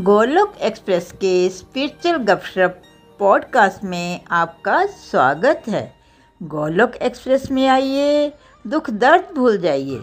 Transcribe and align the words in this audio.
Golok 0.00 0.54
express 0.62 1.12
के 1.12 1.48
spiritual 1.48 2.16
गपशप 2.16 2.82
podcast 3.18 3.84
में 3.84 4.20
आपका 4.30 4.86
स्वागत 4.86 5.62
है। 5.68 5.82
गोलोक 6.42 6.96
एक्सप्रेस 6.96 7.50
में 7.50 7.66
आइए, 7.68 8.32
दुख 8.66 8.90
दर्द 8.90 9.34
भूल 9.34 9.58
जाइए। 9.58 10.00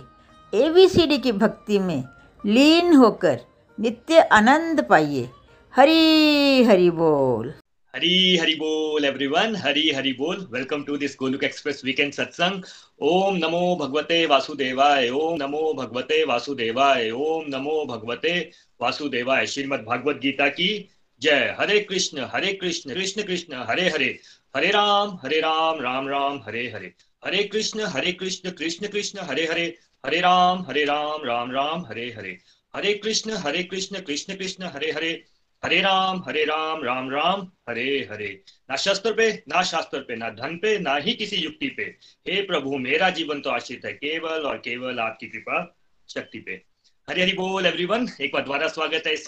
एबीसीडी 0.54 1.18
की 1.18 1.31
भक्ति 1.31 1.79
में 1.79 2.04
लीन 2.46 2.94
होकर 2.96 3.40
नित्य 3.79 4.20
आनंद 4.20 4.86
पाइए। 4.90 5.29
हरी 5.76 6.64
हरी 6.64 6.90
बोल। 6.90 7.54
हरी 7.96 8.38
हरी 8.38 8.56
बोल 8.56 9.06
एवरीवन 9.06 9.56
हरी 9.56 9.90
हरी 9.92 10.14
बोल। 10.14 10.48
Welcome 10.52 10.84
to 10.84 10.98
this 10.98 11.16
Golok 11.20 11.44
express 11.44 11.82
weekend 11.86 12.14
satsang 12.14 12.64
Om 13.02 13.36
नमो 13.36 13.76
भगवते 13.76 14.26
वासुदेवाय, 14.26 15.10
ओम 15.10 15.38
नमो 15.44 15.74
भगवते 15.74 16.23
वासुदेवाय, 16.23 17.09
ओम 17.12 17.45
नमो 17.50 17.86
भगवते 17.86 18.52
वासुदेवाय 18.81 19.48
श्रीमद 19.48 19.80
भागवत 19.80 20.16
गीता 20.16 20.48
की 20.49 20.90
जय। 21.22 21.55
हरे 21.59 21.80
कृष्ण 21.80 22.20
हरे 22.20 22.54
कृष्ण 22.54 22.94
कृष्ण 22.94 23.23
कृष्ण, 23.23 23.54
हरे 23.54 23.90
हरे। 23.90 24.20
हरे 24.55 24.68
राम 24.68 25.20
हरे 25.23 25.40
राम 25.40 25.81
राम 25.81 26.08
राम, 26.08 26.44
हरे 26.45 26.70
हरे। 26.70 26.94
हरे 27.26 27.44
कृष्ण 27.44 27.82
हरे 27.82 28.12
कृष्ण 28.12 28.52
कृष्ण 28.52 28.88
कृष्ण, 28.88 29.20
हरे 29.20 29.45
हरे। 29.45 29.77
हरे 30.05 30.20
राम 30.20 30.62
हरे 30.62 30.85
राम 30.85 31.23
राम 31.23 31.52
राम, 31.52 31.85
हरे 31.85 32.13
हरे। 32.18 32.38
हरे 32.76 32.94
कृष्ण 32.94 33.32
हरे 33.32 33.63
कृष्ण 33.63 33.99
कृष्ण 33.99 34.35
कृष्ण, 34.35 34.63
हरे 34.63 34.91
हरे। 34.91 35.26
हरे 35.66 35.82
राम 35.82 36.23
हरे 36.27 36.44
राम 36.46 36.84
राम 36.84 37.09
राम, 37.09 37.52
हरे 37.70 38.07
हरे। 38.12 38.41
ना 38.70 38.76
शस्त्र 38.76 39.13
पे, 39.13 39.44
ना 39.48 39.63
शास्त्र 39.63 39.99
पे, 39.99 40.16
ना 40.16 40.30
धन 40.30 40.57
पे, 40.57 40.80
ना 40.80 40.96
ही 40.96 41.13
किसी 41.13 41.35
युक्ति 41.35 41.68
पे। 41.68 41.84
हे 42.27 42.41
प्रभु, 42.41 42.77
मेरा 42.77 43.09
जीवन 43.09 43.41
तो 43.41 43.49
आश्रित 43.49 43.85
है 43.85 43.94
केवल 43.94 44.41
और 44.41 44.57
केवल 44.57 44.99
आपकी 44.99 45.27
कृपा 45.27 45.77
शक्ति 46.09 46.40
पे। 46.40 46.77
हरे 47.08 47.22
हरी 47.22 47.34
बोल 47.34 47.66
एवरीवन 47.66 48.08
एक 48.22 48.34
बार 48.34 48.42
दोबारा 48.44 48.68
स्वागत 48.68 49.04
है 49.08 49.12
इस 49.14 49.28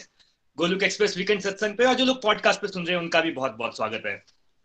गोलुक 0.58 0.82
एक्सप्रेस 0.84 1.16
वीकेंड 1.18 1.42
सत्संग 1.42 1.76
पे। 1.76 1.86
और 1.86 1.94
जो 1.96 2.06
लोग 2.06 2.22
पॉडकास्ट 2.22 2.62
पे 2.62 2.68
सुन 2.68 2.86
रहे 2.86 2.96
हैं, 2.96 3.02
उनका 3.02 3.22
भी 3.22 3.32
बहुत 3.32 3.52
बहुत 3.52 3.76
स्वागत 3.78 4.04
है। 4.06 4.16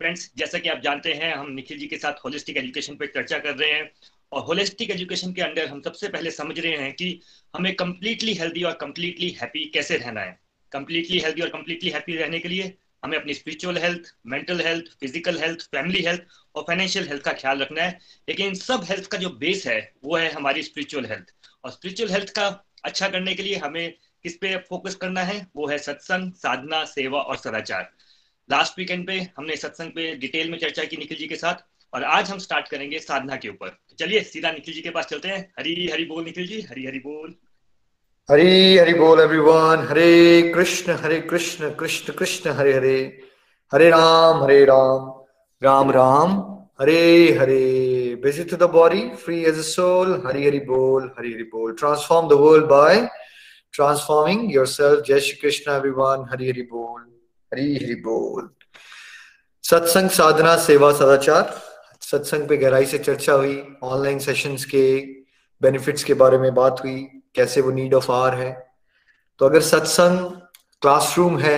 फ्रेंड्स 0.01 0.31
जैसा 0.37 0.59
कि 0.59 0.69
आप 0.69 0.79
जानते 0.79 1.13
हैं, 1.13 1.33
हम 1.35 1.51
निखिल 1.51 1.77
जी 1.79 1.87
के 1.87 1.97
साथ 1.97 2.13
होलिस्टिक 2.25 2.57
एजुकेशन 2.57 2.95
पे 2.95 3.07
चर्चा 3.07 3.37
कर 3.37 3.55
रहे 3.55 3.71
हैं। 3.71 3.89
और 4.31 4.41
होलिस्टिक 4.41 4.89
एजुकेशन 4.91 5.33
के 5.33 5.41
अंडर 5.41 5.67
हम 5.67 5.81
सबसे 5.81 6.07
पहले 6.07 6.31
समझ 6.31 6.59
रहे 6.59 6.75
हैं 6.77 6.91
कि 6.93 7.21
हमें 7.53 7.73
कंप्लीटली 7.75 8.33
हेल्दी 8.33 8.63
और 8.63 8.73
कंप्लीटली 8.81 9.29
हैप्पी 9.41 9.63
कैसे 9.73 9.97
रहना 9.97 10.21
है। 10.21 10.37
कंप्लीटली 10.71 11.19
हेल्दी 11.19 11.41
और 11.41 11.49
कंप्लीटली 11.49 11.89
हैप्पी 11.89 12.17
रहने 12.17 12.39
के 12.39 12.49
लिए 12.49 12.73
हमें 13.03 13.17
अपनी 13.17 13.33
spiritual 13.33 13.77
health 13.77 14.13
mental 14.27 14.61
health 14.61 14.91
physical 14.99 15.39
health 15.39 15.61
family 15.71 16.03
health 16.03 16.21
और 16.55 16.63
फाइनेंशियल 16.63 17.07
हेल्थ 17.07 17.23
का 17.23 17.33
ख्याल 17.33 17.61
रखना 17.61 17.81
है। 17.81 17.99
लेकिन 18.29 18.53
सब 18.55 18.83
हेल्थ 18.83 19.07
का 19.07 19.17
जो 19.17 19.29
बेस 19.39 19.65
है, 19.67 19.79
वो 20.03 20.15
है 20.17 20.31
हमारी 20.31 20.63
स्पिरिचुअल 20.63 21.05
हेल्थ 21.05 21.33
और 21.63 21.71
स्पिरिचुअल 21.71 22.11
हेल्थ 22.11 22.29
का 22.29 22.49
अच्छा 22.85 23.09
करने 23.09 23.33
के 23.33 23.43
लिए 23.43 23.55
हमें 23.55 23.93
किस 24.23 24.35
पे 24.35 24.57
फोकस 24.57 24.95
करना 24.95 25.21
है? 25.21 25.47
वो 25.55 25.67
है 25.67 25.77
सत्संग, 25.77 26.31
साधना, 26.31 26.85
सेवा 26.85 27.19
और 27.19 27.37
सदाचार। 27.37 27.89
लास्ट 28.51 28.79
वीकेंड 28.79 29.07
पे 29.07 29.27
हमने 29.37 29.55
सत्संग 29.55 29.91
पे 29.91 30.15
डिटेल 30.15 30.49
में 30.49 30.57
चर्चा 30.57 30.83
की 30.83 30.97
निखिल 30.97 31.17
जी 31.17 31.27
के 31.27 31.35
साथ 31.35 31.55
और 31.93 32.03
आज 32.03 32.29
हम 32.29 32.37
स्टार्ट 32.37 32.67
करेंगे 32.67 32.99
साधना 32.99 33.35
के 33.35 33.49
ऊपर। 33.49 33.77
चलिए, 33.99 34.21
सीधा 34.21 34.51
निखिल 34.51 34.73
जी 34.73 34.81
के 34.81 34.89
पास 34.89 35.05
चलते 35.05 35.27
हैं। 35.27 35.53
हरी 35.59 35.89
हरी 35.93 36.05
बोल 36.05 36.23
निखिल 36.23 36.47
जी, 36.47 36.61
हरी 36.61 36.85
हरी 36.85 36.99
बोल। 36.99 37.35
हरी, 38.31 38.77
हरि 38.77 38.93
बोल 38.93 39.19
everyone 39.19 39.87
Hare 39.89 40.41
Krishna 40.55 40.93
Hare 40.93 41.21
Krishna 41.21 41.69
Krishna 41.69 42.13
Krishna, 42.13 42.49
Hare 42.49 42.73
Hare. 42.73 43.21
Hare 43.73 43.89
Ram 43.89 44.43
Hare 44.43 44.65
Ram. 44.65 45.21
Ram 45.63 45.91
Ram. 45.91 46.55
Hare 46.81 47.31
Hare. 47.41 48.04
Visit 48.25 48.49
to 48.49 48.57
the 48.57 48.67
body 48.67 49.03
free 49.23 49.45
as 49.45 49.57
a 49.57 49.67
soul 49.69 50.13
hari 50.25 50.43
hari 50.47 50.61
bol 50.71 51.07
hari 51.17 51.31
hari 51.35 51.47
bol 51.53 51.73
transform 51.81 52.27
the 52.33 52.37
world 52.43 52.67
by 52.69 52.91
transforming 53.73 54.43
yourself 54.49 55.05
jai 55.09 55.19
shri 55.27 55.39
krishna 55.43 55.77
everyone 55.81 56.25
hari 56.33 56.51
hari 56.51 56.65
bol 56.75 56.99
hari 57.51 57.67
hari 57.79 57.97
bol 58.09 58.51
सत्संग 59.63 60.09
साधना 60.15 60.55
सेवा 60.63 60.91
सदाचार 60.97 61.53
सत्संग 62.01 62.47
पे 62.47 62.57
गहराई 62.57 62.85
से 62.85 62.97
चर्चा 62.97 63.33
हुई 63.33 63.55
online 63.83 64.19
sessions 64.25 64.65
के 64.73 64.83
बेनिफिट्स 65.61 66.03
के 66.03 66.13
बारे 66.13 66.37
में 66.37 66.53
बात 66.55 66.83
हुई 66.83 66.97
कैसे 67.35 67.61
वो 67.61 67.71
नीड 67.77 67.93
ऑफ़ 67.93 68.11
आर 68.11 68.35
है 68.41 68.51
तो 69.39 69.45
अगर 69.45 69.61
सत्संग 69.69 70.19
क्लासरूम 70.81 71.37
है 71.39 71.57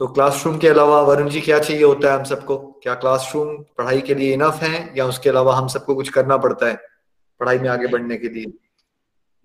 तो 0.00 0.06
क्लासरूम 0.06 0.58
के 0.58 0.68
अलावा 0.68 1.00
वरुण 1.02 1.28
जी 1.28 1.40
क्या 1.40 1.58
चाहिए 1.58 1.82
होता 1.84 2.12
है 2.12 2.18
हम 2.18 2.24
सबको? 2.24 2.56
क्या 2.82 2.94
क्लासरूम 2.94 3.56
पढ़ाई 3.78 4.00
के 4.00 4.14
लिए 4.14 4.32
इनफ 4.34 4.54
है 4.54 4.98
या 4.98 5.06
उसके 5.06 5.30
अलावा 5.30 5.54
हम 5.54 5.68
सबको 5.68 5.94
कुछ 5.94 6.08
करना 6.08 6.36
पड़ता 6.36 6.66
है 6.66 6.76
पढ़ाई 7.40 7.58
में 7.58 7.68
आगे 7.68 7.86
बढ़ने 7.86 8.16
के 8.16 8.28
लिए? 8.28 8.46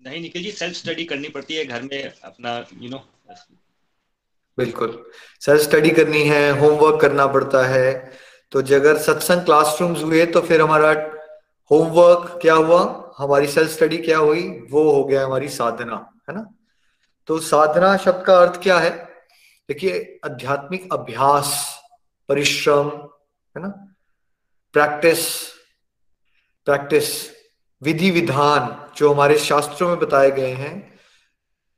नहीं 0.06 0.20
निखिल 0.20 0.42
जी 0.42 0.50
सेल्फ 0.50 0.76
स्टडी 0.76 1.04
करनी 1.04 1.28
पड़ती 1.28 1.54
है 1.54 1.64
घर 1.64 1.82
में 1.82 2.12
अपना 2.24 2.56
यू 2.74 2.90
नो 2.90 3.04
बिल्कुल। 4.58 5.04
सेल्फ 5.40 5.62
स्टडी 5.62 5.90
करनी 5.90 6.22
है 6.22 6.58
होमवर्क 6.60 7.00
करना 7.00 7.26
पड़ता 7.26 7.66
है। 7.66 8.12
तो 8.52 8.62
जगह 8.62 8.98
सत्संग 8.98 9.44
क्लासरूम्स 9.44 10.02
हुए 10.02 10.26
तो 10.26 10.40
फिर 10.40 10.60
हमारा 10.60 10.90
होमवर्क 11.70 12.38
क्या 12.42 12.54
हुआ? 12.54 13.14
हमारी 13.18 13.46
सेल्फ 13.46 13.70
स्टडी 13.70 13.98
क्या 13.98 14.18
हुई? 14.18 14.42
वो 14.70 14.90
हो 14.92 15.04
गया 15.04 15.24
हमारी 15.24 15.48
साधना 15.48 15.96
है 16.30 16.34
ना? 16.36 16.46
तो 17.26 17.38
साधना 17.38 17.96
शब्द 17.96 18.24
का 18.24 18.38
अर्थ 18.38 18.62
क्या 18.62 18.78
है? 18.78 19.05
देखिए, 19.68 20.20
आध्यात्मिक 20.24 20.92
अभ्यास, 20.92 21.78
परिश्रम, 22.28 22.88
है 23.56 23.62
ना? 23.62 23.96
प्रैक्टिस 24.72 25.46
प्रैक्टिस 26.64 27.30
विधि 27.82 28.10
विधान 28.10 28.92
जो 28.96 29.12
हमारे 29.12 29.38
शास्त्रों 29.38 29.88
में 29.88 29.98
बताए 29.98 30.30
गए 30.30 30.52
हैं, 30.52 30.98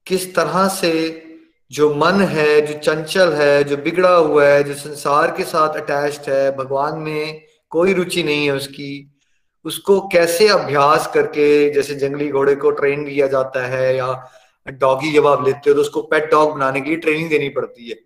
किस 0.06 0.34
तरह 0.34 0.68
से 0.68 1.24
जो 1.70 1.94
मन 1.94 2.20
है, 2.20 2.66
जो 2.66 2.78
चंचल 2.78 3.32
है, 3.32 3.64
जो 3.64 3.76
बिगड़ा 3.76 4.14
हुआ 4.14 4.44
है, 4.44 4.64
जो 4.64 4.74
संसार 4.74 5.36
के 5.36 5.44
साथ 5.44 5.68
अटैच्ड 5.68 6.30
है, 6.30 6.56
भगवान 6.56 6.98
में 6.98 7.42
कोई 7.70 7.94
रुचि 7.94 8.22
नहीं 8.22 8.44
है 8.44 8.52
उसकी, 8.52 9.18
उसको 9.64 10.00
कैसे 10.08 10.48
अभ्यास 10.48 11.10
करके, 11.14 11.70
जैसे 11.70 11.94
जंगली 11.94 12.28
घोड़े 12.28 12.54
को 12.54 12.70
ट्रेन 12.70 13.04
किया 13.04 13.26
जाता 13.26 13.66
है 13.66 13.96
या 13.96 14.30
डॉगी 14.70 15.12
जब 15.12 15.26
आप 15.26 15.46
लेते 15.46 15.70
हो 15.70 15.74
तो 15.74 15.80
उसको 15.80 16.02
पेट 16.02 16.30
डॉग 16.30 16.54
बनाने 16.54 16.80
के 16.80 16.88
लिए 16.88 16.98
ट्रेनिंग 16.98 17.30
देनी 17.30 17.48
पड़ती 17.48 17.88
है। 17.88 17.96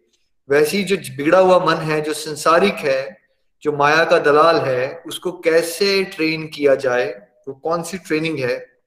वैसी 0.51 0.85
जो 0.85 0.97
बिगड़ा 0.97 1.39
हुआ 1.39 1.65
मन 1.67 1.75
है, 1.75 2.01
जो 2.01 2.13
संसारिक 2.13 2.75
है, 2.75 3.17
जो 3.63 3.73
माया 3.73 4.05
का 4.05 4.19
दलाल 4.19 4.57
है, 4.57 5.03
उसको 5.07 5.33
कैसे 5.33 6.05
ट्रेन 6.05 6.47
किया 6.47 6.75
जाए, 6.75 7.29
वो 7.49 7.55
कौन 7.55 7.83
सी 7.83 7.99
ट्रेनिंग 7.99 8.39
है, 8.39 8.79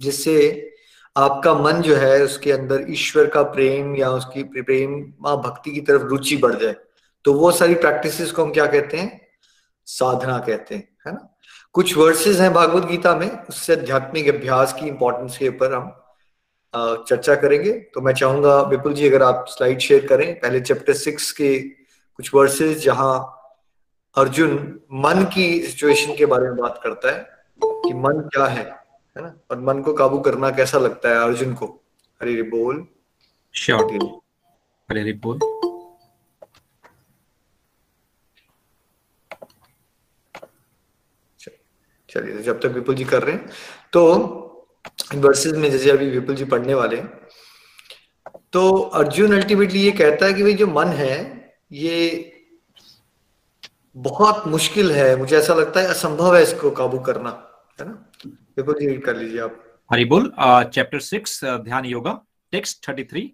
जिससे 0.00 0.70
आपका 1.16 1.54
मन 1.54 1.72
जो 1.72 1.96
है, 1.96 2.22
उसके 2.22 2.52
अंदर 2.52 2.86
ईश्वर 2.88 3.26
का 3.26 3.42
प्रेम 3.42 3.96
या 3.96 4.10
उसकी 4.10 4.42
प्रेम 4.42 5.12
माँ 5.20 5.36
भक्ति 5.36 5.70
की 5.70 5.80
तरफ़ 5.80 6.02
रुचि 6.02 6.36
बढ़ 6.36 6.54
जाए। 6.54 6.76
तो 7.24 7.32
वो 7.32 7.50
सारी 7.50 7.74
प्रैक्टिसेस 7.74 8.30
को 8.30 8.44
हम 8.44 8.52
क्या 8.52 8.66
कहते 8.66 8.96
हैं? 8.96 9.26
साधना 9.86 10.38
कहते 10.38 10.74
हैं, 10.74 10.88
है 11.06 11.12
ना? 11.12 11.36
कुछ 11.72 11.96
वर्सेस 11.96 12.40
हैं 12.40 12.54
भागवत 12.54 12.84
गीता 12.84 13.14
में, 13.14 13.30
उससे 13.46 13.72
आध्यात्मिक 13.72 14.28
अभ्यास 14.28 14.72
की 14.72 14.86
इंपॉर्टेंस 14.86 15.38
के 15.38 15.48
ऊपर 15.48 15.74
हम 15.74 16.00
चर्चा 16.74 17.34
करेंगे। 17.34 17.72
तो 17.72 18.00
मैं 18.00 18.12
चाहूँगा 18.12 18.60
विपुल 18.62 18.94
जी 18.94 19.08
अगर 19.08 19.22
आप 19.22 19.44
स्लाइड 19.48 19.78
शेयर 19.78 20.06
करें 20.06 20.40
पहले 20.40 20.60
चैप्टर 20.60 20.94
सिक्स 20.94 21.30
के 21.32 21.58
कुछ 22.18 22.34
वर्सेस 22.34 22.78
जहाँ 22.78 23.34
अर्जुन 24.16 24.80
मन 24.92 25.24
की 25.34 25.60
सिचुएशन 25.60 26.16
के 26.16 26.26
बारे 26.26 26.48
में 26.48 26.56
बात 26.56 26.80
करता 26.84 27.12
है 27.12 27.26
कि 27.64 27.94
मन 27.94 28.20
क्या 28.34 28.46
है 28.46 28.64
है 29.16 29.22
ना? 29.22 29.34
और 29.50 29.60
मन 29.60 29.82
को 29.82 29.92
काबू 29.92 30.18
करना 30.18 30.50
कैसा 30.50 30.78
लगता 30.78 31.08
है 31.08 31.16
अर्जुन 31.16 31.54
को? 31.54 31.66
हरे 32.22 32.42
बोल। 32.42 32.86
श्योर 33.54 34.20
हरे 34.90 35.12
बोल। 35.12 35.38
चलिए 42.08 42.42
जब 42.42 42.60
तक 42.60 42.66
विपुल 42.66 42.94
जी 42.94 43.04
कर 43.04 43.22
रहे 43.22 43.34
हैं। 43.34 43.50
तो 43.92 44.47
वर्सेस 45.14 45.52
में 45.52 45.70
जैसे 45.70 45.90
अभी 45.90 46.08
विपुल 46.10 46.34
जी 46.36 46.44
पढ़ने 46.44 46.74
वाले 46.74 46.96
तो 48.52 48.70
अर्जुन 49.00 49.34
अल्टीमेटली 49.36 49.80
ये 49.80 49.90
कहता 50.00 50.26
है 50.26 50.34
कि 50.34 50.42
भाई 50.42 50.54
जो 50.54 50.66
मन 50.66 50.88
है 51.00 51.16
ये 51.72 51.96
बहुत 53.96 54.46
मुश्किल 54.48 54.92
है। 54.92 55.16
मुझे 55.16 55.36
ऐसा 55.36 55.54
लगता 55.54 55.80
है 55.80 55.86
असंभव 55.86 56.36
है 56.36 56.42
इसको 56.42 56.70
काबू 56.70 56.98
करना 57.08 57.30
है 57.80 57.88
ना? 57.88 57.94
विपुल 58.26 58.74
जी 58.80 58.96
कर 59.06 59.16
लीजिए 59.16 59.40
आप। 59.40 59.62
हरी 59.92 60.04
बोल 60.04 60.32
chapter 60.40 61.00
six 61.00 61.40
Dhyana 61.44 61.84
yoga 61.84 62.20
text 62.52 62.88
thirty 62.88 63.04
three 63.04 63.32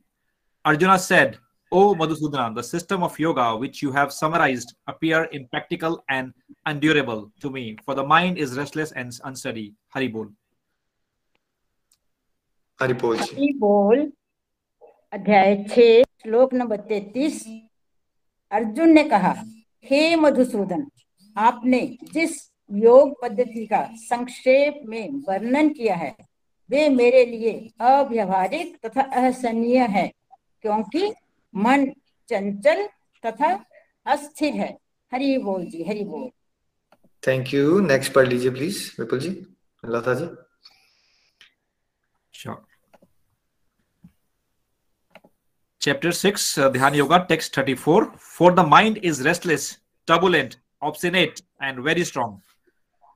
Arjuna 0.64 0.96
said 0.96 1.36
O 1.72 1.92
Madhusudana, 1.92 2.54
the 2.54 2.62
system 2.62 3.02
of 3.02 3.18
yoga 3.18 3.44
which 3.56 3.82
you 3.82 3.90
have 3.90 4.12
summarized 4.12 4.74
appear 4.86 5.28
impractical 5.32 6.04
and 6.08 6.32
undurable 6.66 7.32
to 7.40 7.50
me, 7.50 7.76
for 7.84 7.96
the 7.96 8.04
mind 8.06 8.38
is 8.38 8.56
restless 8.56 8.92
and 8.92 9.10
unsteady. 9.24 9.74
Hari 9.88 10.08
Hari 12.78 12.94
Bol. 13.60 14.00
अध्याय 15.12 15.54
छ 15.68 15.78
श्लोक 16.22 16.54
number 16.54 16.80
तैतीस। 16.88 17.44
अर्जुन 18.52 18.90
ने 18.92 19.04
कहा 19.04 19.32
हे 19.84 20.00
मधुसूदन 20.16 20.82
आपने 21.36 21.80
जिस 22.12 22.36
योग 22.70 23.14
पद्धति 23.22 23.64
का 23.66 23.82
संक्षेप 24.00 24.80
में 24.86 25.22
वर्णन 25.28 25.68
किया 25.72 25.94
है 25.94 26.14
वे 26.70 26.88
मेरे 26.88 27.24
लिए 27.24 27.52
अव्यवहारिक 27.80 28.76
तथा 28.86 29.02
असहनीय 29.22 29.78
है 29.90 30.06
क्योंकि 30.62 31.12
मन 31.54 31.86
चंचल 32.28 32.86
तथा 33.24 33.52
अस्थिर 34.06 34.54
है। 34.54 34.76
हरि 35.12 35.36
बोल 35.38 35.64
जी 35.66 35.84
हरि 35.88 36.04
बोल 36.04 36.28
थैंक 37.22 37.54
यू 37.54 37.80
नेक्स्ट 37.86 38.12
पढ़ 38.14 38.28
लीजिए 38.28 38.50
please 38.50 38.80
Vipul 39.00 39.20
ji. 39.20 39.30
Lata 39.84 40.14
ji. 40.14 40.26
Chapter 45.80 46.12
six 46.12 46.58
Dhyana 46.58 46.94
yoga 46.94 47.18
text 47.18 47.58
thirty 47.58 47.74
four 47.74 48.04
for 48.18 48.54
the 48.54 48.60
mind 48.60 48.96
is 48.96 49.22
restless 49.22 49.80
turbulent 50.08 50.54
obstinate 50.82 51.40
and 51.62 51.80
very 51.80 52.04
strong 52.04 52.38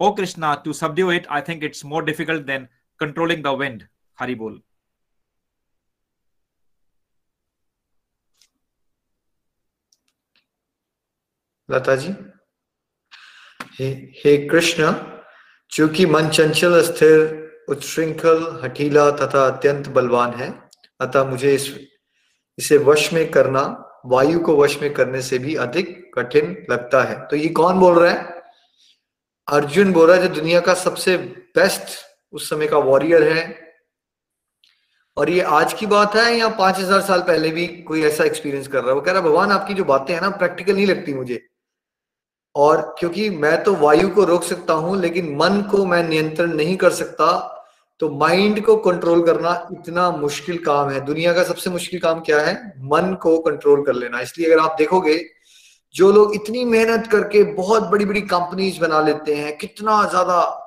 O 0.01 0.11
Krishna 0.13 0.55
to 0.55 0.73
subdue 0.73 1.13
it 1.13 1.27
I 1.27 1.41
think 1.41 1.65
it's 1.65 1.85
more 1.85 2.05
difficult 2.05 2.47
than 2.47 2.69
controlling 3.01 3.43
the 3.45 3.47
wind 3.47 3.83
Hari 4.19 4.35
बोल 4.35 4.63
लता 11.71 11.97
जी 11.97 12.15
हे 13.81 13.87
हे 14.25 14.37
कृष्ण 14.49 14.93
चूँकि 15.73 16.07
मन 16.07 16.29
चंचल 16.29 16.83
स्थिर 16.83 17.48
उच्छृंखल, 17.69 18.61
हठीला 18.65 19.11
तथा 19.11 19.47
अत्यंत 19.47 19.89
बलवान 19.89 20.33
है। 20.33 20.69
अतः 21.01 21.25
मुझे 21.25 21.55
इस, 21.55 21.75
इसे 22.59 22.79
वश 22.79 23.13
में 23.13 23.31
करना, 23.31 23.85
वायु 24.07 24.41
को 24.41 24.57
वश 24.57 24.83
में 24.83 24.95
करने 24.95 25.23
से 25.23 25.39
भी 25.39 25.55
अधिक 25.55 26.11
कठिन 26.15 26.67
लगता 26.71 27.03
है। 27.03 27.27
तो 27.27 27.37
ये 27.37 27.49
कौन 27.49 27.79
बोल 27.79 27.99
रहा 27.99 28.13
है? 28.13 28.43
अर्जुन 29.49 29.93
बोल 29.93 30.11
रहा 30.11 30.17
है, 30.17 30.29
जो 30.29 30.35
दुनिया 30.35 30.61
का 30.61 30.75
सबसे 30.75 31.17
बेस्ट 31.17 31.99
उस 32.33 32.51
समय 32.51 32.67
का 32.67 32.79
वॉरियर 32.79 33.23
है। 33.23 33.69
और 35.17 35.31
ये 35.31 35.41
आज 35.41 35.73
की 35.73 35.87
बात 35.87 36.15
है 36.17 36.39
या 36.39 36.49
पाँच 36.49 36.79
हज़ार 36.79 37.01
साल 37.01 37.21
पहले 37.21 37.51
भी 37.51 37.67
कोई 37.67 38.03
ऐसा 38.03 38.25
एक्सपीरियंस 38.25 38.69
कर 38.69 38.79
रहा 38.79 38.89
है? 38.89 38.95
वो 38.95 39.01
कह 39.01 39.13
रहा 39.13 39.21
है, 39.21 39.29
भगवान, 39.29 39.53
आपकी 39.53 39.75
जो 39.75 39.85
बातें 39.85 40.15
हैं 40.15 40.21
ना 40.21 40.31
प्रैक्टिकल 40.31 40.75
नहीं 40.75 40.87
लगती 40.87 41.15
मुझे। 41.15 41.47
और 42.55 42.95
क्योंकि 42.99 43.31
मैं 43.31 43.65
तो 43.65 43.75
वायु 43.75 44.09
को 44.09 44.25
रोक 44.25 44.45
सकता 44.45 44.73
हूँ, 44.73 45.01
लेकिन 45.01 45.37
मन 45.37 45.63
को 45.63 45.85
मैं 45.87 46.03
नियंत्रण 46.09 46.53
नहीं 46.53 46.77
कर 46.77 46.91
सकता। 46.91 47.55
तो 48.01 48.09
माइंड 48.09 48.65
को 48.65 48.77
कंट्रोल 48.77 49.27
करना 49.27 49.69
इतना 49.73 50.11
मुश्किल 50.11 50.59
काम 50.59 50.91
है। 50.91 51.01
दुनिया 51.01 51.33
का 51.33 51.43
सबसे 51.43 51.71
मुश्किल 51.71 52.01
काम 52.01 52.21
क्या 52.21 52.41
है? 52.41 52.75
मन 52.79 53.15
को 53.15 53.39
कंट्रोल 53.39 53.85
कर 53.85 53.93
लेना। 53.93 54.21
इसलिए 54.21 54.53
अगर 54.53 54.63
आप 54.63 54.77
देखोगे, 54.79 55.25
जो 55.95 56.13
लोग 56.13 56.35
इतनी 56.35 56.65
मेहनत 56.65 57.07
करके 57.07 57.43
बहुत 57.43 57.83
बड़ी 57.83 58.05
बड़ी 58.05 58.21
कंपनीज़ 58.21 58.81
बना 58.81 59.01
लेते 59.01 59.35
हैं, 59.35 59.59
कितना 59.59 60.09
ज़्यादा 60.09 60.65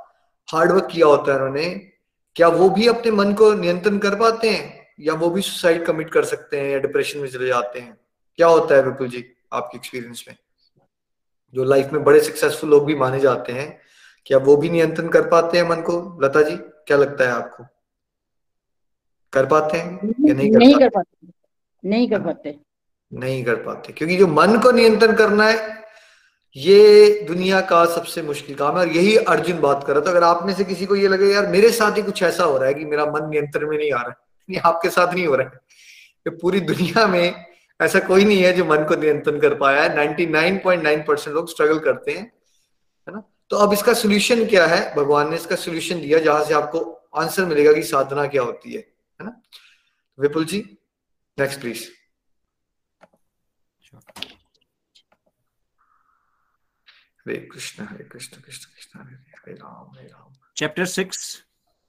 हार्डवर्क 0.53 0.87
किया 0.91 1.07
होता 1.07 1.31
है 1.31 1.37
उन्होंने, 1.37 1.91
क्या 2.35 2.47
वो 2.47 2.69
भी 2.69 2.87
अपने 2.87 3.11
मन 3.11 3.33
को 3.33 3.53
नियंत्रण 3.53 3.97
कर 3.97 4.15
पाते 4.15 4.49
हैं? 4.49 4.87
या 4.99 5.13
वो 5.13 5.29
भी 5.29 5.41
सुसाइड 5.41 5.85
कमिट 5.85 6.09
कर 6.09 6.25
सकते 6.25 6.59
हैं 6.59 6.71
या 6.71 6.79
डिप्रेशन 6.79 7.19
में 7.19 7.27
चले 7.27 7.47
जाते 7.47 7.79
हैं? 7.79 7.97
क्या 8.35 8.47
होता 8.47 8.75
है, 8.75 8.83
विपुल 8.83 9.07
जी, 9.07 9.25
आपके 9.53 9.77
एक्सपीरियंस 9.77 10.25
में? 10.27 10.37
जो 11.53 11.63
लाइफ 11.63 11.89
में 11.93 12.03
बड़े 12.03 12.19
सक्सेसफुल 12.19 12.69
लोग 12.69 12.85
भी 12.85 12.95
माने 12.95 13.19
जाते 13.19 13.53
हैं। 13.53 13.80
क्या 14.25 14.37
वो 14.37 14.55
भी 14.57 14.69
नियंत्रण 14.69 15.07
कर 15.07 15.27
पाते 15.29 15.57
हैं 15.57 15.69
मन 15.69 15.81
को? 15.81 16.19
लता 16.23 16.41
जी 16.41 16.55
क्या 16.57 16.97
लगता 16.97 17.23
है 17.23 17.31
आपको? 17.31 17.63
कर 19.33 19.45
पाते 19.45 19.77
हैं 19.77 20.13
या 20.27 20.33
नहीं 20.33 20.51
कर 20.51 20.57
नहीं 20.57 20.73
पाते? 20.73 20.83
कर 20.83 20.89
पाते। 20.89 21.27
नहीं 21.83 22.09
कर 22.09 22.19
पाते। 22.19 22.55
नहीं 23.11 23.43
कर 23.43 23.55
पाते 23.55 23.93
क्योंकि 23.93 24.15
जो 24.17 24.27
मन 24.27 24.57
को 24.59 24.71
नियंत्रण 24.71 25.15
करना 25.15 25.47
है 25.47 25.79
ये 26.55 27.25
दुनिया 27.27 27.59
का 27.61 27.83
सबसे 27.85 28.21
मुश्किल 28.21 28.55
काम 28.55 28.77
है। 28.77 28.79
और 28.79 28.91
यही 28.91 29.15
अर्जुन 29.17 29.59
बात 29.59 29.83
कर 29.87 29.93
रहा 29.93 30.05
था 30.05 30.09
अगर 30.11 30.23
आप 30.23 30.43
में 30.43 30.53
से 30.53 30.63
किसी 30.63 30.85
को 30.85 30.95
ये 30.95 31.07
लगे 31.07 31.33
यार 31.33 31.47
मेरे 31.47 31.71
साथ 31.71 31.97
ही 31.97 32.01
कुछ 32.01 32.23
ऐसा 32.23 32.43
हो 32.43 32.57
रहा 32.57 32.67
है 32.67 32.73
कि 32.73 32.85
मेरा 32.85 33.05
मन 33.05 33.29
नियंत्रण 33.29 33.69
में 33.69 33.77
नहीं 33.77 33.91
आ 33.91 34.01
रहा 34.01 34.09
है। 34.09 34.15
ये 34.49 34.59
आपके 34.59 34.89
साथ 34.89 35.13
नहीं 35.13 35.27
हो 35.27 35.35
रहा 35.35 35.47
है। 35.47 36.37
पूरी 36.37 36.59
दुनिया 36.59 37.07
में 37.07 37.45
ऐसा 37.81 37.99
कोई 37.99 38.25
नहीं 38.25 38.43
है 38.43 38.53
जो 38.53 38.65
मन 38.65 38.83
को 38.83 38.95
नियंत्रण 38.95 39.39
कर 39.39 39.55
पाया 39.55 39.81
है। 39.83 39.95
99.9 39.95 41.07
परसेंट 41.07 41.35
लोग 41.35 41.49
स्ट्रगल 41.49 41.79
करते 41.79 42.11
हैं 42.11 42.23
है 43.07 43.13
ना? 43.13 43.23
तो 43.51 43.57
अब 43.57 43.73
इसका 43.73 43.93
सोल्यूशन 43.93 44.45
क्या 44.47 44.65
है? 44.65 44.79
भगवान 44.95 45.29
ने 45.29 45.35
इसका 45.35 45.55
सोल्यूशन 45.55 46.01
दिया 46.01 46.19
जहाँ 46.19 46.43
से 46.45 46.53
आपको 46.53 46.79
आंसर 47.15 47.45
मिलेगा 47.45 47.73
कि 47.73 47.83
साधना 47.83 48.25
क्या 48.27 48.41
होती 48.41 48.73
है 48.73 48.79
है 48.79 49.25
ना? 49.25 49.41
Vipul 50.17 50.45
ji 50.45 50.59
next 51.37 51.59
please 51.61 51.85
Hare 57.27 57.35
Krishna 57.47 57.85
Hare 57.85 58.03
Krishna 58.03 58.41
Krishna 58.41 58.71
Krishna 58.71 58.99
Hare 58.99 59.15
Hare 59.37 59.53
Ram 59.53 59.91
Hare 59.95 60.07
Ram 60.07 60.33
chapter 60.57 60.85
six 60.85 61.19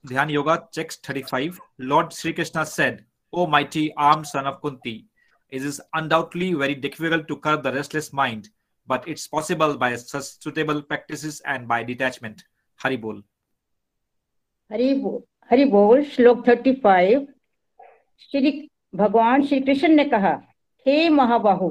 Dhyana 0.04 0.30
yoga 0.30 0.56
text 0.72 1.00
35 1.10 1.60
lord 1.80 2.12
Shri 2.12 2.32
Krishna 2.32 2.64
said 2.64 3.04
O 3.32 3.46
mighty 3.46 3.88
arm 4.00 4.22
son 4.22 4.46
of 4.46 4.58
Kunti 4.60 4.96
it 5.52 5.62
is 5.62 5.80
undoubtedly 5.94 6.52
very 6.54 6.74
difficult 6.80 7.26
to 7.26 7.36
curb 7.36 7.56
the 7.56 7.74
restless 7.76 8.10
mind 8.14 8.48
but 8.88 9.06
it's 9.06 9.26
possible 9.26 9.76
by 9.76 9.94
suitable 9.96 10.82
practices 10.82 11.40
and 11.44 11.68
by 11.68 11.82
detachment. 11.82 12.44
Haribol. 12.80 13.22
Hari 14.70 14.92
बोल 14.94 15.22
हरि 15.50 15.64
बोल 15.64 16.02
श्लोक 16.10 16.46
thirty 16.48 16.72
five 16.82 17.26
Shri 18.20 18.50
भगवान 18.96 19.42
श्री 19.46 19.58
कृष्ण 19.60 19.88
ने 19.88 20.04
कहा 20.04 20.30
हे 20.86 21.08
महाबाहु 21.08 21.68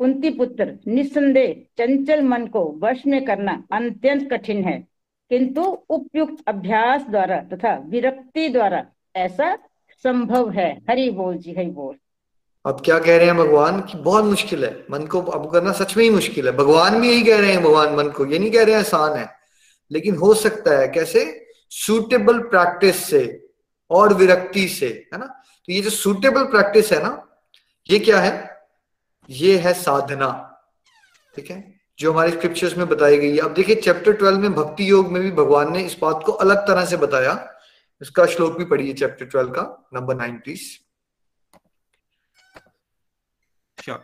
कुंती 0.00 0.30
पुत्र 0.38 0.66
निस्संदेह 0.86 1.54
चंचल 1.78 2.22
मन 2.22 2.46
को 2.54 2.64
वश 2.82 3.06
में 3.06 3.24
करना 3.24 3.52
अत्यंत 3.72 4.28
कठिन 4.32 4.64
है 4.64 4.78
किंतु 5.30 5.62
उपयुक्त 5.96 6.42
अभ्यास 6.48 7.06
द्वारा 7.08 7.40
तथा 7.52 7.74
विरक्ति 7.90 8.48
द्वारा 8.48 8.84
ऐसा 9.16 9.54
संभव 10.04 10.50
है 10.50 10.70
हरि 10.90 11.08
बोल 11.10 11.36
जी 11.36 11.54
हरि 11.54 11.70
बोल 11.78 11.96
अब 12.66 12.82
क्या 12.84 12.98
कह 12.98 13.16
रहे 13.16 13.26
हैं 13.26 13.36
भगवान 13.36 13.80
कि 13.80 13.98
बहुत 13.98 14.24
मुश्किल 14.24 14.64
है। 14.64 14.86
मन 14.90 15.06
को 15.06 15.22
अब 15.22 15.52
करना 15.52 15.72
सच 15.72 15.96
में 15.96 16.04
ही 16.04 16.10
मुश्किल 16.10 16.48
है। 16.48 16.56
भगवान 16.56 17.00
भी 17.00 17.08
यही 17.08 17.22
कह 17.22 17.40
रहे 17.40 17.52
हैं, 17.52 17.62
भगवान 17.62 17.94
मन 17.94 18.08
को। 18.08 18.26
ये 18.26 18.38
नहीं 18.38 18.50
कह 18.50 18.64
रहे 18.64 18.74
हैं 18.74 18.80
आसान 18.80 19.18
है। 19.18 19.36
लेकिन 19.90 20.16
हो 20.16 20.34
सकता 20.34 20.78
है 20.78 20.88
कैसे? 20.88 21.46
सूटेबल 21.70 22.38
प्रैक्टिस 22.38 22.96
से 22.96 23.48
और 23.90 24.14
विरक्ति 24.14 24.68
से, 24.68 25.08
है 25.12 25.18
ना? 25.18 25.26
तो 25.66 25.72
ये 25.72 25.80
जो 25.80 25.90
सूटेबल 25.90 26.44
प्रैक्टिस 26.44 26.92
है 26.92 27.02
ना, 27.02 27.28
ये 27.90 27.98
क्या 27.98 28.20
है? 28.20 28.66
ये 29.30 29.58
है 29.58 29.74
साधना। 29.74 30.58
ठीक 31.36 31.50
है? 31.50 31.80
जो 31.98 32.12
हमारे 32.12 32.30
स्क्रिप्चर्स 32.30 32.76
में 32.76 32.88
बताई 32.88 33.18
गई 33.18 33.30
है। 33.30 33.38
अब 33.38 33.54
देखिए 33.54 33.76
चैप्टर 33.76 34.12
ट्वेल्व 34.12 34.38
में 34.38 34.54
भक्ति 34.54 34.90
योग 34.90 35.12
में 35.12 35.22
भी 35.22 35.30
भगवान 35.30 35.72
ने 35.72 35.82
इस 35.82 35.96
बात 36.02 36.22
को 36.26 36.32
अलग 36.32 36.56
तरह 36.56 36.84
से 36.84 36.96
बताया। 36.96 37.58
इसका 38.02 38.26
श्लोक 38.26 38.58
भी 38.58 38.64
पढ़िए 38.64 38.94
चैप्टर 38.94 39.26
ट्वेल्व 39.26 39.50
का 39.50 39.88
नंबर 39.94 40.14
नाइन 40.14 40.38
प्लीज़ 40.38 40.62
Sure. 43.80 43.96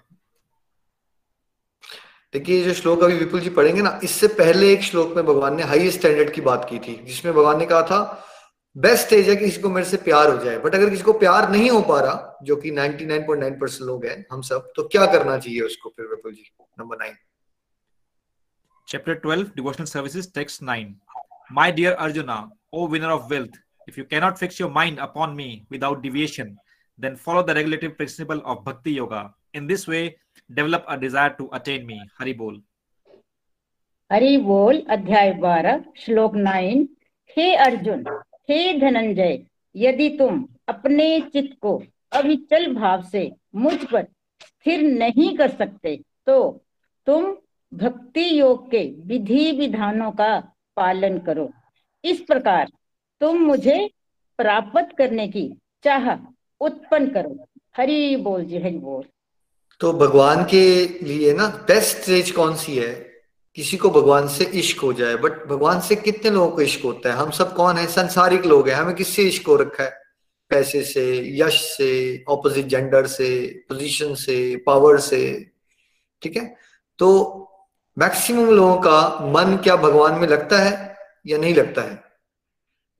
देखिए 2.34 2.64
जो 2.64 2.72
श्लोक 2.74 3.02
अभी 3.02 3.14
विपुल 3.14 3.40
जी 3.40 3.50
पढ़ेंगे 3.50 3.82
ना, 3.82 4.00
इससे 4.04 4.26
पहले 4.28 4.72
एक 4.72 4.82
श्लोक 4.82 5.16
में 5.16 5.24
भगवान 5.26 5.56
ने 5.56 5.62
हाई 5.62 5.90
स्टैंडर्ड 5.90 6.30
की 6.30 6.40
बात 6.40 6.66
की 6.70 6.78
थी, 6.78 6.94
जिसमें 7.04 7.34
भगवान 7.34 7.58
ने 7.58 7.66
कहा 7.66 7.82
था, 7.82 8.24
बेस्ट 8.76 9.12
एज 9.12 9.28
है 9.28 9.36
कि 9.36 9.44
किसी 9.44 9.60
को 9.60 9.68
मेरे 9.68 9.86
से 9.86 9.96
प्यार 9.96 10.30
हो 10.30 10.44
जाए, 10.44 10.58
बट 10.58 10.74
अगर 10.74 10.90
किसी 10.90 11.02
को 11.02 11.12
प्यार 11.12 11.50
नहीं 11.50 11.70
हो 11.70 11.80
पा 11.82 12.00
रहा, 12.00 12.38
जो 12.42 12.56
कि 12.56 12.70
99.9 12.70 13.58
परसेंट 13.60 13.86
लोग 13.86 14.04
हैं, 14.06 14.24
हम 14.32 14.42
सब 14.42 14.72
तो 14.76 14.82
क्या 14.88 15.06
करना 15.06 15.38
चाहिए 15.38 15.60
उसको 15.60 15.92
फिर 15.96 16.06
Vipul 16.06 16.32
ji, 16.32 16.44
number 16.80 16.96
nine? 16.96 17.14
Chapter 18.88 19.14
twelve 19.14 19.50
devotional 19.56 19.86
services 19.86 20.28
text 20.34 20.62
nine 20.62 20.94
my 21.52 21.72
dear 21.72 21.92
Arjuna 21.92 22.36
O 22.74 22.86
winner 22.88 23.08
of 23.08 23.28
wealth 23.30 23.58
if 23.88 23.98
you 23.98 24.04
cannot 24.04 24.36
fix 24.36 24.60
your 24.60 24.70
mind 24.70 24.98
upon 24.98 25.30
me 25.30 25.50
without 25.70 26.00
deviation 26.02 26.56
then 26.98 27.16
follow 27.16 27.42
the 27.42 27.50
regulative 27.50 27.90
principle 27.90 28.38
of 28.38 28.58
bhakti 28.58 28.96
yoga 28.98 29.22
in 29.54 29.66
this 29.66 29.88
way 29.88 30.00
develop 30.50 30.84
a 30.88 30.96
desire 30.96 31.34
to 31.38 31.48
attain 31.52 31.86
me. 31.86 32.00
Hari 32.18 32.32
Bol. 32.34 32.56
Hari 34.10 34.36
बोल 34.38 34.78
अध्याय 34.90 35.32
बारह 35.40 35.80
श्लोक 35.96 36.34
नाइन 36.36 36.86
हे 37.36 37.44
अर्जुन 37.56 38.04
हे 38.50 38.60
धनंजय 38.80 39.38
यदि 39.74 40.08
तुम 40.18 40.46
अपने 40.68 41.08
चित्त 41.32 41.56
को 41.62 41.72
अविचल 42.12 42.66
भाव 42.74 43.02
से 43.02 43.30
मुझ 43.54 43.74
पर 43.92 44.06
स्थिर 44.42 44.82
नहीं 44.92 45.36
कर 45.38 45.50
सकते 45.50 45.94
तो 46.26 46.38
तुम 47.06 47.26
भक्ति 47.72 48.26
योग 48.38 48.70
के 48.70 48.84
विधि 49.06 49.50
विधानों 49.58 50.10
का 50.12 50.32
पालन 50.76 51.18
करो 51.26 51.48
इस 52.04 52.20
प्रकार 52.28 52.70
तुम 53.20 53.42
मुझे 53.42 53.78
प्राप्त 54.38 54.96
करने 54.98 55.28
की 55.28 55.48
चाह 55.84 56.10
उत्पन्न 56.60 57.12
करो 57.12 57.36
हरि 57.76 58.16
बोल 58.22 58.44
जी 58.44 58.62
हरि 58.62 58.78
बोल 58.78 59.04
तो 59.80 59.92
भगवान 59.92 60.44
के 60.44 60.86
लिए 61.02 61.34
ना 61.34 61.46
बेस्ट 61.46 61.96
स्टेज 61.98 62.30
कौन 62.30 62.56
सी 62.56 62.76
है? 62.76 63.08
किसी 63.54 63.76
को 63.76 63.90
भगवान 63.90 64.28
से 64.28 64.44
इश्क 64.44 64.80
हो 64.80 64.92
जाए 64.92 65.16
बट 65.16 65.46
भगवान 65.46 65.80
से 65.80 65.96
कितने 65.96 66.30
लोगों 66.30 66.50
को 66.50 66.62
इश्क 66.62 66.84
होता 66.84 67.08
है? 67.08 67.14
हम 67.14 67.30
सब 67.30 67.56
कौन 67.56 67.76
है? 67.76 67.86
संसारिक 67.86 68.46
लोग 68.46 68.68
हैं। 68.68 68.76
हमें 68.76 68.94
किससे 68.94 69.22
इश्क 69.22 69.46
हो 69.46 69.56
रखा 69.56 69.84
है? 69.84 70.02
पैसे 70.48 70.82
से, 70.82 71.22
यश 71.40 71.76
से 71.76 72.24
ऑपोजिट 72.28 72.66
जेंडर 72.66 73.06
से 73.06 73.60
पोजीशन 73.68 74.14
से 74.14 74.56
पावर 74.56 74.98
से, 74.98 75.50
ठीक 76.22 76.36
है? 76.36 76.56
तो 76.98 77.34
मैक्सिमम 77.98 78.50
लोगों 78.50 78.76
का 78.76 79.18
मन 79.22 79.56
क्या 79.56 79.76
भगवान 79.76 80.14
में 80.14 80.28
लगता 80.28 80.58
है 80.58 80.96
या 81.26 81.38
नहीं 81.38 81.54
लगता 81.54 81.82
है? 81.82 82.02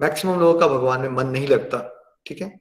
मैक्सिमम 0.00 0.40
लोगों 0.40 0.60
का 0.60 0.68
भगवान 0.68 1.00
में 1.00 1.08
मन 1.08 1.26
नहीं 1.26 1.48
लगता, 1.48 1.78
ठीक 2.26 2.42
है? 2.42 2.60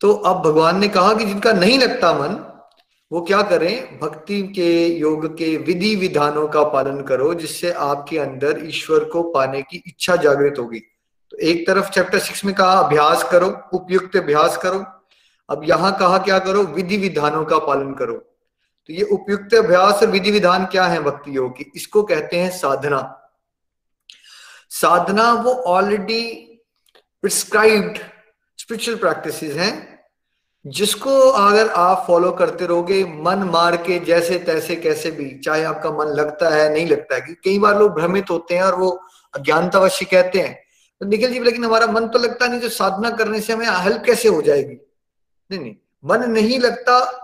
तो 0.00 0.12
अब 0.12 0.36
भगवान 0.36 0.78
ने 0.78 0.88
कहा 0.88 1.14
कि 1.14 1.24
जिनका 1.24 1.52
नहीं 1.52 1.78
लगता 1.78 2.14
मन 2.14 2.53
वो 3.14 3.20
क्या 3.20 3.42
करें? 3.42 3.98
भक्ति 3.98 4.42
के 4.42 4.86
योग 4.86 5.38
के 5.38 5.56
विधि 5.56 5.96
विधानों 5.96 6.48
का 6.48 6.64
पालन 6.64 7.02
करो, 7.02 7.34
जिससे 7.34 7.72
आपके 7.72 8.18
अंदर 8.18 8.60
ईश्वर 8.62 9.04
को 9.04 9.22
पाने 9.22 9.62
की 9.62 9.82
इच्छा 9.86 10.16
जागृत 10.16 10.54
होगी। 10.58 10.80
तो 11.30 11.36
एक 11.36 11.66
तरफ़ 11.66 11.90
चैप्टर 11.90 12.18
सिक्स 12.18 12.44
में 12.44 12.54
कहा, 12.54 12.72
अभ्यास 12.72 13.28
करो, 13.30 13.70
उपयुक्त 13.72 14.16
अभ्यास 14.16 14.56
करो। 14.56 14.84
अब 15.50 15.62
यहाँ 15.64 15.98
कहा 15.98 16.18
क्या 16.18 16.38
करो? 16.38 16.62
विधि 16.62 16.96
विधानों 16.96 17.44
का 17.44 17.58
पालन 17.58 17.94
करो। 17.94 18.14
तो 18.86 18.92
ये 18.92 19.02
उपयुक्त 19.02 19.54
अभ्यास 19.54 19.94
और 19.94 20.06
विधि 20.06 20.30
विधान 20.30 20.66
क्या 20.66 20.84
है 20.84 21.02
भक्ति 21.02 21.36
योग 21.36 21.56
की? 21.56 21.72
इसको 21.76 22.02
कहते 22.02 22.36
हैं 22.36 22.50
साधना। 22.50 23.30
साधना 24.68 25.32
वो 25.32 25.52
ऑलरेडी 25.52 26.22
प्रिस्क्राइब्ड 27.22 27.98
स्पिरिचुअल 28.58 28.98
प्रैक्टिस 28.98 29.42
हैं 29.42 29.93
जिसको 30.66 31.30
अगर 31.30 31.68
आप 31.68 32.04
फॉलो 32.06 32.32
करते 32.32 32.66
रहोगे, 32.66 33.04
मन 33.04 33.38
मार 33.38 33.76
के 33.76 33.98
जैसे 33.98 34.38
तैसे 34.38 34.76
कैसे 34.76 35.10
भी, 35.10 35.38
चाहे 35.38 35.64
आपका 35.64 35.90
मन 35.90 36.04
लगता 36.04 36.48
है, 36.48 36.72
नहीं 36.72 36.86
लगता 36.86 37.14
है 37.14 37.20
कई 37.20 37.58
बार 37.58 37.78
लोग 37.78 37.92
भ्रमित 37.92 38.30
होते 38.30 38.54
हैं 38.54 38.62
और 38.62 38.74
वो 38.74 39.00
अज्ञानतावश्य 39.34 40.04
कहते 40.04 40.38
हैं। 40.38 40.64
तो 41.00 41.06
निखिल 41.06 41.32
जी, 41.32 41.40
लेकिन 41.40 41.64
हमारा 41.64 41.86
मन 41.86 42.06
तो 42.08 42.18
लगता 42.18 42.46
नहीं 42.46 42.60
जो 42.60 42.68
साधना 42.68 43.10
करने 43.10 43.40
से 43.40 43.52
हमें 43.52 43.66
हेल्प 43.70 44.02
कैसे 44.06 44.28
हो 44.28 44.42
जाएगी? 44.42 44.74
नहीं 45.50 45.60
नहीं, 45.60 45.74
मन 46.04 46.30
नहीं 46.30 46.58
लगता। 46.58 47.20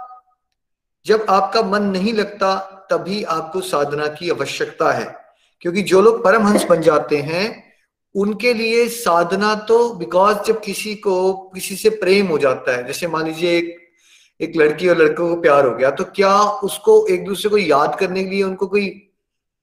जब 1.06 1.26
आपका 1.30 1.62
मन 1.62 1.82
नहीं 1.82 2.12
लगता, 2.12 2.76
तभी 2.90 3.24
आपको 3.24 3.60
साधना 3.60 4.06
की 4.06 4.30
आवश्यकता 4.30 4.92
है। 4.92 5.16
क्योंकि 5.60 5.82
जो 5.82 6.00
लोग 6.00 6.24
परमहंस 6.24 6.64
बन 6.64 6.80
जाते 6.80 7.16
हैं 7.16 7.69
उनके 8.14 8.54
लिए 8.54 8.88
साधना 8.88 9.54
तो 9.54 9.94
बिकॉज़ 9.94 10.38
जब 10.46 10.60
किसी 10.60 10.94
को 10.94 11.32
किसी 11.32 11.76
से 11.76 11.90
प्रेम 11.90 12.26
हो 12.26 12.38
जाता 12.38 12.76
है 12.76 12.86
जैसे 12.86 13.08
मान 13.08 13.24
लीजिए 13.24 13.58
एक 13.58 13.90
एक 14.40 14.56
लड़की 14.56 14.88
और 14.88 14.98
लड़के 14.98 15.14
को 15.14 15.40
प्यार 15.40 15.66
हो 15.66 15.76
गया 15.76 15.90
तो 15.90 16.04
क्या 16.04 16.42
उसको 16.42 17.06
एक 17.06 17.24
दूसरे 17.24 17.50
को 17.50 17.58
याद 17.58 17.96
करने 18.00 18.24
के 18.24 18.30
लिए 18.30 18.42
उनको 18.42 18.66
कोई 18.66 19.06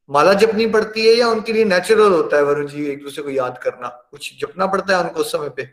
माला 0.09 0.33
जपनी 0.33 0.67
पड़ती 0.67 1.07
है 1.07 1.13
या 1.13 1.27
उनके 1.27 1.53
लिए 1.53 1.65
नेचुरल 1.65 2.11
होता 2.11 2.37
है 2.37 2.43
वरुण 2.43 2.67
जी 2.67 2.85
एक 2.85 3.03
दूसरे 3.03 3.23
को 3.23 3.29
याद 3.29 3.57
करना? 3.57 3.87
कुछ 3.87 4.41
जपना 4.41 4.65
पड़ता 4.65 4.97
है 4.97 5.03
उनको 5.03 5.19
उस 5.19 5.31
समय 5.31 5.49
पे? 5.49 5.69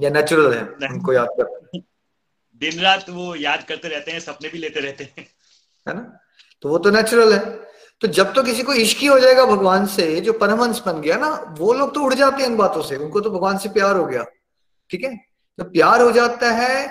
या 0.00 0.10
नेचुरल 0.10 0.52
है 0.52 0.62
उनको 0.62 1.12
याद 1.12 1.28
करना 1.40 1.80
दिन 2.56 2.80
रात 2.80 3.06
वो 3.10 3.34
याद 3.34 3.64
करते 3.64 3.88
रहते 3.88 4.10
हैं 4.10 4.20
सपने 4.20 4.48
भी 4.48 4.58
लेते 4.58 4.80
रहते 4.80 5.04
हैं। 5.04 5.26
है 5.88 5.94
ना? 5.94 6.18
तो 6.62 6.68
वो 6.68 6.78
तो 6.78 6.90
नेचुरल 6.90 7.32
है। 7.32 7.73
तो 8.00 8.08
जब 8.08 8.32
तो 8.34 8.42
किसी 8.42 8.62
को 8.62 8.72
इश्क 8.74 8.98
हो 9.10 9.18
जाएगा 9.18 9.44
भगवान 9.46 9.86
से, 9.86 10.20
जो 10.20 10.32
परमहंस 10.32 10.82
बन 10.86 11.00
गया 11.00 11.16
ना, 11.16 11.56
वो 11.58 11.72
लोग 11.72 11.94
तो 11.94 12.00
उड़ 12.00 12.14
जाते 12.14 12.42
हैं 12.42 12.50
इन 12.50 12.56
बातों 12.56 12.82
से। 12.82 12.96
उनको 12.96 13.20
तो 13.20 13.30
भगवान 13.30 13.58
से 13.58 13.68
प्यार 13.68 13.96
हो 13.96 14.04
गया। 14.06 14.24
ठीक 14.90 15.04
है? 15.04 15.16
तो 15.58 15.64
प्यार 15.64 16.02
हो 16.02 16.10
जाता 16.12 16.50
है 16.50 16.86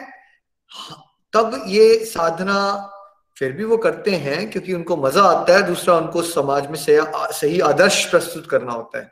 तब 1.33 1.63
ये 1.67 2.05
साधना 2.05 2.89
फिर 3.37 3.51
भी 3.51 3.63
वो 3.63 3.77
करते 3.77 4.11
हैं, 4.11 4.51
क्योंकि 4.51 4.73
उनको 4.73 4.97
मज़ा 4.97 5.23
आता 5.23 5.55
है। 5.55 5.63
दूसरा, 5.63 5.95
उनको 5.95 6.21
समाज 6.21 6.67
में 6.67 6.77
सही 6.77 7.59
आदर्श 7.59 8.05
प्रस्तुत 8.05 8.49
करना 8.49 8.71
होता 8.71 8.99
है। 8.99 9.11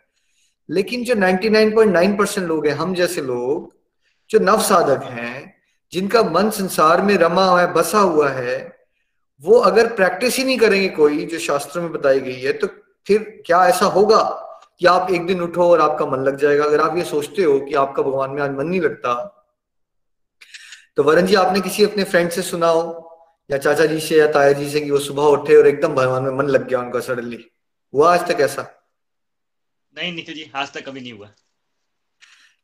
लेकिन 0.69 1.03
जो 1.03 1.15
99.9 1.15 2.17
परसेंट 2.17 2.47
लोग 2.47 2.67
हैं, 2.67 2.73
हम 2.73 2.93
जैसे 2.95 3.21
लोग, 3.21 3.73
जो 4.29 4.39
नव 4.39 4.61
साधक 4.61 5.03
हैं, 5.03 5.55
जिनका 5.93 6.23
मन 6.23 6.49
संसार 6.49 7.01
में 7.01 7.15
रमा 7.17 7.45
हुआ 7.45 7.61
है, 7.61 7.73
बसा 7.73 7.99
हुआ 7.99 8.29
है 8.29 8.80
वो 9.41 9.59
अगर 9.59 9.87
प्रैक्टिस 9.93 10.37
ही 10.37 10.43
नहीं 10.43 10.57
करेंगे 10.57 10.89
कोई, 10.89 11.25
जो 11.25 11.39
शास्त्र 11.39 11.79
में 11.81 11.91
बताई 11.91 12.19
गई 12.19 12.39
है 12.41 12.53
तो 12.53 12.67
फिर 13.07 13.43
क्या 13.45 13.65
ऐसा 13.67 13.85
होगा 13.85 14.21
कि 14.79 14.85
आप 14.85 15.11
एक 15.11 15.25
दिन 15.27 15.41
उठो 15.41 15.69
और 15.71 15.81
आपका 15.81 16.05
मन 16.05 16.23
लग 16.23 16.37
जाएगा? 16.37 16.63
अगर 16.63 16.81
आप 16.81 16.97
ये 16.97 17.03
सोचते 17.03 17.43
हो 17.43 17.59
कि 17.59 17.73
आपका 17.75 18.03
भगवान 18.03 18.31
में 18.31 18.41
आज 18.41 18.51
मन 18.51 18.67
नहीं 18.67 18.81
लगता 18.81 19.13
तो 20.97 21.03
वरुण 21.03 21.25
जी, 21.25 21.35
आपने 21.35 21.61
किसी 21.61 21.83
अपने 21.83 22.03
फ्रेंड 22.03 22.29
से 22.29 22.41
सुना 22.41 22.67
हो? 22.67 23.07
या 23.49 23.57
चाचा 23.57 23.85
जी 23.85 23.99
से, 23.99 24.15
या 24.15 24.31
ताया 24.31 24.51
जी 24.51 24.69
से 24.69 24.81
कि 24.81 24.91
वो 24.91 24.99
सुबह 24.99 25.23
उठे 25.23 25.55
और 25.55 25.67
एकदम 25.67 25.93
भगवान 25.95 26.23
में 26.23 26.31
मन 26.31 26.47
लग 26.47 26.67
गया 26.67 26.79
उनका 26.79 26.99
सडनली 26.99 27.45
हुआ 27.93 28.13
आज 28.13 28.27
तक 28.31 28.41
ऐसा? 28.41 28.67
नहीं, 29.95 30.13
निखिल 30.13 30.35
जी, 30.35 30.51
आज 30.55 30.73
तक 30.73 30.85
कभी 30.85 31.01
नहीं 31.01 31.13
हुआ। 31.13 31.29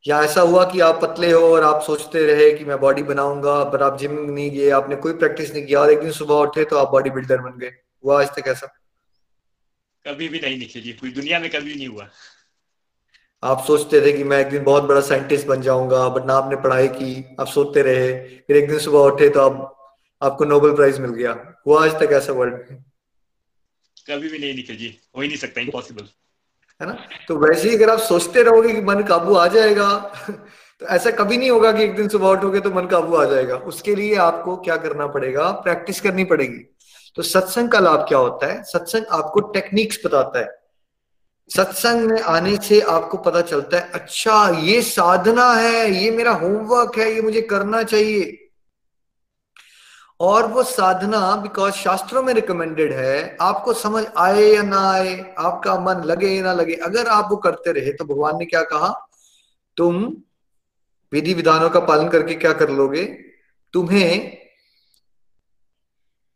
या 0.08 0.22
ऐसा 0.24 0.42
हुआ 0.42 0.64
कि 0.72 0.80
आप 0.80 1.00
पतले 1.02 1.32
हो 1.32 1.40
और 1.54 1.64
आप 1.64 1.82
सोचते 1.84 2.26
रहे 2.26 2.52
कि 2.52 2.66
मैं 2.66 2.80
बॉडी 2.80 3.04
बनाऊँगा 3.04 3.64
पर 3.64 3.82
आप 3.84 3.98
जिम 4.00 4.12
नहीं 4.20 4.50
गए 4.52 4.70
आपने 4.70 4.96
कोई 4.96 5.14
प्रैक्टिस 5.14 5.54
नहीं 5.54 5.66
किया 5.66 5.80
और 5.80 5.92
एक 5.92 6.00
दिन 6.00 6.12
सुबह 6.12 6.36
उठे 6.36 6.66
तो 6.66 6.78
आप 6.78 6.92
बॉडी 6.92 7.10
बिल्डर 7.10 7.42
बन 7.42 7.58
गए। 7.60 7.72
हुआ 8.04 8.20
आज 8.22 8.30
तक 8.36 8.48
ऐसा? 8.48 8.68
कभी 10.06 10.28
भी 10.30 10.40
नहीं 10.40 10.58
निखिल 10.58 10.82
जी 10.82 10.92
पूरी 10.92 11.12
दुनिया 11.12 11.40
में 11.40 11.50
कभी 11.50 11.76
नहीं 11.76 11.88
हुआ। 11.88 12.08
आप 13.44 13.64
सोचते 13.68 14.02
थे 14.02 14.12
कि 14.14 14.24
मैं 14.24 14.40
एक 14.40 14.50
दिन 14.50 14.64
बहुत 14.64 14.84
बड़ा 14.84 15.02
साइंटिस्ट 15.02 15.48
बन 15.48 15.62
जाऊँगा 15.62 16.08
बट 16.10 16.26
ना 16.26 16.34
आपने 16.34 16.56
पढ़ाई 16.62 16.88
की 16.88 17.36
आप 17.40 17.48
सोचते 17.48 17.82
रहे 17.82 18.12
फिर 18.48 18.58
एक 18.58 18.70
दिन 18.70 18.80
सुबह 18.80 19.00
उठे 19.00 19.30
तो 19.30 19.42
आप 19.42 19.74
आपको 20.22 20.46
नोबेल 20.46 20.76
प्राइज 20.76 21.00
मिल 21.00 21.12
गया। 21.12 21.34
हुआ 21.68 21.84
आज 21.86 22.00
तक 22.00 22.14
ऐसा 22.14 22.34
वर्ल्ड 22.34 22.56
कभी 24.08 24.30
भी 24.30 24.40
नहीं 24.40 24.54
निकल 24.56 24.76
जी 24.76 24.98
हो 25.18 25.22
ही 25.22 25.28
नहीं 25.28 25.38
सकता 25.38 25.62
इम्पॉसिबल 25.62 26.08
है 26.82 26.88
ना? 26.88 26.98
तो 27.28 27.38
वैसे 27.38 27.70
ही 27.70 27.76
अगर 27.76 27.90
आप 27.90 28.00
सोचते 28.00 28.44
रहोगे 28.44 28.74
कि 28.74 28.82
मन 28.82 29.04
काबू 29.04 29.36
आ 29.36 29.48
जाएगा 29.48 30.12
तो 30.80 30.86
ऐसा 30.86 31.12
कभी 31.12 31.38
नहीं 31.38 31.50
होगा 31.50 31.72
कि 31.72 31.84
एक 31.84 31.96
दिन 31.96 32.08
सुबह 32.08 32.28
उठोगे 32.28 32.60
तो 32.60 32.72
मन 32.72 32.86
काबू 32.86 33.16
आ 33.16 33.26
जाएगा। 33.26 33.56
उसके 33.56 33.96
लिए 33.96 34.16
आपको 34.16 34.58
क्या 34.58 34.78
करना 34.78 35.08
पड़ेगा? 35.08 35.52
प्रैक्टिस 35.52 36.02
करनी 36.02 36.24
पड़ेगी। 36.24 36.76
तो 37.16 37.22
सत्संग 37.22 37.70
का 37.70 37.80
लाभ 37.80 38.06
क्या 38.08 38.18
होता 38.18 38.54
है? 38.54 38.64
सत्संग 38.64 39.06
आपको 39.12 39.40
टेक्निक्स 39.40 40.00
बताता 40.06 40.40
है। 40.40 40.58
सत्संग 41.56 42.12
में 42.12 42.22
आने 42.22 42.58
से 42.58 42.82
आपको 42.82 43.18
पता 43.18 43.42
चलता 43.42 43.78
है 43.78 43.92
अच्छा 43.94 44.60
ये 44.60 44.82
साधना 44.82 45.54
है, 45.54 46.04
ये 46.04 46.12
मेरा 46.12 46.32
होमवर्क 46.32 46.98
है, 46.98 47.14
ये 47.14 47.22
मुझे 47.22 47.42
करना 47.42 47.84
चाहिए। 47.84 48.47
और 50.20 50.48
वो 50.48 50.64
साधना 50.64 51.20
बिकॉज़ 51.36 51.74
शास्त्रों 51.74 52.24
में 52.24 52.34
रिकमेंडेड 52.34 52.94
है, 52.94 53.38
आपको 53.42 53.74
समझ 53.74 54.04
आए 54.18 54.44
या 54.44 54.62
ना 54.62 54.80
आए, 54.92 55.36
आपका 55.40 55.80
मन 55.80 56.02
लगे 56.06 56.30
या 56.30 56.44
ना 56.44 56.54
लगे, 56.54 56.74
अगर 56.76 57.08
आप 57.08 57.28
वो 57.32 57.38
करते 57.38 57.72
रहे 57.72 57.94
तो 57.94 58.06
भगवान 58.06 58.38
ने 58.38 58.46
क्या 58.46 58.62
कहा? 58.64 58.90
तुम 59.78 60.04
विधि 61.12 61.34
विधानों 61.34 61.70
का 61.70 61.80
पालन 61.80 62.08
करके 62.10 62.36
क्या 62.36 62.54
कर 62.54 62.70
लोगे? 62.70 63.04
तुम्हें 63.74 64.38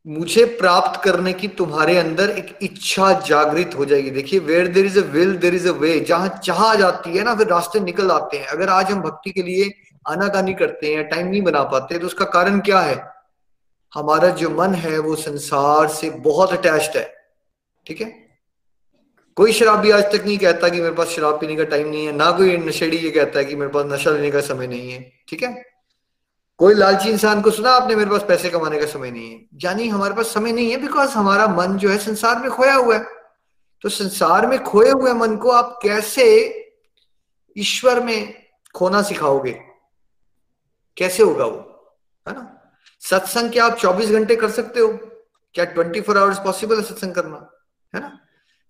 मुझे 0.06 0.44
प्राप्त 0.60 1.02
करने 1.04 1.32
की 1.34 1.48
तुम्हारे 1.48 1.98
अंदर 1.98 2.30
एक 2.30 2.58
इच्छा 2.64 3.12
जागृत 3.22 3.76
हो 3.78 3.86
जाएगी। 3.86 4.10
देखिए 4.12 4.40
where 4.40 4.68
there 4.68 4.86
is 4.86 5.00
a 5.00 5.04
will 5.04 5.36
there 5.38 5.56
is 5.56 5.68
a 5.70 5.72
way 5.72 6.00
जहाँ 6.00 6.28
चाह 6.44 6.74
जाती 6.76 7.18
है 7.18 7.24
ना, 7.24 7.36
फिर 7.36 7.48
रास्ते 7.48 7.80
निकल 7.80 8.12
आते 8.12 8.38
हैं। 8.38 8.48
अगर 8.48 8.70
आज 8.70 8.92
हम 8.92 9.02
भक्ति 9.02 9.32
के 9.32 9.44
लिए 9.44 9.72
आनाकानी 10.06 10.54
करते 10.54 10.94
हैं 10.96 11.08
टाइम 11.10 11.28
नहीं 11.28 11.42
बना 11.42 11.64
पाते 11.64 12.00
तो 12.00 12.06
उसका 12.08 12.26
कारण 12.28 12.60
क्या 12.60 12.80
है? 12.80 12.96
हमारा 13.94 14.30
जो 14.30 14.50
मन 14.50 14.74
है 14.74 15.00
वो 15.00 15.16
संसार 15.16 15.88
से 15.88 16.10
बहुत 16.10 16.52
अटैच्ड 16.52 16.98
है। 16.98 17.16
ठीक 17.88 18.02
है? 18.02 18.22
कोई 19.36 19.54
शराबी 19.54 19.92
आज 19.92 20.04
तक 20.04 20.24
नहीं 20.26 20.38
कहता 20.38 20.70
कि 20.70 20.82
मेरे 20.82 20.96
पास 20.96 21.08
शराब 21.08 21.42
पीने 21.42 21.56
का 21.56 21.64
टाइम 21.64 21.88
नहीं 21.88 22.06
है, 22.06 22.12
ना 22.12 22.32
कोई 22.32 22.58
नशेड़ी 22.58 22.98
ये 22.98 23.12
कहता 23.12 23.40
है 23.40 23.46
कि 23.46 23.56
मेरे 23.56 23.72
पास 23.72 23.86
नशा 23.86 24.12
लेने 24.12 24.32
का 24.32 24.42
समय 24.42 24.68
नहीं 24.68 24.92
है। 24.92 25.12
ठीक 25.28 25.44
है? 25.44 25.66
कोई 26.58 26.74
लालची 26.74 27.10
इंसान 27.10 27.42
को 27.42 27.52
सुना 27.52 27.72
आपने, 27.72 27.96
मेरे 27.96 28.10
पास 28.10 28.24
पैसे 28.28 28.50
कमाने 28.50 28.80
का 28.80 28.86
समय 28.86 29.12
नहीं 29.12 29.32
है। 29.32 29.46
यानी 29.64 29.88
हमारे 29.88 30.14
पास 30.14 30.34
समय 30.34 30.52
नहीं 30.52 30.72
है 30.72 30.78
बिकॉज़ 30.78 31.10
हमारा 31.10 31.48
मन 31.48 31.78
जो 31.78 31.90
है 31.90 31.98
संसार 31.98 32.40
में 32.40 32.52
खोया 32.52 32.76
हुआ 32.76 32.98
है। 32.98 33.06
तो 33.82 33.90
संसार 33.90 34.48
में 34.48 34.64
खोए 34.64 34.90
हुए 34.90 35.14
मन 35.14 35.36
को 35.36 35.50
आप 35.50 35.80
कैसे 35.84 36.58
ईश्वर 37.58 38.04
में 38.04 38.46
खोना 38.76 39.02
सिखाओगे? 39.02 39.62
कैसे 40.98 41.24
होगा 41.24 41.46
वो? 41.46 41.94
है 42.28 42.34
ना? 42.34 42.58
सत्संग 43.10 43.52
क्या 43.52 43.66
आप 43.66 43.78
24 43.78 44.10
घंटे 44.10 44.36
कर 44.36 44.50
सकते 44.50 44.80
हो? 44.80 45.00
क्या 45.54 45.66
24 45.66 46.02
फोर 46.02 46.18
आवर्स 46.18 46.40
पॉसिबल 46.40 46.76
है 46.76 46.84
सत्संग 46.84 47.14
करना? 47.14 47.52
है 47.96 48.02
ना? 48.02 48.20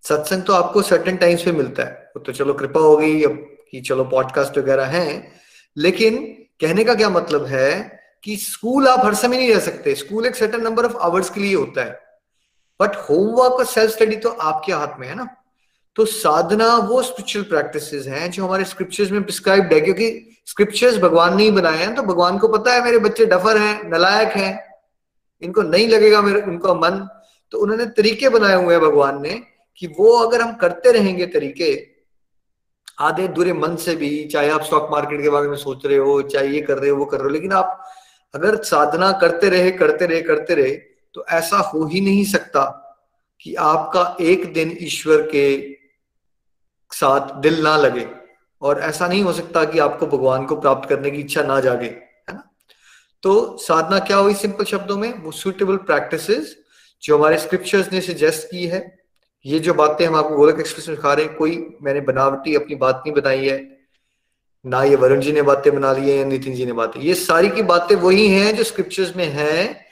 सत्संग 0.04 0.44
तो 0.44 0.54
आपको 0.54 0.82
सर्टेन 0.82 1.18
टाइम्स 1.18 1.44
पे 1.44 1.52
मिलता 1.52 1.84
है। 1.84 2.12
वो 2.16 2.20
तो 2.20 2.32
चलो 2.32 2.54
कृपा 2.54 2.80
हो 2.80 2.98
गई, 2.98 3.24
अब 3.24 3.48
कि 3.72 3.82
चलो 3.82 4.04
पॉडकास्ट 4.04 4.58
वगैरह 4.58 4.86
है। 4.86 5.32
लेकिन 5.78 6.18
कहने 6.62 6.84
का 6.84 6.96
क्या 6.96 7.10
मतलब 7.10 7.46
है 7.46 8.00
कि 8.24 8.38
स्कूल 8.38 8.88
आप 8.88 9.06
हर 9.06 9.14
समय 9.14 9.38
नहीं 9.38 9.54
रह 9.54 9.60
सकते। 9.60 9.96
स्कूल 9.96 10.26
एक 10.26 10.36
सर्टेन 10.36 10.62
नंबर 10.62 10.86
ऑफ़ 10.86 10.98
आवर्स 10.98 11.30
के 11.30 11.42
लिए 11.42 11.56
होता 11.56 11.84
है। 11.84 11.92
बट 12.82 12.96
होमवर्क 12.96 13.52
और 13.52 13.66
सेल्फ 13.66 13.92
स्टडी 13.92 14.16
तो 14.16 14.30
आपके 14.30 14.72
हाथ 14.72 15.00
में 15.00 15.08
है 15.08 15.16
ना? 15.16 15.41
तो 15.98 16.06
साधना 16.06 16.76
वो 16.90 17.02
स्पिरिचुअल 17.04 17.46
प्रैक्टिस 17.46 18.08
हैं 18.08 18.30
जो 18.32 18.46
हमारे 18.46 18.66
स्क्रिप्चर्स 18.66 19.12
में 19.12 19.24
प्रिस्क्राइब्ड 19.24 19.74
है, 19.74 19.80
क्योंकि 19.82 20.42
स्क्रिप्चर्स 20.48 20.98
भगवान 20.98 21.36
नहीं 21.36 21.52
बनाए 21.52 21.78
हैं 21.78 21.94
तो 21.96 22.04
भगवान 22.04 22.38
को 22.38 22.48
पता 22.48 22.74
है 22.74 22.84
मेरे 22.84 23.00
बच्चे 23.00 23.26
डफर 23.26 23.58
हैं, 23.58 23.90
नलायक 23.90 24.36
हैं, 24.36 24.60
इनको 25.42 25.62
नहीं 25.64 25.88
लगेगा 25.88 26.22
मेरे 26.22 26.42
उनका 26.42 26.74
मन। 26.74 27.08
तो 27.52 27.58
उन्होंने 27.58 27.86
तरीके 27.92 28.30
बनाए 28.30 28.56
हुए 28.56 28.74
हैं 28.74 28.82
भगवान 28.82 29.22
ने 29.22 29.42
कि 29.78 29.88
वो 30.00 30.12
अगर 30.18 30.42
हम 30.42 30.54
करते 30.56 30.92
रहेंगे 30.92 31.26
तरीके, 31.28 31.74
आधे 33.00 33.28
दूरे 33.30 33.54
मन 33.54 33.76
से 33.76 33.96
भी, 33.96 34.24
चाहे 34.26 34.50
आप 34.50 34.64
स्टॉक 34.64 34.88
मार्केट 34.92 35.22
के 35.22 35.30
बारे 35.30 35.48
में 35.48 35.56
सोच 35.58 35.86
रहे 35.86 35.98
हो, 35.98 36.22
चाहे 36.24 36.48
ये 36.48 36.62
कर 36.62 36.78
रहे 36.78 36.90
हो, 36.90 36.98
वो 36.98 37.06
कर 37.06 37.18
रहे 37.18 37.24
हो, 37.24 37.30
लेकिन 37.30 37.52
आप 37.54 37.84
अगर 38.34 38.56
साधना 38.64 39.12
करते 39.12 39.50
रहे 39.50 39.72
करते 39.74 40.06
रहे 40.06 40.22
करते 40.22 40.56
रहे 40.56 40.72
तो 41.16 41.26
ऐसा 41.30 41.58
हो 41.70 41.86
ही 41.86 42.02
नहीं 42.02 42.24
सकता 42.26 42.64
कि 43.42 43.54
आपका 43.56 44.16
एक 44.22 44.52
दिन 44.54 44.76
ईश्वर 44.82 45.22
के 45.32 45.46
साथ 46.92 47.36
दिल 47.42 47.62
ना 47.62 47.78
लगे 47.78 48.08
और 48.62 48.80
ऐसा 48.80 49.08
नहीं 49.08 49.24
हो 49.24 49.34
सकता 49.34 49.64
कि 49.64 49.80
आपको 49.80 50.08
भगवान 50.08 50.46
को 50.46 50.56
प्राप्त 50.56 50.90
करने 50.90 51.12
की 51.12 51.18
इच्छा 51.18 51.44
ना 51.44 51.60
जागे, 51.60 51.88
है 51.88 52.34
ना? 52.34 52.44
तो 53.24 53.58
साधना 53.58 54.00
क्या 54.00 54.18
हुई 54.18 54.34
सिंपल 54.34 54.64
शब्दों 54.64 54.98
में? 54.98 55.14
वो 55.14 55.32
सुटेबल 55.32 55.78
प्रैक्टिसेस 55.78 56.56
जो 57.04 57.18
हमारे 57.18 57.38
स्क्रिप्चर्स 57.38 57.92
ने 57.94 58.02
सजेस्ट 58.02 58.48
की 58.52 58.68
है। 58.68 59.00
ये 59.46 59.60
जो 59.60 59.74
बातें 59.74 60.06
हम 60.06 60.16
आपको 60.16 60.36
गोलक 60.36 60.60
एक्सप्रेस 60.60 60.90
में 60.90 60.96
सिखा 60.96 61.14
रहे 61.14 61.26
हैं, 61.26 61.36
कोई 61.36 61.78
मैंने 61.82 62.02
बनावटी 62.02 62.56
अपनी 62.56 62.76
बात 62.76 63.04
नहीं 63.06 63.16
बनाई 63.16 63.48
है, 63.48 63.78
ना 64.66 64.84
ये 64.84 64.96
वरुण 64.96 65.20
जी 65.20 65.32
ने 65.32 65.42
बातें 65.42 65.74
बना 65.76 65.94
ली 65.94 66.10
है 66.10 66.18
या 66.18 66.26
नितिन 66.26 66.54
जी 66.54 66.66
ने 66.66 66.72
बातें। 66.72 67.00
ये 67.02 67.14
सारी 67.14 67.50
की 67.50 67.62
बातें 67.62 67.96
वही 67.96 68.28
हैं 68.28 68.56
जो 68.56 68.64
स्क्रिप्चर्स 68.64 69.16
में 69.16 69.26
हैं। 69.26 69.86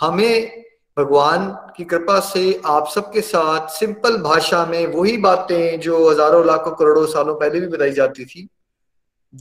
हमें 0.00 0.64
भगवान 0.98 1.46
की 1.76 1.84
कृपा 1.84 2.20
से 2.20 2.60
आप 2.66 2.88
सबके 2.88 3.20
साथ 3.20 3.68
सिंपल 3.68 4.16
भाषा 4.16 4.66
में 4.66 4.86
वही 4.86 5.16
बातें 5.16 5.80
जो 5.80 6.10
हज़ारों, 6.10 6.46
लाखों, 6.46 6.70
करोड़ों 6.70 7.06
सालों 7.06 7.34
पहले 7.34 7.60
भी 7.60 7.66
बताई 7.66 7.92
जाती 7.92 8.24
थी, 8.24 8.48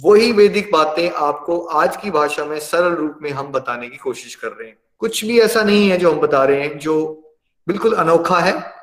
वही 0.03 0.31
वैदिक 0.31 0.71
बातें 0.71 1.11
आपको 1.11 1.59
आज 1.59 1.97
की 1.97 2.11
भाषा 2.11 2.45
में 2.45 2.59
सरल 2.59 2.95
रूप 2.95 3.17
में 3.21 3.31
हम 3.31 3.47
बताने 3.47 3.89
की 3.89 3.97
कोशिश 3.97 4.35
कर 4.35 4.47
रहे 4.47 4.67
हैं। 4.67 4.77
कुछ 4.99 5.25
भी 5.25 5.39
ऐसा 5.39 5.63
नहीं 5.63 5.89
है 5.89 5.97
जो 5.97 6.11
हम 6.11 6.19
बता 6.19 6.43
रहे 6.43 6.61
हैं, 6.61 6.79
जो 6.79 7.23
बिल्कुल 7.67 7.93
अनोखा 7.93 8.39
है, 8.39 8.73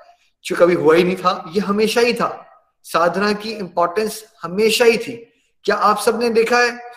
जो 0.44 0.56
कभी 0.56 0.74
हुआ 0.74 0.94
ही 0.94 1.04
नहीं 1.04 1.16
था, 1.16 1.44
ये 1.52 1.60
हमेशा 1.60 2.00
ही 2.00 2.12
था। 2.12 2.46
साधना 2.84 3.32
की 3.32 3.50
इंपॉर्टेंस 3.50 4.24
हमेशा 4.42 4.84
ही 4.84 4.98
थी। 4.98 5.12
क्या 5.64 5.76
आप 5.76 5.98
सबने 5.98 6.30
देखा 6.30 6.58
है? 6.58 6.87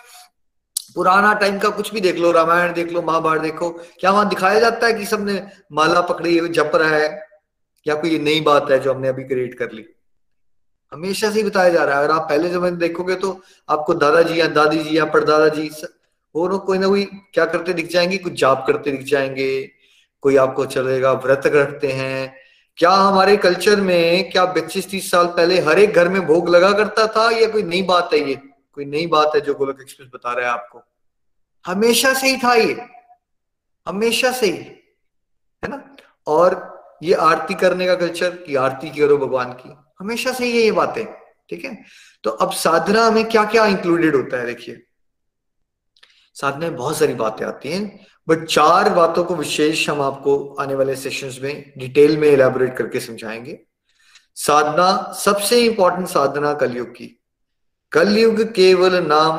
पुराना 0.94 1.32
टाइम 1.34 1.58
का 1.58 1.68
कुछ 1.68 1.92
भी 1.94 2.00
देख 2.00 2.16
लो, 2.16 2.30
रामायण 2.30 2.72
देख 2.72 2.92
लो, 2.92 3.02
महाभारत 3.02 3.40
देखो, 3.40 3.70
क्या 3.70 4.10
वहाँ 4.10 4.28
दिखाया 4.28 4.60
जाता 4.60 4.86
है 4.86 4.92
कि 4.92 5.06
सबने 5.06 5.42
माला 5.72 6.00
पकड़ी, 6.00 6.48
जप 6.48 6.72
रहा 6.74 6.88
है? 6.88 7.26
या 7.86 7.94
कोई 7.94 8.18
नई 8.18 8.40
बात 8.40 8.70
है 8.70 8.78
जो 8.78 8.94
हमने 8.94 9.08
अभी 9.08 9.24
क्रिएट 9.24 9.54
कर 9.54 9.70
ली? 9.72 9.84
हमेशा 10.92 11.30
से 11.30 11.40
ही 11.40 11.42
बताया 11.42 11.68
जा 11.68 11.84
रहा 11.84 11.98
है। 11.98 12.04
अगर 12.04 12.14
आप 12.14 12.22
पहले 12.22 12.50
जमाने 12.50 12.76
देखोगे 12.76 13.14
तो 13.14 13.40
आपको 13.68 13.94
दादाजी 13.94 14.40
या 14.40 14.46
दादी 14.46 14.78
जी 14.78 14.98
या 14.98 15.04
परदादा 15.04 15.48
जी 15.48 15.70
वो 16.34 16.48
लोग 16.48 16.66
कोई 16.66 16.78
ना 16.78 16.88
कोई 16.88 17.04
क्या 17.34 17.44
करते 17.44 17.72
दिख 17.72 17.90
जाएँगे? 17.90 18.18
कुछ 18.18 18.32
जाप 18.32 18.64
करते 18.66 18.90
दिख 18.90 19.02
जाएँगे। 19.02 19.70
कोई 20.20 20.36
आपको 20.36 20.66
चलेगा, 20.66 21.12
व्रत 21.12 21.42
रखते 21.46 21.88
हैं। 21.88 22.34
क्या 22.76 22.90
हमारे 22.90 23.36
कल्चर 23.36 23.80
में, 23.80 24.30
क्या 24.30 24.44
पच्चीस 24.44 24.90
तीस 24.90 25.10
साल 25.10 25.26
पहले 25.26 25.60
हर 25.60 25.78
एक 25.78 25.92
घर 25.92 26.08
में 26.08 26.26
भोग 26.26 26.48
लगा 26.48 26.72
करता 26.72 27.06
था 27.06 27.30
या 27.30 27.48
कोई 27.48 27.62
नई 27.62 27.82
बात 27.82 28.10
है 28.12 28.28
ये? 28.28 28.51
कोई 28.72 28.84
नई 28.84 29.06
बात 29.06 29.32
है 29.34 29.40
जो 29.40 29.54
गोलक 29.54 29.78
एक्सप्रेस 29.80 30.10
बता 30.14 30.32
रहा 30.32 30.46
है 30.46 30.52
आपको? 30.52 30.82
हमेशा 31.66 32.14
से 32.14 32.26
ही 32.26 32.36
था 32.36 32.54
ये। 32.54 32.86
हमेशा 33.88 34.32
से 34.32 34.46
ही, 34.46 34.58
है 35.64 35.68
ना? 35.68 35.96
और 36.26 36.72
ये 37.02 37.14
आरती 37.14 37.54
करने 37.54 37.86
का 37.86 37.94
कल्चर 37.94 38.36
की 38.36 38.54
आरती 38.54 38.90
करो 38.90 39.18
भगवान 39.18 39.52
की। 39.52 39.76
हमेशा 40.00 40.32
से 40.32 40.44
ही 40.44 40.52
ये 40.52 40.72
बातें, 40.72 41.06
ठीक 41.50 41.64
है? 41.64 41.84
तो 42.24 42.30
अब 42.30 42.52
साधना 42.52 43.10
में 43.10 43.28
क्या 43.28 43.44
क्या 43.44 43.66
इंक्लूडेड 43.66 44.16
होता 44.16 44.38
है, 44.38 44.46
देखिए। 44.46 44.82
साधना 46.34 46.58
में 46.58 46.76
बहुत 46.76 46.98
सारी 46.98 47.14
बातें 47.14 47.46
आती 47.46 47.72
हैं 47.72 48.06
बट 48.28 48.44
चार 48.44 48.90
बातों 48.90 49.24
को 49.24 49.36
विशेष 49.36 49.90
हम 49.90 50.02
आपको 50.02 50.54
आने 50.54 50.74
वाले 50.74 50.96
सेशंस 50.96 51.38
में 51.42 51.72
डिटेल 51.78 52.18
में 52.18 52.28
इलेबोरेट 52.28 52.76
करके 52.76 53.00
समझाएँगे। 53.00 53.60
साधना, 54.34 55.12
सबसे 55.12 55.60
इंपॉर्टेंट 55.60 56.08
साधना 56.08 56.54
कलयुग 56.54 56.88
की। 56.88 57.21
कलयुग 57.92 58.42
केवल 58.42 59.06
नाम 59.06 59.32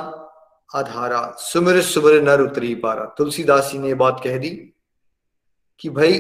आधारा। 0.76 1.36
सुमिर 1.40 1.82
सुमिर 1.82 2.22
नर 2.22 2.42
उतरी 2.42 2.76
पारा। 2.76 3.06
तुलसीदास 3.18 3.70
जी 3.72 3.78
ने 3.78 3.88
ये 3.88 3.94
बात 3.94 4.22
कह 4.24 4.38
दी 4.38 4.50
कि 5.80 5.90
भाई, 5.90 6.14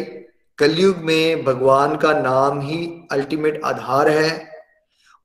कलयुग 0.58 0.98
में 0.98 1.44
भगवान 1.44 1.98
का 1.98 2.13
नाम 2.13 2.62
ही 2.62 3.08
अल्टीमेट 3.12 3.62
आधार 3.66 4.10
है 4.10 4.52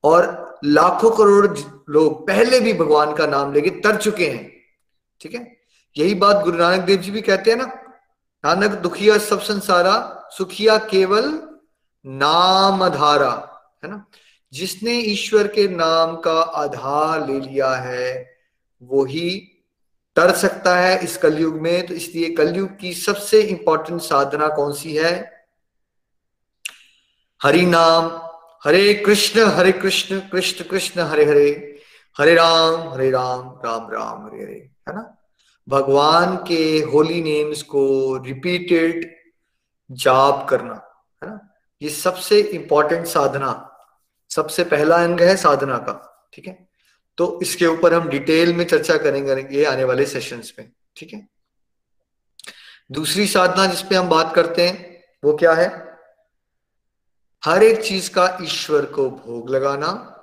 और 0.05 0.49
लाखों 0.65 1.11
करोड़ 1.11 1.59
लोग 1.91 2.27
पहले 2.27 2.61
भी 2.61 2.73
भगवान 2.73 3.15
का 3.15 3.27
नाम 3.27 3.53
लेके 3.53 3.71
तर 3.71 3.97
चुके 3.97 4.27
हैं। 4.27 4.53
ठीक 5.21 5.35
है? 5.35 5.57
यही 5.97 6.15
बात 6.15 6.45
गुरु 6.45 6.59
नानक 6.59 6.81
देव 6.81 6.99
जी 6.99 7.11
भी 7.11 7.21
कहते 7.21 7.51
हैं 7.51 7.59
ना, 7.59 7.65
नानक 8.45 8.71
दुखिया 8.71 9.19
सब 9.19 9.41
संसारा, 9.41 10.29
सुखिया 10.31 10.79
केवल 10.79 11.43
नाम 12.07 12.83
आधारा। 12.83 13.63
है 13.85 13.91
ना? 13.91 14.07
जिसने 14.53 14.93
ईश्वर 14.93 15.49
के 15.49 15.69
नाम 15.69 16.17
का 16.17 16.41
आधार 16.41 17.27
ले 17.27 17.41
लिया 17.41 17.75
है, 17.75 18.37
वो 18.83 19.05
ही 19.05 19.55
तर 20.17 20.33
सकता 20.33 20.77
है 20.77 21.05
इस 21.05 21.17
कलयुग 21.17 21.55
में। 21.55 21.87
तो 21.87 21.95
इसलिए 21.95 22.31
कलयुग 22.31 22.77
की 22.79 22.95
सबसे 22.95 23.41
इंपॉर्टेंट 23.41 24.01
साधना 24.01 24.49
कौन 24.49 24.73
सी 24.73 24.97
है? 24.97 25.45
हरि 27.43 27.67
नाम। 27.67 28.29
हरे 28.65 28.95
कृष्ण 28.95 29.45
हरे 29.45 29.73
कृष्ण 29.73 30.21
कृष्ण 30.21 30.65
कृष्ण, 30.65 31.01
हरे 31.01 31.25
हरे। 31.25 31.79
हरे 32.19 32.35
राम 32.35 32.93
हरे 32.93 33.11
राम 33.11 33.61
राम 33.65 33.91
राम, 33.91 34.27
हरे 34.27 34.43
हरे। 34.43 34.71
है 34.89 34.95
ना? 34.95 35.19
भगवान 35.69 36.37
के 36.37 36.79
होली 36.79 37.23
नेम्स 37.23 37.63
को 37.63 38.17
रिपीटेड 38.17 39.17
जाप 39.91 40.47
करना। 40.51 41.05
है 41.25 41.31
ना? 41.31 41.55
ये 41.83 41.89
सबसे 41.89 42.41
इंपॉर्टेंट 42.41 43.07
साधना। 43.07 43.68
सबसे 44.39 44.65
पहला 44.65 44.97
अंग 44.97 45.21
है 45.21 45.37
साधना 45.37 45.79
का, 45.79 46.29
ठीक 46.33 46.47
है? 46.47 46.69
तो 47.17 47.41
इसके 47.43 47.67
ऊपर 47.67 47.95
हम 47.95 48.09
डिटेल 48.09 48.55
में 48.55 48.65
चर्चा 48.65 48.97
करेंगे 48.97 49.59
ये 49.59 49.65
आने 49.65 49.85
वाले 49.85 50.07
सेशंस 50.07 50.53
में, 50.59 50.73
ठीक 50.97 51.15
है? 51.15 51.29
दूसरी 52.93 53.27
साधना 53.27 53.67
जिसपे 53.67 53.95
हम 53.95 54.09
बात 54.09 54.35
करते 54.35 54.69
हैं, 54.69 55.05
वो 55.25 55.37
क्या 55.37 55.53
है? 55.53 55.99
हर 57.45 57.63
एक 57.63 57.85
चीज़ 57.85 58.11
का 58.11 58.39
ईश्वर 58.43 58.85
को 58.85 59.11
भोग 59.11 59.51
लगाना, 59.51 60.15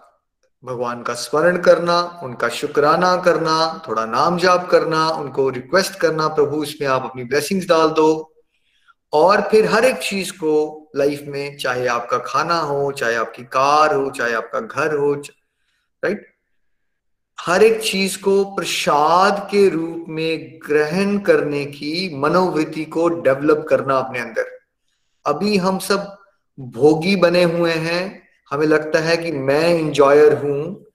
भगवान 0.65 1.03
का 1.03 1.13
स्मरण 1.13 1.57
करना, 1.57 2.19
उनका 2.23 2.49
शुक्राना 2.49 3.15
करना, 3.17 3.81
थोड़ा 3.87 4.05
नाम 4.05 4.37
जाप 4.37 4.69
करना, 4.69 5.09
उनको 5.09 5.49
रिक्वेस्ट 5.49 5.95
करना, 5.95 6.27
प्रभु, 6.27 6.63
इसमें 6.63 6.87
आप 6.87 7.03
अपनी 7.03 7.23
ब्लेसिंग्स 7.23 7.67
डाल 7.67 7.89
दो। 7.89 8.35
और 9.13 9.41
फिर 9.41 9.65
हर 9.65 9.85
एक 9.85 9.97
चीज़ 9.97 10.31
को 10.31 10.81
लाइफ 10.95 11.23
में, 11.27 11.57
चाहे 11.57 11.87
आपका 11.87 12.17
खाना 12.17 12.59
हो, 12.59 12.91
चाहे 12.91 13.15
आपकी 13.15 13.43
कार 13.43 13.95
हो, 13.95 14.09
चाहे 14.09 14.33
आपका 14.33 14.59
घर 14.59 14.95
हो 14.95 15.13
राइट 15.13 16.35
हर 17.41 17.63
एक 17.63 17.81
चीज़ 17.81 18.21
को 18.21 18.45
प्रसाद 18.45 19.47
के 19.51 19.69
रूप 19.69 20.05
में 20.09 20.59
ग्रहण 20.67 21.17
करने 21.17 21.65
की 21.65 22.15
मनोवृत्ति 22.15 22.85
को 22.85 23.09
डेवलप 23.09 23.65
करना 23.69 23.97
अपने 23.97 24.19
अंदर। 24.19 24.59
अभी 25.25 25.57
हम 25.57 25.79
सब 25.79 26.17
भोगी 26.59 27.15
बने 27.15 27.43
हुए 27.43 27.71
हैं। 27.71 28.27
हमें 28.51 28.67
लगता 28.67 28.99
है 28.99 29.17
कि 29.17 29.31
मैं 29.31 29.79
इंजॉयर 29.79 30.33
हूँ, 30.33 30.85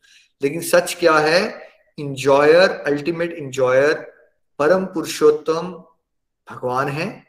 लेकिन 0.43 0.61
सच 0.61 0.97
क्या 1.01 1.19
है? 1.19 1.69
इंजॉयर 1.99 2.71
अल्टीमेट 2.71 3.33
इंजॉयर 3.33 3.95
परम 4.59 4.85
पुरुषोत्तम 4.85 5.85
भगवान 6.51 6.89
है। 6.89 7.25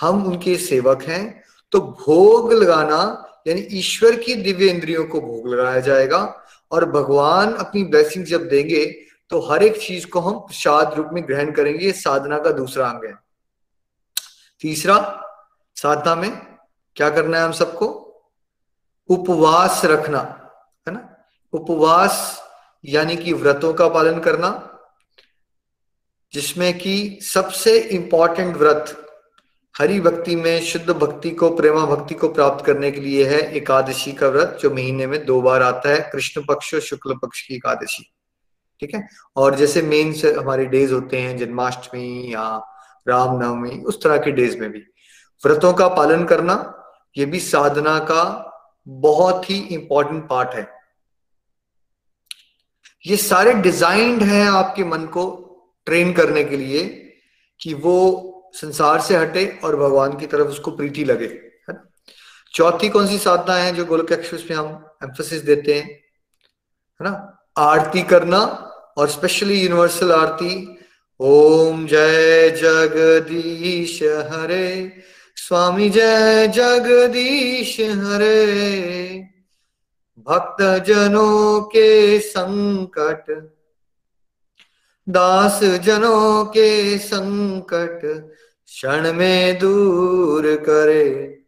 हम 0.00 0.26
उनके 0.26 0.56
सेवक 0.56 1.02
हैं। 1.02 1.39
तो 1.72 1.80
भोग 1.80 2.52
लगाना, 2.52 3.00
यानी 3.46 3.60
ईश्वर 3.72 4.16
की 4.16 4.34
दिव्य 4.34 4.66
इंद्रियों 4.66 5.04
को 5.04 5.20
भोग 5.20 5.48
लगाया 5.48 5.80
जाएगा 5.80 6.20
और 6.70 6.84
भगवान 6.90 7.52
अपनी 7.54 7.84
ब्लेसिंग 7.84 8.24
जब 8.24 8.48
देंगे 8.48 8.84
तो 9.30 9.40
हर 9.40 9.62
एक 9.62 9.80
चीज़ 9.80 10.06
को 10.06 10.20
हम 10.20 10.38
प्रसाद 10.38 10.94
रूप 10.94 11.08
में 11.12 11.22
ग्रहण 11.28 11.50
करेंगे, 11.52 11.84
ये 11.86 11.92
साधना 11.92 12.38
का 12.38 12.50
दूसरा 12.50 12.88
अंग 12.88 13.04
है। 13.04 13.14
तीसरा, 14.60 14.96
साधना 15.76 16.14
में 16.14 16.30
क्या 16.96 17.10
करना 17.10 17.38
है 17.38 17.44
हम 17.44 17.52
सबको? 17.52 17.86
उपवास 19.08 19.84
रखना, 19.84 20.18
है 20.86 20.94
ना? 20.94 21.08
उपवास 21.52 22.42
यानी 22.84 23.16
कि 23.16 23.32
व्रतों 23.32 23.72
का 23.74 23.88
पालन 23.88 24.18
करना, 24.20 24.50
जिसमें 26.32 26.78
कि 26.78 27.18
सबसे 27.22 27.78
इंपॉर्टेंट 27.78 28.56
व्रत 28.56 28.96
हरि 29.80 30.00
भक्ति 30.00 30.36
में, 30.36 30.60
शुद्ध 30.60 30.90
भक्ति 30.90 31.30
को, 31.30 31.56
प्रेमा 31.56 31.86
भक्ति 31.86 32.14
को 32.14 32.28
प्राप्त 32.28 32.64
करने 32.64 32.90
के 32.90 33.00
लिए 33.00 33.24
है 33.24 33.56
एकादशी 33.56 34.12
का 34.12 34.28
व्रत, 34.28 34.58
जो 34.60 34.70
महीने 34.70 35.06
में 35.06 35.26
दो 35.26 35.42
बार 35.42 35.62
आता 35.62 35.88
है, 35.88 36.10
कृष्ण 36.12 36.42
पक्ष 36.42 36.74
और 36.74 36.80
शुक्ल 36.80 37.14
पक्ष 37.14 37.46
की 37.46 37.54
एकादशी। 37.54 38.12
ठीक 38.80 38.94
है? 38.94 39.08
और 39.36 39.54
जैसे 39.54 39.82
मेन 39.82 40.14
हमारे 40.38 40.66
डेज़ 40.66 40.92
होते 40.92 41.16
हैं, 41.16 41.38
जन्माष्टमी 41.38 42.34
या 42.34 42.64
रामनवमी, 43.08 43.70
उस 43.70 44.02
तरह 44.02 44.16
के 44.16 44.30
डेज़ 44.30 44.58
में 44.58 44.72
भी। 44.72 44.78
व्रतों 45.44 45.72
का 45.72 45.88
पालन 45.88 46.24
करना, 46.24 46.84
ये 47.18 47.24
भी 47.24 47.40
साधना 47.40 47.98
का 47.98 48.46
बहुत 48.88 49.50
ही 49.50 49.58
इंपॉर्टेंट 49.58 50.28
पार्ट 50.28 50.50
है। 50.54 50.68
ये 53.06 53.16
सारे 53.16 53.52
डिजाइंड 53.52 54.22
हैं 54.22 54.50
आपके 54.50 54.84
मन 54.84 55.06
को 55.06 55.46
ट्रेन 55.86 56.12
करने 56.12 56.44
के 56.44 56.56
लिए 56.56 57.12
कि 57.60 57.74
वो 57.74 58.26
संसार 58.52 59.00
से 59.00 59.16
हटे 59.16 59.60
और 59.64 59.76
भगवान 59.76 60.16
की 60.16 60.26
तरफ़ 60.26 60.48
उसको 60.48 60.70
प्रीति 60.70 61.04
लगे, 61.04 61.26
है 61.26 61.72
ना? 61.72 61.90
चौथी 62.54 62.88
कौन 62.88 63.06
सी 63.06 63.18
साधना 63.18 63.54
है 63.54 63.74
जो 63.74 63.84
गोलक 63.84 64.12
एक्सप्रेस 64.12 64.44
में 64.50 64.56
हम 64.56 64.90
एम्फोसिस 65.02 65.42
देते 65.42 65.74
हैं, 65.74 65.88
है 65.88 67.10
ना? 67.10 67.42
आरती 67.58 68.02
करना 68.02 68.38
और 68.98 69.08
स्पेशली 69.08 69.60
यूनिवर्सल 69.60 70.12
आरती, 70.12 70.78
ओम 71.20 71.86
जय 71.86 72.50
जगदीश 72.50 74.02
हरे, 74.02 75.02
स्वामी 75.36 75.90
जय 75.90 76.48
जगदीश 76.48 77.80
हरे। 77.80 79.16
भक्त 80.18 80.84
जनों 80.84 81.60
के 81.62 82.20
संकट 82.20 83.52
दास 85.08 85.60
जनों 85.64 86.44
के 86.44 86.98
संकट 86.98 88.02
क्षण 88.70 89.12
में 89.12 89.58
दूर 89.58 90.56
करे। 90.56 91.38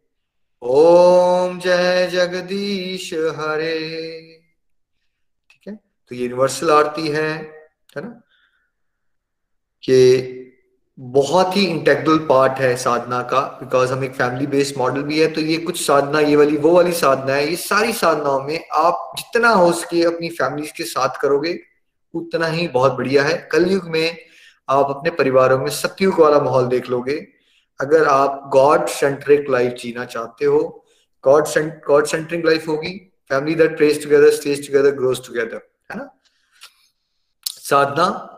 ओम 0.63 1.59
जय 1.59 2.11
जगदीश 2.13 3.15
हरे। 3.15 3.79
ठीक 5.51 5.69
है? 5.69 5.75
तो 6.09 6.15
ये 6.15 6.23
यूनिवर्सल 6.23 6.71
आरती 6.71 7.09
है 7.09 7.33
है 7.97 8.03
ना? 8.03 8.09
कि 9.83 10.29
बहुत 11.01 11.57
ही 11.57 11.67
इंटेग्रल 11.67 12.19
पार्ट 12.19 12.53
है 12.53 12.77
साधना 12.77 13.23
का 13.23 13.41
बिकॉज़ 13.41 13.93
हम 13.93 14.05
एक 14.05 14.15
फैमिली 14.15 14.47
बेस्ड 14.47 14.79
मॉडल 14.79 15.03
भी 15.03 15.21
है 15.21 15.33
तो 15.33 15.41
ये 15.41 15.57
कुछ 15.57 15.87
साधना, 15.87 16.21
ये 16.21 16.37
वाली, 16.37 16.57
वो 16.57 16.71
वाली 16.71 16.93
साधना 16.93 17.35
है, 17.35 17.51
ये 17.51 17.57
सारी 17.57 17.93
साधनाओं 17.93 18.43
में 18.43 18.69
आप 18.73 19.13
जितना 19.19 19.49
हो 19.49 19.73
सके 19.73 20.03
अपनी 20.03 20.29
फैमिली 20.29 20.67
के 20.67 20.85
साथ 20.85 21.21
करोगे, 21.23 21.61
उतना 22.15 22.47
ही 22.47 22.69
बहुत 22.69 22.93
बढ़िया 22.93 23.25
है। 23.25 23.49
कलयुग 23.53 23.89
में 23.89 24.32
आप 24.69 24.91
अपने 24.91 25.11
परिवारों 25.11 25.59
में 25.59 25.71
सत्युग 25.71 26.21
वाला 26.21 26.41
माहौल 26.41 26.67
देख 26.67 26.89
लोगे। 26.91 27.17
अगर 27.81 28.07
आप 28.07 28.51
गॉड 28.53 28.87
सेंट्रिक 28.89 29.49
लाइफ 29.51 29.73
जीना 29.73 30.05
चाहते 30.05 30.45
हो 30.45 30.61
गॉड 31.25 31.47
गॉड 31.87 32.07
सेंट्रिक 32.07 32.47
लाइफ 32.47 32.69
होगी 32.69 32.99
family 33.29 33.55
that 33.55 33.77
prays 33.77 34.03
together 34.03 34.31
stays 34.31 34.67
together 34.67 34.91
grows 34.91 35.27
together 35.27 35.61
है 35.91 35.99
ना? 35.99 36.09
साधना, 37.47 38.29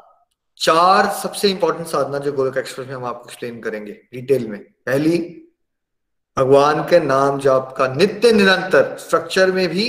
चार 0.58 1.08
सबसे 1.12 1.48
इंपॉर्टेंट 1.50 1.86
साधना 1.88 2.18
जो 2.18 2.32
गोलक 2.32 2.56
एक्सप्रेस 2.56 2.88
में 2.88 2.94
हम 2.94 3.04
आपको 3.04 3.28
एक्सप्लेन 3.28 3.60
करेंगे 3.60 3.92
डिटेल 3.92 4.46
में। 4.48 4.58
पहली, 4.86 5.18
भगवान 6.36 6.82
के 6.82 7.00
नाम 7.00 7.38
जाप 7.40 7.74
का 7.78 7.86
नित्य 7.88 8.32
निरंतर 8.32 8.96
स्ट्रक्चर 8.98 9.52
में 9.52 9.68
भी 9.68 9.86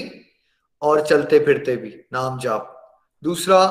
और 0.81 1.05
चलते 1.07 1.39
फिरते 1.39 1.75
भी 1.75 1.95
नाम 2.13 2.39
जाप। 2.39 2.71
दूसरा, 3.23 3.61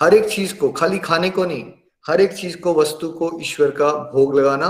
हर 0.00 0.14
एक 0.14 0.28
चीज़ 0.28 0.54
को, 0.54 0.68
खाली 0.72 0.98
खाने 0.98 1.30
को 1.30 1.44
नहीं 1.44 1.64
हर 2.06 2.20
एक 2.20 2.32
चीज़ 2.32 2.56
को, 2.56 2.74
वस्तु 2.74 3.08
को, 3.10 3.40
ईश्वर 3.40 3.70
का 3.70 3.92
भोग 4.12 4.38
लगाना 4.38 4.68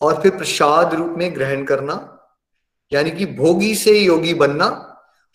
और 0.00 0.20
फिर 0.22 0.36
प्रसाद 0.36 0.94
रूप 0.94 1.14
में 1.18 1.34
ग्रहण 1.34 1.64
करना, 1.64 1.94
यानी 2.92 3.10
कि 3.10 3.26
भोगी 3.26 3.74
से 3.74 3.98
योगी 3.98 4.34
बनना, 4.34 4.84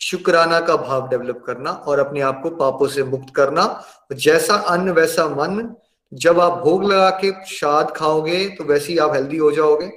शुक्राना 0.00 0.60
का 0.60 0.76
भाव 0.76 1.08
डेवलप 1.08 1.42
करना 1.46 1.70
और 1.70 1.98
अपने 1.98 2.20
आप 2.20 2.40
को 2.42 2.50
पापों 2.50 2.88
से 2.88 3.02
मुक्त 3.02 3.34
करना। 3.34 3.84
जैसा 4.12 4.54
अन्न, 4.54 4.90
वैसा 4.90 5.28
मन, 5.28 5.74
जब 6.12 6.40
आप 6.40 6.58
भोग 6.58 6.84
लगा 6.84 7.10
के 7.10 7.30
प्रसाद 7.30 7.90
खाओगे 7.90 8.48
तो 8.48 8.64
वैसे 8.64 8.92
ही 8.92 8.98
आप 8.98 9.14
हेल्दी 9.14 9.36
हो 9.36 9.50
जाओगे 9.52 9.90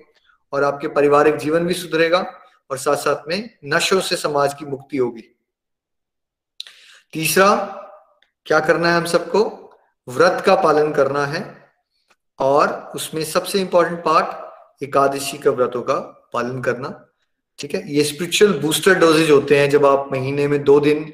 और 0.54 0.64
आपके 0.64 0.88
पारिवारिक 0.88 1.36
जीवन 1.36 1.68
भी 1.68 1.74
सुधरेगा 1.74 2.26
और 2.72 2.78
साथ 2.78 2.96
साथ 2.96 3.28
में 3.28 3.50
नशों 3.66 4.00
से 4.02 4.16
समाज 4.16 4.54
की 4.54 4.66
मुक्ति 4.66 4.98
होगी। 4.98 5.24
तीसरा, 7.14 7.56
क्या 8.46 8.60
करना 8.60 8.90
है 8.90 8.98
हम 8.98 9.06
सबको? 9.06 9.67
व्रत 10.08 10.44
का 10.46 10.56
पालन 10.56 10.92
करना 10.92 11.26
है 11.26 11.72
और 12.40 12.92
उसमें 12.96 13.24
सबसे 13.24 13.60
इंपॉर्टेंट 13.60 14.00
पार्ट 14.00 14.84
एकादशी 14.84 15.38
का 15.38 15.52
व्रतों 15.52 15.82
का 15.82 16.30
पालन 16.34 16.62
करना। 16.62 17.08
ठीक 17.60 17.76
है? 17.76 17.94
ये 17.94 18.04
स्पिरिचुअल 18.04 18.54
बूस्टर 18.54 18.94
डोजेज 18.94 19.32
होते 19.32 19.60
हैं 19.60 19.70
जब 19.70 19.86
आप 19.86 20.10
महीने 20.12 20.48
में 20.48 20.64
दो 20.64 20.80
दिन 20.80 21.14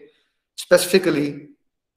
स्पेसिफिकली 0.58 1.30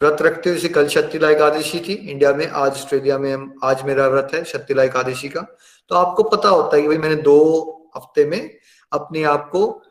व्रत 0.03 0.23
रखते 0.23 0.51
हो। 0.51 0.57
जैसे 0.57 0.69
कल 0.69 0.89
शक्तिला 0.89 1.31
एकादशी 1.31 1.81
थी। 1.81 1.93
इंडिया 1.93 2.33
में, 2.33 2.49
आज 2.49 2.73
ऑस्ट्रेलिया 2.73 3.19
में 3.19 3.35
हम, 3.35 3.55
आज 3.65 3.83
मेरा 3.83 4.09
व्रत 4.09 4.29
है 4.35 4.45
शक्तिला 4.45 4.83
एकादशी 4.83 5.29
का। 5.29 5.57
तो 5.89 5.95
आपको 5.95 6.23
पता 6.23 6.49
होता 6.49 6.77
है 6.77 6.83
कि 6.83 6.89
भाई 6.89 6.99
मैंने 6.99 7.15
दो 7.15 7.73
हफ़्ते 7.97 8.25
में 8.25 8.59
अपने 8.93 9.23
आप 9.23 9.49
को 9.53 9.83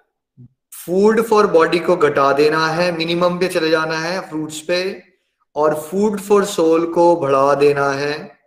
फ़ूड 0.86 1.22
फॉर 1.22 1.48
बॉडी 1.48 1.80
को 1.80 1.96
घटा 1.96 2.34
देना 2.34 2.68
है 2.68 2.98
मिनिमम 2.98 3.38
पे 3.40 3.48
चले 3.48 3.70
जाना 3.70 3.98
है 3.98 4.30
फ्रूट्स 4.30 4.60
पे 4.60 5.05
और 5.56 5.82
फ़ूड 5.82 6.20
फॉर 6.20 6.46
सोल 6.46 6.94
को 6.94 7.16
बढ़ावा 7.16 7.56
देना 7.56 7.90
है। 7.90 8.40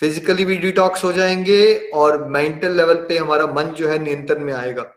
फिजिकली 0.00 0.44
भी 0.44 0.56
डिटॉक्स 0.56 1.04
हो 1.04 1.12
जाएँगे 1.12 1.90
और 1.94 2.28
मेंटल 2.28 2.76
लेवल 2.76 2.94
पे 2.94 3.18
हमारा 3.18 3.46
मन 3.46 3.64
जो 3.64 3.88
है 3.88 3.98
नियंत्रण 3.98 4.44
में 4.44 4.52
आएगा। 4.52 4.94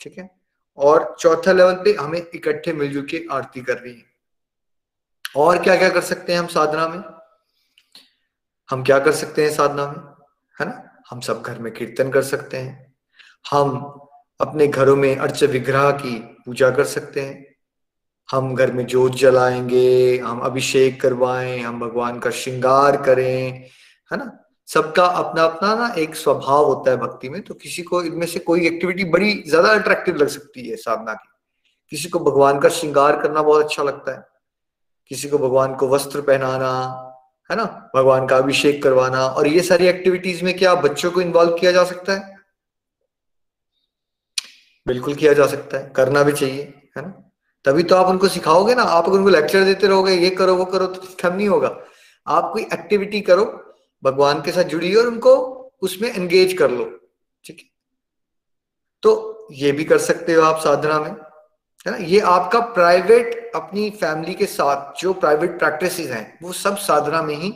ठीक 0.00 0.18
है? 0.18 0.40
और 0.76 1.16
चौथा 1.18 1.52
लेवल 1.52 1.74
पे 1.74 1.92
हमें 1.92 2.26
इकट्ठे 2.34 2.72
मिलजुल 2.72 3.06
के 3.06 3.26
आरती 3.32 3.60
कर 3.60 3.78
रही 3.78 3.94
है। 3.94 4.04
और 5.36 5.62
क्या 5.62 5.76
क्या 5.76 5.90
कर 5.90 6.00
सकते 6.00 6.32
हैं 6.32 6.40
हम 6.40 6.46
साधना 6.46 6.88
में? 6.88 7.04
हम 8.70 8.84
क्या 8.84 8.98
कर 8.98 9.12
सकते 9.12 9.44
हैं 9.44 9.54
साधना 9.54 9.86
में? 9.86 9.98
है 10.60 10.66
ना? 10.66 11.02
हम 11.10 11.20
सब 11.20 11.42
घर 11.42 11.58
में 11.58 11.72
कीर्तन 11.72 12.10
कर 12.10 12.22
सकते 12.22 12.56
हैं। 12.56 12.94
हम 13.50 13.70
अपने 14.40 14.66
घरों 14.66 14.96
में 14.96 15.16
अर्च 15.16 15.44
विग्रह 15.44 15.90
की 15.90 16.18
पूजा 16.18 16.70
कर 16.70 16.84
सकते 16.84 17.20
हैं। 17.20 17.49
हम 18.32 18.54
घर 18.54 18.72
में 18.72 18.86
जोत 18.86 19.12
जलाएँगे, 19.12 20.18
हम 20.18 20.40
अभिषेक 20.40 21.00
करवाएँ, 21.00 21.60
हम 21.60 21.80
भगवान 21.80 22.18
का 22.18 22.30
श्रृंगार 22.30 23.02
करें, 23.02 23.52
है 24.12 24.16
ना? 24.18 24.36
सबका 24.66 25.06
अपना 25.06 25.44
अपना 25.44 25.74
ना 25.74 25.94
एक 25.98 26.16
स्वभाव 26.16 26.64
होता 26.64 26.90
है 26.90 26.96
भक्ति 26.96 27.28
में 27.28 27.42
तो 27.42 27.54
किसी 27.54 27.82
को 27.82 28.02
इनमें 28.02 28.26
से 28.26 28.38
कोई 28.38 28.66
एक्टिविटी 28.66 29.04
बड़ी 29.04 29.44
ज़्यादा 29.48 29.68
अट्रैक्टिव 29.68 30.16
लग 30.16 30.28
सकती 30.28 30.68
है 30.68 30.76
साधना 30.76 31.14
की। 31.14 31.28
किसी 31.90 32.08
को 32.08 32.18
भगवान 32.18 32.60
का 32.60 32.68
श्रृंगार 32.68 33.22
करना 33.22 33.42
बहुत 33.42 33.64
अच्छा 33.64 33.82
लगता 33.82 34.12
है। 34.12 34.24
किसी 35.08 35.28
को 35.28 35.38
भगवान 35.38 35.74
को 35.74 35.88
वस्त्र 35.88 36.20
पहनाना, 36.20 36.70
है 37.50 37.56
ना? 37.56 37.90
भगवान 37.96 38.26
का 38.26 38.36
अभिषेक 38.36 38.82
करवाना, 38.82 39.26
और 39.26 39.46
ये 39.46 39.60
सारी 39.60 39.86
एक्टिविटीज़ 39.86 40.44
में 40.44 40.58
क्या 40.58 40.74
बच्चों 40.74 41.10
को 41.10 41.20
इन्वॉल्व 41.20 41.56
किया 41.56 41.72
जा 41.72 41.84
सकता 41.84 42.12
है? 42.12 42.36
बिल्कुल 44.86 45.14
किया 45.14 45.32
जा 45.32 45.46
सकता 45.46 45.78
है, 45.78 45.92
करना 45.96 46.22
भी 46.22 46.32
चाहिए, 46.32 46.62
है 46.96 47.02
ना? 47.02 47.29
तभी 47.64 47.82
तो 47.82 47.96
आप 47.96 48.06
उनको 48.06 48.28
सिखाओगे 48.28 48.74
ना। 48.74 48.82
आप 48.82 49.08
उनको 49.08 49.28
लेक्चर 49.28 49.64
देते 49.64 49.86
रहोगे, 49.86 50.12
ये 50.12 50.30
करो, 50.30 50.54
वो 50.56 50.64
करो 50.64 50.86
तो 50.86 51.14
कम 51.22 51.34
नहीं 51.36 51.48
होगा। 51.48 51.76
आप 52.26 52.50
कोई 52.52 52.62
एक्टिविटी 52.62 53.20
करो, 53.20 53.44
भगवान 54.02 54.42
के 54.42 54.52
साथ 54.52 54.64
जुड़िए 54.64 54.94
और 54.94 55.06
उनको 55.06 55.34
उसमें 55.82 56.12
एंगेज 56.12 56.52
कर 56.52 56.70
लो। 56.70 56.84
ठीक 57.44 57.58
है? 57.58 57.68
तो 59.02 59.48
ये 59.52 59.72
भी 59.72 59.84
कर 59.84 59.98
सकते 59.98 60.32
हो 60.32 60.42
आप 60.42 60.60
साधना 60.60 60.98
में, 61.00 61.10
है 61.10 61.90
ना? 61.90 61.96
ये 61.96 62.20
आपका 62.20 62.60
प्राइवेट 62.60 63.50
अपनी 63.54 63.88
फैमिली 63.90 64.34
के 64.34 64.46
साथ 64.46 65.00
जो 65.00 65.12
प्राइवेट 65.14 65.58
प्रैक्टिस 65.58 65.98
हैं, 66.00 66.38
वो 66.42 66.52
सब 66.52 66.76
साधना 66.78 67.22
में 67.22 67.34
ही 67.34 67.52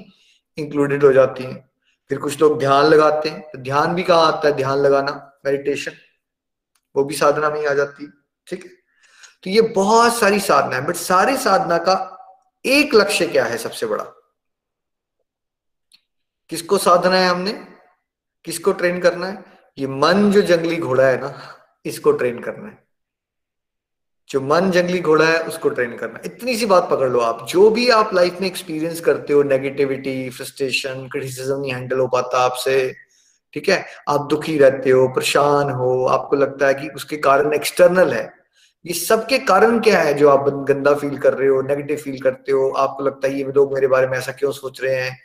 इंक्लूडेड 0.59 1.05
हो 1.05 1.13
जाती 1.13 1.45
हैं। 1.45 1.71
फिर 2.11 2.19
कुछ 2.19 2.41
लोग 2.41 2.59
ध्यान 2.59 2.85
लगाते 2.85 3.29
हैं 3.29 3.41
तो 3.43 3.59
ध्यान 3.59 3.95
भी 3.95 4.03
कहाँ 4.03 4.27
आता 4.27 4.49
है? 4.49 4.55
ध्यान 4.55 4.79
लगाना 4.79 5.13
मेडिटेशन 5.47 5.93
वो 6.95 7.05
भी 7.05 7.15
साधना 7.15 7.51
में 7.51 7.61
ही 7.61 7.67
आ 7.67 7.73
जाती 7.75 8.05
है। 8.05 8.11
ठीक 8.47 8.65
है? 8.65 8.71
तो 9.45 9.51
ये 9.51 9.61
बहुत 9.61 10.19
सारी 10.19 10.41
साधना 10.41 10.77
है 10.77 10.87
बट 10.87 10.95
सारी 10.95 11.37
साधना 11.37 11.79
का 11.79 12.11
एक 12.67 12.95
लक्ष्य 12.95 13.27
क्या 13.27 13.45
है 13.45 13.59
सबसे 13.59 13.87
बड़ा? 13.87 14.05
किसको 16.49 16.79
साधना 16.79 17.17
है 17.17 17.29
हमने? 17.29 17.53
किसको 18.45 18.73
ट्रेन 18.73 19.01
करना 19.01 19.27
है? 19.27 19.45
ये 19.79 19.87
मन 19.87 20.33
जो 20.33 20.43
जंगली 20.43 20.77
घोड़ा 20.77 21.07
है 21.07 21.21
ना, 21.21 21.57
इसको 21.85 22.13
ट्रेन 22.13 22.39
करना 22.39 22.69
है। 22.69 22.85
जो 24.29 24.41
मन 24.41 24.71
जंगली 24.71 24.99
घोड़ा 24.99 25.27
है, 25.27 25.43
उसको 25.43 25.69
ट्रेन 25.69 25.97
करना 25.97 26.21
इतनी 26.25 26.57
सी 26.57 26.67
बात 26.67 26.89
पकड़ 26.91 27.11
लो 27.11 27.21
आप। 27.21 27.47
जो 27.47 27.71
भी 27.71 27.89
आप 27.89 28.15
लाइफ 28.15 28.41
में 28.41 28.49
एक्सपीरियंस 28.49 29.01
करते 29.01 29.33
हो 29.33 29.43
नेगेटिविटी 29.43 30.31
फ्रस्ट्रेशन 30.31 31.09
क्रिटिसिज्म 31.09 31.61
नहीं 31.61 31.73
हैंडल 31.73 31.99
हो 31.99 32.09
पाता 32.09 32.39
आपसे, 32.39 32.95
ठीक 33.53 33.69
है? 33.69 33.87
आप 34.09 34.27
दुखी 34.31 34.59
रहते 34.59 34.91
हो, 34.91 35.09
परेशान 35.09 35.71
हो, 35.71 36.07
आपको 36.07 36.37
लगता 36.37 36.67
है 36.67 36.75
कि 36.75 36.89
उसके 36.89 37.17
कारण 37.17 37.55
एक्सटर्नल 37.55 38.13
है। 38.13 38.44
ये 38.87 38.95
सबके 38.95 39.39
कारण 39.39 39.79
क्या 39.81 39.99
है 39.99 40.15
जो 40.15 40.29
आप 40.29 40.49
गंदा 40.49 40.95
फील 40.95 41.19
कर 41.19 41.35
रहे 41.35 41.49
हो 41.49 41.63
नेगेटिव 41.63 41.97
फील 41.97 42.21
करते 42.21 42.53
हो? 42.53 42.69
आपको 42.69 43.03
लगता 43.03 43.29
है 43.29 43.39
ये 43.39 43.45
लोग 43.45 43.75
मेरे 43.75 43.87
बारे 43.87 44.07
में 44.07 44.19
ऐसा 44.19 44.33
क्यों 44.33 44.53
सोच 44.53 44.83
रहे 44.83 44.95
हैं? 44.95 45.19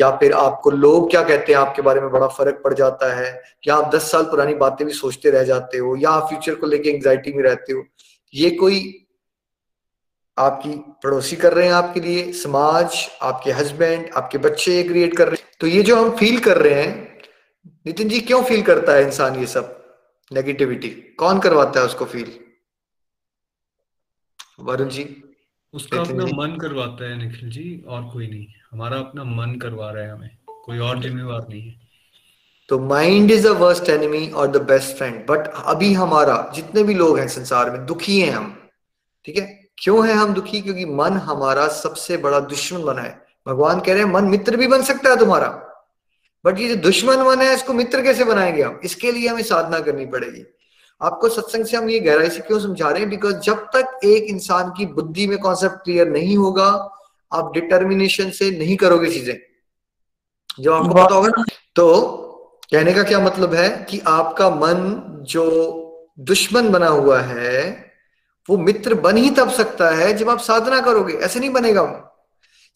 या 0.00 0.10
फिर 0.10 0.32
आपको 0.32 0.70
लोग 0.70 1.10
क्या 1.10 1.22
कहते 1.24 1.52
हैं? 1.52 1.60
आपके 1.60 1.82
बारे 1.82 2.00
में 2.00 2.10
बड़ा 2.10 2.26
फ़र्क 2.26 2.60
पड़ 2.64 2.74
जाता 2.74 3.14
है। 3.14 3.42
या 3.68 3.74
आप 3.74 3.94
दस 3.94 4.10
साल 4.10 4.22
पुरानी 4.22 4.54
बातें 4.54 4.86
भी 4.86 4.92
सोचते 4.92 5.30
रह 5.30 5.42
जाते 5.42 5.78
हो, 5.78 5.96
या 5.96 6.10
आप 6.10 6.28
फ्यूचर 6.28 6.54
को 6.54 6.66
लेके 6.66 6.90
एंग्जाइटी 6.90 7.32
में 7.32 7.42
रहते 7.44 7.72
हो? 7.72 7.84
ये 8.34 8.50
कोई 8.50 9.06
आपकी 10.38 10.70
पड़ोसी 11.04 11.36
कर 11.36 11.52
रहे 11.52 11.66
हैं 11.66 11.74
आपके 11.74 12.00
लिए? 12.00 12.32
समाज, 12.32 13.08
आपके 13.22 13.50
हस्बैंड 13.50 14.10
आपके 14.16 14.38
बच्चे 14.38 14.82
क्रिएट 14.82 15.16
कर 15.16 15.28
रहे 15.28 15.42
हैं? 15.42 15.48
तो 15.60 15.66
ये 15.66 15.82
जो 15.82 15.96
हम 15.96 16.10
फील 16.10 16.38
कर 16.38 16.58
रहे 16.58 16.74
हैं, 16.74 17.18
नितिन 17.86 18.08
जी 18.08 18.20
क्यों 18.20 18.42
फील 18.42 18.62
करता 18.62 18.92
है 18.92 19.02
इंसान 19.02 19.36
ये 19.36 19.46
सब? 19.46 19.84
नेगेटिविटी 20.32 20.88
कौन 20.88 21.40
करवाता 21.40 21.80
है 21.80 21.86
उसको 21.86 22.04
फील 22.04 22.43
वरुण 24.60 24.88
जी 24.88 25.24
उसका 25.72 26.00
अपना 26.00 26.24
मन 26.24 26.58
करवाता 26.60 27.04
है 27.04 27.18
निखिल 27.18 27.50
जी 27.50 27.84
और 27.88 28.02
कोई 28.02 28.26
नहीं। 28.26 28.46
हमारा 28.72 28.96
अपना 28.96 29.24
मन 29.24 29.54
करवा 29.54 29.90
रहा 29.90 30.02
है 30.02 30.10
हमें। 30.10 30.30
कोई 30.64 30.78
और 30.78 30.98
जिम्मेवार 30.98 31.46
नहीं 31.50 31.68
है। 31.68 31.80
तो 32.68 32.78
mind 32.78 33.30
is 33.30 33.48
the 33.48 33.50
worst 33.50 33.88
enemy 33.88 34.28
और 34.28 34.46
द 34.46 34.56
बेस्ट 34.56 34.96
फ्रेंड 34.96 35.26
बट 35.26 35.52
अभी 35.66 35.92
हमारा 35.92 36.52
जितने 36.54 36.82
भी 36.82 36.94
लोग 36.94 37.18
हैं 37.18 37.28
संसार 37.28 37.70
में 37.70 37.86
दुखी 37.86 38.20
हैं 38.20 38.30
हम। 38.30 38.68
ठीक 39.24 39.36
है? 39.36 39.64
क्यों 39.78 40.08
है 40.08 40.14
हम 40.14 40.34
दुखी? 40.34 40.60
क्योंकि 40.60 40.84
मन 40.84 41.12
हमारा 41.12 41.68
सबसे 41.68 42.16
बड़ा 42.16 42.40
दुश्मन 42.40 42.84
बना 42.84 43.02
है। 43.02 43.26
भगवान 43.48 43.80
कह 43.80 43.94
रहे 43.94 44.02
हैं 44.02 44.12
मन 44.12 44.24
मित्र 44.24 44.56
भी 44.56 44.66
बन 44.66 44.82
सकता 44.82 45.10
है 45.10 45.18
तुम्हारा। 45.18 45.48
बट 46.46 46.60
ये 46.60 46.68
जो 46.68 46.76
दुश्मन 46.76 47.16
मन 47.16 47.42
है 47.42 47.54
इसको 47.54 47.72
मित्र 47.72 48.02
कैसे 48.02 48.24
बनाएँगे 48.24 48.62
हम? 48.62 48.80
इसके 48.84 49.12
लिए 49.12 49.28
हमें 49.28 49.42
साधना 49.42 49.80
करनी 49.80 50.06
पड़ेगी। 50.06 50.44
आपको 51.00 51.28
सत्संग 51.28 51.64
से 51.64 51.76
हम 51.76 51.88
ये 51.90 52.00
गहराई 52.00 52.30
से 52.30 52.40
क्यों 52.40 52.58
समझा 52.60 52.88
रहे 52.90 53.00
हैं? 53.00 53.10
बिकॉज़ 53.10 53.36
जब 53.36 53.64
तक 53.74 54.00
एक 54.04 54.24
इंसान 54.24 54.70
की 54.70 54.86
बुद्धि 54.86 55.26
में 55.26 55.38
कॉन्सेप्ट 55.38 55.76
क्लियर 55.76 56.08
नहीं 56.08 56.36
होगा, 56.36 56.66
आप 57.32 57.50
डिटर्मिनेशन 57.54 58.30
से 58.30 58.50
नहीं 58.58 58.76
करोगे 58.76 59.10
चीज़ें। 59.10 59.36
जो 60.60 60.72
आपको 60.72 60.94
पता 60.94 61.14
होगा 61.14 61.42
तो 61.76 61.86
कहने 62.70 62.92
का 62.92 63.02
क्या 63.02 63.20
मतलब 63.20 63.54
है 63.54 63.68
कि 63.90 64.00
आपका 64.06 64.50
मन 64.50 65.02
जो 65.28 65.44
दुश्मन 66.20 66.68
बना 66.68 66.88
हुआ 66.88 67.20
है, 67.20 67.92
वो 68.48 68.56
मित्र 68.56 68.94
बन 68.94 69.16
ही 69.16 69.30
तब 69.30 69.50
सकता 69.50 69.88
है 69.90 70.12
जब 70.14 70.28
आप 70.30 70.38
साधना 70.38 70.80
करोगे। 70.80 71.14
ऐसे 71.14 71.40
नहीं 71.40 71.50
बनेगा 71.50 71.82
वो। 71.82 72.10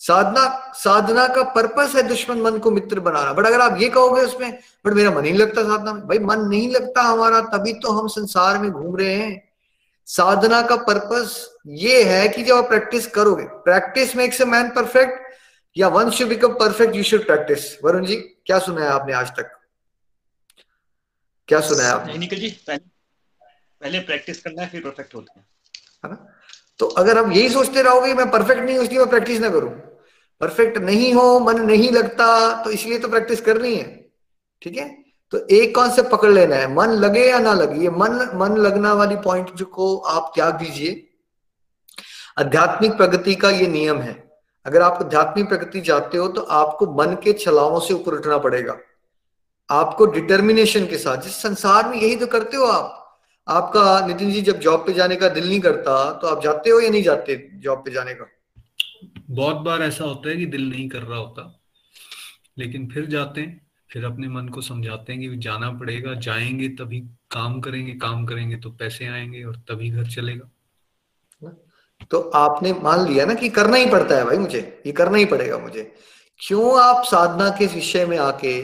साधना 0.00 0.72
साधना 0.76 1.26
का 1.28 1.42
पर्पस 1.52 1.94
है 1.96 2.02
दुश्मन 2.02 2.40
मन 2.40 2.58
को 2.58 2.70
मित्र 2.70 3.00
बनाना। 3.00 3.32
बट 3.32 3.46
अगर 3.46 3.60
आप 3.60 3.80
ये 3.80 3.88
कहोगे 3.88 4.22
उसमें 4.22 4.50
बट 4.84 4.92
मेरा 4.92 5.10
मन 5.10 5.24
ही 5.24 5.30
नहीं 5.30 5.40
लगता 5.40 5.62
साधना 5.64 5.92
में। 5.92 6.06
भाई 6.08 6.18
मन 6.20 6.40
नहीं 6.40 6.70
लगता 6.70 7.02
हमारा 7.02 7.40
तभी 7.48 7.72
तो 7.72 7.92
हम 7.92 8.08
संसार 8.08 8.58
में 8.58 8.70
घूम 8.70 8.96
रहे 8.96 9.14
हैं। 9.14 9.42
साधना 10.08 10.60
का 10.62 10.76
पर्पस 10.84 11.34
ये 11.78 12.02
है 12.04 12.28
कि 12.28 12.42
जब 12.42 12.56
आप 12.56 12.68
प्रैक्टिस 12.68 13.06
करोगे 13.06 13.44
practice 13.64 14.14
makes 14.16 14.40
a 14.40 14.44
man 14.46 14.68
perfect 14.70 15.26
या 15.76 15.88
one 15.88 16.10
should 16.10 16.28
become 16.28 16.54
perfect 16.54 16.96
you 16.96 17.02
should 17.02 17.26
practice 17.26 17.66
Varun 17.84 18.06
ji 18.06 18.16
क्या 18.16 18.58
सुना 18.58 18.84
है 18.84 18.88
आपने 18.90 19.12
आज 19.14 19.30
तक? 19.30 19.50
क्या 21.48 21.60
सुना 21.60 21.82
है 21.82 21.90
आपने? 21.90 22.18
निखिल 22.18 22.40
जी 22.40 22.48
पहले 22.66 22.78
पहले 23.80 23.98
प्रैक्टिस 24.00 24.42
करना 24.42 24.62
है 24.62 24.68
फिर 24.68 24.80
परफेक्ट 24.80 25.14
होते 25.14 25.38
हैं। 25.38 25.46
है 26.04 26.10
ना? 26.10 26.26
तो 26.80 26.86
अगर 26.98 27.18
आप 27.18 27.30
यही 27.32 27.48
सोचते 27.48 27.82
रहोगे 27.82 28.14
मैं 28.14 28.30
परफेक्ट 28.30 28.62
नहीं 28.62 28.76
हूँ 28.76 28.84
इसलिए 28.84 28.98
मैं 28.98 29.08
प्रैक्टिस 29.10 29.40
ना 29.40 29.48
करूँ। 29.50 29.70
परफेक्ट 30.40 30.78
नहीं 30.78 31.12
हो, 31.14 31.38
मन 31.40 31.60
नहीं 31.60 31.90
लगता 31.90 32.62
तो 32.64 32.70
इसलिए 32.70 32.98
तो 32.98 33.08
प्रैक्टिस 33.08 33.40
करनी 33.40 33.74
है। 33.74 33.84
ठीक 34.62 34.76
है? 34.76 34.88
तो 35.32 35.38
एक 35.50 35.74
कॉन्सेप्ट 35.74 36.10
पकड़ 36.10 36.30
लेना 36.30 36.56
है। 36.56 36.74
मन 36.74 36.90
लगे 36.96 37.24
या 37.24 37.38
ना 37.38 37.52
लगे, 37.54 37.80
ये 37.80 37.90
मन 37.90 38.30
मन 38.34 38.56
लगना 38.56 38.92
वाली 38.92 39.16
पॉइंट 39.16 39.54
जो 39.54 39.64
को 39.64 39.96
आप 39.96 40.30
त्याग 40.34 40.54
दीजिए। 40.54 41.04
आध्यात्मिक 42.38 42.92
प्रगति 42.92 43.34
का 43.34 43.50
ये 43.50 43.66
नियम 43.66 43.98
है। 43.98 44.16
अगर 44.66 44.82
आप 44.82 44.98
आध्यात्मिक 45.02 45.48
प्रगति 45.48 45.80
चाहते 45.80 46.18
हो 46.18 46.28
तो 46.28 46.40
आपको 46.42 46.86
मन 46.94 47.14
के 47.24 47.32
छलावों 47.34 47.80
से 47.80 47.94
ऊपर 47.94 48.14
उठना 48.14 48.38
पड़ेगा। 48.38 48.76
आपको 49.68 50.06
डिटर्मिनेशन 50.06 50.86
के 50.86 50.98
साथ, 50.98 51.16
जिस 51.16 51.42
संसार 51.42 51.88
में 51.88 51.96
यही 51.96 52.16
तो 52.16 52.26
करते 52.26 52.56
हो 52.56 52.64
आप। 52.64 52.94
आपका 53.48 54.06
नितिन 54.06 54.30
जी 54.32 54.40
जब 54.42 54.58
जॉब 54.60 54.86
पे 54.86 54.92
जाने 54.92 55.16
का 55.16 55.28
दिल 55.28 55.48
नहीं 55.48 55.60
करता 55.60 55.92
तो 56.12 56.26
आप 56.26 56.42
जाते 56.42 56.70
हो 56.70 56.80
या 56.80 56.90
नहीं 56.90 57.02
जाते 57.02 57.36
जॉब 57.54 57.78
पे 57.78 57.90
जाने 57.90 58.14
का? 58.14 58.26
बहुत 59.28 59.56
बार 59.56 59.82
ऐसा 59.82 60.04
होता 60.04 60.28
है 60.28 60.36
कि 60.36 60.46
दिल 60.46 60.68
नहीं 60.70 60.88
कर 60.88 61.02
रहा 61.02 61.18
होता, 61.18 61.60
लेकिन 62.58 62.86
फिर 62.88 63.06
जाते 63.06 63.40
हैं, 63.40 63.66
फिर 63.90 64.04
अपने 64.04 64.28
मन 64.28 64.48
को 64.48 64.60
समझाते 64.60 65.12
हैं 65.12 65.20
कि 65.22 65.36
जाना 65.36 65.70
पड़ेगा, 65.70 66.14
जाएँगे 66.14 66.68
तभी 66.68 67.00
काम 67.30 67.60
करेंगे 67.60 67.92
काम 67.92 68.24
करेंगे 68.26 68.56
तो 68.56 68.70
पैसे 68.70 69.06
आएँगे 69.06 69.42
और 69.44 69.56
तभी 69.68 69.90
घर 69.90 70.06
चलेगा। 70.06 70.50
तो 72.10 72.20
आपने 72.34 72.72
मान 72.72 73.06
लिया 73.08 73.24
ना 73.26 73.34
कि 73.34 73.48
करना 73.48 73.76
ही 73.76 73.86
पड़ता 73.86 74.16
है 74.16 74.24
भाई 74.24 74.38
मुझे, 74.38 74.82
ये 74.86 74.92
करना 74.92 75.18
ही 75.18 75.24
पड़ेगा 75.24 75.58
मुझे। 75.58 75.82
क्यों 76.40 76.80
आप 76.80 77.04
साधना 77.04 77.48
के 77.50 77.66
विषय 77.66 78.06
में 78.06 78.18
आके, 78.18 78.60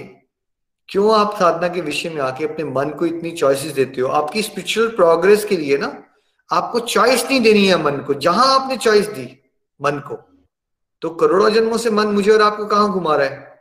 क्यों 0.88 1.14
आप 1.14 1.35
साधना 1.38 1.68
के 1.68 1.81
विषय 1.81 2.11
में 2.11 2.20
आके 2.22 2.44
अपने 2.44 2.64
मन 2.64 2.90
को 2.90 3.07
इतनी 3.07 3.31
चॉइसेस 3.31 3.72
देते 3.72 4.00
हो? 4.00 4.09
आपकी 4.09 4.42
स्पिरिचुअल 4.42 4.88
प्रोग्रेस 4.88 5.44
के 5.44 5.57
लिए 5.57 5.79
ना, 5.79 6.03
आपको 6.50 6.81
चॉइस 6.81 7.24
नहीं 7.24 7.40
देनी 7.40 7.66
है 7.66 7.83
मन 7.83 7.98
को, 7.98 8.14
जहाँ 8.14 8.55
आपने 8.55 8.77
चॉइस 8.77 9.09
दी 9.09 9.27
मन 9.81 9.98
को। 9.98 10.22
तो 11.04 11.10
करोड़ों 11.10 11.50
जन्मों 11.50 11.78
से 11.78 11.90
मन 11.90 12.06
मुझे 12.06 12.30
और 12.30 12.42
आपको 12.42 12.66
कहाँ 12.66 12.92
घुमा 12.92 13.16
रहा 13.16 13.26
है? 13.26 13.58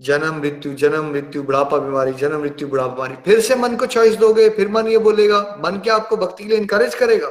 जन्म, 0.00 0.34
मृत्यु 0.34 0.74
जन्म, 0.74 1.10
मृत्यु, 1.10 1.42
बुढ़ापा, 1.42 1.78
बीमारी, 1.78 2.12
जन्म, 2.12 2.40
मृत्यु, 2.40 2.68
बुढ़ापा, 2.68 2.94
बीमारी। 2.94 3.14
फिर 3.14 3.40
से 3.40 3.54
मन 3.54 3.76
को 3.76 3.86
चॉइस 3.86 4.14
दोगे, 4.14 4.50
फिर 4.50 4.68
मन 4.68 4.86
ये 4.86 4.98
बोलेगा, 4.98 5.56
मन 5.64 5.78
क्या 5.78 5.96
आपको 5.96 6.16
भक्ति 6.16 6.42
के 6.42 6.50
लिए 6.50 6.58
इनकरेज 6.58 6.94
करेगा? 6.94 7.30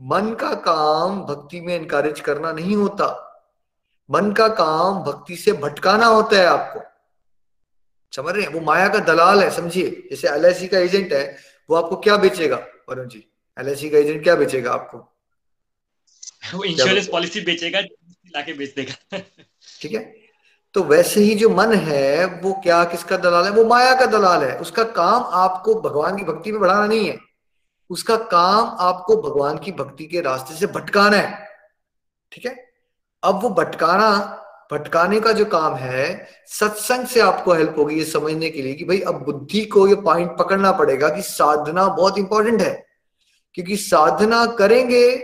मन 0.00 0.34
का 0.40 0.54
काम 0.54 1.22
भक्ति 1.22 1.60
में 1.60 1.80
इनकरेज 1.80 2.20
करना 2.20 2.52
नहीं 2.52 2.76
होता। 2.76 3.24
मन 4.10 4.32
का 4.32 4.48
काम 4.48 5.04
भक्ति 5.04 5.36
से 5.36 5.52
भटकाना 5.52 6.06
होता 6.06 6.36
है 6.36 6.46
आपको। 6.46 6.80
समझ 8.16 8.34
रहे 8.34 8.42
हैं? 8.42 8.52
वो 8.52 8.60
माया 8.60 8.88
का 8.88 8.98
दलाल 8.98 9.40
है, 9.40 9.50
समझिए। 9.50 10.08
जैसे 10.10 10.28
एल 10.28 10.68
का 10.68 10.78
एजेंट 10.78 11.12
है, 11.12 11.36
वो 11.70 11.76
आपको 11.76 11.96
क्या 11.96 12.16
बेचेगा? 12.16 12.56
वरुण 12.88 13.08
जी 13.08 13.32
एल 13.58 13.90
का 13.90 13.98
एजेंट 13.98 14.22
क्या 14.22 14.34
बेचेगा 14.34 14.72
आपको? 14.72 15.17
वो 16.54 16.64
इंश्योरेंस 16.64 17.08
पॉलिसी 17.08 17.40
बेचेगा 17.40 17.80
लाके 17.80 18.52
बेच 18.52 18.74
देगा। 18.74 19.18
ठीक 19.80 19.92
है? 19.92 20.14
तो 20.74 20.82
वैसे 20.82 21.20
ही 21.20 21.34
जो 21.34 21.48
मन 21.50 21.72
है 21.74 22.24
वो 22.24 22.52
क्या 22.52 22.84
किसका 22.84 23.16
दलाल 23.16 23.44
है? 23.44 23.50
वो 23.50 23.64
माया 23.64 23.94
का 23.94 24.06
दलाल 24.06 24.44
है। 24.44 24.58
उसका 24.58 24.82
काम 24.84 25.22
आपको 25.22 25.74
भगवान 25.74 26.16
की 26.16 26.24
भक्ति 26.24 26.52
में 26.52 26.60
बढ़ाना 26.60 26.86
नहीं 26.86 27.08
है। 27.08 27.18
उसका 27.90 28.16
काम 28.16 28.76
आपको 28.80 29.16
भगवान 29.22 29.58
की 29.58 29.72
भक्ति 29.72 30.06
के 30.06 30.20
रास्ते 30.20 30.54
से 30.54 30.66
भटकाना 30.66 31.16
है। 31.16 31.48
ठीक 32.32 32.46
है? 32.46 32.72
अब 33.22 33.42
वो 33.42 33.50
भटकाना 33.50 34.34
भटकाने 34.72 35.20
का 35.20 35.32
जो 35.32 35.44
काम 35.44 35.74
है 35.74 36.28
सत्संग 36.46 37.06
से 37.06 37.20
आपको 37.20 37.52
हेल्प 37.52 37.74
होगी 37.78 37.94
ये 37.96 38.04
समझने 38.04 38.50
के 38.50 38.62
लिए 38.62 38.74
कि 38.74 38.84
भाई 38.84 39.00
अब 39.00 39.24
बुद्धि 39.24 39.64
को 39.64 39.88
ये 39.88 39.94
पॉइंट 39.94 40.36
पकड़ना 40.38 40.72
पड़ेगा 40.72 41.08
कि 41.08 41.22
साधना 41.22 41.86
बहुत 41.88 42.18
इंपॉर्टेंट 42.18 42.62
है। 42.62 42.86
क्योंकि 43.54 43.76
साधना 43.76 44.46
करेंगे 44.46 45.16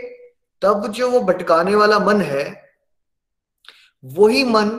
तब 0.65 0.87
जो 0.87 1.09
वो 1.09 1.19
भटकाने 1.19 1.75
वाला 1.75 1.99
मन 1.99 2.21
है, 2.21 2.63
वही 4.05 4.43
मन 4.43 4.69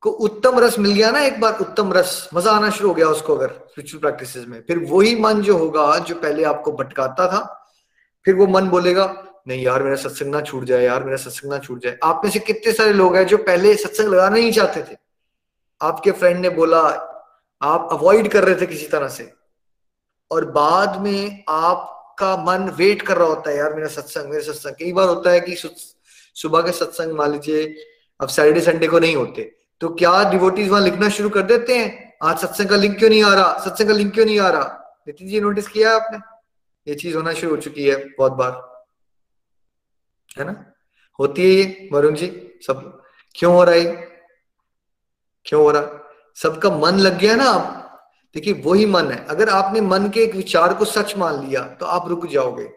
को 0.00 0.10
उत्तम 0.10 0.58
रस 0.58 0.78
मिल 0.78 0.92
गया 0.92 1.10
ना 1.10 1.20
एक 1.20 1.40
बार, 1.40 1.58
उत्तम 1.58 1.92
रस। 1.92 2.28
मज़ा 2.34 2.52
आना 2.52 2.70
शुरू 2.70 2.88
हो 2.88 2.94
गया 2.94 3.06
उसको 3.06 3.36
अगर 3.36 3.48
स्पिरिचुअल 3.48 4.00
प्रैक्टिस 4.00 4.48
में। 4.48 4.60
फिर 4.60 4.78
वही 4.78 5.20
मन 5.20 5.40
जो 5.40 5.58
होगा, 5.58 5.98
जो 5.98 6.14
पहले 6.14 6.44
आपको 6.44 6.72
भटकाता 6.72 7.26
था, 7.28 7.70
फिर 8.24 8.34
वो 8.34 8.46
मन 8.46 8.68
बोलेगा, 8.68 9.24
नहीं 9.48 9.64
यार, 9.64 9.82
मेरा 9.82 9.96
सत्संग 9.96 10.34
ना 10.34 10.40
छूट 10.40 10.64
जाए, 10.64 10.84
यार, 10.84 11.04
मेरा 11.04 11.16
सत्संग 11.16 11.52
ना 11.52 11.58
छूट 11.58 11.82
जाए। 11.82 11.98
आप 12.04 12.20
में 12.24 12.30
से 12.30 12.38
कितने 12.38 12.72
सारे 12.72 12.92
लोग 12.92 13.16
हैं 13.16 13.26
जो 13.26 13.38
पहले 13.38 13.74
सत्संग 13.74 14.08
लगाना 14.08 14.36
नहीं 14.36 14.52
चाहते 14.52 14.82
थे। 14.82 14.96
आपके 15.82 16.10
फ्रेंड 16.10 16.40
ने 16.40 16.48
बोला, 16.48 16.80
आप 17.62 17.88
अवॉइड 17.92 18.28
कर 18.28 18.44
रहे 18.44 18.54
थे 18.54 18.66
किसी 18.66 18.86
तरह 18.86 19.08
से। 19.08 19.32
और 20.30 20.44
बाद 20.44 21.00
में 21.00 21.44
आपका 22.14 22.36
मन 22.44 22.68
वेट 22.70 23.02
कर 23.02 23.16
रहा 23.16 23.26
होता 23.26 23.50
है 23.50 23.56
यार 23.56 23.74
मेरा 23.74 23.88
सत्संग 23.88 24.30
मेरा 24.30 24.42
सत्संग। 24.42 24.72
कई 24.72 24.92
बार 24.92 25.08
होता 25.08 25.30
है 25.30 25.40
कि 25.40 25.54
सुबह 26.34 26.60
के 26.62 26.72
सत्संग 26.72 27.12
मान 27.12 27.32
लीजिए, 27.32 27.74
अब 28.20 28.28
सैटरडे 28.28 28.60
संडे 28.60 28.86
को 28.86 28.98
नहीं 28.98 29.16
होते। 29.16 29.42
तो 29.80 29.88
क्या 29.94 30.12
डिवोटीज 30.30 30.68
वहाँ 30.68 30.82
लिखना 30.82 31.08
शुरू 31.08 31.28
कर 31.28 31.42
देते 31.42 31.78
हैं? 31.78 32.16
आज 32.22 32.38
सत्संग 32.38 32.68
का 32.68 32.76
लिंक 32.76 32.98
क्यों 32.98 33.10
नहीं 33.10 33.22
आ 33.24 33.34
रहा? 33.34 33.58
सत्संग 33.58 33.88
का 33.88 33.94
लिंक 33.94 34.12
क्यों 34.14 34.26
नहीं 34.26 34.38
आ 34.40 34.48
रहा? 34.48 35.02
नितिन 35.06 35.28
जी 35.28 35.40
नोटिस 35.40 35.68
किया 35.68 35.88
है 35.90 35.94
आपने? 35.96 36.18
ये 36.88 36.94
चीज़ 36.94 37.16
होना 37.16 37.32
शुरू 37.32 37.54
हो 37.54 37.60
चुकी 37.60 37.88
है 37.88 37.96
बहुत 38.18 38.32
बार। 38.32 38.52
है 40.38 40.44
ना? 40.44 40.64
होती 41.18 41.42
है 41.42 41.50
ये, 41.50 41.88
वरुण 41.92 42.14
जी, 42.14 42.58
सब। 42.66 43.02
क्यों 43.34 43.54
हो 43.54 43.64
रहा 43.64 43.74
है 43.74 43.82
क्यों 45.46 45.62
हो 45.62 45.70
रहा? 45.70 45.86
सबका 46.36 46.70
मन 46.70 46.98
लग 46.98 47.18
गया 47.18 47.34
ना 47.34 47.44
आप 47.44 47.80
देखिए, 48.34 48.62
वही 48.64 48.86
मन 48.86 49.10
है। 49.10 49.24
अगर 49.26 49.48
आपने 49.48 49.80
मन 49.80 50.08
के 50.08 50.20
एक 50.20 50.34
विचार 50.34 50.74
को 50.74 50.84
सच 50.84 51.16
मान 51.16 51.46
लिया 51.46 51.60
तो 51.80 51.86
आप 51.86 52.08
रुक 52.08 52.26
जाओगे। 52.26 52.68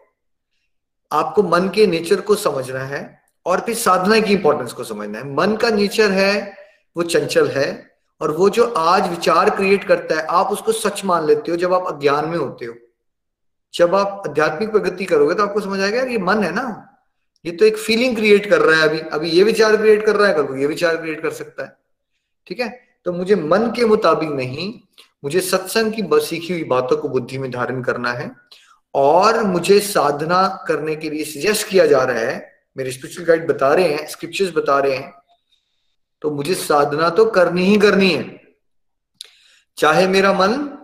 आपको 1.10 1.42
मन 1.42 1.68
के 1.68 1.86
नेचर 1.86 2.20
को 2.20 2.34
समझना 2.34 2.80
है 2.80 3.00
और 3.46 3.60
फिर 3.60 3.74
साधना 3.74 4.18
की 4.20 4.32
इंपॉर्टेंस 4.32 4.72
को 4.72 4.84
समझना 4.84 5.18
है। 5.18 5.34
मन 5.34 5.56
का 5.56 5.70
नेचर 5.70 6.10
है, 6.10 6.54
वो 6.96 7.02
चंचल 7.02 7.48
है 7.48 7.68
और 8.20 8.30
वो 8.30 8.48
जो 8.50 8.64
आज 8.78 9.08
विचार 9.10 9.50
क्रिएट 9.50 9.84
करता 9.84 10.14
है, 10.14 10.26
आप 10.26 10.46
उसको 10.46 10.72
सच 10.72 11.04
मान 11.04 11.26
लेते 11.26 11.50
हो 11.50 11.56
जब 11.56 11.74
आप 11.74 11.86
अज्ञान 11.86 12.28
में 12.28 12.36
होते 12.38 12.64
हो। 12.64 12.74
जब 13.74 13.94
आप 13.94 14.22
आध्यात्मिक 14.28 14.70
प्रगति 14.70 15.04
करोगे 15.04 15.34
तो 15.34 15.42
आपको 15.42 15.60
समझ 15.60 15.80
आएगा, 15.80 15.98
यार, 15.98 16.08
ये 16.08 16.18
मन 16.18 16.42
है 16.44 16.52
ना। 16.54 16.84
ये 17.44 17.52
तो 17.52 17.64
एक 17.64 17.76
फीलिंग 17.76 18.16
क्रिएट 18.16 18.50
कर 18.50 18.60
रहा 18.60 18.80
है 18.80 18.88
अभी। 18.88 18.98
अभी 18.98 19.30
ये 19.30 19.42
विचार 19.44 19.76
क्रिएट 19.76 20.04
कर 20.06 20.16
रहा 20.16 20.28
है 20.28 20.34
कल 20.34 20.46
को 20.46 20.56
ये 20.56 20.66
विचार 20.66 20.96
क्रिएट 20.96 21.22
कर 21.22 21.30
सकता 21.30 21.64
है। 21.64 21.76
ठीक 22.46 22.60
है? 22.60 22.68
तो 23.04 23.12
मुझे 23.12 23.36
मन 23.36 23.72
के 23.76 23.84
मुताबिक 23.84 24.28
नहीं 24.28 24.72
मुझे 25.24 25.40
सत्संग 25.40 25.92
की 25.92 26.02
सीखी 26.26 26.52
हुई 26.52 26.64
बातों 26.64 26.96
को 26.96 27.08
बुद्धि 27.08 27.38
में 27.38 27.50
धारण 27.50 27.82
करना 27.82 28.12
है 28.12 28.30
और 28.94 29.42
मुझे 29.44 29.80
साधना 29.80 30.64
करने 30.68 30.96
के 30.96 31.10
लिए 31.10 31.24
सजेस्ट 31.24 31.68
किया 31.68 31.86
जा 31.86 32.02
रहा 32.02 32.18
है। 32.18 32.52
मेरे 32.76 32.92
स्पिरिचुअल 32.92 33.26
गाइड 33.26 33.48
बता 33.48 33.72
रहे 33.74 33.88
हैं 33.88 34.06
स्क्रिप्चर्स 34.06 34.52
बता 34.56 34.78
रहे 34.78 34.96
हैं। 34.96 35.12
तो 36.22 36.30
मुझे 36.30 36.54
साधना 36.54 37.10
तो 37.10 37.24
करनी 37.24 37.64
ही 37.64 37.78
करनी 37.78 38.10
है। 38.10 38.40
चाहे 39.76 40.06
मेरा 40.08 40.32
मन 40.32 40.78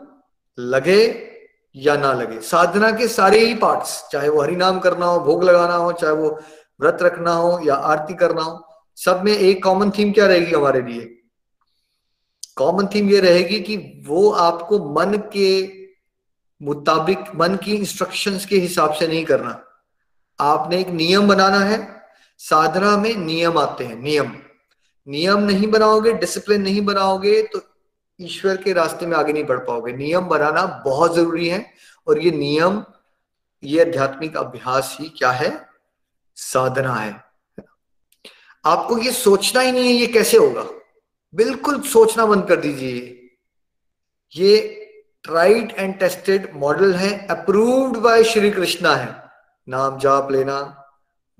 लगे 0.58 1.30
या 1.76 1.96
ना 1.96 2.12
लगे, 2.12 2.40
साधना 2.40 2.90
के 2.90 3.08
सारे 3.08 3.38
ही 3.38 3.54
पार्ट्स 3.54 4.08
चाहे 4.12 4.28
वो 4.28 4.42
हरि 4.42 4.56
नाम 4.56 4.78
करना 4.78 5.06
हो, 5.06 5.20
भोग 5.20 5.44
लगाना 5.44 5.74
हो, 5.74 5.92
चाहे 5.92 6.12
वो 6.12 6.28
व्रत 6.80 6.98
रखना 7.02 7.32
हो 7.32 7.60
या 7.64 7.74
आरती 7.74 8.14
करना 8.14 8.42
हो, 8.42 8.66
सब 8.96 9.22
में 9.24 9.32
एक 9.32 9.64
कॉमन 9.64 9.90
थीम 9.90 10.12
क्या 10.12 10.26
रहेगी 10.26 10.52
हमारे 10.52 10.82
लिए? 10.82 11.23
कॉमन 12.56 12.86
थीम 12.86 13.10
ये 13.10 13.20
रहेगी 13.20 13.60
कि 13.60 13.76
वो 14.06 14.30
आपको 14.30 14.78
मन 14.94 15.16
के 15.32 15.48
मुताबिक, 16.60 17.18
मन 17.36 17.56
की 17.56 17.74
इंस्ट्रक्शंस 17.74 18.46
के 18.46 18.56
हिसाब 18.56 18.92
से 18.92 19.08
नहीं 19.08 19.24
करना। 19.24 19.60
आपने 20.38 20.80
एक 20.80 20.88
नियम 20.88 21.28
बनाना 21.28 21.58
है, 21.58 21.78
साधना 22.38 22.96
में 22.96 23.14
नियम 23.16 23.58
आते 23.58 23.84
हैं, 23.84 23.96
नियम। 23.96 24.32
नियम 25.06 25.38
नहीं 25.38 25.66
बनाओगे 25.66 26.12
डिसिप्लिन 26.12 26.62
नहीं 26.62 26.80
बनाओगे 26.80 27.42
तो 27.42 27.60
ईश्वर 28.20 28.56
के 28.56 28.72
रास्ते 28.72 29.06
में 29.06 29.16
आगे 29.16 29.32
नहीं 29.32 29.44
बढ़ 29.44 29.58
पाओगे। 29.58 29.92
नियम 29.92 30.26
बनाना 30.26 30.64
बहुत 30.86 31.14
ज़रूरी 31.14 31.48
है, 31.48 31.66
और 32.06 32.22
ये 32.22 32.30
नियम, 32.30 32.82
ये 33.62 33.80
आध्यात्मिक 33.80 34.36
अभ्यास 34.36 34.96
ही 35.00 35.08
क्या 35.08 35.30
है? 35.30 35.68
साधना 36.36 36.94
है। 36.94 37.12
आपको 38.64 38.98
ये 38.98 39.10
सोचना 39.12 39.60
ही 39.60 39.72
नहीं 39.72 39.84
है, 39.84 39.92
ये 39.92 40.06
कैसे 40.06 40.36
होगा? 40.36 40.66
बिल्कुल 41.34 41.80
सोचना 41.82 42.26
बंद 42.26 42.48
कर 42.48 42.56
दीजिए। 42.56 43.30
ये 44.32 44.80
ट्राइड 45.22 45.72
एंड 45.78 45.98
टेस्टेड 45.98 46.50
मॉडल 46.54 46.94
है 46.94 47.26
अप्रूव्ड 47.26 47.96
बाय 47.96 48.24
श्री 48.24 48.50
कृष्णा 48.50 48.94
है। 48.96 49.30
नाम 49.68 49.98
जाप 49.98 50.30
लेना, 50.30 50.60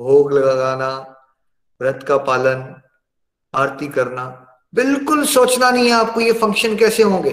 भोग 0.01 0.33
लगाना, 0.33 0.89
व्रत 1.81 2.05
का 2.09 2.17
पालन, 2.17 2.83
आरती 3.55 3.89
करना, 3.89 4.25
बिल्कुल 4.75 5.25
सोचना 5.25 5.71
नहीं 5.71 5.87
है 5.87 5.93
आपको 5.93 6.21
ये 6.21 6.33
फ़ंक्शन 6.33 6.77
कैसे 6.77 7.03
होंगे। 7.03 7.31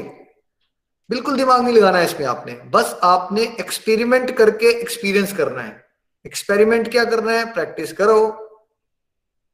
बिल्कुल 1.10 1.38
दिमाग 1.38 1.62
नहीं 1.62 1.74
लगाना 1.74 1.98
है 1.98 2.06
इसमें 2.06 2.28
आपने। 2.28 2.54
बस 2.54 3.00
आपने 3.04 3.44
एक्सपेरिमेंट 3.60 4.38
करके 4.38 4.80
एक्सपीरियंस 4.82 5.34
करना 5.38 5.62
है। 5.62 5.86
एक्सपेरिमेंट 6.26 6.92
क्या 6.92 7.06
करना 7.06 7.32
है? 7.32 7.54
प्रैक्टिस 7.54 7.94
करो 7.94 8.22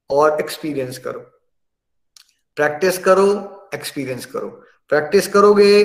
और 0.10 0.40
एक्सपीरियंस 0.40 0.98
करो। 0.98 1.37
प्रैक्टिस 2.58 2.98
करो 2.98 3.30
एक्सपीरियंस 3.74 4.26
करो। 4.26 4.48
प्रैक्टिस 4.92 5.28
करोगे 5.28 5.84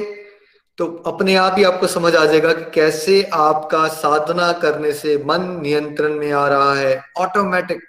तो 0.79 0.87
अपने 1.07 1.35
आप 1.37 1.55
ही 1.59 1.65
आपको 1.65 1.87
समझ 1.87 2.15
आ 2.17 2.25
जाएगा 2.25 2.53
कि 2.53 2.71
कैसे 2.75 3.23
आपका 3.35 3.87
साधना 3.89 4.53
करने 4.53 4.93
से 4.93 5.17
मन 5.27 5.43
नियंत्रण 5.63 6.15
में 6.15 6.31
आ 6.33 6.47
रहा 6.49 6.75
है 6.75 7.03
ऑटोमेटिक 7.19 7.81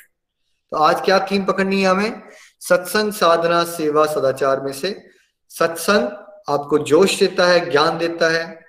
तो 0.71 0.77
आज 0.77 1.01
क्या 1.01 1.19
थीम 1.21 1.43
पकड़नी 1.45 1.81
है 1.81 1.87
हमें? 1.87 2.21
सत्संग, 2.59 3.11
साधना, 3.13 3.63
सेवा, 3.63 4.05
सदाचार 4.05 4.61
में 4.61 4.71
से। 4.73 4.89
सत्संग 5.51 6.07
आपको 6.49 6.77
जोश 6.77 7.19
देता 7.19 7.45
है, 7.47 7.69
ज्ञान 7.69 7.97
देता 7.97 8.29
है, 8.29 8.59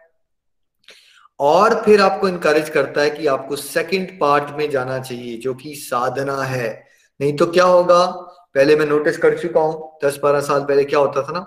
और 1.41 1.75
फिर 1.85 2.01
आपको 2.01 2.29
इनकरेज 2.29 2.69
करता 2.71 3.01
है 3.01 3.11
कि 3.11 3.27
आपको 3.27 3.57
सेकंड 3.57 4.19
पार्ट 4.21 4.51
में 4.59 4.69
जाना 4.71 4.99
चाहिए, 4.99 5.37
जो 5.37 5.55
कि 5.55 5.75
साधना 5.75 6.43
है। 6.43 6.69
नहीं 7.21 7.37
तो 7.37 7.47
क्या 7.47 7.65
होगा? 7.65 8.05
पहले 8.55 8.77
मैं 8.77 8.87
नोटिस 8.87 9.17
कर 9.19 9.39
चुका 9.39 9.61
हूँ, 9.61 9.99
दस 10.05 10.19
बारह 10.23 10.41
साल 10.41 10.65
पहले 10.65 10.85
क्या 10.85 10.99
होता 10.99 11.23
था 11.23 11.33
ना? 11.33 11.47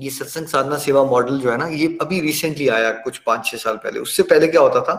ये 0.00 0.10
सत्संग 0.10 0.46
साधना 0.46 0.78
सेवा 0.78 1.02
मॉडल 1.04 1.38
जो 1.40 1.50
है 1.50 1.56
ना, 1.56 1.66
ये 1.66 1.98
अभी 2.02 2.20
रिसेंटली 2.20 2.68
आया 2.68 2.90
कुछ 2.92 3.18
पाँच 3.18 3.46
छह 3.46 3.56
साल 3.56 3.76
पहले। 3.76 4.00
उससे 4.00 4.22
पहले 4.22 4.46
क्या 4.48 4.60
होता 4.60 4.80
था? 4.80 4.94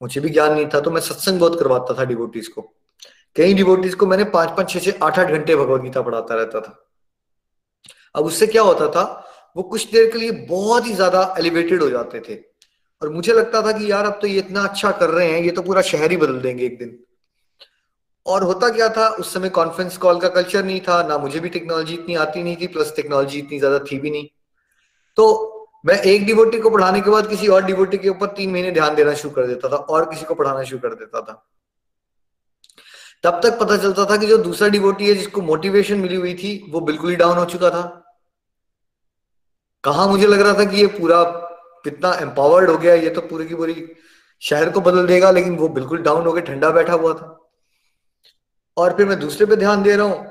मुझे 0.00 0.20
भी 0.20 0.28
ज्ञान 0.28 0.52
नहीं 0.54 0.66
था 0.66 0.80
तो 0.80 0.90
मैं 0.90 1.00
सत्संग 1.00 1.40
बहुत 1.40 1.58
करवाता 1.58 1.94
था 1.98 2.04
डिवोटीज 2.04 2.48
को। 2.48 2.62
कई 3.36 3.54
डिवोटीज 3.54 3.94
को 3.94 4.06
मैंने 4.06 4.24
पाँच 4.24 4.48
पाँच, 4.48 4.70
छह 4.70 4.80
छह, 4.80 5.04
आठ 5.04 5.18
आठ 5.18 5.30
घंटे 5.30 5.56
भगवदगीता 5.56 6.02
पढ़ाता 6.02 6.34
रहता 6.34 6.60
था। 6.60 6.78
अब 8.14 8.24
उससे 8.24 8.46
क्या 8.46 8.62
होता 8.62 8.88
था? 8.88 9.04
वो 9.56 9.62
कुछ 9.62 9.90
देर 9.92 10.10
के 10.10 10.18
लिए 10.18 10.30
बहुत 10.48 10.86
ही 10.86 10.94
ज़्यादा 10.94 11.34
एलिवेटेड 11.38 11.82
हो 11.82 11.88
जाते 11.90 12.20
थे। 12.20 12.34
और 13.02 13.10
मुझे 13.10 13.32
लगता 13.32 13.62
था 13.62 13.72
कि 13.72 13.90
यार, 13.90 14.04
अब 14.04 14.18
तो 14.20 14.26
ये 14.26 14.38
इतना 14.38 14.62
अच्छा 14.62 14.90
कर 14.90 15.10
रहे 15.10 15.30
हैं, 15.30 15.40
ये 15.40 15.50
तो 15.50 15.62
पूरा 15.62 15.82
शहर 15.82 16.10
ही 16.10 16.16
बदल 16.16 16.40
देंगे 16.40 16.64
एक 16.66 16.78
दिन। 16.78 16.98
और 18.26 18.42
होता 18.42 18.68
क्या 18.68 18.88
था, 18.88 19.06
उस 19.08 19.32
समय 19.34 19.48
कॉन्फ्रेंस 19.50 19.96
कॉल 19.96 20.20
का 20.20 20.28
कल्चर 20.30 20.64
नहीं 20.64 20.80
था, 20.80 21.02
ना 21.02 21.18
मुझे 21.18 21.40
भी 21.40 21.48
टेक्नोलॉजी 21.48 21.94
इतनी 21.94 22.14
आती 22.16 22.42
नहीं 22.42 22.56
थी 22.56 22.66
प्लस 22.66 22.92
टेक्नोलॉजी 22.96 23.38
इतनी 23.38 23.58
ज़्यादा 23.58 23.78
थी 23.80 23.98
भी 23.98 24.10
नहीं। 24.10 24.26
तो 25.18 25.24
मैं 25.86 25.98
एक 26.02 26.26
डिवोटी 26.26 26.58
को 26.58 26.70
पढ़ाने 26.70 27.00
के 27.00 27.10
बाद 27.10 27.28
किसी 27.28 27.48
और 27.48 27.64
डिवोटी 27.64 27.98
के 27.98 28.08
ऊपर 28.08 28.26
तीन 28.26 28.50
महीने 28.52 28.70
ध्यान 28.70 28.94
देना 28.94 29.14
शुरू 29.14 29.34
कर 29.34 29.46
देता 29.46 29.68
था, 29.68 29.76
और 29.76 30.04
किसी 30.10 30.24
को 30.24 30.34
पढ़ाना 30.34 30.62
शुरू 30.62 30.80
कर 30.80 30.94
देता 30.94 31.20
था। 31.20 31.42
तब 33.24 33.40
तक 33.42 33.58
पता 33.58 33.76
चलता 33.76 34.04
था 34.04 34.16
कि 34.16 34.26
जो 34.26 34.38
दूसरा 34.38 34.68
डिवोटी 34.68 35.08
है, 35.08 35.14
जिसको 35.14 35.40
मोटिवेशन 35.42 35.98
मिली 35.98 36.16
हुई 36.16 36.34
थी, 36.34 36.54
वो 36.70 36.80
बिल्कुल 36.80 37.10
ही 37.10 37.16
डाउन 37.16 37.38
हो 37.38 37.44
चुका 37.46 37.70
था। 37.70 37.82
कहा 39.84 40.06
मुझे 40.06 40.26
लग 40.26 40.40
रहा 40.40 40.54
था 40.54 40.64
कि 40.64 40.80
ये 40.80 40.86
पूरा 40.88 41.22
कितना 41.84 42.12
एम्पावर्ड 42.14 42.70
हो 42.70 42.76
गया, 42.78 42.94
ये 42.94 43.10
तो 43.10 43.20
पूरी 43.20 43.46
की 43.46 43.54
पूरी 43.54 43.86
शहर 44.42 44.70
को 44.70 44.80
बदल 44.80 45.06
देगा, 45.06 45.30
लेकिन 45.30 45.56
वो 45.56 45.68
बिल्कुल 45.70 46.02
डाउन 46.02 46.26
हो 46.26 46.32
गया 46.32 46.44
ठंडा 46.44 46.70
बैठा 46.70 46.92
हुआ 46.92 47.12
था। 47.14 47.38
और 48.76 48.96
फिर 48.96 49.06
मैं 49.06 49.18
दूसरे 49.20 49.46
पे 49.46 49.56
ध्यान 49.56 49.82
दे 49.82 49.96
रहा 49.96 50.06
हूँ, 50.06 50.24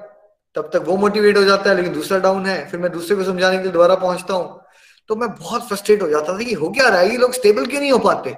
तब 0.56 0.70
तक 0.74 0.84
वो 0.86 0.96
मोटिवेट 0.98 1.38
हो 1.38 1.44
जाता 1.44 1.70
है, 1.70 1.76
लेकिन 1.76 1.94
दूसरा 1.94 2.18
डाउन 2.20 2.46
है, 2.46 2.70
फिर 2.70 2.80
मैं 2.80 2.92
दूसरे 2.92 3.16
को 3.16 3.24
समझाने 3.24 3.58
के 3.58 3.64
लिए 3.64 3.72
दोबारा 3.72 3.96
पहुँचता 3.98 4.34
हूँ 4.34 4.60
तो 5.10 5.16
मैं 5.16 5.30
बहुत 5.32 5.68
फ्रस्ट्रेट 5.68 6.02
हो 6.02 6.08
जाता 6.10 6.34
था 6.34 6.44
कि 6.44 6.54
हो 6.54 6.70
क्या 6.72 6.88
रहा 6.88 7.00
है? 7.00 7.10
ये 7.10 7.18
लोग 7.18 7.34
स्टेबल 7.34 7.66
क्यों 7.66 7.80
नहीं 7.82 7.92
हो 7.92 7.98
पाते? 8.00 8.32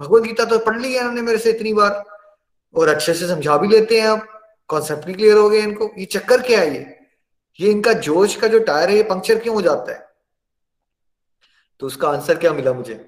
भगवत 0.00 0.22
गीता 0.22 0.44
तो 0.44 0.58
पढ़ 0.58 0.78
ली 0.80 0.92
है 0.92 1.00
इन्होंने 1.00 1.22
मेरे 1.22 1.38
से 1.38 1.50
इतनी 1.50 1.72
बार, 1.74 2.04
और 2.74 2.88
अच्छे 2.88 3.14
से 3.14 3.28
समझा 3.28 3.56
भी 3.56 3.68
लेते 3.68 4.00
हैं 4.00 4.08
आप 4.08 4.26
कॉन्सेप्ट 4.70 5.04
भी 5.06 5.14
क्लियर 5.14 5.36
हो 5.36 5.48
गए 5.50 5.60
इनको। 5.60 5.90
ये 5.98 6.04
चक्कर 6.06 6.42
क्या 6.42 6.60
है 6.60 6.74
ये? 6.74 6.86
ये 7.58 7.70
इनका 7.70 7.92
जोश 8.00 8.36
का 8.36 8.48
जो 8.48 8.58
टायर 8.60 8.88
है, 8.90 8.96
ये 8.96 9.02
पंक्चर 9.02 9.38
क्यों 9.38 9.54
हो 9.54 9.62
जाता 9.62 9.92
है? 9.92 10.06
तो 11.80 11.86
उसका 11.86 12.08
आंसर 12.08 12.38
क्या 12.38 12.52
मिला 12.52 12.72
मुझे? 12.72 13.04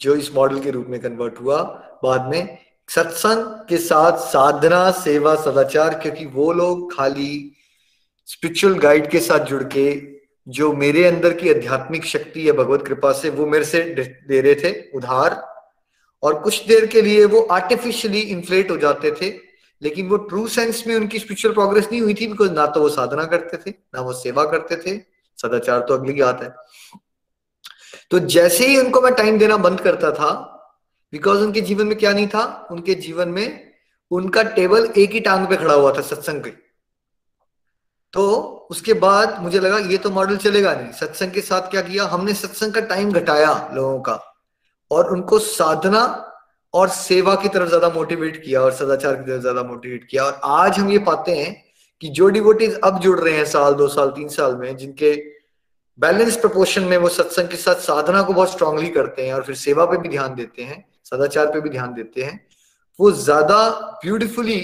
जो 0.00 0.14
इस 0.14 0.34
मॉडल 0.34 0.60
के 0.60 0.70
रूप 0.70 0.86
में 0.88 1.00
कन्वर्ट 1.00 1.40
हुआ 1.40 1.62
बाद 2.04 2.26
में 2.26 2.58
सत्संग 2.94 3.44
के 3.68 3.76
साथ 3.78 4.18
साधना, 4.20 4.90
सेवा, 4.90 5.34
सदाचार, 5.34 5.94
क्योंकि 5.98 6.26
वो 6.26 6.52
लोग 6.52 6.94
खाली 6.96 7.52
स्पिरिचुअल 8.28 8.78
गाइड 8.78 9.10
के 9.10 9.20
साथ 9.20 9.44
जुड़ 9.46 9.62
के 9.76 9.86
जो 10.46 10.72
मेरे 10.72 11.04
अंदर 11.04 11.32
की 11.32 11.50
आध्यात्मिक 11.50 12.04
शक्ति 12.06 12.46
है 12.46 12.52
भगवत 12.52 12.82
कृपा 12.86 13.12
से 13.12 13.30
वो 13.30 13.46
मेरे 13.46 13.64
से 13.64 13.82
दे 14.28 14.40
रहे 14.40 14.54
थे 14.54 14.72
उधार 14.96 15.40
और 16.22 16.38
कुछ 16.40 16.66
देर 16.66 16.86
के 16.86 17.02
लिए 17.02 17.24
वो 17.24 17.40
आर्टिफिशियली 17.52 18.20
इन्फ्लेट 18.20 18.70
हो 18.70 18.76
जाते 18.76 19.10
थे, 19.12 19.30
लेकिन 19.82 20.08
वो 20.08 20.16
ट्रू 20.28 20.46
सेंस 20.48 20.82
में 20.86 20.94
उनकी 20.94 21.18
स्पिरिचुअल 21.18 21.54
प्रोग्रेस 21.54 21.88
नहीं 21.92 22.00
हुई 22.00 22.14
थी 22.14 22.26
बिकॉज़ 22.26 22.50
ना 22.50 22.66
तो 22.66 22.80
वो 22.80 22.88
साधना 22.88 23.24
करते 23.24 23.56
थे, 23.56 23.70
ना 23.70 24.00
वो 24.00 24.12
सेवा 24.12 24.44
करते 24.44 24.76
थे, 24.76 24.98
सदाचार 25.38 25.80
तो 25.80 25.94
अगली 25.94 26.20
बात 26.22 26.42
है। 26.42 26.54
तो 28.10 28.18
जैसे 28.18 28.66
ही 28.66 28.76
उनको 28.78 29.00
मैं 29.00 29.14
टाइम 29.14 29.38
देना 29.38 29.56
बंद 29.58 29.80
करता 29.80 30.10
था 30.12 30.51
बिकॉज़ 31.12 31.42
उनके 31.42 31.60
जीवन 31.60 31.86
में 31.86 31.98
क्या 31.98 32.12
नहीं 32.12 32.26
था? 32.28 32.66
उनके 32.70 32.94
जीवन 32.96 33.28
में 33.28 33.72
उनका 34.10 34.42
टेबल 34.54 34.88
एक 34.98 35.10
ही 35.12 35.20
टांग 35.20 35.46
पे 35.48 35.56
खड़ा 35.56 35.74
हुआ 35.74 35.92
था 35.92 36.00
सत्संग 36.02 36.42
के 36.42 36.50
तो 38.14 38.22
उसके 38.70 38.94
बाद 38.94 39.38
मुझे 39.42 39.58
लगा, 39.60 39.78
ये 39.78 39.98
तो 39.98 40.10
मॉडल 40.10 40.36
चलेगा 40.36 40.74
नहीं। 40.74 40.92
सत्संग 40.92 41.32
के 41.32 41.40
साथ 41.40 41.70
क्या 41.70 41.80
किया? 41.82 42.04
हमने 42.06 42.34
सत्संग 42.34 42.72
का 42.72 42.80
टाइम 42.82 43.12
घटाया 43.12 43.52
लोगों 43.74 44.00
का। 44.00 44.18
और 44.90 45.12
उनको 45.12 45.38
साधना 45.38 46.02
और 46.74 46.88
सेवा 46.88 47.34
की 47.34 47.48
तरफ़ 47.48 47.68
ज़्यादा 47.68 47.88
मोटिवेट 47.90 48.42
किया 48.44 48.60
और 48.60 48.72
सदाचार 48.72 49.14
की 49.14 49.22
तरफ़ 49.22 49.40
ज़्यादा 49.40 49.62
मोटिवेट 49.62 50.06
किया। 50.10 50.24
और 50.24 50.40
आज 50.60 50.78
हम 50.78 50.90
ये 50.90 50.98
पाते 51.08 51.36
हैं 51.36 51.54
कि 52.02 52.08
जो 52.10 52.28
डिवोटीज 52.28 52.78
अब 52.84 53.00
जुड़ 53.00 53.18
रहे 53.20 53.34
हैं 53.36 53.44
साल, 53.46 53.74
दो 53.74 53.88
साल, 53.88 54.10
तीन 54.10 54.28
साल 54.28 54.56
में, 54.56 54.76
जिनके 54.76 55.14
बैलेंस 55.98 56.36
प्रपोर्शन 56.36 56.82
में 56.84 56.96
वो 56.96 57.08
सत्संग 57.10 57.48
के 57.48 57.56
साथ 57.56 57.80
साधना 57.82 58.22
को 58.22 58.32
बहुत 58.32 58.52
स्ट्रांगली 58.52 58.88
करते 58.90 59.26
हैं 59.26 59.34
और 59.34 59.42
फिर 59.42 59.54
सेवा 59.56 59.84
पे 59.84 59.96
भी 59.98 60.08
ध्यान 60.08 60.34
देते 60.34 60.62
हैं 60.62 60.84
सदाचार 61.12 61.46
पे 61.52 61.60
भी 61.60 61.70
ध्यान 61.70 61.94
देते 61.94 62.22
हैं। 62.22 62.40
वो 62.98 63.10
ज़्यादा 63.12 63.68
ब्यूटिफुली 64.04 64.60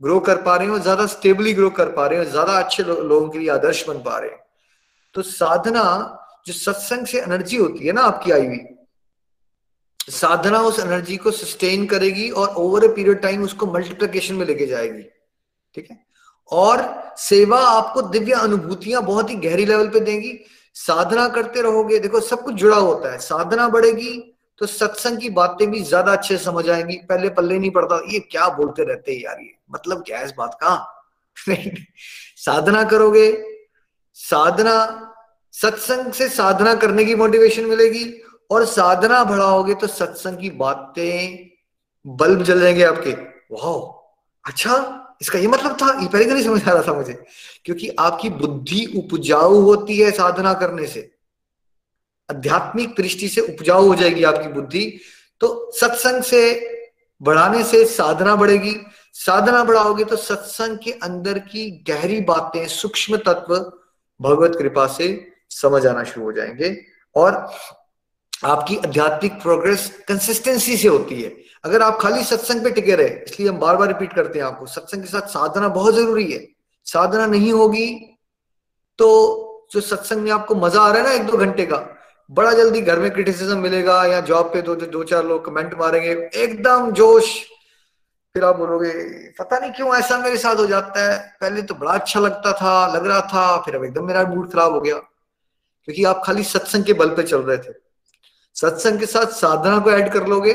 ग्रो 0.00 0.18
कर 0.20 0.42
पा 0.42 0.56
रहे 0.56 0.66
हैं 0.66 0.74
और 0.74 0.80
ज़्यादा 0.82 1.06
स्टेबली 1.06 1.52
ग्रो 1.54 1.70
कर 1.72 1.88
पा 1.92 2.06
रहे 2.06 2.18
हैं 2.18 2.30
ज़्यादा 2.30 2.58
अच्छे 2.58 2.82
लो, 2.82 2.94
लोगों 2.94 3.28
के 3.28 3.38
लिए 3.38 3.48
आदर्श 3.50 3.88
बन 3.88 3.98
पा 4.02 4.18
रहे 4.18 4.30
हैं। 4.30 4.38
तो 5.14 5.22
साधना 5.22 5.82
जो 6.46 6.52
सत्संग 6.52 7.06
से 7.06 7.20
एनर्जी 7.20 7.56
होती 7.56 7.86
है 7.86 7.92
ना 7.92 8.02
आपकी 8.02 8.30
आई 8.32 8.46
हुई 8.46 8.58
साधना 10.08 10.60
उस 10.62 10.78
एनर्जी 10.80 11.16
को 11.16 11.30
सस्टेन 11.30 11.86
करेगी 11.86 12.28
और 12.30 12.48
ओवर 12.58 12.84
ए 12.84 12.88
पीरियड 12.94 13.20
टाइम 13.20 13.42
उसको 13.44 13.66
मल्टीप्लीकेशन 13.68 14.34
में 14.34 14.44
लेके 14.46 14.66
जाएगी 14.66 15.02
ठीक 15.76 15.90
है? 15.90 15.98
और 16.52 16.82
सेवा 17.18 17.58
आपको 17.58 18.02
दिव्य 18.10 18.32
अनुभूतियाँ 18.34 19.02
बहुत 19.04 19.30
ही 19.30 19.36
गहरी 19.38 19.64
लेवल 19.66 19.88
पे 19.88 20.00
देंगी। 20.00 20.38
साधना 20.76 21.28
करते 21.30 21.62
रहोगे 21.62 21.98
देखो 21.98 22.20
सब 22.22 22.42
कुछ 22.44 22.54
जुड़ा 22.56 22.76
होता 22.76 23.12
है। 23.12 23.18
साधना 23.20 23.68
बढ़ेगी 23.68 24.12
तो 24.58 24.66
सत्संग 24.66 25.18
की 25.18 25.30
बातें 25.30 25.70
भी 25.70 25.80
ज़्यादा 25.80 26.12
अच्छे 26.12 26.36
समझ 26.38 26.68
आएँगी, 26.70 26.96
पहले 26.96 27.28
पल्ले 27.28 27.58
नहीं 27.58 27.70
पड़ता। 27.70 28.00
ये 28.12 28.18
क्या 28.20 28.48
बोलते 28.48 28.84
रहते 28.84 29.12
हैं 29.12 29.22
यार 29.22 29.40
ये? 29.40 29.54
मतलब 29.70 30.02
क्या 30.06 30.18
है 30.18 30.24
इस 30.24 30.34
बात 30.38 30.58
का? 30.62 31.02
साधना 32.36 32.84
करोगे, 32.84 33.30
साधना, 34.14 35.10
सत्संग 35.52 36.12
से 36.12 36.28
साधना 36.28 36.74
करने 36.74 37.04
की 37.04 37.14
मोटिवेशन 37.14 37.64
मिलेगी 37.64 38.04
और 38.50 38.64
साधना 38.64 39.24
बढ़ाओगे 39.24 39.74
तो 39.74 39.86
सत्संग 39.86 40.38
की 40.38 40.50
बातें 40.50 41.50
बल्ब 42.06 42.42
जल 42.42 42.60
जाएँगे 42.60 42.84
आपके। 42.84 43.10
वाह 43.54 44.50
अच्छा 44.50 45.00
इसका 45.22 45.38
ये 45.38 45.46
मतलब 45.46 45.76
था? 45.82 46.00
ये 46.02 46.08
पहले 46.08 46.24
नहीं 46.24 46.44
समझ 46.44 46.68
आ 46.68 46.72
रहा 46.72 46.82
था 46.82 46.94
मुझे? 46.94 47.12
क्योंकि 47.64 47.88
आपकी 47.98 48.28
बुद्धि 48.28 48.84
उपजाऊ 48.96 49.60
होती 49.60 49.98
है 50.00 50.10
साधना 50.10 50.52
करने 50.54 50.86
से। 50.86 51.10
आध्यात्मिक 52.28 52.94
दृष्टि 52.96 53.28
से 53.28 53.40
उपजाऊ 53.42 53.86
हो 53.86 53.94
जाएगी 53.94 54.24
आपकी 54.24 54.48
बुद्धि 54.48 54.84
तो 55.40 55.70
सत्संग 55.74 56.22
से 56.22 56.40
बढ़ाने 57.20 57.62
से 57.64 57.84
साधना 57.86 58.34
बढ़ेगी। 58.36 58.74
साधना 59.14 59.62
बढ़ाओगे 59.64 60.04
तो 60.04 60.16
सत्संग 60.16 60.78
के 60.78 60.92
अंदर 60.92 61.38
की 61.40 61.70
गहरी 61.88 62.20
बातें, 62.20 62.66
सूक्ष्म 62.68 63.16
तत्व 63.16 63.54
भगवत 64.20 64.56
कृपा 64.58 64.86
से 64.86 65.06
समझ 65.50 65.86
आना 65.86 66.04
शुरू 66.04 66.24
हो 66.26 66.32
जाएँगे 66.32 66.76
और 67.14 67.34
आपकी 68.44 68.76
आध्यात्मिक 68.76 69.32
प्रोग्रेस 69.42 69.90
कंसिस्टेंसी 70.08 70.76
से 70.76 70.88
होती 70.88 71.22
है। 71.22 71.32
अगर 71.64 71.82
आप 71.82 71.98
खाली 72.00 72.22
सत्संग 72.24 72.64
पे 72.64 72.70
टिके 72.70 72.94
रहे, 72.94 73.08
इसलिए 73.08 73.48
हम 73.48 73.58
बार 73.58 73.76
बार 73.76 73.88
रिपीट 73.88 74.12
करते 74.14 74.38
हैं 74.38 74.46
आपको, 74.46 74.66
सत्संग 74.66 75.02
के 75.02 75.08
साथ 75.08 75.28
साधना 75.28 75.68
बहुत 75.70 75.94
ज़रूरी 75.94 76.30
है। 76.32 76.46
साधना 76.86 77.26
नहीं 77.26 77.52
होगी 77.52 77.86
तो 78.98 79.68
जो 79.72 79.80
सत्संग 79.80 80.20
में 80.20 80.30
आपको 80.30 80.54
मज़ा 80.54 80.80
आ 80.80 80.90
रहा 80.92 81.02
है 81.02 81.08
ना 81.08 81.12
एक 81.14 81.26
दो 81.26 81.36
घंटे 81.36 81.66
का 81.66 81.76
बड़ा 82.30 82.52
जल्दी 82.52 82.80
घर 82.80 82.98
में 82.98 83.10
क्रिटिसिज्म 83.10 83.58
मिलेगा 83.58 84.04
या 84.06 84.20
जॉब 84.22 84.52
पे 84.52 84.62
दो 84.62 84.74
दो 84.76 85.02
चार 85.04 85.24
लोग 85.24 85.44
कमेंट 85.46 85.74
मारेंगे, 85.74 86.10
एकदम 86.34 86.90
जोश। 86.92 87.34
फिर 88.34 88.44
आप 88.44 88.56
बोलोगे, 88.56 88.92
पता 89.30 89.58
नहीं 89.58 89.70
क्यों 89.72 89.94
ऐसा 89.96 90.18
मेरे 90.18 90.36
साथ 90.36 90.56
हो 90.56 90.66
जाता 90.66 91.02
है। 91.02 91.18
पहले 91.40 91.62
तो 91.62 91.74
बड़ा 91.74 91.92
अच्छा 91.92 92.20
लगता 92.20 92.52
था, 92.52 92.86
लग 92.94 93.06
रहा 93.06 93.20
था, 93.22 93.56
फिर 93.62 93.76
अब 93.76 93.84
एकदम 93.84 94.06
मेरा 94.06 94.22
मूड 94.24 94.50
खराब 94.52 94.72
हो 94.72 94.80
गया। 94.80 94.96
क्योंकि 94.96 96.04
आप 96.04 96.22
खाली 96.26 96.42
सत्संग 96.44 96.84
के 96.84 96.92
बल 96.92 97.08
पे 97.08 97.22
चल 97.22 97.42
रहे 97.42 97.56
थे। 97.58 97.72
सत्संग 98.56 98.98
के 98.98 99.06
साथ 99.06 99.32
साधना 99.34 99.78
को 99.78 99.90
ऐड 99.90 100.12
कर 100.12 100.26
लोगे 100.26 100.52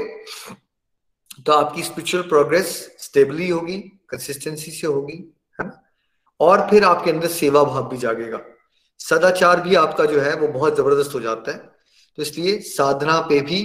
तो 1.46 1.52
आपकी 1.52 1.84
स्पिरिचुअल 1.84 2.24
प्रोग्रेस 2.24 2.70
स्टेबली 3.00 3.50
होगी 3.50 3.78
कंसिस्टेंसी 4.10 4.72
से 4.72 4.88
होगी, 4.88 5.18
है 5.60 5.66
ना? 5.66 5.82
और 6.40 6.68
फिर 6.70 6.84
आपके 6.84 7.12
अंदर 7.12 7.28
सेवा 7.28 7.64
भाव 7.64 7.90
भी 7.90 7.98
जागेगा। 7.98 8.40
सदाचार 9.00 9.62
भी 9.62 9.76
आपका 9.78 10.06
जो 10.06 10.22
है 10.22 10.36
वो 10.36 10.48
बहुत 10.50 10.78
ज़बरदस्त 10.78 11.14
हो 11.16 11.20
जाता 11.20 11.52
है। 11.52 11.58
तो 11.58 12.22
इसलिए 12.22 12.58
साधना 12.62 13.20
पे 13.22 13.40
भी 13.42 13.62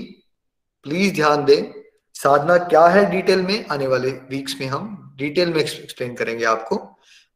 प्लीज़ 0.86 1.14
ध्यान 1.14 1.44
दें। 1.44 1.72
साधना 2.14 2.56
क्या 2.58 2.86
है 2.88 3.04
डिटेल 3.10 3.42
में? 3.42 3.64
आने 3.66 3.86
वाले 3.86 4.10
वीक्स 4.30 4.56
में 4.60 4.66
हम 4.68 5.14
डिटेल 5.18 5.52
में 5.54 5.60
एक्सप्लेन 5.60 6.14
करेंगे 6.14 6.44
आपको। 6.46 6.76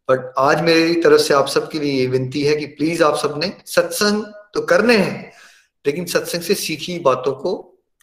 बट 0.08 0.32
आज 0.38 0.60
मेरी 0.62 0.94
तरफ़ 1.02 1.20
से 1.20 1.34
आप 1.34 1.46
सबके 1.48 1.78
लिए 1.78 1.92
ये 1.92 2.06
विनती 2.06 2.42
है 2.42 2.54
कि 2.56 2.66
प्लीज़ 2.68 3.02
आप 3.02 3.16
सबने 3.16 3.52
सत्संग 3.66 4.24
तो 4.54 4.60
करने 4.66 4.96
हैं, 4.96 5.32
लेकिन 5.84 6.04
सत्संग 6.06 6.42
से 6.42 6.54
सीखी 6.56 6.98
बातों 7.00 7.32
को 7.34 7.54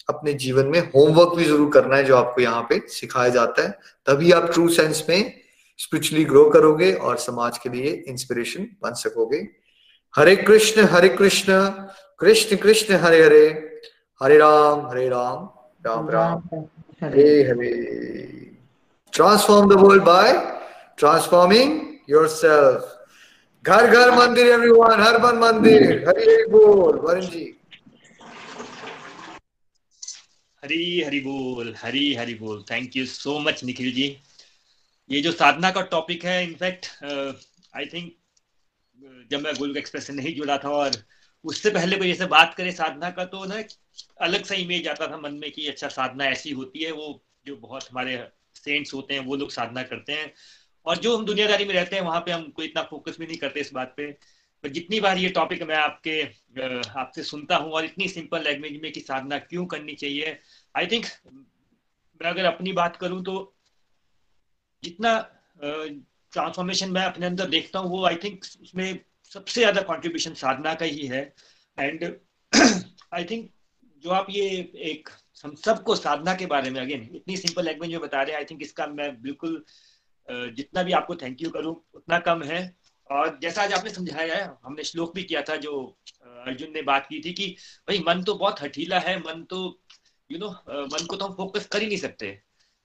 अपने 0.10 0.34
जीवन 0.36 0.66
में 0.66 0.80
होमवर्क 0.80 1.36
भी 1.38 1.46
ज़रूर 1.46 1.72
करना 1.74 1.96
है 1.96 2.04
जो 2.04 2.16
आपको 2.16 2.42
यहाँ 2.42 2.62
पे 2.70 2.80
सिखाया 2.90 3.30
जाता 3.30 3.64
है। 3.64 3.70
तभी 4.08 4.32
आप 4.32 4.52
ट्रू 4.54 4.68
सेंस 4.70 5.04
में 5.10 5.34
स्पिरिचुअली 5.80 6.26
ग्रो 6.26 6.50
करोगे 6.50 6.92
और 6.94 7.18
समाज 7.20 7.58
के 7.58 7.70
लिए 7.70 7.92
इंस्पिरेशन 8.08 8.68
बन 8.84 8.94
सकोगे। 8.96 9.40
Hare 10.16 10.36
Krishna 10.36 10.84
Hare 10.92 11.10
Krishna 11.10 11.60
Krishna 12.20 12.58
Krishna 12.58 12.96
Hare 13.00 13.22
Hare 13.24 13.46
Hare 14.22 14.38
Ram 14.38 14.86
Hare 14.90 15.08
Ram 15.10 15.50
Ram 15.86 16.10
Ram. 16.10 16.42
Hare 17.04 17.28
Hare 17.48 17.72
transform 19.14 19.70
the 19.70 19.80
world 19.82 20.04
by 20.04 20.34
transforming 21.00 21.82
yourself 22.10 22.92
घर 23.66 23.88
घर 23.88 24.12
मंदिर 24.18 24.48
एवरीवन 24.48 25.02
हर 25.02 25.22
मन 25.24 25.38
मंदिर 25.40 26.08
हरि 26.08 26.36
बोल 26.50 27.00
वरुण 27.06 27.26
जी। 27.28 27.46
हरी 30.64 31.02
हरी 31.02 31.20
बोल 31.22 31.76
हरी 31.82 32.14
हरी 32.16 32.34
बोल। 32.36 32.64
Thank 32.72 32.96
you 32.98 33.06
so 33.06 33.40
much 33.40 33.64
Nikhil 33.64 33.94
ji. 33.94 34.16
ये 35.10 35.22
जो 35.22 35.32
साधना 35.32 35.72
का 35.72 35.82
टॉपिक 35.92 36.24
है 36.26 36.44
इनफैक्ट 36.44 36.86
आई 37.04 37.86
थिंक 37.86 38.14
जब 39.32 39.42
मैं 39.42 39.54
गोलक 39.56 39.78
एक्सप्रेस 39.78 40.08
से 40.08 40.14
नहीं 40.14 40.36
जुड़ा 40.36 40.58
था 40.58 40.70
और 40.70 40.92
उससे 41.46 41.70
पहले 41.70 41.98
कोई 41.98 42.12
ऐसे 42.12 42.26
बात 42.26 42.54
करे 42.54 42.72
साधना 42.72 43.10
का 43.12 43.26
तो 43.26 43.44
ना 43.46 43.62
अलग 44.22 44.44
सा 44.46 44.56
इमेज 44.56 44.88
आता 44.88 45.08
था 45.08 45.18
मन 45.18 45.34
में 45.34 45.52
कि 45.52 45.68
अच्छा 45.68 45.88
साधना 45.90 46.26
ऐसी 46.26 46.52
होती 46.52 46.84
है, 46.84 46.92
वो 46.92 47.24
जो 47.46 47.56
बहुत 47.58 47.84
हमारे 47.92 48.18
सेंट्स 48.56 48.94
होते 48.94 49.14
हैं, 49.14 49.22
वो 49.22 49.36
लोग 49.36 49.52
साधना 49.52 49.84
करते 49.84 50.14
हैं। 50.14 50.34
और 50.86 50.98
जो 50.98 51.16
हम 51.18 51.26
दुनियादारी 51.26 51.66
में 51.66 51.74
रहते 51.74 51.96
हैं, 51.96 52.04
वहाँ 52.04 52.22
पे 52.22 52.32
हम 52.32 52.50
कोई 52.50 52.66
इतना 52.66 52.84
फोकस 52.84 53.20
भी 53.20 53.26
नहीं 53.28 53.38
करते 53.38 53.60
इस 53.60 53.72
बात 53.74 53.94
पे। 53.98 54.12
पर 54.64 54.70
जितनी 54.70 55.00
बार 55.00 55.18
ये 55.18 55.30
टॉपिक 55.30 55.64
मैं 55.64 55.76
आपके 55.76 56.22
आपसे 57.00 57.24
सुनता 57.24 57.56
हूँ 57.58 57.72
और 57.72 57.86
इतनी 57.86 58.08
सिंपल 58.08 58.44
लैंग्वेज 58.44 58.80
में 58.82 58.92
कि 58.92 59.00
साधना 59.02 59.38
क्यों 59.40 59.66
करनी 59.66 59.96
चाहिए 59.96 60.38
आई 60.76 60.88
थिंक 60.88 61.06
मैं 62.22 62.30
अगर 62.30 62.46
अपनी 62.46 62.72
बात 62.74 62.96
करूँ 62.96 63.24
तो 63.24 63.36
जितना 64.84 65.18
ट्रांसफॉर्मेशन 65.62 66.92
मैं 66.92 67.04
अपने 67.04 67.26
अंदर 67.26 67.50
देखता 67.50 67.80
हूँ, 67.80 67.90
वो 67.92 68.06
आई 68.06 68.16
थिंक 68.16 68.44
उसमें 68.62 69.00
सबसे 69.32 69.62
ज़्यादा 69.62 69.82
कंट्रीब्यूशन 69.84 70.34
साधना 70.36 70.74
का 70.74 70.86
ही 70.88 71.08
है। 71.08 71.22
एंड 71.78 72.04
आई 73.14 73.24
थिंक 73.26 73.50
जो 74.04 74.10
आप 74.12 74.28
ये 74.30 74.48
एक, 74.84 75.10
हम 75.44 75.56
सबको 75.56 75.96
साधना 75.96 76.34
के 76.36 76.46
बारे 76.48 76.70
में 76.70 76.80
अगेन 76.82 77.10
इतनी 77.16 77.38
सिंपल 77.38 77.66
लैंग्वेज 77.66 77.92
में 77.92 78.00
बता 78.02 78.22
रहे 78.22 78.32
हैं 78.32 78.40
आई 78.40 78.46
थिंक 78.46 78.62
इसका 78.64 78.88
मैं 78.90 79.10
बिल्कुल 79.22 79.64
जितना 80.30 80.84
भी 80.84 80.92
आपको 80.94 81.16
थैंक 81.16 81.42
यू 81.42 81.50
करूँ, 81.50 81.76
उतना 81.94 82.20
कम 82.20 82.44
है। 82.44 82.60
और 83.10 83.38
जैसा 83.42 83.64
आज 83.64 83.74
आपने 83.74 83.90
समझाया 83.90 84.36
है, 84.36 84.46
हमने 84.64 84.84
श्लोक 84.84 85.14
भी 85.16 85.24
किया 85.24 85.42
था 85.42 85.56
जो 85.58 85.74
अर्जुन 86.24 86.72
ने 86.74 86.82
बात 86.84 87.06
की 87.10 87.20
थी 87.22 87.34
कि 87.34 87.48
भाई, 87.88 88.00
मन 88.08 88.24
तो 88.24 88.36
बहुत 88.36 88.62
हठीला 88.62 89.00
है, 89.00 89.18
मन 89.20 89.44
तो 89.50 89.60
यू 90.30 90.38
नो 90.40 90.50
मन 90.50 91.06
को 91.06 91.16
तो 91.16 91.26
हम 91.26 91.34
फोकस 91.34 91.66
कर 91.68 91.82
ही 91.82 91.88
नहीं 91.88 91.98
सकते। 91.98 92.32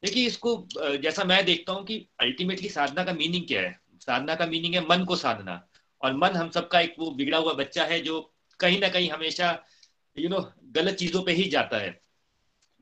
देखिए, 0.03 0.27
इसको 0.27 0.57
जैसा 0.99 1.25
मैं 1.25 1.45
देखता 1.45 1.73
हूँ 1.73 1.85
कि 1.85 1.97
अल्टीमेटली 2.21 2.69
साधना 2.69 3.05
का 3.05 3.13
मीनिंग 3.15 3.47
क्या 3.49 3.61
है? 3.61 3.79
साधना 4.01 4.35
का 4.35 4.47
मीनिंग 4.47 4.75
है 4.75 4.87
मन 4.89 5.05
को 5.05 5.17
साधना। 5.17 5.57
और 6.03 6.17
मन 6.17 6.37
हम 6.37 6.51
सबका 6.51 6.81
एक 6.81 6.95
वो 6.99 7.11
बिगड़ा 7.11 7.39
हुआ 7.39 7.53
बच्चा 7.53 7.85
है 7.85 8.01
जो 8.01 8.21
कहीं 8.61 8.81
ना 8.81 8.89
कहीं 8.89 9.11
हमेशा 9.11 9.51
यू 10.17 10.29
you 10.29 10.31
नो 10.31 10.41
know, 10.41 10.75
गलत 10.75 10.95
चीज़ों 10.95 11.23
पे 11.23 11.33
ही 11.33 11.45
जाता 11.51 11.79
है। 11.79 11.91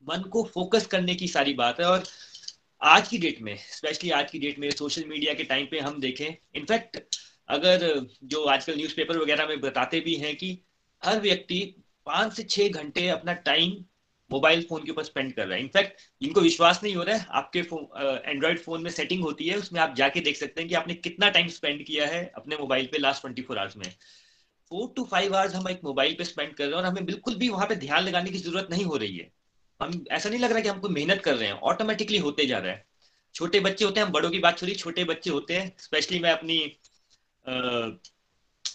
मन 0.07 0.23
को 0.23 0.43
फोकस 0.45 0.87
करने 0.87 1.14
की 1.14 1.29
सारी 1.29 1.53
बात 1.55 1.81
है 1.81 1.87
और 1.87 2.05
आज 2.83 3.09
की 3.09 3.19
डेट 3.19 3.41
में 3.43 3.57
स्पेशली 3.57 4.11
आज 4.11 4.31
की 4.31 4.39
डेट 4.39 4.59
में 4.59 4.71
सोशल 4.71 5.05
मीडिया 5.05 5.35
के 5.35 5.45
टाइम 5.45 5.66
पे 5.71 5.81
हम 5.81 6.01
देखें 6.01 6.27
इनफैक्ट 6.55 7.01
अगर 7.49 8.07
जो 8.25 8.45
आजकल 8.45 8.77
न्यूज़पेपर 8.77 9.19
वगैरह 9.19 9.47
में 9.47 9.61
बताते 9.61 10.01
भी 10.01 10.14
हैं 10.14 10.37
कि 10.37 10.59
हर 11.03 11.21
व्यक्ति 11.21 11.61
पाँच 12.07 12.33
से 12.33 12.43
छह 12.43 12.69
घंटे 12.69 13.09
अपना 13.09 13.33
टाइम 13.33 13.85
मोबाइल 14.31 14.62
फ़ोन 14.68 14.85
के 14.85 14.91
ऊपर 14.91 15.05
स्पेंड 15.05 15.33
कर 15.35 15.47
रहा 15.47 15.57
है। 15.57 15.62
इनफैक्ट 15.62 16.01
जिनको 16.22 16.41
विश्वास 16.41 16.81
नहीं 16.83 16.95
हो 16.97 17.03
रहा 17.03 17.16
है। 17.16 17.26
आपके 17.33 17.59
एंड्रॉइड 18.31 18.59
फ़ोन 18.61 18.83
में 18.83 18.91
सेटिंग 18.91 19.22
होती 19.22 19.47
है, 19.49 19.57
उसमें 19.59 19.81
आप 19.81 19.95
जाके 19.97 20.20
देख 20.20 20.37
सकते 20.37 20.61
हैं 20.61 20.68
कि 20.68 20.74
आपने 20.74 20.95
कितना 20.97 21.31
टाइम 21.31 21.49
स्पेंड 21.51 21.85
किया 21.87 22.07
है 22.07 22.24
अपने 22.37 22.57
मोबाइल 22.57 22.87
पे 22.93 22.99
लास्ट 22.99 23.22
ट्वेंटी 23.22 23.43
फोर 23.43 23.59
आवर्स 23.59 23.76
में। 23.76 23.91
फोर 24.70 24.93
टू 24.97 25.05
फाइव 25.11 25.35
आवर्स 25.37 25.55
हम 25.55 25.68
एक 25.68 25.81
मोबाइल 25.85 26.14
पे 26.14 26.24
स्पेंड 26.24 26.55
कर 26.55 26.64
रहे 26.64 26.72
हैं 26.72 26.79
और 26.79 26.85
हमें 26.85 27.05
बिल्कुल 27.07 27.35
भी 27.35 27.49
वहाँ 27.49 27.66
पे 27.66 27.74
ध्यान 27.76 28.03
लगाने 28.03 28.31
की 28.31 28.39
ज़रूरत 28.39 28.68
नहीं 28.70 28.85
हो 28.85 28.97
रही 28.97 29.16
है। 29.16 29.31
हम, 29.81 30.05
ऐसा 30.11 30.29
नहीं 30.29 30.41
लग 30.41 30.53
रहा 30.53 30.61
कि 30.61 30.68
हम 30.68 30.81
कोई 30.81 30.91
मेहनत 30.91 31.22
कर 31.22 31.35
रहे 31.35 31.49
हैं। 31.49 31.55
ऑटोमेटिकली 31.64 32.18
होते 32.18 32.47
जा 32.47 32.59
रहा 32.59 32.72
है। 32.72 32.85
छोटे 33.35 33.61
बच्चे 33.61 33.85
होते 33.85 34.01
हैं, 34.01 34.07
हम 34.07 34.12
बड़ों 34.12 34.31
की 34.31 34.39
बात 34.39 34.59
छोड़ी 34.59 34.74
छोटे 34.74 35.05
बच्चे 35.05 35.31
होते 35.31 35.55
हैं। 35.55 35.72
स्पेशली 35.79 36.18
मैं 36.18 36.31
अपनी 36.31 36.59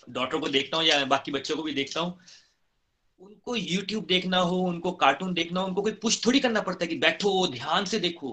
डॉटर 0.10 0.38
को 0.38 0.47
देखता 0.47 0.78
हूँ 0.78 0.86
या 0.86 1.04
बाकी 1.06 1.32
बच्चों 1.32 1.56
को 1.56 1.64
भी 1.64 1.74
देखता 1.74 1.99
हूँ। 1.99 2.18
उनको 3.24 3.55
यूट्यूब 3.55 4.05
देखना 4.05 4.38
हो 4.41 4.57
उनको 4.63 4.91
कार्टून 5.03 5.34
देखना 5.34 5.59
हो 5.59 5.67
उनको 5.67 5.82
कोई 5.82 5.91
पुश 6.01 6.26
थोड़ी 6.26 6.39
करना 6.39 6.61
पड़ता 6.61 6.84
है 6.84 6.88
कि 6.88 6.95
बैठो 6.99 7.32
ध्यान 7.47 7.86
से 7.86 7.99
देखो। 7.99 8.32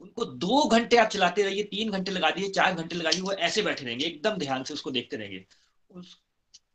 उनको 0.00 0.24
दो 0.44 0.62
घंटे 0.68 0.96
आप 0.96 1.08
चलाते 1.08 1.42
रहिए 1.42 1.62
तीन 1.64 1.90
घंटे 1.90 2.12
लगा 2.12 2.30
दिए 2.30 2.48
चार 2.50 2.74
घंटे 2.74 2.96
लगा 2.96 3.10
दिए 3.10 3.20
वो 3.20 3.32
ऐसे 3.48 3.62
बैठे 3.62 3.84
रहेंगे 3.84 4.04
एकदम 4.06 4.36
ध्यान 4.38 4.64
से 4.64 4.74
उसको 4.74 4.90
देखते 4.90 5.16
रहेंगे। 5.16 5.44
उस, 5.90 6.16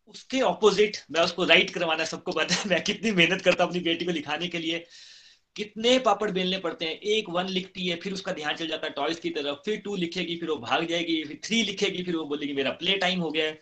उसके 0.08 0.42
ऑपोजिट 0.44 0.98
मैं 1.12 1.22
उसको 1.22 1.46
राइट 1.46 1.70
करवाना 1.70 2.06
सबको 2.06 2.32
पता 2.32 2.56
है 2.56 2.70
मैं 2.70 2.84
कितनी 2.84 3.12
मेहनत 3.12 3.42
करता 3.42 3.64
हूँ 3.64 3.72
अपनी 3.72 3.82
बेटी 3.84 4.06
को 4.06 4.12
लिखाने 4.12 4.48
के 4.48 4.60
लिए। 4.60 4.86
कितने 5.56 5.98
पापड़ 6.00 6.30
बेलने 6.32 6.58
पड़ते 6.60 6.86
हैं 6.86 6.94
एक 7.14 7.30
वन 7.30 7.48
लिखती 7.50 7.88
है 7.88 7.96
फिर 7.98 8.14
उसका 8.14 8.32
ध्यान 8.34 8.56
चल 8.56 8.68
जाता 8.68 8.88
है 8.88 8.94
टॉयज 8.94 9.20
की 9.20 9.30
तरफ़ 9.30 9.58
फिर 9.66 9.80
टू 9.80 9.96
लिखेगी 9.96 10.36
फिर 10.36 10.50
वो 10.50 10.56
भाग 10.58 10.86
जाएगी 10.86 11.24
फिर 11.24 11.40
थ्री 11.44 11.62
लिखेगी 11.64 12.04
फिर 12.04 12.16
वो 12.16 12.26
बोलेगी 12.26 12.54
मेरा 12.54 12.72
प्ले 12.76 12.98
टाइम 12.98 13.20
हो 13.22 13.32
गया 13.32 13.46
है। 13.46 13.60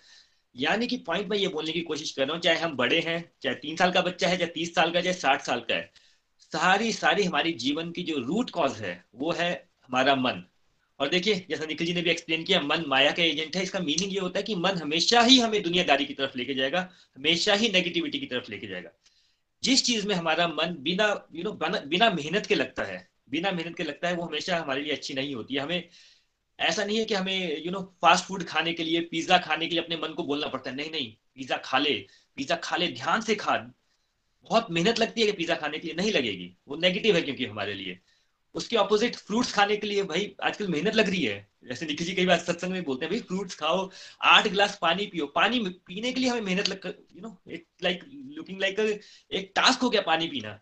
यानी 0.55 0.87
कि 0.87 0.97
पॉइंट 0.97 1.27
मैं 1.27 1.37
ये 1.37 1.47
बोलने 1.47 1.71
की 1.71 1.81
कोशिश 1.81 2.11
कर 2.11 2.25
रहा 2.25 2.33
हूँ, 2.33 2.41
चाहे 2.41 2.59
हम 2.59 2.75
बड़े 2.75 2.99
हैं, 2.99 3.31
चाहे 3.41 3.55
तीन 3.55 3.75
साल 3.75 3.91
का 3.91 4.01
बच्चा 4.01 4.27
है, 4.27 4.37
चाहे 4.37 4.51
तीस 4.51 4.73
साल 4.75 4.91
का, 4.91 5.01
चाहे 5.01 5.13
साठ 5.13 5.41
साल 5.41 5.59
का 5.59 5.75
है, 5.75 5.91
सारी 6.51 6.91
सारी 6.93 7.23
हमारी 7.23 7.51
जीवन 7.55 7.91
की 7.91 8.03
जो 8.03 8.17
रूट 8.17 8.49
कॉज 8.49 8.81
है, 8.81 9.03
वो 9.15 9.31
है 9.31 9.51
हमारा 9.83 10.15
मन। 10.15 10.43
और 10.99 11.09
देखिए, 11.09 11.45
जैसा 11.49 11.65
निखिल 11.65 11.87
जी 11.87 11.93
ने 11.93 12.01
भी 12.01 12.09
एक्सप्लेन 12.09 12.43
किया, 12.43 12.61
मन 12.61 12.83
माया 12.87 13.11
का 13.11 13.23
एजेंट 13.23 13.55
है, 13.55 13.63
इसका 13.63 13.79
मीनिंग 13.79 14.13
ये 14.13 14.19
होता 14.19 14.39
है 14.39 14.43
कि 14.43 14.55
मन 14.55 14.77
हमेशा 14.77 15.21
ही 15.21 15.39
हमें 15.39 15.61
दुनियादारी 15.63 16.05
की 16.05 16.13
तरफ़ 16.13 16.37
लेके 16.37 16.53
जाएगा, 16.53 16.89
हमेशा 17.17 17.53
ही 17.53 17.69
नेगेटिविटी 17.69 18.19
की 18.19 18.25
तरफ़ 18.25 18.51
लेके 18.51 18.67
जाएगा। 18.67 18.89
जिस 19.63 19.83
चीज़ 19.85 20.07
में 20.07 20.15
हमारा 20.15 20.47
मन 20.47 20.75
बिना 20.79 21.07
यू 21.35 21.43
नो 21.43 21.51
बिना 21.61 22.09
मेहनत 22.09 22.45
के 22.45 22.55
लगता 22.55 22.83
है, 22.83 23.07
बिना 23.29 23.51
मेहनत 23.51 23.75
के 23.77 23.83
लगता 23.83 24.07
है, 24.07 24.15
वो 24.15 24.23
हमेशा 24.23 24.57
हमारे 24.57 24.81
लिए 24.81 24.93
अच्छी 24.93 25.13
नहीं 25.13 25.33
होती 25.35 25.55
है। 25.55 25.61
हमें 25.61 25.87
ऐसा 26.59 26.83
नहीं 26.83 26.97
है 26.97 27.05
कि 27.05 27.13
हमें 27.13 27.63
यू 27.65 27.71
नो 27.71 27.81
फास्ट 28.01 28.25
फ़ूड 28.25 28.43
खाने 28.43 28.73
के 28.73 28.83
लिए 28.83 29.01
पिज्जा 29.01 29.37
खाने 29.37 29.67
के 29.67 29.75
लिए 29.75 29.83
अपने 29.83 29.97
मन 29.97 30.13
को 30.13 30.23
बोलना 30.23 30.47
पड़ता 30.47 30.69
है। 30.69 30.75
नहीं 30.75 30.91
नहीं 30.91 31.15
पिज्जा 31.35 31.57
खा 31.57 31.77
ले 31.77 31.93
पिज्जा 32.35 32.55
खा 32.55 32.75
ले, 32.75 32.87
ध्यान 32.87 33.21
से 33.21 33.35
खा। 33.35 33.57
बहुत 34.43 34.71
मेहनत 34.71 34.99
लगती 34.99 35.21
है 35.21 35.27
कि 35.27 35.31
पिज्जा 35.31 35.55
खाने 35.55 35.79
के 35.79 35.87
लिए, 35.87 35.95
नहीं 35.95 36.11
लगेगी। 36.11 36.55
वो 36.67 36.75
नेगेटिव 36.75 37.15
है 37.15 37.21
क्योंकि 37.21 37.45
हमारे 37.45 37.73
लिए। 37.73 37.99
उसके 38.55 38.75
ऑपोजिट 38.75 39.15
फ्रूट्स 39.15 39.53
खाने 39.53 39.77
के 39.77 39.87
लिए 39.87 40.03
भाई, 40.03 40.35
आजकल 40.43 40.67
मेहनत 40.67 40.95
लग 40.95 41.09
रही 41.09 41.23
है। 41.23 41.47
जैसे 41.67 41.85
निखिल 41.85 42.07
जी 42.07 42.13
कई 42.13 42.25
बार 42.25 42.39
सत्संग 42.39 42.71
में 42.71 42.83
बोलते 42.83 43.05
हैं, 43.05 43.13
भाई 43.13 43.21
फ्रूट्स 43.21 43.55
खाओ, 43.55 43.89
आठ 44.21 44.47
गिलास 44.47 44.77
पानी 44.81 45.05
पियो। 45.05 45.27
पानी 45.27 45.59
पीने 45.85 46.11
के 46.13 46.19
लिए 46.21 46.29
हमें 46.29 46.41
मेहनत 46.41 46.69
लग 46.69 46.85
यू 47.15 47.21
नो 47.21 47.37
एक 47.49 47.67
लाइक 47.83 48.03
लुकिंग 48.13 48.61
लाइक 48.61 48.79
एक 49.31 49.51
टास्क 49.55 49.81
हो 49.81 49.89
गया 49.89 50.01
पानी 50.01 50.27
पीना। 50.27 50.59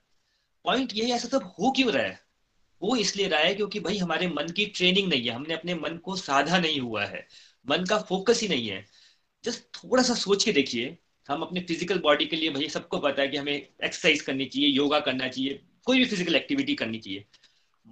पॉइंट 0.65 0.93
ये 0.93 1.11
ऐसा 1.13 1.27
सब 1.27 1.43
हो 1.59 1.71
क्यों 1.71 1.91
रहा 1.91 2.03
है? 2.03 2.26
वो 2.81 2.95
इसलिए 2.95 3.27
रहा 3.27 3.39
है 3.39 3.53
क्योंकि 3.55 3.79
भाई 3.79 3.97
हमारे 3.97 4.27
मन 4.27 4.49
की 4.49 4.65
ट्रेनिंग 4.67 5.09
नहीं 5.09 5.25
है, 5.25 5.31
हमने 5.31 5.53
अपने 5.53 5.75
मन 5.75 5.97
को 5.97 6.15
साधा 6.15 6.59
नहीं 6.59 6.79
हुआ 6.79 7.05
है, 7.05 7.27
मन 7.67 7.85
का 7.85 7.97
फोकस 7.99 8.41
ही 8.41 8.47
नहीं 8.47 8.67
है। 8.67 8.85
जस्ट 9.43 9.63
थोड़ा 9.75 10.03
सा 10.03 10.13
सोच 10.15 10.43
के 10.43 10.51
देखिए, 10.51 10.97
हम 11.29 11.41
अपने 11.41 11.61
फ़िज़िकल 11.61 11.99
बॉडी 11.99 12.25
के 12.25 12.35
लिए 12.35 12.49
भाई 12.49 12.67
सबको 12.69 12.97
पता 12.99 13.21
है 13.21 13.27
कि 13.27 13.37
हमें 13.37 13.53
एक्सरसाइज 13.53 14.21
करनी 14.21 14.45
चाहिए 14.45 14.67
योगा 14.67 14.99
करना 14.99 15.27
चाहिए, 15.27 15.59
कोई 15.85 15.97
भी 15.97 16.05
फ़िज़िकल 16.05 16.35
एक्टिविटी 16.35 16.75
करनी 16.75 16.99
चाहिए। 16.99 17.25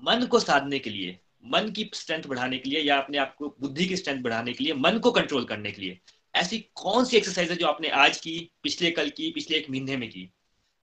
मन 0.03 0.25
को 0.25 0.39
साधने 0.39 0.79
के 0.79 0.89
लिए, 0.89 1.19
मन 1.45 1.69
की 1.69 1.89
स्ट्रेंथ 1.93 2.23
बढ़ाने 2.27 2.57
के 2.57 2.69
लिए 2.69 2.79
या 2.79 2.97
अपने 2.97 3.17
आप 3.17 3.35
को 3.35 3.55
बुद्धि 3.61 3.85
की 3.85 3.97
स्ट्रेंथ 3.97 4.21
बढ़ाने 4.21 4.53
के 4.53 4.63
लिए, 4.63 4.73
मन 4.73 4.97
को 4.99 5.11
कंट्रोल 5.11 5.45
करने 5.45 5.71
के 5.71 5.81
लिए, 5.81 5.99
ऐसी 6.35 6.59
कौन 6.75 7.05
सी 7.05 7.17
एक्सरसाइज 7.17 7.51
है 7.51 7.55
जो 7.57 7.67
आपने 7.67 7.89
आज 7.89 8.17
की, 8.17 8.51
पिछले 8.63 8.91
कल 8.91 9.09
की, 9.09 9.31
पिछले 9.31 9.57
एक 9.57 9.69
महीने 9.69 9.97
में 9.97 10.09
की? 10.09 10.29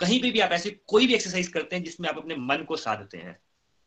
कहीं 0.00 0.20
पे 0.22 0.30
भी 0.30 0.40
आप 0.40 0.53
ऐसी 0.53 0.70
कोई 0.86 1.07
भी 1.07 1.14
एक्सरसाइज 1.14 1.48
करते 1.48 1.76
हैं 1.76 1.82
जिसमें 1.84 2.09
आप 2.09 2.18
अपने 2.18 2.36
मन 2.36 2.64
को 2.68 2.76
साधते 2.76 3.18
हैं। 3.18 3.38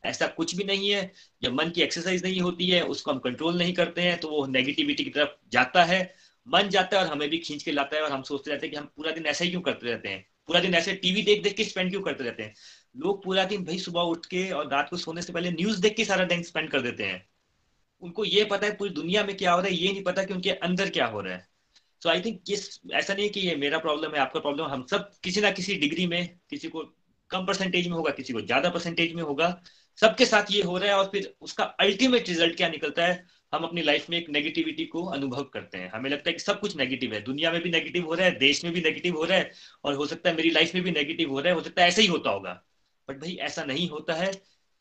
ऐसा 0.06 0.28
कुछ 0.30 0.56
भी 0.56 0.64
नहीं 0.64 0.90
है। 0.90 1.12
जब 1.42 1.54
मन 1.54 1.70
की 1.70 1.82
एक्सरसाइज 1.82 2.24
नहीं 2.26 2.40
होती 2.42 2.70
है, 2.70 2.82
उसको 2.84 3.12
हम 3.12 3.20
कंट्रोल 3.20 3.58
नहीं 3.58 3.74
करते 3.74 4.02
हैं 4.02 4.20
तो 4.20 4.30
वो 4.30 4.46
नेगेटिविटी 4.48 5.04
की 5.04 5.10
तरफ़ 5.10 5.30
जाता 5.52 5.84
है। 5.84 6.00
मन 6.48 6.70
जाता 6.70 6.98
है 6.98 7.04
और 7.04 7.12
हमें 7.12 7.30
भी 7.30 7.38
खींच 7.40 7.64
के 7.64 7.72
लाता 7.72 7.96
है 7.98 8.02
और 8.04 8.12
हम 8.12 8.24
सोचते 8.24 8.52
रहते 8.52 8.66
हैं 8.66 8.72
कि 8.72 8.78
हम 8.78 8.86
पूरा 8.96 9.12
दिन 9.12 9.26
ऐसा 9.26 9.44
ही 9.46 9.50
क्यों 9.52 9.62
करते 9.62 9.88
रहते 9.88 10.10
हैं? 10.10 10.26
पूरा 10.48 10.60
दिन 10.60 10.74
ऐसे 10.76 10.94
टीवी 10.96 11.22
देख 11.24 11.44
देख 11.44 11.56
के 11.58 11.64
स्पेंड 11.64 11.90
क्यों 11.92 12.02
करते 12.02 12.24
रहते 12.24 12.44
हैं? 12.44 12.54
लोग 12.98 13.24
पूरा 13.24 13.44
दिन 13.46 13.64
भाई 13.66 13.78
सुबह 13.80 14.02
उठ 14.04 14.26
के 14.26 14.50
और 14.52 14.70
रात 14.72 14.90
को 14.90 14.98
सोने 14.98 15.22
से 15.22 15.34
पहले 15.34 15.52
न्यूज़ 15.52 15.82
देख 15.82 15.96
के 15.96 16.06
सारा 16.06 16.26
दिन 16.26 16.44
स्पेंड 16.44 16.70
कर 16.72 16.82
देते 16.82 17.04
हैं। 17.04 17.26
उनको 18.02 18.26
ये 18.26 18.44
पता 18.46 18.68
है 18.68 18.76
पूरी 18.76 18.90
दुनिया 18.92 19.24
में 19.24 19.36
क्या 19.38 19.54
हो 19.54 19.60
रहा 19.60 19.68
है, 19.68 19.76
ये 19.76 19.92
नहीं 19.92 20.04
पता 20.04 20.24
कि 20.24 20.34
उनके 20.34 20.52
अंदर 20.52 20.90
क्या 20.90 21.06
हो 21.08 21.22
रहा 21.22 21.34
है। 21.34 21.48
सो 22.02 22.10
आई 22.10 22.22
थिंक 22.22 22.52
ऐसा 22.94 23.14
नहीं 23.14 23.30
कि 23.30 23.40
ये 23.40 23.56
मेरा 23.56 23.78
प्रॉब्लम 23.80 24.12
है, 24.12 24.20
आपका 24.20 24.40
प्रॉब्लम 24.40 24.66
हम 24.66 24.86
सब 24.92 25.12
किसी 25.24 25.42
ना 25.42 25.52
किसी 25.52 25.76
डिग्री 25.78 26.06
में, 26.08 26.38
किसी 26.50 26.70
को 26.70 26.84
कम 27.30 27.46
परसेंटेज 27.46 27.88
में 27.88 27.96
होगा, 27.96 28.12
किसी 28.12 28.34
को 28.34 28.42
ज़्यादा 28.42 28.70
परसेंटेज 28.70 29.14
में 29.14 29.22
होगा। 29.24 29.48
सबके 29.98 30.26
साथ 30.26 30.52
ये 30.52 30.62
हो 30.62 30.78
रहा 30.78 30.90
है 30.90 30.96
और 30.96 31.06
फिर 31.06 31.34
उसका 31.42 31.64
अल्टीमेट 31.64 32.30
रिज़ल्ट 32.30 32.56
क्या 32.58 32.70
निकलता 32.70 33.06
है? 33.06 33.26
हम 33.54 33.64
अपनी 33.64 33.82
लाइफ 33.82 34.10
में 34.10 34.18
एक 34.18 34.30
नेगेटिविटी 34.30 34.86
को 34.86 35.04
अनुभव 35.06 35.44
करते 35.44 35.78
हैं। 35.78 35.92
हमें 35.92 36.10
लगता 36.10 36.30
है 36.30 36.34
कि 36.34 36.40
सब 36.40 36.60
कुछ 36.60 36.76
नेगेटिव 36.78 37.14
है। 37.14 37.22
दुनिया 37.22 37.52
में 37.52 37.62
भी 37.62 37.70
नेगेटिव 37.70 38.06
हो 38.06 38.14
रहा 38.14 38.26
है, 38.26 38.38
देश 38.40 38.64
में 38.64 38.74
भी 38.74 38.82
नेगेटिव 38.82 39.16
हो 39.16 39.24
रहा 39.24 39.38
है 39.38 39.52
और 39.84 39.94
हो 39.94 40.06
सकता 40.06 40.30
है 40.30 40.36
मेरी 40.36 40.50
लाइफ 40.50 40.76
में 40.76 40.84
भी 40.84 40.92
नेगेटिव 40.92 41.32
हो 41.32 41.40
रहा 41.40 41.50
है। 41.50 41.56
हो 41.56 41.64
सकता 41.64 41.82
है 41.82 41.88
ऐसा 41.88 42.02
ही 42.02 42.08
होता 42.08 42.30
होगा। 42.30 42.62
बट 43.10 43.18
भाई, 43.18 43.36
ऐसा 43.36 43.64
नहीं 43.64 43.90
होता 43.90 44.14
है। 44.14 44.32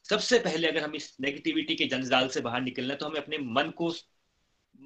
सबसे 0.04 0.38
पहले 0.38 0.68
अगर 0.68 0.82
हम 0.82 0.94
इस 0.94 1.16
नेगेटिविटी 1.20 1.74
के 1.74 1.84
जंजाल 1.84 2.28
से 2.28 2.40
बाहर 2.40 2.60
निकलना 2.60 2.92
है 2.92 2.98
तो 2.98 3.06
हमें 3.06 3.20
अपने 3.20 3.38
मन 3.38 3.70
को, 3.70 3.88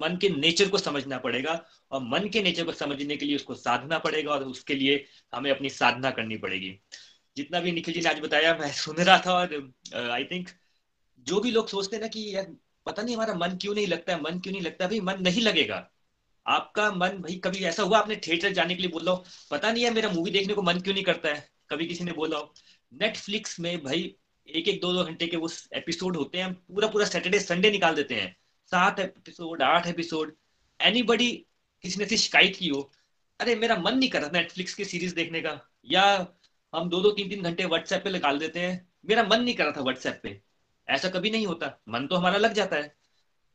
मन 0.01 0.17
के 0.17 0.29
नेचर 0.29 0.69
को 0.69 0.77
समझना 0.77 1.17
पड़ेगा 1.17 1.53
और 1.91 2.01
मन 2.01 2.27
के 2.29 2.41
नेचर 2.43 2.63
को 2.63 2.71
समझने 2.71 3.17
के 3.17 3.25
लिए 3.25 3.35
उसको 3.35 3.55
साधना 3.55 3.97
पड़ेगा 3.99 4.31
और 4.31 4.43
उसके 4.43 4.75
लिए 4.75 5.03
हमें 5.33 5.51
अपनी 5.51 5.69
साधना 5.69 6.11
करनी 6.11 6.37
पड़ेगी। 6.37 6.79
जितना 7.39 7.59
भी 7.59 7.71
निखिल 7.71 7.93
जी 7.93 8.01
ने 8.01 8.09
आज 8.09 8.19
बताया, 8.19 8.55
मैं 8.55 8.71
सुन 8.73 8.95
रहा 8.99 9.17
था 9.25 9.33
और 9.33 10.09
आई 10.11 10.23
थिंक 10.23 10.49
जो 11.19 11.39
भी 11.39 11.51
लोग 11.51 11.67
सोचते 11.67 11.95
हैं 11.95 12.01
ना 12.01 12.07
कि 12.07 12.23
यार, 12.35 12.45
पता 12.85 13.03
नहीं 13.03 13.15
हमारा 13.15 13.33
मन 13.35 13.57
क्यों 13.61 13.73
नहीं 13.75 13.87
लगता 13.87 14.13
है, 14.13 14.21
मन 14.21 14.39
क्यों 14.39 14.53
नहीं 14.53 14.61
लगता 14.61 14.87
भाई, 14.87 14.99
मन 15.01 15.21
नहीं 15.21 15.41
लगेगा। 15.41 15.79
आपका 16.45 16.91
मन, 16.91 17.17
भाई, 17.19 17.35
कभी 17.43 17.63
ऐसा 17.63 17.83
हुआ, 17.83 17.97
आपने 17.99 18.15
थिएटर 18.27 18.53
जाने 18.53 18.75
के 18.75 18.81
लिए 18.81 18.91
बोल 18.91 19.07
हो, 19.07 19.15
पता 19.51 19.71
नहीं 19.71 19.83
है 19.83 19.91
मेरा 19.93 20.09
मूवी 20.09 20.31
देखने 20.31 20.53
को 20.53 20.61
मन 20.61 20.79
क्यों 20.79 20.93
नहीं 20.93 21.03
करता 21.03 21.29
है, 21.29 21.49
कभी 21.69 21.87
किसी 21.87 22.03
ने 22.03 22.11
बोला 22.11 22.37
हो। 22.37 22.53
नेटफ्लिक्स 22.93 23.59
में, 23.59 23.83
भाई 23.83 24.15
एक 24.47 24.67
एक 24.67 24.79
दो 24.81 24.93
दो 24.93 25.03
घंटे 25.03 25.27
के 25.27 25.37
वो 25.37 25.49
एपिसोड 25.73 26.15
होते 26.17 26.37
हैं 26.37 26.53
पूरा 26.53 26.87
पूरा 26.87 27.05
सैटरडे 27.05 27.39
संडे 27.39 27.71
निकाल 27.71 27.95
देते 27.95 28.15
हैं। 28.15 28.35
सात 28.71 28.99
एपिसोड 28.99 29.61
आठ 29.63 29.87
एपिसोड 29.87 30.35
एनी 30.81 31.01
किसी 31.83 31.99
ने 31.99 32.17
शिकायत 32.17 32.55
की 32.55 32.67
हो, 32.67 32.81
अरे, 33.39 33.55
मेरा 33.55 33.75
मन 33.75 33.97
नहीं 33.97 34.09
कर 34.09 34.21
रहा 34.21 34.29
नेटफ्लिक्स 34.33 34.73
की 34.75 34.85
सीरीज़ 34.85 35.15
देखने 35.15 35.41
का, 35.41 35.53
या 35.85 36.05
हम 36.73 36.89
दो 36.89 36.99
दो 37.01 37.11
तीन 37.11 37.29
तीन 37.29 37.41
घंटे 37.43 37.65
व्हाट्सएप 37.65 38.03
पे 38.03 38.11
निकाल 38.11 38.39
देते 38.39 38.59
हैं। 38.59 38.87
मेरा 39.05 39.23
मन 39.23 39.41
नहीं 39.41 39.53
कर 39.55 39.63
रहा 39.63 39.73
था 39.77 39.81
व्हाट्सएप 39.81 40.19
पे। 40.23 40.41
ऐसा 40.87 41.09
कभी 41.09 41.29
नहीं 41.29 41.45
होता। 41.47 41.67
मन 41.89 42.07
तो 42.07 42.15
हमारा 42.15 42.37
लग 42.37 42.53
जाता 42.53 42.75
है। 42.75 42.95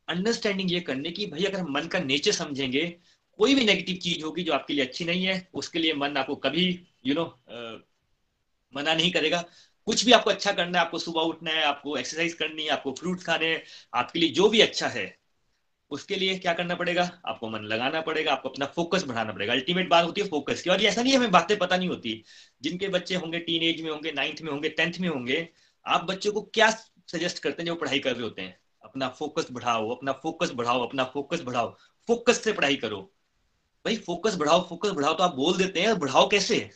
अंडरस्टैंडिंग 0.08 0.72
ये 0.72 0.80
करने 0.80 1.10
की 1.10 1.26
भाई 1.26 1.44
अगर 1.44 1.58
हम 1.58 1.72
मन 1.72 1.86
का 1.88 1.98
नेचर 1.98 2.32
समझेंगे 2.32 2.84
कोई 3.38 3.54
भी 3.54 3.64
नेगेटिव 3.64 3.96
चीज़ 3.96 4.24
होगी 4.24 4.42
जो 4.42 4.52
आपके 4.52 4.74
लिए 4.74 4.84
अच्छी 4.84 5.04
नहीं 5.04 5.24
है 5.24 5.48
उसके 5.54 5.78
लिए 5.78 5.94
मन 5.94 6.16
आपको 6.16 6.34
कभी 6.36 6.64
यू 7.06 7.14
you 7.14 7.16
नो 7.16 7.24
know, 7.24 7.80
मना 8.76 8.94
नहीं 8.94 9.10
करेगा। 9.12 9.44
कुछ 9.86 10.04
भी 10.04 10.12
आपको 10.12 10.30
अच्छा 10.30 10.52
करना 10.52 10.78
है 10.78 10.84
आपको 10.84 10.98
सुबह 10.98 11.20
उठना 11.20 11.50
है 11.50 11.62
आपको 11.64 11.96
एक्सरसाइज 11.96 12.34
करनी 12.34 12.64
है 12.64 12.68
आपको 12.68 12.92
फ्रूट 12.92 13.22
खाने 13.22 13.46
हैं 13.46 13.62
आपके 13.94 14.18
लिए 14.18 14.28
जो 14.30 14.48
भी 14.48 14.60
अच्छा 14.60 14.88
है 14.88 15.06
उसके 15.94 16.16
लिए 16.16 16.38
क्या 16.38 16.52
करना 16.54 16.74
पड़ेगा? 16.74 17.22
आपको 17.26 17.50
मन 17.50 17.60
लगाना 17.60 18.00
पड़ेगा, 18.00 18.32
आपको 18.32 18.48
अपना 18.48 18.66
फोकस 18.66 19.04
बढ़ाना 19.04 19.32
पड़ेगा। 19.32 19.52
अल्टीमेट 19.52 19.88
बात 19.88 20.04
होती 20.04 20.20
है 20.20 20.28
फोकस 20.28 20.62
की। 20.62 20.70
और 20.70 20.82
ये 20.82 20.88
ऐसा 20.88 21.02
नहीं 21.02 21.12
है, 21.12 21.18
हमें 21.18 21.30
बातें 21.30 21.58
पता 21.58 21.76
नहीं 21.76 21.88
होती। 21.88 22.24
जिनके 22.62 22.88
बच्चे 22.88 23.14
होंगे 23.14 23.38
टीन 23.38 23.62
एज 23.62 23.80
में 23.80 23.90
होंगे 23.90 24.12
नाइन्थ 24.12 24.42
में 24.42 24.52
होंगे 24.52 24.68
टेंथ 24.68 24.92
में 25.00 25.08
होंगे, 25.08 25.48
आप 25.86 26.04
बच्चों 26.04 26.32
को 26.32 26.42
क्या 26.42 26.70
सजेस्ट 27.08 27.38
करते 27.38 27.62
हैं 27.62 27.66
जो 27.66 27.74
पढ़ाई 27.74 27.98
कर 27.98 28.12
रहे 28.12 28.22
होते 28.22 28.42
हैं? 28.42 28.60
अपना 28.84 29.08
फोकस 29.08 29.46
बढ़ाओ, 29.52 29.90
अपना 29.90 30.12
फोकस 30.12 30.50
बढ़ाओ, 30.54 30.86
अपना 30.86 31.04
फोकस 31.04 31.42
बढ़ाओ। 31.42 31.76
फोकस 32.08 32.42
से 32.44 32.52
पढ़ाई 32.52 32.76
करो। 32.76 33.14
भाई 33.84 33.96
फोकस 33.96 34.36
बढ़ाओ 34.36 34.68
फोकस 34.68 34.90
बढ़ाओ 34.90 35.14
तो 35.14 35.24
आप 35.24 35.34
बोल 35.34 35.56
देते 35.56 35.80
हैं 35.80 35.98
बढ़ाओ 35.98 36.28
कैसे? 36.28 36.70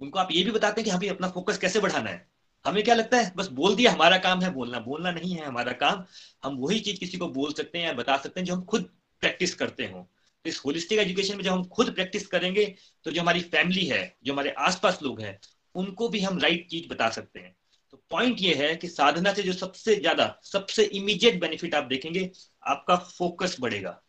उनको 0.00 0.18
आप 0.18 0.28
ये 0.32 0.44
भी 0.44 0.50
बताते 0.50 0.80
हैं 0.80 0.84
कि 0.84 0.90
हमें 0.90 1.08
अपना 1.08 1.28
फोकस 1.28 1.58
कैसे 1.58 1.80
बढ़ाना 1.80 2.10
है? 2.10 2.31
हमें 2.64 2.82
क्या 2.84 2.94
लगता 2.94 3.16
है? 3.16 3.32
बस 3.36 3.48
बोल 3.50 3.74
दिया, 3.76 3.92
हमारा 3.92 4.18
काम 4.18 4.40
है 4.42 4.50
बोलना। 4.52 4.78
बोलना 4.80 5.10
नहीं 5.10 5.34
है 5.34 5.44
हमारा 5.46 5.72
काम। 5.72 6.04
हम 6.44 6.56
वही 6.56 6.80
चीज़ 6.80 6.98
किसी 7.00 7.18
को 7.18 7.28
बोल 7.30 7.52
सकते 7.52 7.78
हैं 7.78 7.86
या 7.86 7.92
बता 7.92 8.16
सकते 8.16 8.40
हैं 8.40 8.46
जो 8.46 8.54
हम 8.54 8.64
खुद 8.64 8.82
प्रैक्टिस 9.22 9.54
करते 9.54 9.86
हो। 9.86 10.00
तो 10.44 10.48
इस 10.50 10.60
होलिस्टिक 10.66 10.98
एजुकेशन 10.98 11.36
में 11.36 11.42
जब 11.44 11.52
हम 11.52 11.64
खुद 11.68 11.94
प्रैक्टिस 11.94 12.26
करेंगे 12.26 12.64
तो 13.04 13.10
जो 13.10 13.20
हमारी 13.20 13.40
फैमिली 13.40 13.86
है, 13.86 14.16
जो 14.24 14.32
हमारे 14.32 14.50
आसपास 14.60 14.98
लोग 15.02 15.20
हैं, 15.20 15.38
उनको 15.74 16.08
भी 16.08 16.20
हम 16.20 16.38
राइट 16.38 16.68
चीज़ 16.70 16.88
बता 16.88 17.08
सकते 17.10 17.40
हैं। 17.40 17.54
तो 17.90 18.02
पॉइंट 18.10 18.40
ये 18.40 18.54
है 18.54 18.74
कि 18.76 18.88
साधना 18.88 19.32
से 19.34 19.42
जो 19.42 19.52
सबसे 19.52 19.94
ज़्यादा, 19.96 20.26
सबसे 20.42 20.84
इमीडिएट 20.84 21.40
बेनिफिट 21.40 21.74
आप 21.74 21.84
देखेंगे, 21.84 22.30
आपका 22.62 22.96
फोकस 22.96 23.56
बढ़ेगा। 23.60 24.00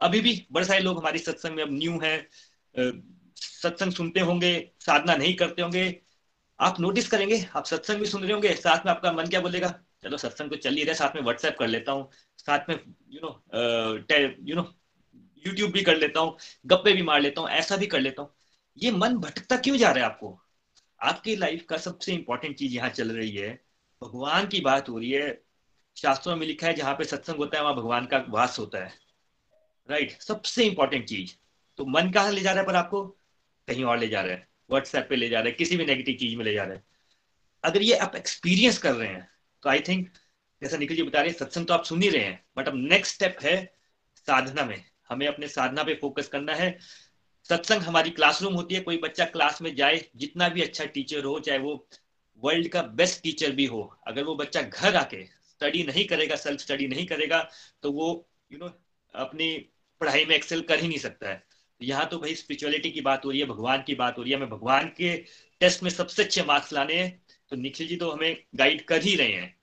अभी 0.00 0.20
भी 0.20 0.46
बड़े 0.52 0.66
सारे 0.66 0.80
लोग 0.80 0.98
हमारी 0.98 1.18
सत्संग 1.18 1.54
में 1.54 1.62
अब 1.62 1.72
न्यू 1.72 1.98
है। 2.02 2.28
सत्संग 3.36 3.92
सुनते 3.92 4.20
होंगे, 4.20 4.70
साधना 4.80 5.14
नहीं 5.16 5.34
करते 5.34 5.62
होंगे 5.62 5.88
आप 6.60 6.80
नोटिस 6.80 7.08
करेंगे, 7.08 7.44
आप 7.56 7.64
सत्संग 7.64 8.00
भी 8.00 8.06
सुन 8.06 8.22
रहे 8.22 8.32
होंगे, 8.32 8.54
साथ 8.56 8.86
में 8.86 8.92
आपका 8.92 9.12
मन 9.12 9.26
क्या 9.26 9.40
बोलेगा? 9.40 9.68
चलो 10.02 10.16
सत्संग 10.16 10.50
तो 10.50 10.56
चल 10.56 10.74
ही 10.74 10.84
रहा 10.84 10.94
साथ 10.94 11.14
में 11.16 11.22
व्हाट्सएप 11.22 11.56
कर 11.58 11.66
लेता 11.66 11.92
हूँ, 11.92 12.08
साथ 12.38 12.68
में 12.68 12.74
you 13.10 13.20
know 13.22 13.28
you 14.42 14.56
know 14.56 14.62
YouTube 15.44 15.70
भी 15.72 15.82
कर 15.82 15.96
लेता 15.96 16.20
हूँ, 16.20 16.36
गप्पे 16.66 16.92
भी 16.92 17.02
मार 17.02 17.20
लेता 17.20 17.40
हूँ, 17.40 17.48
ऐसा 17.50 17.76
भी 17.76 17.86
कर 17.86 18.00
लेता 18.00 18.22
हूँ। 18.22 18.30
ये 18.76 18.90
मन 18.90 19.16
भटकता 19.16 19.56
क्यों 19.56 19.76
जा 19.76 19.90
रहा 19.90 20.04
है 20.04 20.10
आपको? 20.10 20.38
आपकी 21.00 21.36
लाइफ 21.36 21.64
का 21.68 21.76
सबसे 21.78 22.12
इंपॉर्टेंट 22.14 22.56
चीज़ 22.56 22.74
यहाँ 22.74 22.88
चल 22.90 23.10
रही 23.12 23.30
है, 23.30 23.50
भगवान 24.02 24.46
की 24.46 24.60
बात 24.60 24.88
हो 24.88 24.98
रही 24.98 25.10
है। 25.10 25.40
शास्त्रों 25.96 26.36
में 26.36 26.46
लिखा 26.46 26.66
है, 26.66 26.74
जहाँ 26.74 26.94
पे 26.94 27.04
सत्संग 27.04 27.36
होता 27.36 27.56
है, 27.58 27.62
वहाँ 27.62 27.76
भगवान 27.76 28.06
का 28.06 28.24
वास 28.28 28.58
होता 28.58 28.84
है। 28.84 28.92
राइट 29.88 30.20
सबसे 30.22 30.64
इंपॉर्टेंट 30.64 31.06
चीज़। 31.06 31.34
तो 31.78 31.86
मन 31.86 32.10
कहाँ 32.10 32.32
ले 32.32 32.40
जा 32.40 32.52
रहा 32.52 32.60
है 32.60 32.66
पर 32.66 32.76
आपको? 32.76 33.04
कहीं 33.68 33.84
और 33.84 33.98
ले 33.98 34.08
जा 34.08 34.20
रहा 34.22 34.32
है। 34.32 34.47
व्हाट्सएप 34.70 35.06
पे 35.10 35.16
ले 35.16 35.28
जा 35.28 35.40
रहे 35.40 35.48
हैं 35.48 35.56
किसी 35.56 35.76
भी 35.76 35.84
नेगेटिव 35.84 36.16
चीज़ 36.20 36.36
में 36.36 36.44
ले 36.44 36.52
जा 36.54 36.64
रहे 36.64 36.76
हैं। 36.76 36.84
अगर 37.64 37.82
ये 37.82 37.96
आप 37.96 38.16
एक्सपीरियंस 38.16 38.78
कर 38.78 38.94
रहे 38.94 39.08
हैं 39.08 39.28
तो 39.62 39.68
आई 39.70 39.80
थिंक 39.80 40.08
जैसा 40.62 40.76
निखिल 40.76 40.96
जी 40.96 41.02
बता 41.02 41.20
रहे 41.20 41.30
हैं 41.30 41.38
सत्संग 41.38 41.66
तो 41.66 41.74
आप 41.74 41.84
सुन 41.84 42.02
ही 42.02 42.08
रहे 42.08 42.24
हैं 42.24 42.42
बट 42.56 42.68
अब 42.68 42.76
नेक्स्ट 42.76 43.14
स्टेप 43.14 43.36
है 43.42 43.56
साधना 44.16 44.64
में। 44.64 44.82
हमें 45.08 45.26
अपने 45.26 45.48
साधना 45.48 45.82
पे 45.82 45.94
फोकस 45.94 46.28
करना 46.28 46.54
है। 46.54 46.78
सत्संग 47.50 47.82
हमारी 47.82 48.10
क्लासरूम 48.10 48.54
होती 48.54 48.74
है 48.74 48.80
कोई 48.80 48.96
बच्चा 48.98 49.24
क्लास 49.24 49.60
में 49.62 49.74
जाए 49.76 50.04
जितना 50.16 50.48
भी 50.48 50.62
अच्छा 50.62 50.84
टीचर 50.84 51.24
हो 51.24 51.38
चाहे 51.40 51.58
वो 51.58 51.74
वर्ल्ड 52.42 52.68
का 52.68 52.82
बेस्ट 52.82 53.22
टीचर 53.22 53.52
भी 53.52 53.66
हो 53.66 53.82
अगर 54.06 54.24
वो 54.24 54.34
बच्चा 54.34 54.62
घर 54.62 54.96
आके 54.96 55.24
स्टडी 55.24 55.82
नहीं 55.82 56.04
करेगा 56.06 56.36
सेल्फ 56.36 56.60
स्टडी 56.60 56.86
नहीं 56.86 57.06
करेगा 57.06 57.38
तो 57.82 57.92
वो 57.92 58.08
यू 58.52 58.58
you 58.58 58.64
नो 58.64 58.70
know, 58.70 58.78
अपनी 59.14 59.48
पढ़ाई 60.00 60.24
में 60.24 60.34
एक्सेल 60.36 60.60
कर 60.60 60.80
ही 60.80 60.88
नहीं 60.88 60.98
सकता 60.98 61.28
है। 61.28 61.42
यहाँ 61.82 62.06
तो 62.08 62.18
भाई 62.18 62.34
स्पिरिचुअलिटी 62.34 62.90
की 62.90 63.00
बात 63.00 63.24
हो 63.24 63.30
रही 63.30 63.40
है, 63.40 63.46
भगवान 63.46 63.82
की 63.82 63.94
बात 63.94 64.18
हो 64.18 64.22
रही 64.22 64.32
है। 64.32 64.36
हमें 64.36 64.48
भगवान 64.50 64.88
के 64.88 65.16
टेस्ट 65.60 65.82
में 65.82 65.90
सबसे 65.90 66.24
अच्छे 66.24 66.42
मार्क्स 66.42 66.72
लाने 66.72 66.94
हैं। 66.94 67.22
तो 67.50 67.56
निखिल 67.56 67.88
जी 67.88 67.96
तो 67.96 68.10
हमें 68.10 68.44
गाइड 68.54 68.84
कर 68.84 69.02
ही 69.02 69.14
रहे 69.16 69.32
हैं। 69.32 69.56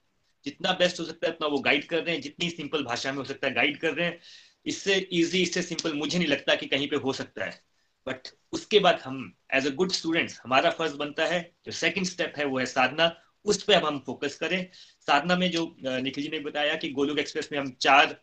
जितना 0.46 0.72
बेस्ट 0.72 1.00
हो 1.00 1.06
सकता 1.06 1.28
है, 1.28 1.34
उतना 1.34 1.48
वो 1.48 1.60
गाइड 1.60 1.86
कर 1.86 2.04
रहे 2.04 2.16
हैं। 2.16 2.22
जितनी 2.22 2.50
सिंपल 2.50 2.84
भाषा 2.84 3.12
में 3.12 3.18
हो 3.18 3.24
सकता 3.24 3.48
है 3.48 3.54
गाइड 3.54 3.78
कर 3.78 3.94
रहे 3.94 4.08
हैं। 4.08 4.20
इससे 4.66 4.96
इजी 4.96 5.42
इससे 5.42 5.62
सिंपल 5.62 5.94
मुझे 5.94 6.18
नहीं 6.18 6.28
लगता 6.28 6.56
कि 6.56 6.66
कहीं 6.66 6.88
पे 6.88 6.96
हो 6.96 7.14
सकता 7.14 7.46
है। 7.46 7.62
बट 8.08 8.28
उसके 8.52 8.80
बाद 8.80 9.00
हम 9.02 9.34
एज 9.54 9.68
अ 9.68 9.70
गुड 9.70 9.92
स्टूडेंट्स 9.92 10.40
हमारा 10.44 10.70
फ़र्ज़ 10.70 10.96
बनता 10.96 11.26
है, 11.26 11.52
जो 11.66 11.72
सेकंड 11.72 12.06
स्टेप 12.06 12.34
है, 12.38 12.46
वो 12.46 12.60
है 12.60 12.66
साधना। 12.66 13.16
उस 13.46 13.64
पर 13.64 13.74
अब 13.74 13.86
हम 13.86 14.00
फोकस 14.06 14.36
करें। 14.36 14.70
साधना 15.08 15.36
में 15.36 15.50
जो 15.52 15.76
निखिल 15.80 16.24
जी 16.24 16.30
ने 16.30 16.40
बताया 16.40 16.76
कि 16.76 16.90
गोलुक 16.90 17.20
एक्सप्रेस 17.20 17.50
में 17.52 17.60
हम 17.60 17.72
चार 17.82 18.22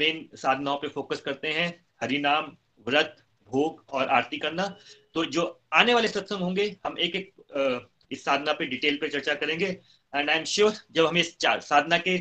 मेन 0.00 0.28
साधनाओं 0.34 0.76
पे 0.76 0.88
फोकस 0.88 1.20
करते 1.20 1.48
हैं। 1.48 1.86
हरिनाम 2.02 2.56
व्रत 2.86 3.24
भोग 3.50 3.84
और 3.90 4.08
आरती 4.10 4.38
करना। 4.38 4.66
तो 5.14 5.24
जो 5.26 5.44
आने 5.74 5.94
वाले 5.94 6.08
सत्संग 6.08 6.40
होंगे, 6.40 6.64
हम 6.86 6.98
एक 6.98 7.16
एक 7.16 7.88
इस 8.10 8.24
साधना 8.24 8.52
पे 8.52 8.66
डिटेल 8.66 8.96
पे 8.96 9.08
चर्चा 9.08 9.34
करेंगे। 9.34 9.66
एंड 10.12 10.30
आई 10.30 10.36
एम 10.36 10.44
श्योर 10.46 10.72
जब 10.92 11.06
हम 11.06 11.16
इस 11.18 11.36
साधना 11.42 11.98
के 11.98 12.18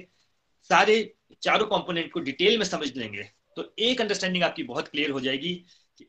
सारे 0.69 0.95
चारों 1.41 1.65
कंपोनेंट 1.67 2.11
को 2.11 2.19
डिटेल 2.21 2.57
में 2.57 2.65
समझ 2.65 2.95
लेंगे 2.97 3.23
तो 3.57 3.63
एक 3.79 4.01
अंडरस्टैंडिंग 4.01 4.43
आपकी 4.43 4.63
बहुत 4.63 4.87
क्लियर 4.87 5.11
हो 5.11 5.19
जाएगी 5.19 5.53
कि 5.97 6.07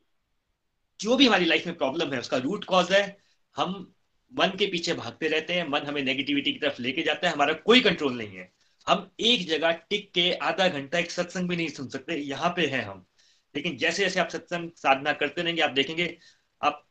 जो 1.01 1.16
भी 1.16 1.27
हमारी 1.27 1.45
लाइफ 1.45 1.66
में 1.66 1.77
प्रॉब्लम 1.77 2.12
है, 2.12 2.21
उसका 2.21 2.37
रूट 2.39 2.64
कॉज 2.64 2.93
है। 2.93 3.16
हम 3.57 3.93
मन 4.33 4.53
के 4.59 4.66
पीछे 4.66 4.95
भागते 4.95 5.29
रहते 5.29 5.53
हैं, 5.53 5.69
मन 5.69 5.87
हमें 5.87 6.03
नेगेटिविटी 6.03 6.53
की 6.53 6.59
तरफ़ 6.59 6.81
लेके 6.83 7.03
जाता 7.03 7.27
है, 7.27 7.33
हमारा 7.33 7.53
कोई 7.55 7.81
कंट्रोल 7.81 8.16
नहीं 8.19 8.37
है। 8.37 8.51
हम 8.87 9.11
एक 9.21 9.47
जगह 9.49 9.71
टिक 9.91 10.11
के 10.14 10.33
आधा 10.33 10.69
घंटा 10.69 10.99
एक 10.99 11.11
सत्संग 11.11 11.49
भी 11.49 11.57
नहीं 11.57 11.69
सुन 11.71 11.89
सकते, 11.89 12.16
यहाँ 12.16 12.53
पे 12.57 12.66
हैं 12.66 12.83
हम। 12.85 13.05
लेकिन 13.55 13.76
जैसे 13.76 14.03
जैसे 14.05 14.20
आप 14.20 14.28
सत्संग 14.28 14.70
साधना 14.76 15.12
करते 15.12 15.42
रहेंगे, 15.42 15.62
आप 15.62 15.70
देखेंगे, 15.70 16.16
आप 16.62 16.84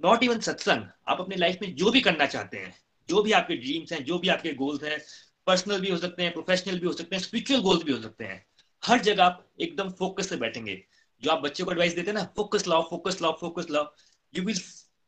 नॉट 0.00 0.22
इवन 0.22 0.40
सत्संग, 0.40 0.84
आप 1.08 1.20
अपनी 1.20 1.36
लाइफ 1.36 1.58
में 1.62 1.74
जो 1.76 1.90
भी 1.90 2.00
करना 2.00 2.26
चाहते 2.26 2.58
हैं, 2.58 2.74
जो 3.08 3.22
भी 3.22 3.32
आपके 3.32 3.56
ड्रीम्स 3.56 3.92
हैं, 3.92 4.04
जो 4.04 4.18
भी 4.18 4.28
आपके 4.28 4.52
गोल्स 4.54 4.84
हैं 4.84 4.98
पर्सनल 5.46 5.80
भी 5.80 5.90
हो 5.90 5.96
सकते 5.96 6.22
हैं 6.22 6.32
प्रोफेशनल 6.32 6.78
भी 6.78 6.86
हो 6.86 6.92
सकते 6.92 7.16
हैं 7.16 7.22
स्पिरिचुअल 7.22 7.60
गोल्स 7.60 7.82
भी 7.84 7.92
हो 7.92 8.00
सकते 8.02 8.24
हैं, 8.24 8.44
हर 8.82 9.00
जगह 9.00 9.24
आप 9.24 9.46
एकदम 9.60 9.90
फोकस 9.90 10.28
से 10.28 10.36
बैठेंगे। 10.36 10.82
जो 11.22 11.30
आप 11.30 11.42
बच्चे 11.42 11.64
को 11.64 11.72
एडवाइस 11.72 11.94
देते 11.94 12.10
हैं 12.10 12.14
ना 12.14 12.24
फोकस 12.36 12.66
लाओ 12.68 12.88
फोकस 12.90 13.20
लाओ 13.22 13.36
फोकस 13.40 13.70
लाओ 13.70 13.86
यू 14.34 14.42
विल 14.44 14.60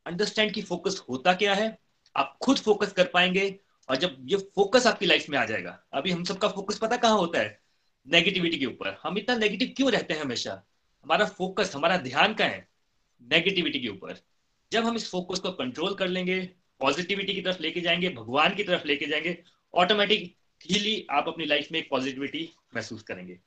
अंडरस्टैंड 0.07 0.53
की 0.53 0.63
फोकस 0.63 1.03
होता 1.09 1.33
क्या 1.35 1.55
है, 1.55 1.79
आप 2.17 2.39
खुद 2.43 2.59
फोकस 2.59 2.93
कर 2.93 3.11
पाएँगे 3.15 3.49
और 3.89 3.97
जब 3.97 4.17
ये 4.25 4.37
फोकस 4.55 4.87
आपकी 4.87 5.07
लाइफ 5.07 5.29
में 5.31 5.39
आ 5.39 5.45
जाएगा, 5.45 5.79
अभी 5.93 6.11
हम 6.11 6.25
सबका 6.25 6.49
फोकस 6.49 6.79
पता 6.79 6.97
कहाँ 6.97 7.19
होता 7.19 7.39
है? 7.39 7.61
नेगेटिविटी 8.07 8.59
के 8.59 8.67
ऊपर। 8.67 8.97
हम 9.03 9.19
इतना 9.19 9.37
नेगेटिव 9.37 9.73
क्यों 9.77 9.91
रहते 9.93 10.15
हैं 10.15 10.21
हमेशा? 10.21 10.63
हमारा 11.09 11.25
फोकस 11.27 11.73
हमारा 11.75 11.97
ध्यान 11.97 12.35
का 12.35 12.45
है? 12.45 12.69
नेगेटिविटी 13.23 13.81
के 13.81 13.89
ऊपर। 13.89 14.17
जब 14.73 14.85
हम 14.85 14.97
इस 14.97 15.11
फोकस 15.11 15.39
को 15.39 15.51
कंट्रोल 15.51 15.95
कर 15.95 16.09
लेंगे 16.09 16.41
पॉजिटिविटी 16.81 17.35
की 17.35 17.43
तरफ़ 17.43 17.63
लेके 17.63 17.81
जाएँगे, 17.81 18.09
भगवान 18.09 18.55
की 18.55 18.65
तरफ़ 18.65 18.85
लेके 18.87 19.07
जाएँगे 19.07 19.43
ऑटोमेटिकली 19.75 21.07
आप 21.11 21.29
अपनी 21.29 21.45
लाइफ 21.45 21.69
में 21.73 21.79
एक 21.79 21.89
पॉजिटिविटी 21.91 22.51
महसूस 22.77 23.03
करेंगे। 23.03 23.39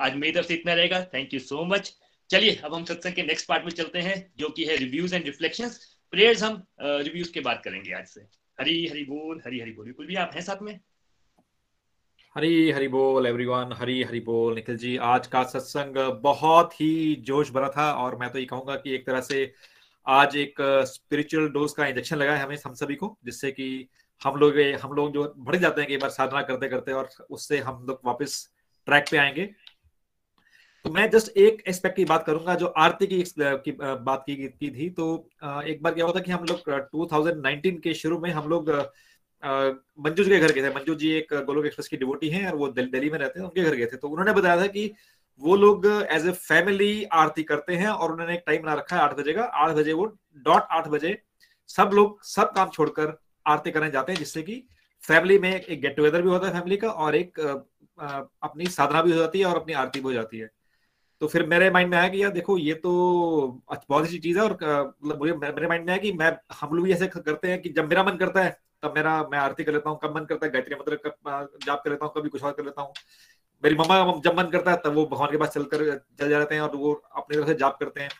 आज 0.00 0.14
मेरी 0.14 0.32
तरफ़ 0.32 0.46
से 0.46 0.54
इतना 0.54 0.74
रहेगा। 0.74 1.04
थैंक 1.04 1.34
यू 1.34 1.40
सो 1.40 1.64
मच 1.64 1.92
चलिए, 2.30 2.54
अब 2.56 2.74
हम 2.74 2.84
सत्संग 2.84 3.12
के 3.12 3.22
नेक्स्ट 3.22 3.46
पार्ट 3.46 3.64
में 3.64 3.70
चलते 3.70 3.98
हैं, 3.98 4.32
जो 4.38 4.48
कि 4.48 4.64
है 4.64 4.76
रिव्यूज़ 4.76 5.14
एंड 5.14 5.24
रिफ्लेक्शन 5.24 5.68
प्रेयर्स 6.10 6.42
हम 6.42 6.64
रिव्यूज़ 6.80 7.32
के 7.32 7.40
बात 7.40 7.62
करेंगे 7.64 7.92
आज 7.92 8.06
से। 8.06 8.20
हरी 8.60 8.86
हरी 8.86 9.04
बोल, 9.04 9.42
हरी 9.46 9.60
हरी 9.60 9.72
बोल। 9.72 9.84
बिल्कुल 9.84 10.06
भी 10.06 10.14
आप 10.14 10.30
हैं 10.34 10.42
साथ 10.42 10.62
में? 10.62 10.80
हरी 12.36 12.70
हरी 12.70 12.86
बोल 12.88 13.26
एवरीवन 13.26 13.72
हरी 13.72 14.02
हरी 14.02 14.20
बोल 14.20 14.54
निखिल 14.54 14.76
जी। 14.76 14.96
आज 14.96 15.26
का 15.26 15.42
सत्संग 15.42 15.96
बहुत 16.22 16.80
ही 16.80 17.14
जोश 17.20 17.50
भरा 17.50 17.68
था 17.68 17.90
और 17.94 18.16
मैं 18.16 18.30
तो 18.30 18.38
ये 18.38 18.44
कहूँगा 18.44 18.76
कि 18.76 18.94
एक 18.94 19.06
तरह 19.06 19.20
से 19.20 19.52
आज 20.06 20.36
एक 20.36 20.54
स्पिरिचुअल 20.86 21.48
डोज 21.48 21.72
का 21.72 21.86
इंजेक्शन 21.86 22.16
लगा 22.16 22.36
है 22.36 22.42
हमें 22.42 22.56
हम 22.66 22.74
सभी 22.74 22.94
को 22.94 23.18
जिससे 23.24 23.50
कि 23.50 23.88
हम 24.22 24.36
लोग 24.36 24.58
हम 24.82 24.92
लोग 24.92 25.12
जो 25.12 25.24
भड़क 25.38 25.60
जाते 25.60 25.80
हैं 25.80 25.88
कई 25.90 25.96
बार 25.96 26.10
साधना 26.10 26.42
करते 26.42 26.68
करते 26.68 26.92
और 26.92 27.08
उससे 27.30 27.58
हम 27.58 27.84
लोग 27.88 28.00
वापस 28.04 28.48
ट्रैक 28.86 29.04
पे 29.10 29.16
आएँगे। 29.16 29.44
तो 30.84 30.90
मैं 30.90 31.08
जस्ट 31.10 31.36
एक 31.36 31.62
एस्पेक्ट 31.68 31.96
की 31.96 32.04
बात 32.04 32.26
करूँगा 32.26 32.54
जो 32.54 32.66
आरती 32.66 33.06
की, 33.06 33.22
की 33.38 33.72
बात 33.80 34.24
की, 34.26 34.36
की 34.36 34.70
थी। 34.70 34.90
तो 34.90 35.28
एक 35.44 35.82
बार 35.82 35.94
क्या 35.94 36.06
था 36.06 36.20
कि 36.20 36.30
हम 36.30 36.44
लोग 36.44 36.70
2019 36.94 37.80
के 37.80 37.94
शुरू 37.94 38.18
में 38.18 38.30
हम 38.30 38.48
लोग 38.48 38.70
मंजू 39.42 40.24
जी 40.24 40.30
के 40.30 40.38
घर 40.38 40.52
गए 40.52 40.62
थे। 40.62 40.74
मंजू 40.74 40.94
जी 40.94 41.10
एक 41.12 41.34
गोलोक 41.46 41.66
एक्सप्रेस 41.66 41.88
की 41.88 41.96
डिवोटी 41.96 42.28
हैं 42.30 42.46
और 42.48 42.56
वो 42.56 42.68
दिल्ली 42.70 43.10
में 43.10 43.18
रहते 43.18 43.40
हैं, 43.40 43.46
उनके 43.46 43.62
घर 43.62 43.74
गए 43.76 43.86
थे। 43.86 43.96
तो 43.96 44.08
उन्होंने 44.08 44.32
बताया 44.32 44.60
था 44.60 44.66
कि 44.68 44.90
वो 45.40 45.56
लोग 45.56 45.86
एज 45.86 46.26
ए 46.26 46.32
फैमिली 46.32 47.04
आरती 47.14 47.42
करते 47.42 47.76
हैं 47.76 47.88
और 47.88 48.12
उन्होंने 48.12 48.34
एक 48.34 48.42
टाइम 48.46 48.62
बना 48.62 48.74
रखा 48.74 48.96
है 48.96 49.02
आठ 49.02 49.16
बजे 49.18 49.32
का। 49.32 49.42
आठ 49.42 49.74
बजे 49.76 49.92
वो 49.92 50.04
डॉट 50.46 50.62
आठ 50.72 50.88
बजे 50.88 51.18
सब 51.70 51.90
लोग, 51.94 52.22
सब 52.24 52.52
काम 52.54 52.68
छोड़कर 52.70 53.16
आरती 53.46 53.70
करने 53.70 53.90
जाते 53.90 54.12
हैं, 54.12 54.18
जिससे 54.18 54.42
कि 54.42 54.62
फैमिली 55.04 55.38
में 55.38 55.50
एक 55.50 55.80
गेट 55.80 55.96
टुगेदर 55.96 56.22
भी 56.22 56.28
होता 56.28 56.46
है 56.46 56.52
फैमिली 56.52 56.76
का 56.76 56.88
और 56.88 57.14
एक 57.16 57.40
अपनी 57.40 58.66
साधना 58.68 59.02
भी 59.02 59.12
हो 59.12 59.18
जाती 59.18 59.38
है 59.38 59.44
और 59.46 59.56
अपनी 59.56 59.72
आरती 59.74 60.00
भी 60.00 60.04
हो 60.04 60.12
जाती 60.12 60.38
है। 60.38 60.50
तो 61.20 61.26
फिर 61.28 61.46
मेरे 61.46 61.70
माइंड 61.70 61.90
में 61.90 61.96
आया 61.98 62.08
कि 62.08 62.22
यार 62.22 62.30
देखो, 62.32 62.56
ये 62.58 62.74
तो 62.74 62.90
बहुत 63.70 64.04
अच्छी 64.04 64.18
चीज़ 64.18 64.38
है 64.38 64.44
और 64.44 64.52
मतलब 64.52 65.18
मुझे, 65.18 65.32
मेरे 65.32 65.66
माइंड 65.68 65.86
में 65.86 65.92
है 65.92 65.98
कि 65.98 66.12
मैं, 66.12 66.36
हम 66.60 66.74
लोग 66.74 66.84
भी 66.84 66.92
ऐसे 66.92 67.06
करते 67.08 67.48
हैं 67.48 67.60
कि 67.62 67.68
जब 67.70 67.88
मेरा 67.88 68.04
मन 68.04 68.16
करता 68.16 68.42
है 68.42 68.56
तब 68.82 68.94
मेरा, 68.96 69.22
मैं 69.32 69.38
आरती 69.38 69.64
कर 69.64 69.72
लेता 69.72 69.90
हूँ, 69.90 69.98
कब 70.02 70.16
मन 70.16 70.24
करता 70.24 70.46
है 70.46 70.52
गायत्री 70.52 70.74
मंत्र 70.74 70.98
जाप 71.66 71.82
कर 71.84 71.90
लेता 71.90 72.04
हूँ, 72.04 72.12
कभी 72.16 72.28
कुछ 72.28 72.42
और 72.42 72.52
कर 72.52 72.64
लेता 72.64 72.82
हूँ। 72.82 72.92
मेरी 73.62 73.76
मम्मा 73.76 74.20
जब 74.24 74.38
मन 74.38 74.50
करता 74.52 74.70
है, 74.70 74.76
तब 74.84 74.94
वो 74.94 75.04
भगवान 75.06 75.30
के 75.30 75.36
पास 75.38 75.48
चलकर, 75.50 75.84
चल 76.20 76.28
जा 76.28 76.38
जाते 76.38 76.54
हैं 76.54 76.62
और 76.62 76.76
वो 76.76 76.92
अपनी 77.16 77.36
तरफ़ 77.36 77.46
से 77.48 77.54
जाप 77.56 77.76
करते 77.80 78.00
हैं। 78.00 78.10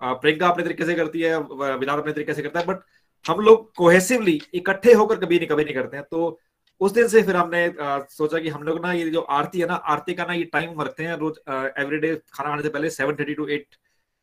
प्रियंका 0.00 0.48
अपने 0.48 0.64
तरीके 0.64 0.84
से 0.84 0.94
करती 0.94 1.20
है 1.20 1.38
विलास 1.38 1.98
अपने 1.98 2.12
तरीके 2.12 2.34
से 2.34 2.42
करता 2.42 2.60
है 2.60 2.66
बट 2.66 2.80
हम 3.24 3.40
लोग 3.40 3.72
कोहेसिवली 3.76 4.40
इकट्ठे 4.54 4.92
होकर 4.92 5.16
कभी 5.18 5.38
नहीं 5.38 5.48
कभी 5.48 5.64
नहीं 5.64 5.74
करते 5.74 5.96
हैं। 5.96 6.04
तो 6.10 6.40
उस 6.80 6.92
दिन 6.92 7.08
से 7.08 7.22
फिर 7.22 7.36
हमने 7.36 7.72
सोचा 7.78 8.38
कि 8.38 8.48
हम 8.48 8.62
लोग 8.62 8.84
ना, 8.86 8.92
ये 8.92 9.10
जो 9.10 9.20
आरती 9.20 9.60
है 9.60 9.66
ना, 9.66 9.74
आरती 9.74 10.14
का 10.14 10.24
ना 10.24 10.32
ये 10.34 10.44
टाइम 10.52 10.80
रखते 10.82 11.04
हैं 11.04 11.16
रोज 11.18 11.38
एवरीडे 11.48 12.14
खाना 12.32 12.48
खाने 12.50 12.62
से 12.62 12.68
पहले 12.68 12.90
seven 12.90 13.16
thirty 13.16 13.34
to 13.34 13.46
eight 13.48 13.74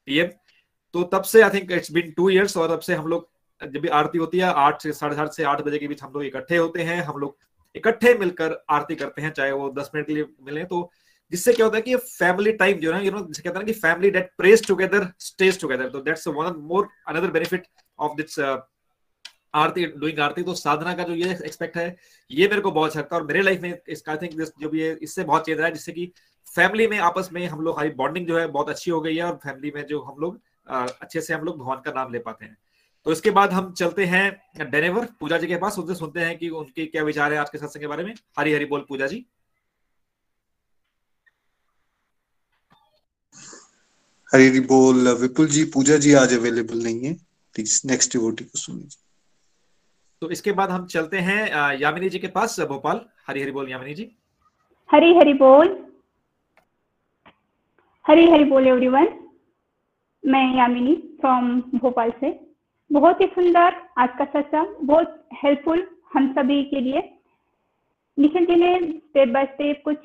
P 0.08 0.20
M 0.20 0.28
तो 0.94 1.04
तब 1.14 1.24
से 1.24 1.42
I 1.42 1.50
think 1.50 1.72
it's 1.72 1.92
been 1.92 2.12
two 2.12 2.30
years 2.30 2.58
और 2.58 2.76
तब 2.76 2.80
से 2.82 2.96
हम 2.96 3.08
लोग 3.08 3.30
जब 3.62 3.80
भी 3.80 3.88
आरती 3.89 4.18
होती 4.18 4.39
है, 4.39 4.45
आठ 4.45 4.82
से, 4.84 4.91
साढ़े 4.93 5.18
आठ 5.18 5.32
से 5.32 5.43
आठ 5.45 5.62
बजे 5.62 5.78
के 5.80 5.88
बीच 5.88 6.03
हम 6.03 6.12
लोग 6.14 6.24
इकट्ठे 6.26 6.57
होते 6.57 6.84
हैं, 6.84 7.01
हम 7.03 7.20
लोग 7.20 7.38
इकट्ठे 7.76 8.14
मिलकर 8.16 8.55
आरती 8.70 8.95
करते 8.95 9.22
हैं, 9.22 9.32
चाहे 9.32 9.51
वो 9.51 9.70
दस 9.72 9.91
मिनट 9.95 10.07
के 10.07 10.14
लिए 10.14 10.26
मिले 10.43 10.64
तो। 10.66 10.89
जिससे 11.32 11.53
क्या 11.53 11.66
होता 11.66 11.78
है 11.78 11.82
कि 11.82 11.95
फैमिली 11.95 12.51
टाइम 12.53 12.80
जो 12.80 12.93
है 12.93 13.05
यू 13.05 13.12
नो 13.12 13.20
जिसे 13.20 13.41
कहते 13.43 13.57
हैं 13.57 13.66
कि 13.66 13.74
family 13.74 14.09
that 14.12 14.32
prays 14.38 14.66
together 14.68 15.07
stays 15.20 15.59
together 15.62 15.89
तो 15.89 15.99
that's 16.01 16.28
one 16.28 16.45
of 16.45 16.57
more 16.70 16.88
another 17.07 17.32
benefit 17.32 17.68
of 17.99 18.16
this 18.18 18.39
aarti 18.39 19.86
doing 19.86 20.20
aarti. 20.20 20.43
तो 20.43 20.53
साधना 20.55 20.93
का 20.93 21.03
जो 21.03 21.14
ये 21.16 21.30
एक्सपेक्ट 21.36 21.78
है, 21.78 21.95
ये 22.32 22.47
मेरे 22.47 22.62
को 22.62 22.72
बहुत 22.72 22.89
अच्छा 22.89 22.99
लगता 22.99 23.16
है 23.16 23.22
और 23.22 23.28
मेरे 23.28 23.41
लाइफ 23.41 23.62
में 23.62 23.78
इसका 23.89 24.16
थिंक 24.16 24.34
जो 24.34 24.70
भी 24.70 24.82
है 24.82 24.93
इससे 25.01 25.24
बहुत 25.24 25.45
चेंज 25.45 25.59
है, 25.62 25.72
जिससे 25.72 25.91
कि 25.91 26.12
फैमिली 26.47 26.88
में, 26.88 26.97
आपस 26.99 27.30
में 27.34 27.45
हम 27.47 27.62
लोग, 27.62 27.76
हमारी 27.76 27.89
बॉन्डिंग 27.95 28.28
जो 28.28 28.38
है 28.39 28.47
बहुत 28.49 28.70
अच्छी 28.70 28.91
हो 28.91 28.99
गई 29.01 29.16
है 29.16 29.24
और 29.24 29.36
फैमिली 29.43 29.72
में 29.76 29.86
जो 29.88 30.01
हम 30.01 30.20
लोग 30.22 30.39
अच्छे 30.68 31.22
से 31.22 31.34
हम 31.34 31.43
लोग 31.43 31.59
भगवान 31.59 31.82
का 31.86 31.91
नाम 31.91 32.12
ले 32.14 32.20
पाते 32.20 32.45
हैं। 32.45 32.57
तो 33.06 33.12
इसके 33.12 33.32
बाद 33.32 33.52
हम 33.52 33.72
चलते 33.74 34.06
हैं 34.06 34.70
डेनेवर 34.72 35.06
पूजा 35.20 35.38
जी 35.38 35.47
के 35.47 35.58
पास 35.58 35.78
उनसे 35.80 35.95
सुनते 35.95 36.20
हैं 36.20 36.38
कि 36.38 36.49
उनके 36.49 36.86
क्या 36.86 37.04
विचार 37.04 37.34
है 37.34 37.39
आज 37.39 37.49
के 37.49 37.58
सत्संग 37.58 37.82
के 37.82 37.88
बारे 37.88 38.04
में। 38.04 38.14
हरी 38.39 38.54
हरी 38.54 38.66
बोल 38.66 38.86
पूजा 38.89 39.08
जी। 39.08 39.26
हरी 44.34 44.47
हरी 44.47 44.60
बोल 44.68 45.08
विपुल 45.22 45.47
जी 45.47 45.64
पूजा 45.74 45.97
जी 45.97 46.14
आज 46.14 46.34
अवेलेबल 46.34 46.84
नहीं 46.84 47.04
है। 47.06 47.14
प्लीज़ 47.56 47.82
नेक्स्ट 47.88 48.14
डिवोटी 48.14 48.43
को 48.43 48.58
सुनिए। 48.58 48.88
तो 50.22 50.30
इसके 50.32 50.52
बाद 50.52 50.70
हम 50.70 50.86
चलते 50.88 51.20
हैं 51.20 51.39
यामिनी 51.80 52.10
जी 52.10 52.20
के 52.20 52.28
पास 52.28 52.60
भोपाल। 52.60 53.02
हरी 53.28 53.41
हरी 53.41 53.52
बोल 53.52 53.70
यामिनी 53.70 53.93
जी। 53.93 54.10
हरी 54.89 55.14
हरी 55.18 55.34
बोल। 55.34 55.68
हरी 58.06 58.30
हरी 58.32 58.43
बोल 58.43 58.68
एवरीवन 58.68 59.08
मैं 60.24 60.45
यामिनी 60.58 60.95
फ्रॉम 61.22 61.60
भोपाल 61.76 62.12
से। 62.20 62.32
बहुत 62.92 63.22
ही 63.22 63.26
सुंदर 63.26 63.76
आज 63.98 64.10
का 64.18 64.26
सत्संग 64.26 64.88
बहुत 64.88 65.28
हेल्पफुल 65.34 65.88
हम 66.14 66.34
सभी 66.34 66.64
के 66.64 66.80
लिए। 66.82 67.18
निखिल 68.20 68.46
जी 68.46 68.56
ने 68.56 68.80
स्टेप 68.80 69.30
बाय 69.30 69.46
स्टेप 69.46 69.82
कुछ 69.86 69.98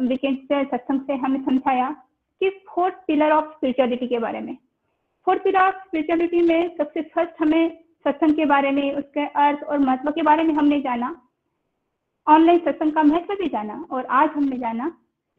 वीकेंड 0.00 0.38
से, 0.38 0.64
सत्संग 0.64 1.00
से 1.00 1.14
हमें 1.14 1.44
समझाया 1.44 1.90
कि 2.40 2.50
फोर्थ 2.50 2.94
पिलर 2.94 3.30
ऑफ़ 3.30 3.44
स्पिरिचुअलिटी 3.44 4.06
के 4.06 4.18
बारे 4.18 4.40
में। 4.40 4.56
फोर्थ 5.24 5.42
पिलर 5.44 5.60
ऑफ़ 5.60 5.74
स्पिरिचुअलिटी 5.74 6.42
में 6.42 6.76
सबसे 6.76 7.02
फ़र्स्ट 7.02 7.40
हमें 7.40 7.84
सत्संग 8.04 8.34
के 8.34 8.44
बारे 8.44 8.70
में, 8.70 8.94
उसके 8.94 9.26
अर्थ 9.26 9.64
और 9.64 9.78
महत्व 9.78 10.10
के 10.10 10.22
बारे 10.22 10.42
में 10.42 10.54
हमने 10.54 10.80
जाना। 10.80 11.22
ऑनलाइन 12.28 12.58
सत्संग 12.58 12.92
का 12.92 13.02
महत्व 13.02 13.34
भी 13.34 13.48
जाना 13.48 13.86
और 13.90 14.06
आज 14.06 14.30
हमने 14.30 14.58
जाना 14.58 14.88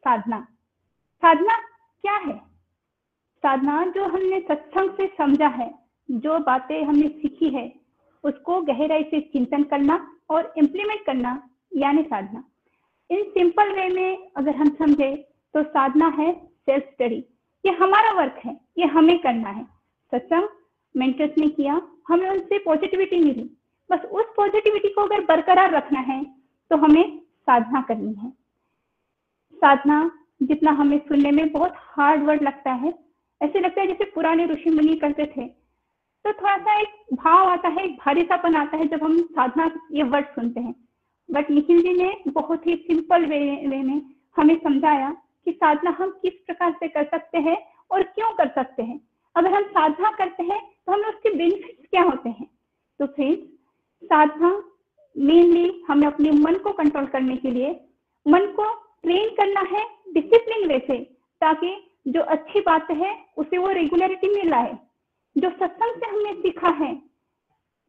साधना। 0.03 0.47
साधना 1.21 1.57
क्या 2.03 2.13
है? 2.13 2.37
साधना 3.43 3.85
जो 3.85 4.05
हमने 4.05 4.39
सत्संग 4.39 4.89
से 4.89 5.07
समझा 5.07 5.47
है 5.47 5.86
जो 6.09 6.37
बातें 6.41 6.83
हमने 6.83 7.07
सीखी 7.11 7.49
है, 7.49 7.71
उसको 8.23 8.61
गहराई 8.63 9.03
से 9.03 9.19
चिंतन 9.23 9.63
करना 9.63 9.95
और 10.29 10.53
इम्प्लीमेंट 10.57 11.05
करना, 11.05 11.41
यानी 11.71 12.03
साधना। 12.03 12.43
इन 13.09 13.23
सिंपल 13.31 13.71
वे 13.71 13.87
में 13.89 14.31
अगर 14.37 14.55
हम 14.55 14.69
समझे 14.75 15.15
तो 15.53 15.63
साधना 15.65 16.07
है 16.17 16.31
सेल्फ 16.33 16.83
स्टडी 16.85 17.23
ये 17.63 17.71
हमारा 17.73 18.11
वर्क 18.13 18.41
है, 18.45 18.59
ये 18.77 18.85
हमें 18.85 19.17
करना 19.19 19.49
है। 19.49 19.63
सत्संग 20.11 20.47
मेंटर्स 20.95 21.37
ने 21.37 21.47
किया, 21.47 21.81
हमें 22.07 22.29
उनसे 22.29 22.57
पॉजिटिविटी 22.59 23.19
मिली। 23.19 23.49
बस 23.89 24.05
उस 24.11 24.25
पॉजिटिविटी 24.37 24.89
को 24.89 25.01
अगर 25.01 25.23
बरकरार 25.25 25.71
रखना 25.71 25.99
है 26.01 26.23
तो 26.71 26.77
हमें 26.77 27.17
साधना 27.19 27.81
करनी 27.81 28.13
है। 28.13 28.29
साधना 29.57 30.09
जितना 30.43 30.71
हमें 30.71 30.97
सुनने 30.99 31.31
में 31.31 31.51
बहुत 31.51 31.73
हार्ड 31.75 32.23
वर्ड 32.23 32.41
लगता 32.43 32.71
है, 32.73 32.93
ऐसे 33.41 33.59
लगता 33.59 33.81
है 33.81 33.87
जैसे 33.87 34.05
पुराने 34.05 34.45
ऋषि 34.45 34.69
मुनि 34.69 34.95
करते 34.95 35.25
थे। 35.27 35.45
तो 36.27 36.31
थोड़ा 36.33 36.55
सा 36.57 36.73
एक 36.79 37.15
भाव 37.15 37.49
आता 37.49 37.69
है 37.69 37.83
एक 37.85 37.91
भारीसापन 37.95 38.55
आता 38.55 38.77
है 38.77 38.85
जब 38.87 39.03
हम 39.03 39.17
साधना 39.31 39.69
ये 39.91 40.03
वर्ड 40.03 40.25
सुनते 40.25 40.61
हैं। 40.61 40.73
बट 41.29 41.49
निखिल 41.51 41.81
जी 41.81 41.93
ने 41.93 42.15
बहुत 42.27 42.65
ही 42.67 42.75
सिंपल 42.77 43.25
वे, 43.25 43.39
वे 43.67 43.77
में 43.77 44.01
हमें 44.37 44.55
समझाया 44.55 45.09
कि 45.45 45.51
साधना 45.51 45.95
हम 45.99 46.09
किस 46.21 46.33
प्रकार 46.45 46.71
से 46.71 46.87
कर 46.87 47.03
सकते 47.03 47.37
हैं 47.37 47.57
और 47.91 48.03
क्यों 48.03 48.31
कर 48.33 48.47
सकते 48.47 48.83
हैं। 48.83 48.99
अगर 49.35 49.53
हम 49.53 49.63
साधना 49.67 50.11
करते 50.11 50.43
हैं 50.43 50.59
तो 50.59 50.91
हमें 50.93 51.07
उसके 51.09 51.33
बेनिफिट 51.35 51.87
क्या 51.89 52.01
होते 52.01 52.29
हैं? 52.29 52.47
तो 52.99 53.05
फ्रेंड्स 53.05 53.43
साधना 54.03 54.49
मेनली 55.15 55.83
हमें 55.87 56.07
अपने 56.07 56.31
मन 56.31 56.55
को 56.55 56.71
कंट्रोल 56.71 57.05
करने 57.05 57.37
के 57.37 57.51
लिए 57.51 57.69
मन 58.25 58.45
को 58.57 58.65
ट्रेन 59.03 59.29
करना 59.35 59.61
है 59.71 59.85
डिसिप्लिन 60.13 60.67
वे 60.67 60.79
से 60.87 60.97
ताकि 61.41 61.71
जो 62.07 62.21
अच्छी 62.35 62.59
बात 62.59 62.91
है 62.91 63.15
उसे 63.37 63.57
वो 63.57 63.71
रेगुलरिटी 63.71 64.33
में 64.35 64.43
लाए। 64.43 64.77
जो 65.37 65.49
सत्संग 65.49 66.01
से 66.01 66.09
हमने 66.09 66.33
सीखा 66.33 66.69
है, 66.69 67.01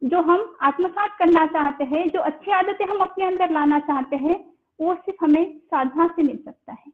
जो 0.03 0.21
हम 0.21 0.57
आत्मसात 0.61 1.15
करना 1.19 1.45
चाहते 1.45 1.83
हैं, 1.83 2.09
जो 2.09 2.19
अच्छी 2.19 2.51
आदतें 2.51 2.85
हम 2.85 2.97
अपने 2.97 3.25
अंदर 3.25 3.51
लाना 3.51 3.79
चाहते 3.79 4.15
हैं, 4.15 4.53
वो 4.81 4.95
सिर्फ़ 4.95 5.25
हमें 5.25 5.57
साधना 5.57 6.07
से 6.07 6.23
मिल 6.23 6.37
सकता 6.37 6.73
है। 6.73 6.91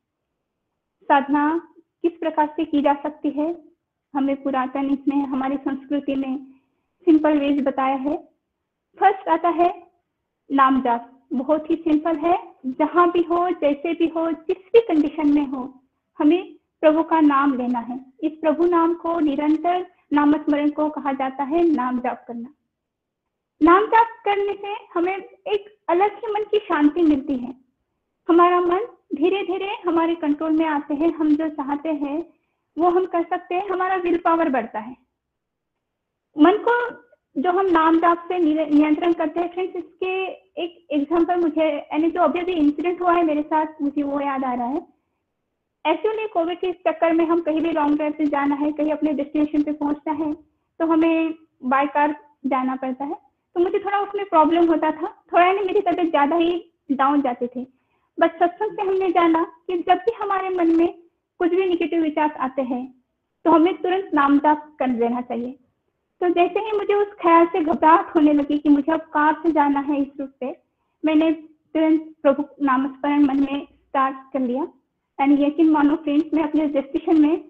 साधना 1.03 1.73
किस 2.01 2.11
प्रकार 2.11 2.53
से 2.55 2.65
की 2.65 2.81
जा 2.81 2.93
सकती 2.93 3.29
है 3.29 3.63
हमें 4.13 4.43
पुरातन 4.43 4.89
इसमें, 4.89 5.25
हमारी 5.25 5.57
संस्कृति 5.57 6.15
में 6.15 6.37
सिंपल 7.05 7.39
वेज 7.39 7.63
बताया 7.63 7.95
है। 7.95 8.17
फ़र्स्ट 8.99 9.29
आता 9.29 9.49
है 9.49 9.87
नाम 10.51 10.81
जाप 10.81 11.11
बहुत 11.33 11.69
ही 11.69 11.75
सिंपल 11.75 12.15
है, 12.15 12.55
जहाँ 12.65 13.11
भी 13.11 13.21
हो, 13.21 13.49
जैसे 13.49 13.93
भी 13.93 14.07
हो, 14.07 14.31
जिस 14.31 14.57
भी 14.57 14.79
कंडीशन 14.79 15.33
में 15.33 15.47
हो, 15.47 15.83
हमें 16.19 16.55
प्रभु 16.81 17.03
का 17.03 17.21
नाम 17.21 17.53
लेना 17.53 17.79
है। 17.79 18.05
इस 18.23 18.31
प्रभु 18.31 18.65
नाम 18.65 18.93
को 18.93 19.19
निरंतर 19.19 19.94
नामस्मरण 20.13 20.69
को 20.69 20.89
कहा 20.89 21.11
जाता 21.11 21.43
है, 21.43 21.63
नाम 21.73 21.99
जाप 21.99 22.25
करना। 22.27 22.53
नाम 23.61 23.85
जाप 23.85 24.07
करने 24.25 24.53
से 24.53 24.75
हमें 24.93 25.17
एक 25.17 25.85
अलग 25.89 26.11
ही 26.15 26.33
मन 26.33 26.43
की 26.43 26.57
शांति 26.57 27.01
मिलती 27.01 27.37
है। 27.37 27.53
हमारा 28.29 28.61
मन 28.61 28.85
धीरे 29.15 29.41
धीरे 29.43 29.69
हमारे 29.85 30.15
कंट्रोल 30.15 30.51
में 30.51 30.65
आते 30.65 30.93
हैं, 30.93 31.13
हम 31.15 31.35
जो 31.35 31.49
चाहते 31.49 31.89
हैं, 31.89 32.33
वो 32.77 32.89
हम 32.89 33.05
कर 33.05 33.23
सकते 33.23 33.55
हैं, 33.55 33.69
हमारा 33.69 33.95
विल 33.95 34.17
पावर 34.17 34.49
बढ़ता 34.49 34.79
है। 34.79 34.97
मन 36.37 36.57
को 36.57 37.05
जो 37.41 37.51
हम 37.51 37.65
नाम 37.65 37.97
जाप 37.97 38.25
से 38.27 38.39
नियंत्रण 38.39 39.13
करते 39.13 39.39
हैं 39.39 39.53
फ्रेंड्स 39.53 39.75
इसके 39.75 40.25
एक 40.63 40.87
एग्जांपल 40.91 41.35
मुझे, 41.35 41.65
यानी 41.65 42.11
जो 42.11 42.21
अभी 42.21 42.39
अभी 42.39 42.51
इंसिडेंट 42.51 43.01
हुआ 43.01 43.13
है 43.13 43.23
मेरे 43.23 43.41
साथ, 43.41 43.81
मुझे 43.81 44.03
वो 44.03 44.21
याद 44.21 44.43
आ 44.43 44.53
रहा 44.53 44.65
है। 44.65 44.94
एक्चुअली 45.85 46.27
कोविड 46.27 46.57
के 46.59 46.71
चक्कर 46.73 47.13
में 47.13 47.25
हम 47.25 47.41
कहीं 47.41 47.61
भी 47.61 47.71
लॉन्ग 47.71 47.95
ड्राइव 47.95 48.13
से 48.17 48.25
जाना 48.27 48.55
है, 48.55 48.71
कहीं 48.71 48.91
अपने 48.91 49.13
डेस्टिनेशन 49.13 49.63
पे 49.63 49.71
पहुँचना 49.73 50.13
है 50.15 50.33
तो 50.79 50.85
हमें 50.85 51.33
बाय 51.65 51.85
कार 51.87 52.15
जाना 52.45 52.75
पड़ता 52.75 53.05
है। 53.05 53.15
तो 53.55 53.59
मुझे 53.59 53.79
थोड़ा 53.79 53.99
उसमें 53.99 54.25
प्रॉब्लम 54.25 54.65
होता 54.67 54.91
था। 54.91 55.07
थोड़ा 55.33 55.45
यानी 55.45 55.65
मेरी 55.65 55.81
तबीयत 55.81 56.09
ज़्यादा 56.09 56.35
ही 56.35 56.53
डाउन 56.91 57.21
जाते 57.21 57.47
थे। 57.47 57.63
बस 58.17 58.31
सत्संग 58.39 58.71
से 58.71 58.81
हमने 58.81 59.09
जाना 59.11 59.43
कि 59.67 59.77
जब 59.79 59.97
भी 59.99 60.11
हमारे 60.21 60.49
मन 60.49 60.75
में 60.77 60.87
कुछ 61.39 61.49
भी 61.49 61.65
निगेटिव 61.65 62.01
विचार 62.01 62.31
आते 62.39 62.61
हैं 62.63 62.83
तो 63.45 63.51
हमें 63.51 63.73
तुरंत 63.77 64.11
नाम 64.13 64.37
जाप 64.39 64.75
कर 64.79 64.91
देना 64.99 65.21
चाहिए। 65.21 65.51
तो 66.21 66.29
जैसे 66.29 66.59
ही 66.59 66.77
मुझे 66.77 66.93
उस 66.93 67.13
ख्याल 67.21 67.45
से 67.45 67.59
घबराहट 67.61 68.15
होने 68.15 68.33
लगी 68.33 68.57
कि 68.57 68.69
मुझे 68.69 68.91
अब 68.91 68.99
कार 69.13 69.33
से 69.43 69.51
जाना 69.51 69.79
है 69.81 70.01
इस 70.01 70.07
रूट 70.19 70.29
पे, 70.39 70.55
मैंने 71.03 71.31
तुरंत 71.31 72.13
प्रभु 72.21 72.43
नामस्मरण 72.65 73.25
मन 73.25 73.39
में 73.41 73.65
स्टार्ट 73.65 74.15
कर 74.33 74.39
लिया। 74.41 74.67
एंड 75.19 75.39
यकीन 75.41 75.69
मानो 75.71 75.95
फ्रेंड्स 75.95 76.33
मैं 76.33 76.43
अपने 76.43 76.65
डेस्टिनेशन 76.67 77.21
में 77.21 77.43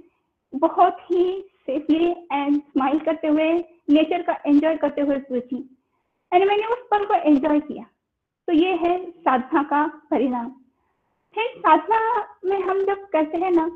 बहुत 0.54 0.98
ही 1.02 1.24
सेफली 1.68 2.06
एंड 2.32 2.62
स्माइल 2.62 3.00
करते 3.00 3.28
हुए 3.28 3.52
नेचर 3.90 4.22
का 4.22 4.34
एंजॉय 4.48 4.76
करते 4.78 5.02
हुए 5.02 5.18
पहुँची 5.20 5.58
एंड 6.32 6.48
मैंने 6.48 6.66
उस 6.66 6.88
पल 6.92 7.06
को 7.06 7.14
एंजॉय 7.14 7.60
किया। 7.60 7.84
तो 8.48 8.54
ये 8.54 8.74
है 8.76 8.98
साधना 9.12 9.64
का 9.64 9.86
परिणाम। 10.12 10.50
फिर 11.36 11.48
साधना 11.58 12.00
में 12.46 12.60
हम 12.60 12.84
जब 12.86 13.06
करते 13.14 13.38
हैं 13.38 13.52
ना 13.52 13.68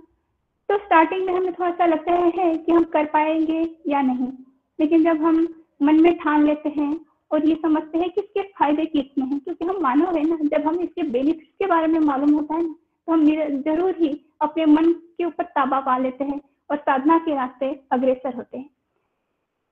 तो 0.70 0.78
स्टार्टिंग 0.78 1.26
में 1.26 1.34
हमें 1.34 1.54
थोड़ा 1.54 1.72
सा 1.72 1.86
लगता 1.86 2.14
है 2.14 2.56
कि 2.58 2.72
हम 2.72 2.84
कर 2.94 3.06
पाएँगे 3.14 3.62
या 3.88 4.02
नहीं। 4.02 4.32
लेकिन 4.80 5.04
जब 5.04 5.24
हम 5.24 5.48
मन 5.82 6.02
में 6.02 6.14
ठान 6.18 6.46
लेते 6.46 6.70
हैं 6.70 7.00
और 7.32 7.48
ये 7.48 7.56
समझते 7.56 7.98
हैं 8.00 8.10
कि 8.10 8.22
इसके 8.22 8.42
फ़ायदे 8.50 8.86
कितने 8.86 9.26
हैं, 9.26 9.40
क्योंकि 9.40 9.66
हम 9.66 9.82
मानव 9.82 10.16
है 10.18 10.24
ना, 10.24 10.38
जब 10.44 10.68
हम 10.68 10.80
इसके 10.80 11.04
बेनिफिट 11.10 11.50
के 11.60 11.66
बारे 11.66 11.88
में 11.88 12.00
मालूम 12.02 12.34
होता 12.34 12.56
है 12.56 12.62
ना 12.64 12.76
तो 13.10 13.14
हम 13.14 13.26
ज़रूर 13.62 13.95
ही 13.99 14.10
अपने 14.41 14.66
मन 14.66 14.91
के 15.18 15.26
ऊपर 15.26 15.43
ताबा 15.45 15.80
पा 15.82 15.97
लेते 15.97 16.24
हैं 16.24 16.39
और 16.70 16.78
साधना 16.80 17.18
के 17.18 17.36
रास्ते 17.36 17.68
अग्रसर 17.91 18.36
होते 18.36 18.57
हैं। 18.57 18.70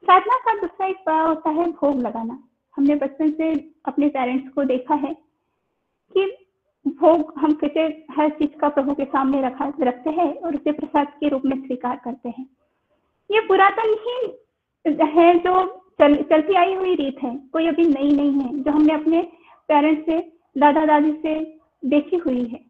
साधना 0.03 0.38
का 0.38 0.53
दूसरा 0.61 0.88
एक 0.88 1.03
बड़ा 1.07 1.21
होता 1.21 1.49
है 1.49 1.65
भोग 1.71 1.99
लगाना। 2.01 2.38
हमने 2.77 2.95
बचपन 2.95 3.31
से 3.31 3.51
अपने 3.85 4.07
पेरेंट्स 4.07 4.49
को 4.53 4.63
देखा 4.63 4.95
है 4.95 5.13
कि 6.15 6.25
भोग 6.85 7.33
हम 7.38 7.53
कैसे 7.61 7.81
हर 8.11 8.29
चीज़ 8.29 8.57
का 8.59 8.69
प्रभु 8.69 8.93
के 8.93 9.05
सामने 9.05 9.41
रखा 9.41 9.71
रखते 9.81 10.09
हैं 10.11 10.33
और 10.35 10.55
उसे 10.55 10.71
प्रसाद 10.71 11.11
के 11.19 11.29
रूप 11.29 11.45
में 11.45 11.55
स्वीकार 11.57 12.01
करते 12.03 12.29
हैं। 12.29 12.45
ये 13.29 13.39
पुरातन 13.47 13.95
ही 14.05 14.17
है 15.09 15.33
जो 15.39 15.65
चल, 15.99 16.15
चलती 16.23 16.55
आई 16.55 16.73
हुई 16.73 16.95
रीत 16.95 17.21
है। 17.23 17.35
कोई 17.53 17.67
अभी 17.67 17.85
नई 17.88 18.11
नहीं 18.13 18.31
है 18.33 18.63
जो 18.63 18.71
हमने 18.71 18.93
अपने 18.93 19.21
पेरेंट्स 19.69 20.05
से 20.05 20.19
दादा 20.55 20.85
दादी 20.85 21.11
से 21.23 21.35
देखी 21.85 22.17
हुई 22.17 22.43
है। 22.43 22.65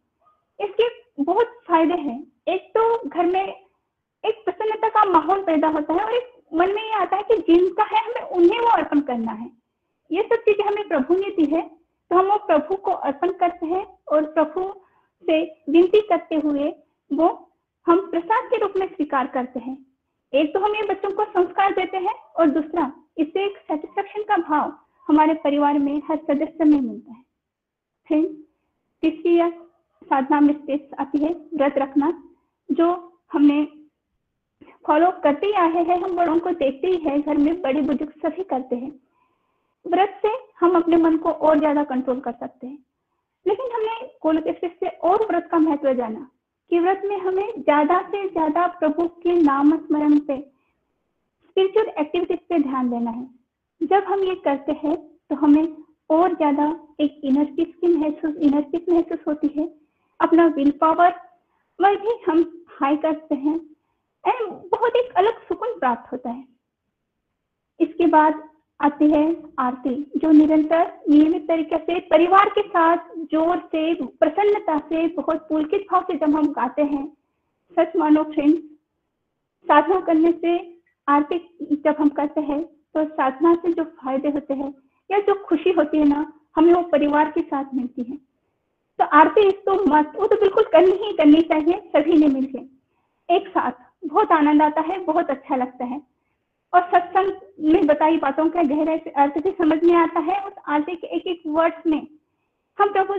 इसके 0.60 0.88
बहुत 1.24 1.54
फ़ायदे 1.68 1.94
हैं। 2.02 2.20
एक 2.48 2.72
तो 2.76 3.10
घर 3.10 3.26
में 3.26 3.44
एक 3.44 4.44
प्रसन्नता 4.46 4.90
का 4.90 5.04
माहौल 5.08 5.42
पैदा 5.44 5.68
होता 5.70 5.94
है 5.94 6.04
और 6.04 6.14
एक 6.14 6.32
मन 6.54 6.74
में 6.76 6.84
ये 6.84 6.94
आता 6.96 7.16
है 7.16 7.24
कि 7.24 7.38
जिनका 7.48 7.84
है 7.86 8.04
हमें 8.06 8.30
उन्हें 8.32 8.60
वो 8.60 8.70
अर्पण 8.70 9.00
करना 9.02 9.32
है। 9.34 9.50
ये 10.12 10.24
सब 10.24 10.44
चीज़ें 10.44 10.66
हमें 10.66 10.88
प्रभु 10.88 11.16
ने 11.16 11.30
दी 11.32 11.46
है 11.56 11.62
तो 12.12 12.16
हम 12.16 12.28
वो 12.28 12.38
प्रभु 12.48 12.76
को 12.78 12.92
अर्पण 12.92 13.32
करते 13.40 13.66
हैं 13.66 13.86
और 14.08 14.26
प्रभु 14.34 14.62
से 15.26 15.42
विनती 15.70 16.02
करते 16.10 16.36
हुए 16.38 16.70
वो 17.12 17.28
हम 17.88 18.00
प्रसाद 18.12 18.50
के 18.50 18.58
रूप 18.58 18.74
में 18.78 18.88
स्वीकार 18.88 19.28
करते 19.28 19.60
हैं। 19.60 19.78
एक 20.34 20.54
तो 20.54 20.60
हम 20.60 20.76
ये 20.76 20.84
बच्चों 20.88 21.12
को 21.12 21.24
संस्कार 21.26 21.74
देते 21.74 21.98
हैं 21.98 22.14
और 22.14 22.50
दूसरा, 22.50 22.92
इससे 23.18 23.46
एक 23.46 23.58
सेटिस्फेक्शन 23.60 24.24
का 24.24 24.38
भाव 24.40 24.74
हमारे 25.08 25.34
परिवार 25.44 25.80
में 25.80 26.02
हर 26.10 26.18
सदस्य 26.24 26.66
में 26.66 26.80
मिलता 26.80 27.14
है। 28.10 28.22
तीसरी 29.04 29.40
साधना 30.02 30.40
में 30.40 30.54
स्टेज 30.54 30.90
आती 31.00 31.18
है, 31.18 31.34
व्रत 31.54 31.76
रखना, 31.78 32.12
जो 32.70 32.88
हमने 33.34 33.64
फॉलो 34.86 35.10
करते 35.24 35.46
ही 35.48 35.54
आए 35.56 35.84
हैं, 35.84 36.00
हम 36.02 36.16
बड़ों 36.16 36.38
को 36.40 36.52
देखते 36.54 36.88
ही 36.88 36.98
है, 37.06 37.22
घर 37.22 37.38
में 37.38 37.62
बड़े 37.62 37.82
बुज़ुर्ग 37.82 38.12
सभी 38.22 38.44
करते 38.46 38.76
हैं। 38.76 38.92
व्रत 39.86 40.20
से 40.22 40.30
हम 40.60 40.76
अपने 40.76 40.98
मन 40.98 41.18
को 41.18 41.30
और 41.30 41.60
ज़्यादा 41.60 41.84
कंट्रोल 41.86 42.20
कर 42.20 42.32
सकते 42.34 42.68
हैं। 42.68 42.78
लेकिन 43.46 43.72
हमने 43.74 44.08
गोलक 44.24 44.48
एक्सप्रेस 44.48 44.72
से 44.80 44.88
और 45.10 45.26
व्रत 45.28 45.48
का 45.52 45.58
महत्व 45.60 45.94
जाना 45.94 46.28
कि 46.72 46.80
व्रत 46.80 47.02
में 47.06 47.18
हमें 47.18 47.48
ज़्यादा 47.54 48.02
से 48.04 48.28
ज़्यादा 48.30 48.66
प्रभु 48.80 49.08
के 49.24 49.36
नाम 49.42 49.76
स्मरण 49.78 50.18
पे 50.20 50.38
स्पिरिचुअल 50.38 51.88
एक्टिविटीज़ 52.00 52.40
पे 52.50 52.60
ध्यान 52.62 52.90
देना 52.90 53.12
है। 53.12 53.28
जब 53.82 54.04
हम 54.08 54.24
ये 54.24 54.36
करते 54.46 54.72
हैं 54.84 54.96
तो 55.30 55.36
हमें 55.36 55.76
और 56.10 56.36
ज़्यादा 56.36 56.68
एक 57.02 57.22
इनर 57.24 57.46
पीस 57.56 57.74
की 57.76 57.88
महसूस 57.90 58.36
इनर 58.38 58.62
पीस 58.72 58.90
महसूस 58.90 59.20
होती 59.28 59.48
है। 59.58 59.68
अपना 60.20 60.46
विल 60.48 60.72
पावर 60.82 61.14
वह 61.80 61.96
भी 61.96 62.20
हम 62.28 62.44
हाई 62.80 62.96
करते 62.98 63.36
हैं। 63.36 63.56
एंड 64.24 64.52
बहुत 64.72 64.96
एक 64.96 65.12
अलग 65.18 65.42
सुकून 65.48 65.78
प्राप्त 65.80 66.12
होता 66.12 66.30
है। 66.30 66.44
इसके 67.80 68.06
बाद 68.08 68.42
आती 68.80 69.12
है 69.12 69.26
आरती, 69.60 69.94
जो 70.18 70.32
निरंतर 70.32 70.92
नियमित 71.10 71.48
तरीके 71.48 71.78
से 71.78 72.00
परिवार 72.10 72.50
के 72.50 72.62
साथ 72.64 72.98
ज़ोर 73.32 73.58
से, 73.66 73.94
प्रसन्नता 73.94 74.78
से, 74.80 75.08
बहुत 75.08 75.48
पुलकित 75.50 75.86
भाव 75.92 76.04
से 76.04 76.18
जब 76.18 76.36
हम 76.36 76.52
गाते 76.54 76.82
हैं। 76.84 77.06
सच 77.78 77.96
मानो 77.96 78.24
फ्रेंड्स 78.24 78.60
साधना 79.68 80.00
करने 80.02 80.32
से 80.34 80.58
आरती 81.08 81.38
जब 81.76 81.96
हम 82.00 82.10
करते 82.12 82.42
हैं 82.42 82.64
तो 82.64 83.04
साधना 83.06 83.54
से 83.56 83.74
जो 83.74 83.84
फ़ायदे 83.96 84.30
होते 84.30 84.54
हैं 84.54 84.74
या 85.10 85.20
जो 85.20 85.34
खुशी 85.44 85.72
होती 85.72 85.98
है 85.98 86.08
ना, 86.08 86.32
हमें 86.56 86.74
वो 86.74 86.82
परिवार 86.84 87.32
के 87.32 87.42
साथ 87.42 87.74
मिलती 87.74 88.04
है। 88.04 88.18
तो 89.00 89.06
आरती 89.06 89.52
तो 89.52 89.86
मस्त, 89.86 90.12
वो 90.16 90.28
तो 90.28 90.36
बिल्कुल 90.36 90.64
करनी 90.64 90.92
ही 90.92 91.14
करनी 91.14 91.42
चाहिए, 91.42 91.92
सभी 91.96 92.14
ने 92.14 92.28
मिलकर 92.28 93.34
एक 93.34 93.48
साथ, 93.48 93.72
बहुत 94.06 94.32
आनंद 94.32 94.62
आता 94.62 94.82
है, 94.82 95.00
बहुत 95.00 95.30
अच्छा 95.30 95.56
लगता 95.56 95.86
है। 95.86 96.02
और 96.74 96.82
सत्संग 96.82 97.34
में 97.74 97.88
बताई 97.88 98.18
बातों 98.18 98.50
का 98.50 98.64
गहराई 98.64 98.98
से 98.98 99.10
अर्थ 99.10 99.44
भी 99.44 99.52
समझ 99.52 99.84
में 99.84 99.94
आता 99.94 100.20
है, 100.20 100.44
उस 100.46 100.54
आरती 100.68 100.96
के 100.96 101.08
एक 101.08 101.28
एक 101.28 101.44
वर्ड्स 101.48 101.88
में। 101.88 102.08
हम 102.80 102.94
प्रभु 102.94 103.14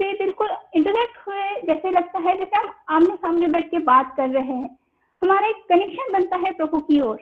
से 0.00 0.12
बिल्कुल 0.12 0.48
इंटरेक्ट 0.74 1.28
हुए 1.28 1.62
जैसे 1.66 1.90
लगता 1.90 2.18
है, 2.18 2.38
जैसे 2.38 2.58
हम 2.58 2.72
आमने 2.88 3.16
सामने 3.16 3.46
बैठ 3.46 3.70
के 3.70 3.78
बात 3.78 4.14
कर 4.16 4.28
रहे 4.28 4.52
हैं। 4.52 4.78
हमारा 5.22 5.46
एक 5.46 5.56
कनेक्शन 5.56 6.12
बनता 6.12 6.36
है 6.36 6.52
प्रभु 6.52 6.78
की 6.78 7.00
ओर। 7.00 7.20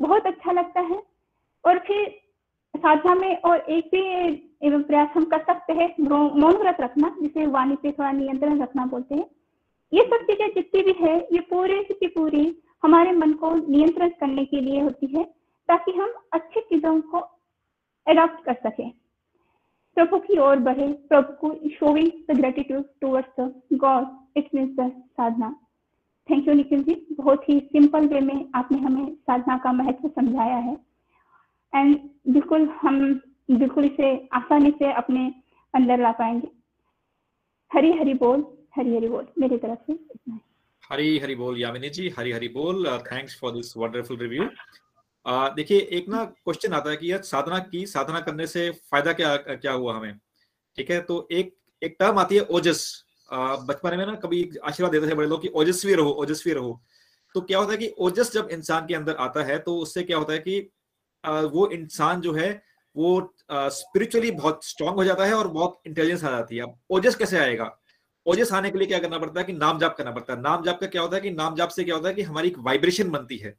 बहुत 0.00 0.26
अच्छा 0.26 0.52
लगता 0.52 0.80
है। 0.80 1.02
और 1.64 1.78
फिर 1.78 2.23
साधना 2.74 3.14
में 3.14 3.36
और 3.38 3.58
एक 3.58 3.84
भी 3.86 4.78
प्रयास 4.78 5.08
हम 5.14 5.24
कर 5.24 5.42
सकते 5.42 5.72
हैं 5.72 5.94
मौन 6.00 6.56
व्रत 6.56 6.76
रखना, 6.80 7.08
जिसे 7.22 7.46
वाणी 7.48 7.76
पे 7.76 7.92
थोड़ा 7.92 8.10
नियंत्रण 8.12 8.60
रखना 8.62 8.86
बोलते 8.86 9.14
हैं। 9.14 9.26
ये 9.92 10.02
सब 10.04 10.24
चीज़ें 10.26 10.48
जितनी 10.48 10.82
भी 10.82 10.94
है, 11.00 11.16
ये 11.32 11.40
पूरी 11.40 11.82
की 11.84 12.06
पूरी 12.08 12.44
हमारे 12.82 13.12
मन 13.12 13.32
को 13.34 13.54
नियंत्रण 13.56 14.08
करने 14.20 14.44
के 14.44 14.60
लिए 14.60 14.80
होती 14.80 15.06
है, 15.08 15.24
ताकि 15.68 15.92
हम 15.92 16.12
अच्छी 16.32 16.60
चीज़ों 16.60 17.00
को 17.02 17.26
एडॉप्ट 18.06 18.44
कर 18.44 18.54
सकें। 18.62 18.90
प्रभु 19.96 20.18
की 20.18 20.38
ओर 20.38 20.58
बढ़े, 20.60 20.86
प्रभु 21.08 21.32
को 21.40 21.68
showing 21.70 22.10
the 22.30 22.36
gratitude 22.36 22.84
towards 23.00 23.40
the 23.40 23.78
God 23.78 24.06
it 24.36 24.48
means 24.54 24.76
the 24.76 24.90
sadhana. 24.90 25.54
Thank 26.28 26.48
you 26.48 26.54
Nikhil 26.54 26.82
ji. 26.82 26.94
बहुत 27.12 27.48
ही 27.48 27.58
सिंपल 27.62 28.08
वे 28.08 28.20
में 28.22 28.48
आपने 28.54 28.78
हमें 28.78 29.06
साधना 29.06 29.56
का 29.58 29.72
महत्व 29.72 30.08
समझाया 30.08 30.56
है। 30.58 30.76
एंड 31.74 31.96
बिल्कुल 32.28 32.68
हम 32.80 33.00
बिल्कुल 33.50 33.84
इसे 33.84 34.10
आसानी 34.32 34.70
से 34.70 34.92
अपने 34.94 35.26
अंदर 35.74 36.02
ला 36.02 36.10
पाएँगे। 36.12 36.48
हरी 37.70 37.92
हरी 37.92 38.14
बोल, 38.14 38.44
हरी 38.76 38.96
हरी 38.96 39.08
बोल। 39.08 39.26
मेरी 39.38 39.56
तरफ़ 39.58 39.90
से 39.90 39.98
हरी 40.84 41.18
हरी 41.18 41.34
बोल, 41.34 41.60
यामिनी 41.60 41.88
जी, 41.90 42.08
हरी 42.18 42.32
हरी 42.32 42.48
बोल। 42.50 42.86
Thanks 43.02 43.38
for 43.40 43.52
this 43.52 43.76
wonderful 43.76 44.18
review 44.18 44.48
देखिए, 45.26 45.78
एक 45.78 46.08
ना 46.08 46.24
क्वेश्चन 46.24 46.72
आता 46.74 46.90
है 46.90 46.96
कि 46.96 47.10
यार 47.12 47.20
साधना 47.22 47.58
की, 47.60 47.84
साधना 47.86 48.20
करने 48.20 48.46
से 48.46 48.70
फ़ायदा 48.90 49.12
क्या 49.12 49.36
क्या 49.36 49.72
हुआ 49.72 49.94
हमें? 49.96 50.18
ठीक 50.78 50.90
है 50.90 51.00
तो 51.02 51.26
एक 51.32 51.54
एक 51.82 51.96
टर्म 52.00 52.18
आती 52.18 52.36
है 52.36 52.40
ओजस। 52.50 52.82
बचपन 53.30 53.96
में 53.98 54.04
ना 54.06 54.14
कभी 54.16 54.42
आशीर्वाद 54.64 54.92
देते 54.92 55.10
थे 55.10 55.14
बड़े 55.14 55.28
लोग 55.28 55.42
कि 55.42 55.48
ओजस्वी 55.56 55.94
रहो 55.94 56.10
ओजस्वी 56.22 56.52
रहो। 56.52 56.80
तो 57.34 57.40
क्या 57.40 57.58
होता 57.58 57.72
है 57.72 57.78
कि 57.78 57.88
ओजस 57.98 58.32
जब 58.32 58.48
इंसान 58.52 58.86
के 58.86 58.94
अंदर 58.94 59.16
आता 59.20 59.44
है 59.44 59.58
तो 59.58 59.76
उससे 59.78 60.02
क्या 60.02 60.18
होता 60.18 60.32
है 60.32 60.38
कि 60.38 60.60
वो 61.24 61.68
इंसान 61.68 62.20
जो 62.20 62.32
है, 62.32 62.50
वो 62.96 63.34
स्पिरिचुअली 63.50 64.30
बहुत 64.30 64.64
स्ट्रांग 64.64 64.94
हो 64.94 65.04
जाता 65.04 65.24
है 65.24 65.34
और 65.34 65.48
बहुत 65.48 65.80
इंटेलिजेंस 65.86 66.24
आ 66.24 66.30
जाती 66.30 66.56
है। 66.56 66.62
अब 66.62 66.78
ओजस 66.90 67.14
कैसे 67.14 67.38
आएगा? 67.38 67.76
ओजस 68.26 68.52
आने 68.52 68.70
के 68.70 68.78
लिए 68.78 68.86
क्या 68.86 68.98
करना 68.98 69.18
पड़ता 69.18 69.40
है 69.40 69.46
कि 69.46 69.52
नाम 69.52 69.78
जाप 69.78 69.96
करना 69.96 70.10
पड़ता 70.10 70.32
है। 70.32 70.40
नाम 70.40 70.62
जाप 70.64 70.80
का 70.80 70.86
क्या 70.86 71.02
होता 71.02 71.16
है 71.16 71.22
कि 71.22 71.30
नाम 71.30 71.54
जाप 71.54 71.68
से 71.68 71.84
क्या 71.84 71.94
होता 71.94 72.08
है 72.08 72.14
कि 72.14 72.22
हमारी 72.22 72.48
एक 72.48 72.58
वाइब्रेशन 72.58 73.10
बनती 73.10 73.36
है। 73.36 73.54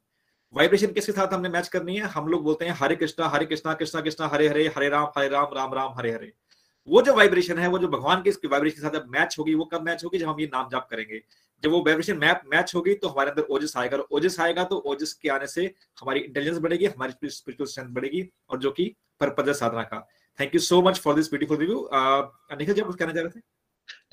वाइब्रेशन 0.54 0.92
किसके 0.92 1.12
साथ 1.12 1.32
हमने 1.34 1.48
मैच 1.48 1.68
करनी 1.68 1.96
है? 1.96 2.02
हम 2.02 2.28
लोग 2.28 2.42
बोलते 2.42 2.64
हैं 2.64 2.76
हरे 2.80 2.96
कृष्णा 2.96 3.28
हरे 3.28 3.46
कृष्णा 3.46 3.74
कृष्णा 3.74 4.00
कृष्णा, 4.00 4.26
हरे 4.26 4.48
हरे 4.48 4.66
हरे 4.76 4.88
राम 4.88 5.06
हरे 5.16 5.28
राम 5.28 5.54
राम 5.54 5.74
राम, 5.74 5.92
हरे 5.98 6.12
हरे। 6.12 6.32
वो 6.88 7.02
जो 7.02 7.14
वाइब्रेशन 7.14 7.58
है, 7.58 7.68
वो 7.68 7.78
जो 7.78 7.88
भगवान 7.88 8.22
के 8.22 8.30
वाइब्रेशन 8.30 8.80
के 8.80 8.88
साथ 8.88 9.06
मैच 9.08 9.36
होगी, 9.38 9.54
वो 9.54 9.64
कब 9.64 9.82
मैच 9.82 10.04
होगी? 10.04 10.18
जब 10.18 10.28
हम 10.28 10.40
ये 10.40 10.46
नाम 10.46 10.68
जाप 10.72 10.88
करेंगे। 10.90 11.22
जब 11.66 11.72
वो 11.72 11.80
वाइब्रेशन 11.80 12.18
मैप 12.18 12.42
मैच 12.52 12.74
होगी 12.74 12.94
तो 12.96 13.08
हमारे 13.08 13.30
अंदर 13.30 13.54
ओजस 13.54 13.76
आएगा। 13.76 13.96
और 13.96 14.06
ओजस 14.12 14.40
आएगा 14.40 14.64
तो 14.64 14.76
ओजस 14.86 15.12
के 15.22 15.28
आने 15.30 15.46
से 15.48 15.64
हमारी 16.00 16.20
इंटेलिजेंस 16.20 16.58
बढ़ेगी 16.58 16.86
हमारी 16.86 17.28
स्पिरिचुअल 17.30 17.68
स्ट्रेंथ 17.68 17.88
बढ़ेगी 17.94 18.28
और 18.50 18.58
जो 18.58 18.70
कि 18.72 18.94
परपज 19.20 19.50
साधना 19.56 19.82
का। 19.84 20.06
Thank 20.38 20.54
you 20.54 20.60
so 20.62 20.80
much 20.82 20.98
for 21.00 21.14
this 21.14 21.28
beautiful 21.30 21.58
review 21.58 21.88
Nikhil 21.92 22.74
ji 22.74 22.80
आप 22.80 22.86
कुछ 22.86 22.96
कहना 22.96 23.12
चाह 23.12 23.22
रहे 23.22 23.30
थे? 23.30 23.40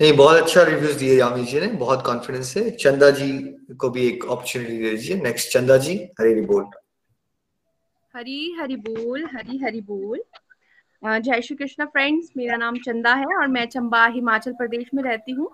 नहीं 0.00 0.12
बहुत 0.14 0.36
अच्छा 0.36 0.62
रिव्यूज़ 0.64 0.98
दिए 0.98 1.18
यामी 1.18 1.44
जी 1.44 1.60
ने 1.60 1.66
बहुत 1.78 2.04
कॉन्फिडेंस 2.06 2.56
है 2.56 2.70
चंदा 2.72 3.10
जी 3.12 3.30
को 3.80 3.90
भी 3.90 4.06
एक 4.08 4.24
अपॉर्चुनिटी 4.24 4.78
दे 4.78 4.90
दीजिए। 4.90 5.16
नेक्स्ट 5.22 5.52
चंदा 5.52 5.76
जी 5.78 5.96
हरी 6.20 6.40
बोल। 6.42 6.64
हरी 8.14 8.52
हरी 8.52 8.76
बोल 8.78 9.24
हरी 9.32 9.58
हरी 9.58 9.80
बोल। 9.82 10.22
जय 11.02 11.40
श्री 11.42 11.56
कृष्ण 11.56 11.84
फ्रेंड्स 11.86 12.28
मेरा 12.36 12.56
नाम 12.56 12.76
चंदा 12.84 13.14
है 13.14 13.26
और 13.38 13.46
मैं 13.48 13.66
चंबा 13.68 14.04
हिमाचल 14.08 14.52
प्रदेश 14.54 14.90
में 14.94 15.02
रहती 15.02 15.32
हूँ। 15.32 15.48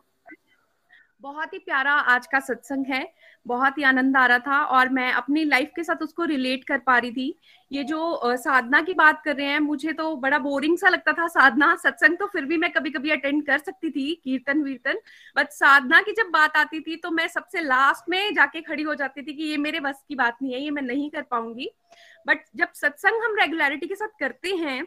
बहुत 1.23 1.53
ही 1.55 1.59
प्यारा 1.59 1.93
आज 1.93 2.27
का 2.27 2.39
सत्संग 2.41 2.87
है, 2.87 3.07
बहुत 3.47 3.79
ही 3.79 3.83
आनंद 3.83 4.17
आ 4.17 4.25
रहा 4.27 4.39
था 4.39 4.61
और 4.67 4.89
मैं 4.89 5.11
अपनी 5.13 5.45
लाइफ 5.45 5.71
के 5.77 5.83
साथ 5.85 6.03
उसको 6.03 6.25
रिलेट 6.25 6.65
कर 6.65 6.79
पा 6.79 6.97
रही 6.99 7.11
थी। 7.13 7.35
ये 7.71 7.83
जो 7.85 8.37
साधना 8.37 8.81
की 8.83 8.95
बात 8.95 9.21
कर 9.25 9.37
रहे 9.37 9.47
हैं, 9.47 9.59
मुझे 9.61 9.93
तो 9.93 10.15
बड़ा 10.17 10.39
बोरिंग 10.39 10.77
सा 10.79 10.89
लगता 10.89 11.13
था 11.13 11.27
साधना। 11.29 11.75
सत्संग 11.77 12.17
तो 12.17 12.27
फिर 12.27 12.45
भी 12.45 12.57
मैं 12.57 12.71
कभी 12.73 12.91
कभी 12.91 13.11
अटेंड 13.11 13.45
कर 13.47 13.59
सकती 13.59 13.91
थी 13.91 14.15
कीर्तन 14.25 14.63
वीर्तन 14.63 15.01
बट 15.37 15.51
साधना 15.51 16.01
की 16.03 16.13
जब 16.13 16.31
बात 16.33 16.57
आती 16.57 16.81
थी 16.81 16.97
तो 16.97 17.11
मैं 17.11 17.27
सबसे 17.29 17.61
लास्ट 17.61 18.09
में 18.11 18.35
जाके 18.35 18.61
खड़ी 18.63 18.83
हो 18.83 18.95
जाती 18.95 19.23
थी 19.23 19.33
कि 19.33 19.43
ये 19.43 19.57
मेरे 19.59 19.81
बस 19.81 20.05
की 20.09 20.15
बात 20.15 20.39
नहीं 20.43 20.53
है, 20.53 20.61
ये 20.61 20.71
मैं 20.71 20.83
नहीं 20.83 21.11
कर 21.11 21.23
पाऊँगी। 21.31 21.71
बट 22.27 22.45
जब 22.57 22.73
सत्संग 22.75 23.23
हम 23.23 23.37
रेगुलरिटी 23.37 23.87
के 23.87 23.95
साथ 23.95 24.19
करते 24.21 24.55
हैं 24.57 24.85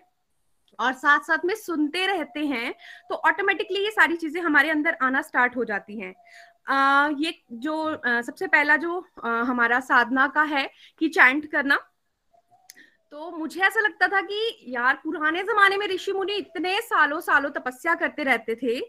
और 0.79 0.93
साथ 0.93 1.19
साथ 1.19 1.45
में 1.45 1.53
सुनते 1.55 2.05
रहते 2.07 2.45
हैं 2.47 2.73
तो 3.09 3.15
ऑटोमेटिकली 3.27 3.83
ये 3.83 3.91
सारी 3.91 4.15
चीज़ें 4.15 4.41
हमारे 4.41 4.69
अंदर 4.69 4.97
आना 5.01 5.21
स्टार्ट 5.21 5.55
हो 5.57 5.65
जाती 5.65 5.99
हैं। 5.99 6.13
आ, 6.67 7.09
ये 7.17 7.33
जो 7.51 7.75
आ, 7.87 8.21
सबसे 8.21 8.47
पहला 8.47 8.75
जो 8.77 9.05
आ, 9.25 9.29
हमारा 9.29 9.79
साधना 9.81 10.27
का 10.27 10.43
है 10.43 10.69
कि 10.99 11.09
चैंट 11.09 11.51
करना। 11.51 11.79
तो 13.11 13.29
मुझे 13.31 13.61
ऐसा 13.61 13.79
लगता 13.79 14.07
था 14.07 14.21
कि 14.21 14.63
यार 14.67 14.99
पुराने 15.03 15.43
जमाने 15.43 15.77
में 15.77 15.87
ऋषि 15.87 16.11
मुनि 16.11 16.33
इतने 16.35 16.79
सालों 16.81 17.19
सालों 17.21 17.49
तपस्या 17.51 17.95
करते 17.95 18.23
रहते 18.23 18.55
थे 18.55 18.79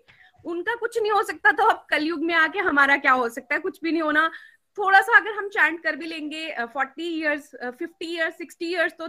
उनका 0.44 0.74
कुछ 0.74 0.98
नहीं 0.98 1.10
हो 1.12 1.22
सकता 1.22 1.52
तो 1.52 1.64
अब 1.64 1.84
कलयुग 1.90 2.22
में 2.24 2.34
आके 2.34 2.58
हमारा 2.60 2.96
क्या 2.96 3.12
हो 3.12 3.28
सकता 3.28 3.54
है? 3.54 3.60
कुछ 3.60 3.80
भी 3.82 3.92
नहीं 3.92 4.02
होना। 4.02 4.30
थोड़ा 4.78 5.00
सा 5.00 5.16
अगर 5.16 5.32
हम 5.32 5.48
चैंट 5.48 5.82
कर 5.82 5.96
भी 5.96 6.06
लेंगे 6.06 6.64
forty 6.64 7.08
years 7.18 7.50
fifty 7.78 8.06
years 8.14 8.38
sixty 8.38 8.66
years 8.66 8.92
तो 8.98 9.08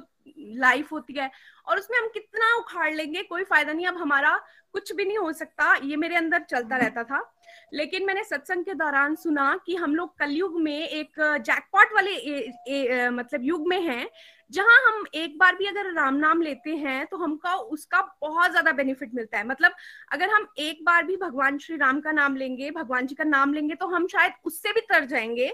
लाइफ 0.59 0.91
होती 0.91 1.13
है। 1.13 1.29
और 1.67 1.79
उसमें 1.79 1.97
हम 1.99 2.07
कितना 2.07 2.55
उखाड़ 2.55 2.93
लेंगे 2.93 3.23
कोई 3.23 3.43
फ़ायदा 3.43 3.73
नहीं 3.73 3.85
अब 3.85 3.97
हमारा 3.97 4.39
कुछ 4.73 4.91
भी 4.93 5.05
नहीं 5.05 5.17
हो 5.17 5.33
सकता 5.33 5.75
ये 5.83 5.95
मेरे 5.95 6.15
अंदर 6.15 6.39
चलता 6.39 6.77
रहता 6.77 7.03
था। 7.03 7.33
लेकिन 7.73 8.05
मैंने 8.05 8.23
सत्संग 8.23 8.65
के 8.65 8.73
दौरान 8.73 9.15
सुना 9.15 9.59
कि 9.65 9.75
हम 9.75 9.95
लोग 9.95 10.17
कलयुग 10.17 10.61
में 10.61 10.87
एक 10.87 11.41
जैकपॉट 11.45 11.93
वाले 11.93 12.11
ए, 12.11 12.53
ए, 12.67 12.73
ए, 12.73 13.09
मतलब 13.09 13.43
युग 13.43 13.67
में 13.67 13.81
हैं 13.81 14.09
जहाँ 14.49 14.77
हम 14.83 15.03
एक 15.15 15.37
बार 15.37 15.55
भी 15.55 15.65
अगर 15.65 15.91
राम 15.93 16.15
नाम 16.15 16.41
लेते 16.41 16.75
हैं 16.75 17.05
तो 17.07 17.17
हमका 17.17 17.53
उसका 17.55 18.01
बहुत 18.21 18.51
ज़्यादा 18.51 18.71
बेनिफिट 18.71 19.13
मिलता 19.15 19.37
है। 19.37 19.47
मतलब 19.47 19.71
अगर 20.11 20.29
हम 20.29 20.47
एक 20.59 20.83
बार 20.85 21.03
भी 21.05 21.17
भगवान 21.17 21.57
श्री 21.57 21.77
राम 21.77 21.99
का 22.01 22.11
नाम 22.11 22.35
लेंगे, 22.35 22.69
भगवान 22.71 23.07
जी 23.07 23.15
का 23.15 23.23
नाम 23.23 23.53
लेंगे 23.53 23.75
तो 23.75 23.87
हम 23.87 24.07
शायद 24.07 24.33
उससे 24.45 24.71
भी 24.71 24.81
तर 24.83 25.05
जाएँगे। 25.05 25.47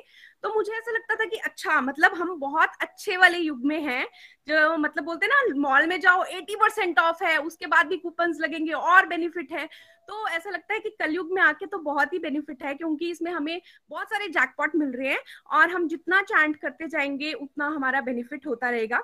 तो 0.43 0.53
मुझे 0.55 0.71
ऐसा 0.73 0.91
लगता 0.91 1.15
था 1.15 1.25
कि 1.25 1.37
अच्छा 1.39 1.79
मतलब 1.81 2.13
हम 2.13 2.35
बहुत 2.39 2.71
अच्छे 2.81 3.17
वाले 3.17 3.37
युग 3.37 3.65
में 3.65 3.79
हैं, 3.81 4.05
जो 4.47 4.77
मतलब 4.77 5.03
बोलते 5.03 5.27
ना 5.27 5.43
मॉल 5.59 5.87
में 5.87 5.99
जाओ 5.99 6.23
एटी 6.25 6.55
परसेंट 6.55 6.99
ऑफ़ 6.99 7.23
है, 7.23 7.37
उसके 7.39 7.67
बाद 7.67 7.87
भी 7.87 7.97
कूपन 7.97 8.33
लगेंगे, 8.41 8.71
और 8.71 9.05
बेनिफिट 9.07 9.51
है। 9.51 9.67
तो 10.11 10.27
ऐसा 10.27 10.49
लगता 10.49 10.73
है 10.73 10.79
कि 10.79 10.89
कलयुग 10.89 11.31
में 11.33 11.41
आके 11.41 11.65
तो 11.65 11.77
बहुत 11.77 12.13
ही 12.13 12.19
बेनिफिट 12.19 12.63
है 12.63 12.73
क्योंकि 12.73 13.09
इसमें 13.11 13.31
हमें 13.31 13.61
बहुत 13.89 14.07
सारे 14.07 14.27
जैकपॉट 14.27 14.75
मिल 14.75 14.89
रहे 14.89 15.09
हैं 15.09 15.19
और 15.51 15.69
हम 15.69 15.87
जितना 15.87 16.21
चैंट 16.21 16.55
करते 16.55 16.87
जाएँगे 16.87 17.33
उतना 17.33 17.65
हमारा 17.65 18.01
बेनिफिट 18.01 18.47
होता 18.47 18.69
रहेगा। 18.69 18.99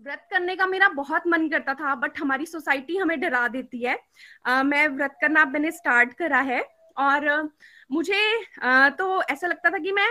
व्रत 0.00 0.26
करने 0.30 0.56
का 0.56 0.66
मेरा 0.66 0.88
बहुत 0.88 1.26
मन 1.26 1.48
करता 1.48 1.74
था 1.74 1.94
बट 1.94 2.18
हमारी 2.18 2.46
सोसाइटी 2.46 2.96
हमें 2.96 3.20
डरा 3.20 3.46
देती 3.48 3.84
है। 3.84 3.98
आ, 4.46 4.62
मैं 4.62 4.86
व्रत 4.88 5.16
करना 5.20 5.44
मैंने 5.44 5.70
स्टार्ट 5.70 6.12
करा 6.12 6.40
है 6.40 6.60
और 6.96 7.28
मुझे 7.92 8.20
तो 8.98 9.22
ऐसा 9.22 9.46
लगता 9.46 9.70
था 9.70 9.78
कि 9.78 9.92
मैं 9.92 10.08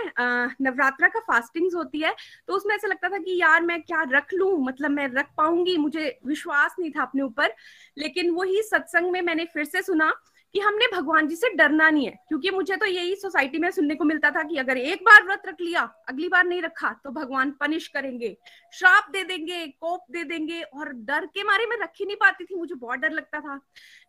नवरात्रा 0.60 1.08
का 1.08 1.20
फास्टिंग 1.20 1.70
होती 1.74 2.00
है 2.00 2.14
तो 2.48 2.54
उसमें 2.54 2.74
ऐसा 2.74 2.88
लगता 2.88 3.08
था 3.08 3.18
कि 3.18 3.40
यार 3.40 3.62
मैं 3.62 3.80
क्या 3.82 4.02
रख 4.12 4.34
लू? 4.34 4.56
मतलब 4.58 4.90
मैं 4.90 5.08
रख 5.08 5.28
पाऊँगी? 5.36 5.76
मुझे 5.76 6.18
विश्वास 6.26 6.76
नहीं 6.78 6.90
था 6.90 7.02
अपने 7.02 7.22
ऊपर। 7.22 7.54
लेकिन 7.98 8.30
वही 8.30 8.62
सत्संग 8.62 9.10
में 9.12 9.20
मैंने 9.22 9.44
फिर 9.44 9.64
से 9.64 9.82
सुना 9.82 10.12
कि 10.54 10.60
हमने 10.60 10.86
भगवान 10.88 11.28
जी 11.28 11.36
से 11.36 11.48
डरना 11.50 11.88
नहीं 11.90 12.06
है, 12.06 12.18
क्योंकि 12.28 12.50
मुझे 12.50 12.76
तो 12.76 12.86
यही 12.86 13.14
सोसाइटी 13.16 13.58
में 13.58 13.70
सुनने 13.70 13.94
को 13.94 14.04
मिलता 14.04 14.30
था 14.30 14.42
कि 14.42 14.56
अगर 14.56 14.76
एक 14.76 15.02
बार 15.04 15.22
व्रत 15.24 15.42
रख 15.46 15.60
लिया, 15.60 15.80
अगली 16.08 16.28
बार 16.28 16.44
नहीं 16.46 16.60
रखा 16.62 16.90
तो 17.04 17.10
भगवान 17.12 17.50
पनिश 17.60 17.88
करेंगे, 17.88 18.36
श्राप 18.72 19.08
दे 19.12 19.22
देंगे, 19.24 19.66
कोप 19.66 20.04
दे 20.10 20.22
देंगे, 20.24 20.60
और 20.62 20.92
डर 21.04 21.26
के 21.26 21.44
मारे 21.44 21.66
में 21.66 21.76
रख 21.76 21.90
ही 22.00 22.06
नहीं 22.06 22.16
पाती 22.16 22.44
थी, 22.44 22.54
मुझे 22.54 22.74
बहुत 22.74 22.98
डर 22.98 23.10
लगता 23.10 23.40
था। 23.40 23.60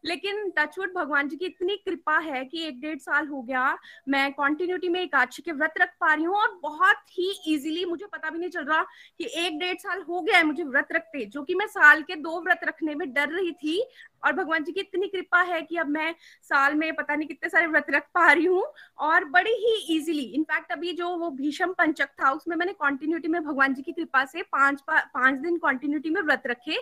लेकिन 0.06 0.50
टचवुड 0.58 0.94
भगवान 0.96 1.28
जी 1.28 1.38
की 1.38 1.46
इतनी 1.46 1.76
कृपा 1.78 2.18
है 2.20 2.44
कि 2.46 2.64
एक 2.64 2.80
डेढ़ 2.82 2.98
साल 3.00 3.28
हो 3.28 3.42
गया, 3.42 3.78
मैं 4.10 4.32
कॉन्टिन्यूटी 4.34 4.90
में 4.90 5.02
एकादशी 5.02 5.42
के 5.42 5.52
व्रत 5.54 5.74
रख 5.82 5.94
पा 6.02 6.14
रही 6.14 6.26
हूँ, 6.26 6.36
और 6.36 6.60
बहुत 6.64 7.04
ही 7.12 7.32
इजीली 7.48 7.86
मुझे 7.86 8.06
पता 8.06 8.30
भी 8.30 8.40
नहीं 8.40 8.50
चल 8.50 8.66
रहा 8.66 8.82
कि 9.20 9.30
एक 9.38 9.60
डेढ़ 9.60 9.78
साल 9.78 10.02
हो 10.02 10.22
गया 10.22 10.38
है 10.38 10.44
मुझे 10.44 10.64
व्रत 10.64 10.88
रखते, 10.92 11.26
जो 11.26 11.44
कि 11.44 11.56
मैं 11.56 11.68
साल 11.68 12.02
के 12.04 12.16
दो 12.18 12.42
व्रत 12.42 12.60
रखने 12.64 12.96
में 12.96 13.12
डर 13.14 13.30
रही 13.30 13.52
थी 13.54 13.82
और 14.26 14.34
भगवान 14.34 14.64
जी 14.64 14.72
की 14.72 14.80
इतनी 14.80 15.08
कृपा 15.08 15.42
है 15.44 15.62
कि 15.62 15.78
अब 15.78 15.90
मैं 15.90 16.14
साल 16.44 16.76
में 16.76 16.94
पता 16.96 17.16
नहीं 17.16 17.28
कितने 17.28 17.50
सारे 17.50 17.68
व्रत 17.68 17.86
रख 17.90 18.08
पा 18.16 18.32
रही 18.32 18.46
हूँ 18.46 18.64
और 19.00 19.26
बड़ी 19.30 19.54
ही 19.56 19.76
इजीली 19.96 20.24
इनफैक्ट 20.36 20.72
अभी 20.72 20.94
जो 20.94 21.10
वो 21.18 21.30
भीषम 21.32 21.74
पंचक 21.74 22.10
था, 22.22 22.32
उसमें 22.32 22.56
मैंने 22.56 22.74
कॉन्टिन्यूटी 22.74 23.28
में 23.28 23.44
भगवान 23.44 23.74
जी 23.74 23.82
की 23.82 23.92
कृपा 23.92 24.24
से 24.26 24.42
पाँच 24.44 24.82
पाँच 24.90 25.40
दिन 25.40 25.58
कॉन्टिन्यूटी 25.58 26.10
में 26.10 26.22
व्रत 26.22 26.44
रखे 26.48 26.78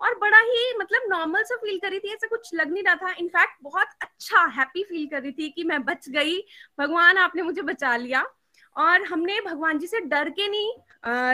और 0.00 0.14
बड़ा 0.18 0.38
ही 0.38 0.72
मतलब 0.78 1.02
नॉर्मल 1.08 1.42
सा 1.42 1.56
फील 1.56 1.78
कर 1.78 1.90
रही 1.90 1.98
थी, 1.98 2.12
ऐसा 2.14 2.26
कुछ 2.26 2.50
लग 2.54 2.72
नहीं 2.72 2.82
रहा 2.84 2.94
था। 2.94 3.12
इनफैक्ट 3.18 3.62
बहुत 3.62 3.88
अच्छा 4.02 4.44
हैप्पी 4.56 4.82
फील 4.84 5.06
कर 5.06 5.22
रही 5.22 5.32
थी 5.32 5.48
कि 5.50 5.64
मैं 5.64 5.82
बच 5.84 6.08
गई। 6.08 6.38
भगवान 6.78 7.18
आपने 7.18 7.42
मुझे 7.42 7.62
बचा 7.62 7.96
लिया। 7.96 8.24
और 8.76 9.02
हमने 9.04 9.40
भगवान 9.40 9.78
जी 9.78 9.86
से 9.86 10.00
डर 10.02 10.28
के 10.30 10.48
नहीं 10.48 10.72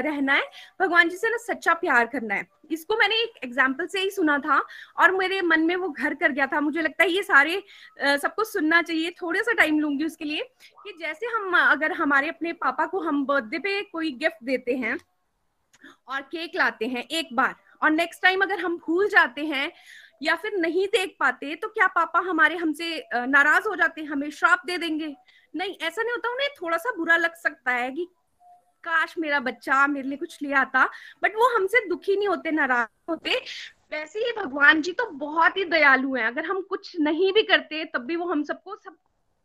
रहना 0.03 0.35
है। 0.35 0.43
भगवान 0.81 1.09
जी 1.09 1.17
से 1.17 1.29
ना 1.31 1.37
सच्चा 1.39 1.75
प्यार 1.77 2.07
करना 2.07 2.35
है। 2.35 2.47
इसको 2.71 2.97
मैंने 2.97 3.15
एक 3.15 3.39
एग्ज़ाम्पल 3.45 3.87
से 3.87 4.01
ही 4.01 4.11
सुना 4.11 4.39
था 4.39 4.61
और 4.99 5.13
मेरे 5.13 5.41
मन 5.43 5.61
में 5.61 5.75
वो 5.77 5.89
घर 5.89 6.15
कर 6.15 6.33
गया 6.33 6.47
था। 6.47 6.61
मुझे 6.61 6.83
लगता 6.83 7.05
है 7.05 7.11
ये 7.11 7.23
सारे 7.23 7.63
सबको 8.01 8.45
सुनना 8.45 8.83
चाहिए। 8.83 9.11
थोड़े 9.23 9.43
सा 9.43 9.53
टाइम 9.53 9.79
लूँगी 9.81 10.05
उसके 10.05 10.25
लिए 10.25 10.43
कि 10.85 10.97
जैसे 11.01 11.27
हम, 11.27 11.57
अगर 11.61 11.93
हमारे 11.93 12.29
अपने 12.29 12.53
पापा 12.55 12.87
को 12.87 13.01
हम 13.01 13.25
बर्थडे 13.27 13.59
पे 13.59 13.81
कोई 13.83 14.13
गिफ्ट 14.13 14.45
देते 14.45 14.77
हैं 14.77 14.99
और 16.09 16.21
केक 16.23 16.57
लाते 16.57 16.87
हैं 16.87 17.03
एक 17.03 17.35
बार 17.37 17.55
और 17.83 17.91
नेक्स्ट 17.91 18.23
टाइम 18.23 18.43
अगर 18.43 18.59
हम 18.61 18.77
भूल 18.79 19.09
जाते 19.09 19.45
हैं 19.47 19.71
या 20.23 20.35
फिर 20.37 20.57
नहीं 20.59 20.87
देख 20.89 21.17
पाते 21.21 21.55
तो 21.55 21.69
क्या 21.69 21.87
पापा 21.89 22.21
हमारे 22.21 22.57
हमसे 22.57 22.97
नाराज़ 23.15 23.69
हो 23.69 23.75
जाते 23.77 24.01
हैं? 24.01 24.09
हमें 24.09 24.31
श्राप 24.31 24.63
दे 24.67 24.77
देंगे। 24.79 25.15
नहीं, 25.57 25.77
ऐसा 25.83 26.03
नहीं 26.03 26.13
होता, 26.13 26.33
उन्हें 26.33 26.49
थोड़ा 26.63 26.77
सा 26.77 26.93
बुरा 26.97 27.17
लग 27.17 27.35
सकता 27.35 27.71
है 27.71 27.91
कि, 27.93 28.09
काश 28.85 29.15
मेरा 29.19 29.41
बच्चा 29.41 29.87
मेरे 29.87 30.09
लिए 30.09 30.19
कुछ 30.19 30.43
ले 30.43 30.53
आता। 30.53 30.91
बट 31.23 31.35
वो 31.37 31.57
हमसे 31.57 31.89
दुखी 31.89 32.17
नहीं 32.17 32.29
होते, 32.29 32.51
नाराज़ 32.51 32.89
होते। 33.09 33.31
वैसे 33.93 34.19
ही 34.19 34.33
भगवान 34.33 34.83
जी 34.83 34.93
तो 34.93 35.07
बहुत 35.07 35.57
ही 35.57 35.65
दयालु 35.65 36.17
हैं। 36.17 36.27
अगर 36.27 36.45
हम 36.45 36.63
कुछ 36.63 37.01
नहीं 37.01 37.33
भी 37.33 37.43
करते, 37.43 37.85
तब 37.85 38.01
भी 38.01 38.17
वो 38.17 38.27
हम 38.27 38.43
सबको 38.43 38.77
सब 38.77 38.97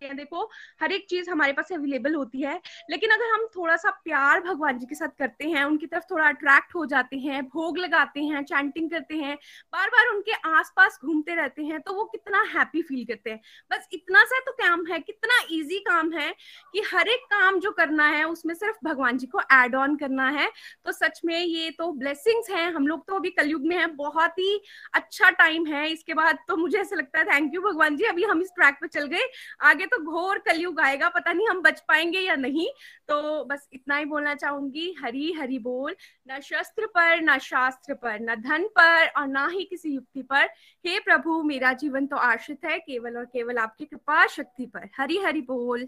हैं। 0.01 0.15
देखो, 0.15 0.49
हर 0.81 0.91
एक 0.91 1.05
चीज़ 1.09 1.29
हमारे 1.29 1.53
पास 1.53 1.71
अवेलेबल 1.71 2.15
होती 2.15 2.41
है, 2.41 2.59
लेकिन 2.89 3.09
अगर 3.09 3.33
हम 3.33 3.45
थोड़ा 3.55 3.75
सा 3.75 3.89
प्यार 4.03 4.39
भगवान 4.41 4.77
जी 4.77 4.85
के 4.85 4.95
साथ 4.95 5.17
करते 5.19 5.45
हैं, 5.45 5.63
उनकी 5.63 5.85
तरफ़ 5.85 6.03
थोड़ा 6.11 6.27
अट्रैक्ट 6.27 6.75
हो 6.75 6.85
जाते 6.85 7.17
हैं, 7.17 7.43
भोग 7.45 7.77
लगाते 7.77 8.23
हैं 8.23 8.43
चैंटिंग 8.45 8.89
करते 8.91 9.15
हैं 9.15 9.35
बार 9.73 9.89
बार 9.89 10.07
उनके 10.07 10.31
आसपास 10.49 10.99
घूमते 11.05 11.35
रहते 11.35 11.63
हैं 11.63 11.79
तो 11.81 11.93
वो 11.93 12.03
कितना 12.05 12.41
हैप्पी 12.53 12.81
फील 12.81 13.05
करते 13.05 13.29
हैं। 13.29 13.39
बस 13.71 13.87
इतना 13.93 14.23
सा 14.23 14.39
तो 14.39 14.51
काम 14.53 14.85
है, 14.85 14.99
कितना 14.99 15.39
ईजी 15.51 15.79
काम 15.79 16.11
है 16.13 16.33
कि 16.73 16.81
हर 16.93 17.07
एक 17.07 17.25
काम 17.25 17.59
जो 17.59 17.71
करना 17.71 18.07
है, 18.07 18.23
उसमें 18.25 18.53
सिर्फ़ 18.55 18.77
भगवान 18.85 19.17
जी 19.17 19.27
को 19.27 19.39
एड 19.53 19.75
ऑन 19.75 19.95
करना 19.97 20.29
है। 20.29 20.49
तो 20.85 20.91
सच 20.91 21.21
में 21.25 21.39
ये 21.39 21.69
तो 21.71 21.91
ब्लेसिंग्स 21.93 22.49
हैं, 22.49 22.71
हम 22.71 22.87
लोग 22.87 23.05
तो 23.07 23.15
अभी 23.15 23.29
कलयुग 23.31 23.65
में 23.67 23.75
है, 23.77 23.87
बहुत 23.87 24.39
ही 24.39 24.61
अच्छा 24.93 25.29
टाइम 25.31 25.65
है। 25.65 25.87
इसके 25.89 26.13
बाद 26.13 26.37
तो 26.47 26.57
मुझे 26.57 26.77
ऐसा 26.77 26.95
लगता 26.95 27.19
है 27.19 27.25
थैंक 27.25 27.53
यू 27.55 27.61
भगवान 27.61 27.95
जी, 27.97 28.03
अभी 28.05 28.23
हम 28.23 28.41
इस 28.41 28.51
ट्रैक 28.55 28.77
पे 28.81 28.87
चल 28.89 29.07
गए, 29.07 29.29
आगे 29.61 29.84
तो 29.85 29.97
घोर 30.01 30.39
कलयुग 30.39 30.79
आएगा, 30.79 31.09
पता 31.09 31.33
नहीं 31.33 31.47
हम 31.47 31.61
बच 31.61 31.79
पाएँगे 31.79 32.19
या 32.19 32.35
नहीं। 32.35 32.67
तो 33.07 33.43
बस 33.45 33.67
इतना 33.73 33.97
ही 33.97 34.05
बोलना 34.05 34.35
चाहूँगी, 34.35 34.95
हरी 34.99 35.31
हरी 35.31 35.59
बोल, 35.59 35.95
न 36.31 36.39
शस्त्र 36.39 36.85
पर, 36.85 37.21
न 37.21 37.37
शास्त्र 37.39 37.93
पर, 37.93 38.19
न 38.21 38.35
धन 38.41 38.67
पर 38.67 39.07
और 39.07 39.27
ना 39.27 39.47
ही 39.47 39.63
किसी 39.63 39.93
युक्ति 39.95 40.21
पर। 40.21 40.49
हे 40.85 40.99
प्रभु, 40.99 41.41
मेरा 41.43 41.73
जीवन 41.73 42.07
तो 42.07 42.15
आश्रित 42.15 42.65
है, 42.65 42.79
केवल 42.79 43.17
और 43.17 43.25
केवल 43.25 43.57
आपकी 43.57 43.85
कृपा 43.85 44.25
शक्ति 44.27 44.65
पर। 44.65 44.89
हरी 44.97 45.17
हरी 45.17 45.41
बोल। 45.41 45.87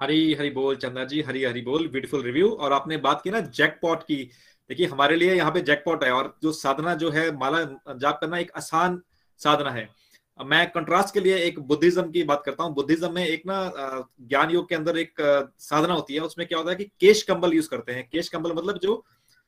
हरी 0.00 0.34
हरी 0.34 0.50
बोल, 0.50 0.76
चंदा 0.76 1.04
जी, 1.04 1.20
हरी 1.22 1.44
हरी 1.44 1.62
बोल 1.62 1.88
ब्यूटीफुल 1.88 2.22
रिव्यू 2.22 2.50
और 2.50 2.72
आपने 2.72 2.96
बात 2.96 3.20
की 3.24 3.30
ना 3.30 3.40
जैकपॉट 3.40 4.02
की, 4.02 4.16
देखिए 4.70 4.86
हमारे 4.86 5.16
लिए 5.16 5.34
यहाँ 5.34 5.52
पे 5.52 5.60
जैकपॉट 5.60 6.04
है 6.04 6.12
और 6.12 6.34
जो 6.42 6.52
साधना 6.52 6.94
जो 6.94 7.10
है, 7.10 7.30
माला 7.36 7.62
जाप 7.94 8.18
करना 8.20 8.38
एक 8.38 8.52
आसान 8.56 9.00
साधना 9.40 9.70
है। 9.70 9.88
मैं 10.40 10.70
कंट्रास्ट 10.70 11.12
के 11.14 11.20
लिए 11.20 11.36
एक 11.36 11.58
बुद्धिज्म 11.60 12.02
की 12.10 12.22
बात 12.24 12.42
करता 12.46 12.64
हूँ। 12.64 12.74
बुद्धिज्म 12.74 13.12
में 13.12 13.24
एक 13.26 13.42
ना 13.46 13.72
ज्ञान 14.22 14.50
योग 14.50 14.68
के 14.68 14.74
अंदर 14.74 14.98
एक 14.98 15.20
साधना 15.60 15.94
होती 15.94 16.14
है। 16.14 16.20
उसमें 16.20 16.46
क्या 16.48 16.58
होता 16.58 16.70
है 16.70 16.76
कि 16.76 16.84
केश 17.00 17.22
कंबल 17.22 17.52
यूज़ 17.54 17.68
करते 17.68 17.92
हैं। 17.92 18.08
केश 18.12 18.28
कंबल 18.28 18.52
मतलब 18.52 18.78
जो 18.78 18.94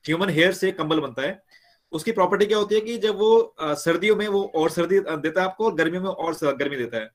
ह्यूमन 0.04 0.28
हेयर 0.28 0.52
से 0.52 0.70
कंबल 0.72 1.00
बनता 1.00 1.22
है। 1.22 1.42
उसकी 1.92 2.12
प्रॉपर्टी 2.12 2.46
क्या 2.46 2.58
होती 2.58 2.74
है 2.74 2.80
कि 2.80 2.96
जब 2.98 3.18
वो 3.18 3.54
सर्दियों 3.60 4.16
में 4.16 4.26
वो 4.28 4.42
और 4.56 4.70
सर्दी 4.70 4.98
देता 4.98 5.40
है 5.40 5.46
आपको 5.46 5.64
और 5.64 5.74
गर्मियों 5.74 6.02
में 6.02 6.10
और 6.10 6.34
गर्मी 6.54 6.76
देता 6.76 6.98
है। 6.98 7.10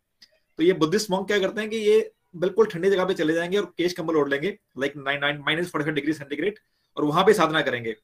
तो 0.59 0.63
ये 0.63 0.73
बुद्धिस्ट 0.75 1.11
मॉन्ग 1.11 1.27
क्या 1.27 1.39
करते 1.39 1.61
हैं 1.61 1.69
कि 1.69 1.77
ये 1.77 2.11
बिल्कुल 2.35 2.65
ठंडी 2.65 2.89
जगह 2.89 3.05
पे 3.05 3.13
चले 3.13 3.33
जाएँगे 3.33 3.57
और 3.57 3.65
केश 3.77 3.93
कंबल 3.93 4.15
ओढ़ 4.15 4.29
लेंगे। 4.29 4.57
Like 4.79 4.97
minus 4.97 5.71
forty 5.71 5.91
degree 5.91 6.13
centigrade 6.13 6.59
और 6.97 7.05
वहाँ 7.05 7.23
पे 7.25 7.33
साधना 7.33 7.61
करेंगे। 7.61 7.95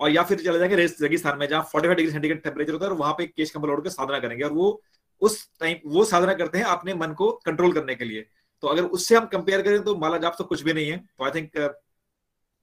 और 0.00 0.10
या 0.10 0.22
फिर 0.22 0.38
चले 0.38 0.58
जाएँगे 0.58 0.76
रेगिस्तान 0.76 1.38
में 1.38 1.46
जहाँ 1.48 1.62
फोर्टी 1.72 1.88
डिग्री 1.88 2.10
सेंटीग्रेड 2.10 2.42
टेम्परेचर 2.42 2.72
होता 2.72 2.84
है 2.84 2.90
और 2.90 2.96
वहाँ 2.98 3.12
पे 3.18 3.26
केश 3.26 3.50
कंबल 3.50 3.70
ओढ़ 3.70 3.80
के 3.80 3.90
साधना 3.90 4.18
करेंगे। 4.18 4.44
और 4.44 4.52
वो 4.52 4.80
उस 5.20 5.48
टाइम 5.60 5.76
वो 5.86 6.04
साधना 6.04 6.34
करते 6.34 6.58
हैं 6.58 6.64
अपने 6.66 6.94
मन 6.94 7.12
को 7.12 7.30
कंट्रोल 7.46 7.72
करने 7.72 7.94
के 7.94 8.04
लिए। 8.04 8.26
तो 8.62 8.68
अगर 8.68 8.84
उससे 8.84 9.16
हम 9.16 9.26
कंपेयर 9.26 9.62
करें 9.62 9.82
तो 9.84 9.96
माला 9.96 10.18
जाप 10.18 10.34
तो 10.38 10.44
कुछ 10.44 10.62
भी 10.62 10.72
नहीं 10.72 10.90
है। 10.90 10.96
तो 10.98 11.24
आई 11.24 11.30
थिंक 11.30 11.74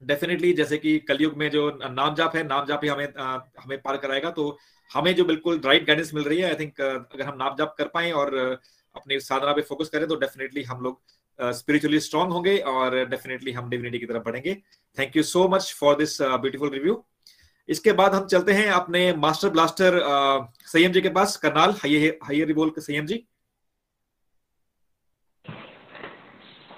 डेफिनेटली 0.02 0.54
जैसे 0.54 0.78
कि 0.78 0.98
कलयुग 1.08 1.38
में 1.38 1.50
जो 1.52 1.70
नाम 1.82 2.16
जाप 2.16 2.36
है 2.36 2.44
नाम 2.48 2.66
जाप 2.66 2.84
ही 2.84 2.90
हमें 2.90 3.06
uh, 3.06 3.40
हमें 3.60 3.82
पार 3.82 3.98
कराएगा। 3.98 4.32
तो 4.32 4.58
हमें 4.92 5.14
जो 5.16 5.26
बिल्कुल 5.26 5.62
राइट 5.66 5.86
गाइडेंस 5.88 6.14
मिल 6.14 6.24
रही 6.24 6.40
है 6.40 6.50
आई 6.50 6.56
थिंक 6.56 6.74
uh, 6.74 7.14
अगर 7.14 7.26
हम 7.26 7.38
नाम 7.38 7.56
जाप 7.56 7.76
कर 7.78 7.88
पाए 7.94 8.12
और 8.14 8.36
uh, 8.40 8.58
अपनी 8.96 9.20
साधना 9.20 9.52
पे 9.54 9.62
फोकस 9.62 9.90
करें 9.90 10.08
तो 10.08 10.16
डेफिनेटली 10.16 10.64
हम 10.64 10.82
लोग 10.84 11.02
स्पिरिचुअली 11.40 12.00
स्ट्रांग 12.00 12.32
होंगे 12.32 12.58
और 12.68 12.96
डेफिनेटली 13.10 13.52
हम 13.52 13.70
डिविनिटी 13.70 14.00
की 14.00 14.06
तरफ़ 14.06 14.24
बढ़ेंगे। 14.24 14.54
Thank 14.98 15.18
you 15.18 15.24
so 15.24 15.48
much 15.48 15.74
for 15.80 15.96
this 15.98 16.22
beautiful 16.22 16.70
review 16.70 16.94
इसके 17.70 17.92
बाद 17.94 18.14
हम 18.16 18.26
चलते 18.28 18.54
हैं 18.54 18.68
अपने 18.72 19.02
मास्टर 19.16 19.50
ब्लास्टर 19.50 20.00
संयम 20.66 20.92
जी 20.92 21.02
के 21.02 21.10
पास। 21.12 21.36
करनाल, 21.38 21.72
हाइये 21.74 22.46
रिबोल 22.46 22.70
के 22.70 22.82
संयम 22.82 23.06
जी। 23.06 23.24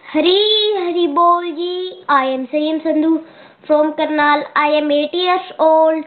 हरी 0.03 0.39
हरी 0.75 1.07
बोल 1.15 1.51
ji. 1.51 2.05
I 2.09 2.27
am 2.27 2.45
Sanyam 2.45 2.79
Sandhu 2.79 3.17
from 3.65 3.91
Karnal. 3.91 4.43
I 4.57 4.71
am 4.75 4.91
eight 4.91 5.15
years 5.15 5.51
old 5.61 6.05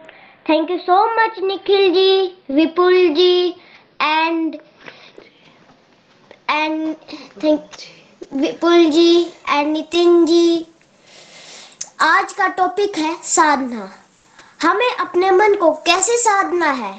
thank 0.49 0.70
you 0.70 0.78
so 0.78 1.05
much 1.16 1.39
Nikhil 1.43 1.93
ji 1.95 2.55
Vipul 2.55 3.09
ji 3.14 3.49
and 4.03 4.57
and 6.51 6.95
thank 7.45 7.70
Vipul 8.35 8.85
ji 8.91 9.22
and 9.49 9.72
Nitin 9.72 10.24
ji. 10.26 10.66
आज 12.03 12.33
का 12.33 12.49
टॉपिक 12.57 12.99
है 12.99 13.14
साधना। 13.24 13.91
हमें 14.63 14.91
अपने 14.91 15.31
मन 15.31 15.55
को 15.55 15.71
कैसे 15.87 16.17
साधना 16.19 16.71
है? 16.73 16.95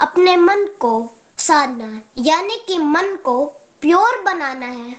अपने 0.00 0.36
मन 0.36 0.64
को 0.80 1.08
साधना, 1.38 2.00
यानी 2.18 2.56
कि 2.66 2.78
मन 2.78 3.14
को 3.24 3.44
प्योर 3.82 4.20
बनाना 4.22 4.66
है। 4.66 4.96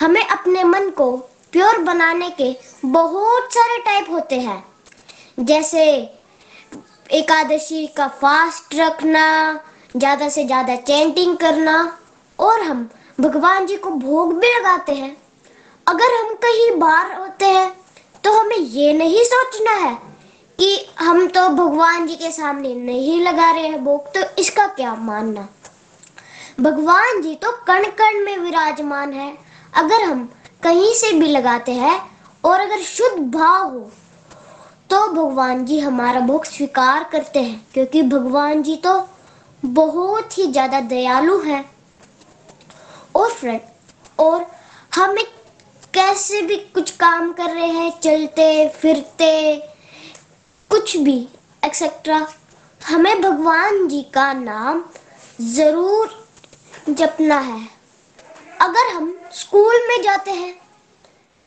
हमें 0.00 0.24
अपने 0.26 0.62
मन 0.64 0.88
को 0.90 1.10
प्योर 1.52 1.78
बनाने 1.78 2.28
के 2.30 2.54
बहुत 2.84 3.54
सारे 3.54 3.78
टाइप 3.78 4.10
होते 4.10 4.38
हैं। 4.40 4.62
जैसे 5.40 5.84
एकादशी 7.10 7.86
का 7.86 8.06
फास्ट 8.20 8.74
रखना, 8.74 9.52
ज़्यादा 9.96 10.28
से 10.28 10.44
ज़्यादा 10.44 10.76
चैंटिंग 10.78 11.36
करना, 11.36 11.76
और 12.38 12.60
हम 12.60 12.88
भगवान 13.20 13.66
जी 13.66 13.76
को 13.76 13.90
भोग 13.90 14.32
भी 14.34 14.48
लगाते 14.48 14.92
हैं। 14.92 15.16
अगर 15.86 16.14
हम 16.14 16.34
कहीं 16.36 16.70
बाहर 16.78 17.14
होते 17.14 17.46
हैं 17.46 17.70
तो 18.24 18.32
हमें 18.32 18.56
ये 18.56 18.92
नहीं 18.92 19.22
सोचना 19.24 19.72
है 19.76 19.94
कि 20.58 20.86
हम 20.98 21.26
तो 21.28 21.48
भगवान 21.50 22.06
जी 22.06 22.16
के 22.16 22.30
सामने 22.30 22.74
नहीं 22.74 23.20
लगा 23.20 23.50
रहे 23.50 23.68
हैं 23.68 23.82
भोग 23.84 24.12
तो 24.14 24.22
इसका 24.38 24.66
क्या 24.68 24.94
मानना? 24.96 25.48
भगवान 26.60 27.20
जी 27.22 27.34
तो 27.34 27.52
कण 27.66 27.84
कण 27.92 28.24
में 28.24 28.36
विराजमान 28.38 29.12
है। 29.12 29.32
अगर 29.74 30.02
हम 30.02 30.28
कहीं 30.62 30.92
से 30.94 31.12
भी 31.12 31.26
लगाते 31.28 31.72
हैं 31.74 31.98
और 32.44 32.60
अगर 32.60 32.82
शुद्ध 32.82 33.18
भाव 33.32 33.70
हो 33.70 33.90
तो 34.90 35.06
भगवान 35.08 35.64
जी 35.64 35.78
हमारा 35.80 36.20
भोग 36.20 36.44
स्वीकार 36.44 37.04
करते 37.12 37.40
हैं, 37.40 37.66
क्योंकि 37.74 38.02
भगवान 38.04 38.62
जी 38.62 38.76
तो 38.76 39.08
बहुत 39.62 40.38
ही 40.38 40.46
ज़्यादा 40.46 40.80
दयालु 40.82 41.38
हैं। 41.40 41.64
और 43.14 43.30
फ्रेंड 43.30 43.60
और 44.18 44.46
हम 44.92 45.16
कैसे 45.94 46.40
भी 46.42 46.56
कुछ 46.56 46.90
काम 46.92 47.32
कर 47.32 47.50
रहे 47.50 47.68
हैं, 47.68 47.90
चलते, 48.00 48.68
फिरते 48.70 49.32
कुछ 50.72 50.96
भी 50.96 51.16
एक्सेट्रा 51.62 52.26
हमें 52.80 53.20
भगवान 53.22 53.86
जी 53.88 54.00
का 54.14 54.32
नाम 54.32 54.82
ज़रूर 55.48 56.14
जपना 56.90 57.38
है। 57.38 57.60
अगर 58.60 58.92
हम 58.94 59.12
स्कूल 59.34 59.86
में 59.88 60.02
जाते 60.02 60.30
हैं 60.30 60.54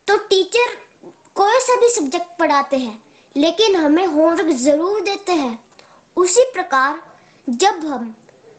तो 0.08 0.18
टीचर 0.28 0.76
कोई 1.36 1.60
सा 1.60 1.80
भी 1.82 1.90
सब्जेक्ट 1.90 2.38
पढ़ाते 2.40 2.78
हैं, 2.78 3.02
लेकिन 3.36 3.76
हमें 3.76 4.06
होमवर्क 4.06 4.56
ज़रूर 4.58 5.02
देते 5.02 5.32
हैं। 5.34 5.60
उसी 6.18 6.44
प्रकार, 6.54 7.02
जब 7.48 7.86
हम 7.86 8.16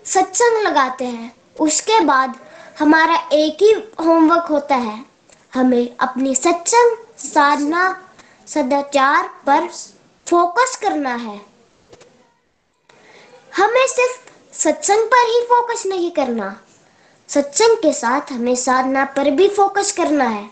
सत्संग 0.07 0.67
लगाते 0.67 1.05
हैं, 1.05 1.33
उसके 1.61 2.01
बाद 2.05 2.35
हमारा 2.79 3.29
एक 3.35 3.63
ही 3.63 3.73
होमवर्क 4.01 4.51
होता 4.51 4.77
है। 4.77 5.05
हमें 5.53 5.97
अपनी 5.99 6.35
सत्संग, 6.35 6.97
साधना, 7.25 7.91
सदाचार 8.49 9.31
पर 9.47 9.69
फोकस 10.29 10.79
करना 10.83 11.15
है। 11.15 11.41
हमें 13.57 13.87
सिर्फ़ 13.87 14.21
सत्संग 14.55 15.07
पर 15.07 15.29
ही 15.29 15.41
फोकस 15.43 15.87
नहीं 15.87 16.11
करना। 16.11 16.61
सत्संग 17.29 17.77
के 17.77 17.93
साथ 17.93 18.33
हमें 18.33 18.55
साधना 18.55 19.05
पर 19.05 19.31
भी 19.31 19.49
फोकस 19.49 19.93
करना 19.93 20.25
है। 20.25 20.51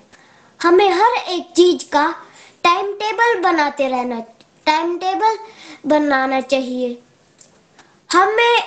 हमें 0.63 0.91
हर 0.91 1.15
एक 1.29 1.53
चीज़ 1.57 1.91
का 1.93 2.15
टाइम 2.63 2.93
टेबल 2.93 3.41
बनाते 3.41 3.89
रहना, 3.89 4.21
टाइम 4.67 4.99
टेबल 4.99 5.39
बनाना 5.87 6.41
चाहिए। 6.41 7.03
हमें 8.13 8.63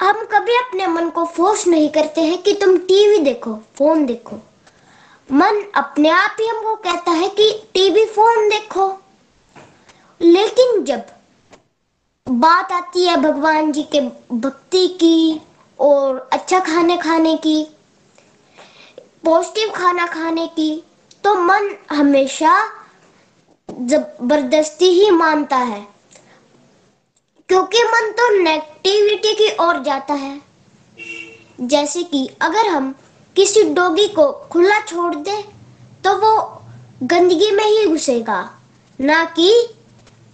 हम 0.00 0.24
कभी 0.24 0.56
अपने 0.56 0.86
मन 0.86 1.10
को 1.10 1.24
फोर्स 1.24 1.66
नहीं 1.66 1.88
करते 1.88 2.20
हैं 2.20 2.42
कि 2.42 2.52
तुम 2.52 2.78
टीवी 2.78 3.18
देखो, 3.18 3.54
फ़ोन 3.54 4.06
देखो। 4.06 4.36
मन 5.32 5.72
अपने 5.74 6.08
आप 6.08 6.36
ही 6.40 6.46
हमको 6.46 6.76
कहता 6.76 7.10
है 7.10 7.28
कि 7.28 7.70
टीवी, 7.74 8.04
फ़ोन 8.04 8.48
देखो। 8.48 9.02
लेकिन 10.20 10.82
जब 10.84 11.06
बात 12.26 12.72
आती 12.72 13.06
है 13.06 13.16
भगवान 13.16 13.70
जी 13.72 13.82
के 13.94 14.00
भक्ति 14.34 14.86
की 15.00 15.40
और 15.78 16.18
अच्छा 16.32 16.58
खाने 16.64 16.96
खाने 16.98 17.36
की 17.36 17.56
पॉजिटिव 19.24 19.70
खाना 19.70 20.06
खाने 20.06 20.46
की 20.48 20.70
तो 21.24 21.34
मन 21.36 21.70
हमेशा 21.90 22.56
ज़बरदस्ती 23.68 24.88
ही 24.92 25.10
मानता 25.12 25.56
है। 25.64 25.86
क्योंकि 27.48 27.82
मन 27.84 28.10
तो 28.12 28.28
नेगेटिविटी 28.38 29.34
की 29.34 29.48
ओर 29.60 29.82
जाता 29.82 30.14
है। 30.14 30.40
जैसे 31.62 32.02
कि 32.04 32.26
अगर 32.42 32.66
हम 32.66 32.94
किसी 33.36 33.62
डॉगी 33.74 34.06
को 34.08 34.30
खुला 34.52 34.80
छोड़ 34.80 35.14
दे 35.14 35.40
तो 36.04 36.16
वो 36.16 36.34
गंदगी 37.04 37.50
में 37.50 37.64
ही 37.64 37.86
घुसेगा। 37.86 38.38
ना 38.98 39.24
कि 39.30 39.50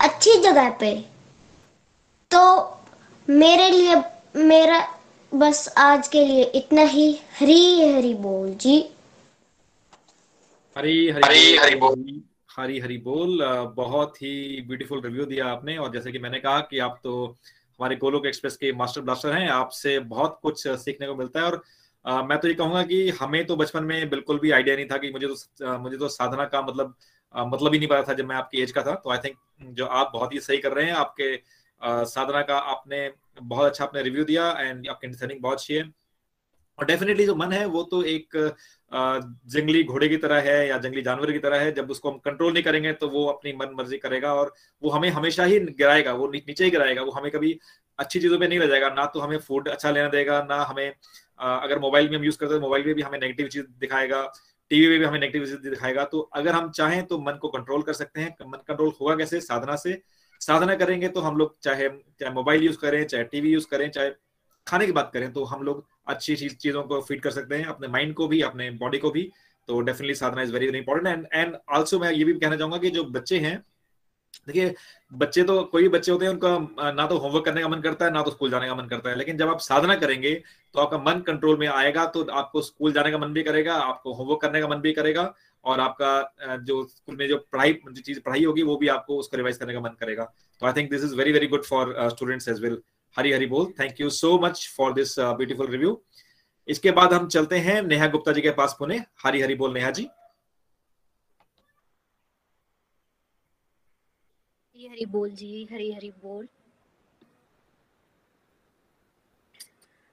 अच्छी 0.03 0.37
जगह 0.43 0.71
पे। 0.71 0.95
तो 2.31 2.41
मेरे 3.29 3.69
लिए 3.71 3.97
मेरा 4.37 4.79
बस 5.33 5.69
आज 5.79 6.09
के 6.09 6.25
लिए 6.25 6.45
इतना 6.55 6.83
ही। 6.83 7.11
हरी 7.41 7.93
हरी 7.93 8.15
बोल 8.15 8.51
जी। 8.55 8.79
हरी 10.77 11.09
हरी 11.11 11.25
हरी 11.25 11.57
हरी 11.57 11.75
बोल। 11.75 12.23
हरी 12.57 12.79
हरी 12.81 12.99
बोल। 12.99 13.39
बहुत 13.77 14.17
ही 14.17 14.61
ब्यूटीफुल 14.63 15.03
रिव्यू 15.03 15.25
दिया 15.25 15.47
आपने। 15.47 15.77
और 15.77 15.93
जैसे 15.93 16.13
कि 16.13 16.19
मैंने 16.19 16.39
कहा 16.41 16.59
कि 16.61 16.79
आप 16.79 16.99
तो 17.05 17.25
हमारे 17.27 17.97
गोलोक 17.97 18.27
एक्सप्रेस 18.27 18.57
के 18.57 18.73
मास्टर 18.73 19.01
ब्लास्टर 19.01 19.33
हैं। 19.33 19.49
आपसे 19.51 19.99
बहुत 20.11 20.39
कुछ 20.43 20.67
सीखने 20.69 21.07
को 21.07 21.15
मिलता 21.15 21.41
है। 21.41 21.47
और 21.47 21.63
आ, 22.05 22.23
मैं 22.23 22.39
तो 22.39 22.49
ये 22.49 22.55
कहूँगा 22.55 22.83
कि 22.83 23.09
हमें 23.11 23.45
तो 23.47 23.57
बचपन 23.57 23.85
में 23.85 24.09
बिल्कुल 24.11 24.39
भी 24.39 24.51
आइडिया 24.51 24.77
नहीं 24.77 24.87
था 24.87 24.97
कि 24.99 25.11
मुझे 25.11 25.27
तो 25.27 25.79
मुझे 25.79 25.97
तो 25.97 26.09
साधना 26.09 26.45
का 26.45 26.63
मतलब 26.63 26.95
मतलब 27.35 27.73
ही 27.73 27.79
नहीं 27.79 27.89
पता 27.89 28.03
था 28.03 28.15
जब 28.15 28.27
मैं 28.27 28.37
आपकी 28.37 28.63
एज 28.63 28.73
का 28.73 28.83
था 28.83 28.95
तो 28.97 29.11
आई 29.11 29.19
थिंक 29.19 29.37
जो 29.73 29.87
आप 29.87 30.11
बहुत 30.15 30.33
ही 30.35 30.41
सही 30.41 30.59
कर 30.59 30.73
रहे 30.73 30.87
हैं, 30.87 30.93
आपके 30.95 31.37
साधना 32.07 32.43
का 32.43 32.57
आपने 32.71 33.11
बहुत 33.43 33.67
अच्छा 33.67 33.85
आपने 33.85 34.03
रिव्यू 34.03 34.25
दिया 34.25 34.51
एंड 34.53 34.89
आपकी 34.89 35.07
अंडरस्टैंडिंग 35.07 35.41
बहुत 35.43 35.59
अच्छी 35.59 35.75
है। 35.75 35.91
और 36.79 36.87
डेफिनेटली 36.87 37.25
जो 37.27 37.35
मन 37.35 37.53
है, 37.53 37.65
वो 37.67 37.83
तो 37.85 38.03
एक 38.05 38.37
जंगली 38.93 39.83
घोड़े 39.85 40.09
की 40.09 40.17
तरह 40.17 40.41
है 40.43 40.69
या 40.69 40.79
जंगली 40.79 41.03
जानवर 41.03 41.33
की 41.33 41.39
तरह 41.39 41.61
है, 41.61 41.73
जब 41.73 41.91
उसको 41.91 42.11
हम 42.11 42.19
कंट्रोल 42.25 42.53
नहीं 42.53 42.63
करेंगे 42.63 42.93
तो 42.95 43.09
वो 43.09 43.25
अपनी 43.27 43.53
मन 43.53 43.75
मर्ज़ी 43.79 43.99
करेगा 43.99 44.33
और 44.35 44.53
वो 44.83 44.91
हमें 44.91 45.09
हमेशा 45.11 45.45
ही 45.45 45.59
गिराएगा, 45.61 46.13
वो 46.13 46.29
नीचे 46.29 46.65
ही 46.65 46.71
गिराएगा, 46.71 47.03
वो 47.03 47.11
हमें 47.13 47.31
कभी 47.33 47.59
अच्छी 47.99 48.21
चीज़ों 48.21 48.39
पे 48.39 48.49
नहीं 48.49 48.59
ले 48.59 48.67
जाएगा, 48.69 48.89
ना 48.91 49.07
तो 49.07 49.21
हमें 49.21 49.39
फ़ूड 49.39 49.69
अच्छा 49.69 49.91
लेना 49.91 50.09
देगा, 50.09 50.43
ना 50.43 50.63
हमें 50.65 50.89
अगर 51.41 51.79
मोबाइल 51.79 52.09
में 52.11 52.17
हम 52.17 52.25
यूज़ 52.25 52.39
करते 52.39 52.55
हैं 52.55 52.61
मोबाइल 52.61 52.87
में 52.87 52.95
भी 52.95 53.03
हमें 53.03 53.19
नेगेटिव 53.21 53.49
चीज़ 53.49 53.65
दिखाएगा। 53.81 54.23
टीवी 54.73 54.89
में 54.89 54.99
भी 54.99 55.05
हमें 55.05 55.19
नेगेटिविटी 55.21 55.71
दिखाएगा। 55.71 56.05
तो 56.05 56.21
अगर 56.37 56.53
हम 56.53 56.71
चाहें 56.71 57.05
तो 57.07 57.19
मन 57.21 57.33
को 57.33 57.49
कंट्रोल 57.49 57.83
कर 57.83 57.93
सकते 57.93 58.21
हैं। 58.21 58.35
मन 58.47 58.59
कंट्रोल 58.69 58.93
होगा 59.01 59.15
कैसे? 59.17 59.41
साधना 59.41 59.77
से। 59.77 60.01
साधना 60.41 60.75
करेंगे 60.75 61.09
तो 61.09 61.21
हम 61.21 61.37
लोग 61.37 61.57
चाहे 61.63 61.89
चाहे 61.89 62.33
मोबाइल 62.33 62.63
यूज़ 62.63 62.79
करें, 62.79 63.05
चाहे 63.07 63.25
टीवी 63.25 63.51
यूज़ 63.51 63.67
करें, 63.71 63.91
चाहे 63.91 64.11
खाने 64.67 64.87
की 64.87 64.93
बात 64.93 65.11
करें 65.15 65.33
तो 65.33 65.45
हम 65.45 65.63
लोग 65.63 65.87
अच्छी 66.09 66.37
चीज़ों 66.37 66.83
को 66.83 67.01
फ़ीड 67.01 67.21
कर 67.23 67.31
सकते 67.31 67.57
हैं। 67.57 67.65
अपने 67.67 67.89
माइंड 67.89 68.15
को 68.15 68.29
भी, 68.29 68.41
अपने 68.43 68.71
बॉडी 68.73 68.99
को 68.99 69.11
भी। 69.11 69.31
तो 69.69 69.81
definitely 69.81 70.15
sadhana 70.15 70.43
is 70.43 70.53
very 70.53 70.67
very 70.67 70.79
important 70.79 71.09
and 71.09 71.27
and 71.35 71.57
also 71.75 71.99
मैं 72.01 72.13
ये 72.13 72.25
भी 72.25 72.33
कहना 72.35 72.57
चाहूँगा 72.57 72.79
कि 72.79 72.91
जो 72.91 73.05
बच्चे 73.11 73.39
हैं 73.39 73.57
देखिए, 74.49 74.75
बच्चे 75.13 75.43
तो 75.43 75.63
कोई 75.65 75.83
भी 75.83 75.89
बच्चे 75.89 76.13
होते 76.13 76.25
हैं, 76.25 76.33
उनका 76.33 76.93
ना 76.93 77.07
तो 77.07 77.17
होमवर्क 77.19 77.45
करने 77.45 77.61
का 77.63 77.69
मन 77.69 77.81
करता 77.81 78.05
है, 78.05 78.13
ना 78.13 78.23
तो 78.23 78.31
स्कूल 78.31 78.51
जाने 78.51 78.67
का 78.67 78.75
मन 78.75 78.87
करता 78.87 79.11
है। 79.11 79.17
लेकिन 79.19 79.37
जब 79.37 79.49
आप 79.49 79.61
साधना 79.61 79.95
करेंगे 79.97 80.35
तो 80.75 80.81
आपका 80.81 80.99
मन 81.01 81.21
कंट्रोल 81.27 81.59
में 81.59 81.67
आएगा 81.69 82.05
तो 82.07 82.25
आपको 82.33 82.63
स्कूल 82.63 82.93
जाने 82.93 83.11
का 83.11 83.19
मन 83.19 83.33
भी 83.33 83.43
करेगा, 83.43 83.75
आपको 83.75 84.13
होमवर्क 84.15 84.41
करने 84.41 84.61
का 84.61 84.69
मन 84.69 84.77
भी 84.79 84.93
करेगा, 84.93 85.33
और 85.65 85.81
आपका 85.81 86.57
जो 86.63 86.83
स्कूल 86.85 87.17
में 87.17 87.27
जो 87.29 87.37
पढ़ाई, 87.53 87.73
जो 87.85 88.01
चीज़ 88.03 88.21
पढ़ाई 88.21 88.45
होगी, 88.45 88.63
वो 88.63 88.77
भी 88.77 88.89
आपको 88.89 89.19
उसको 89.19 89.37
रिवाइज 89.37 89.57
करने 89.57 89.73
का 89.73 89.81
मन 89.81 89.97
करेगा। 90.01 90.25
तो 90.63 90.67
I 90.67 90.73
think 90.73 90.91
this 90.91 91.05
is 91.05 91.15
very 91.17 91.33
very 91.33 91.47
good 91.49 91.65
for 91.65 91.95
students 92.11 92.49
as 92.49 92.61
well 92.63 92.81
Hari 93.17 93.33
Hari 93.33 93.47
बोल। 93.47 93.73
Thank 93.81 94.01
you 94.01 94.11
so 94.13 94.39
much 94.43 94.69
for 94.77 94.93
this 94.93 95.19
beautiful 95.21 95.67
review 95.67 96.01
इसके 96.69 96.91
बाद 96.93 97.13
हम 97.13 97.27
चलते 97.29 97.57
हैं 97.59 97.81
नेहा 97.83 98.07
गुप्ता 98.09 98.33
जी 98.33 98.41
के 98.41 98.51
पास 98.53 98.77
पुणे। 98.79 99.01
हरी 99.25 99.41
हरी 99.41 99.55
बोल 99.55 99.73
नेहा 99.75 99.91
जी। 99.91 100.09
हरी 104.83 104.91
हरी 104.91 105.05
बोल 105.07 105.31
जी 105.31 105.67
हरी 105.73 105.91
हरी 105.93 106.09
बोल। 106.23 106.47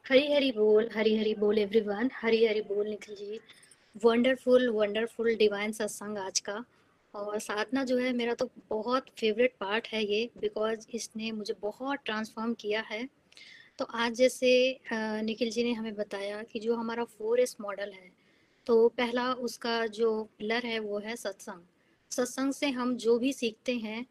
हरी 0.05 0.32
हरी 0.34 0.51
बोल 0.51 0.89
हरी 0.95 1.15
हरी 1.17 1.34
बोल 1.36 1.57
एवरीवन 1.57 2.09
हरी 2.13 2.45
हरी 2.45 2.61
बोल 2.61 2.88
Nikhil 2.89 3.15
ji. 3.15 3.39
Wonderful 4.03 4.67
wonderful 4.70 5.34
divine 5.36 5.72
satsang 5.72 6.17
आज 6.17 6.39
का। 6.39 6.63
और 7.13 7.39
साधना 7.39 7.84
जो 7.84 7.97
है, 7.97 8.11
मेरा 8.13 8.34
तो 8.34 8.49
बहुत 8.70 9.05
फेवरेट 9.20 9.55
पार्ट 9.59 9.88
है 9.88 10.03
ये 10.05 10.30
बिकॉज़ 10.38 10.86
इसने 10.93 11.32
मुझे 11.32 11.55
बहुत 11.61 11.99
ट्रांसफॉर्म 12.05 12.53
किया 12.53 12.82
है। 12.82 13.07
तो 13.80 13.86
आज 13.86 14.13
जैसे 14.13 14.51
निखिल 14.93 15.51
जी 15.51 15.63
ने 15.63 15.74
हमें 15.74 15.95
बताया 15.95 16.43
कि 16.43 16.59
जो 16.59 16.76
हमारा 16.76 17.03
फोर 17.17 17.39
एस 17.39 17.55
मॉडल 17.61 17.91
है 17.93 18.11
तो 18.67 18.88
पहला 18.89 19.32
उसका 19.34 19.86
जो 19.88 20.24
पिलर 20.39 20.65
है, 20.65 20.80
वो 20.80 20.99
है 20.99 21.15
सत्संग 21.15 21.65
सत्संग 22.11 22.53
से 22.53 22.70
हम 22.70 22.95
जो 22.97 23.17
भी 23.20 23.34
सीखते 23.34 23.76
हैं 23.78 24.05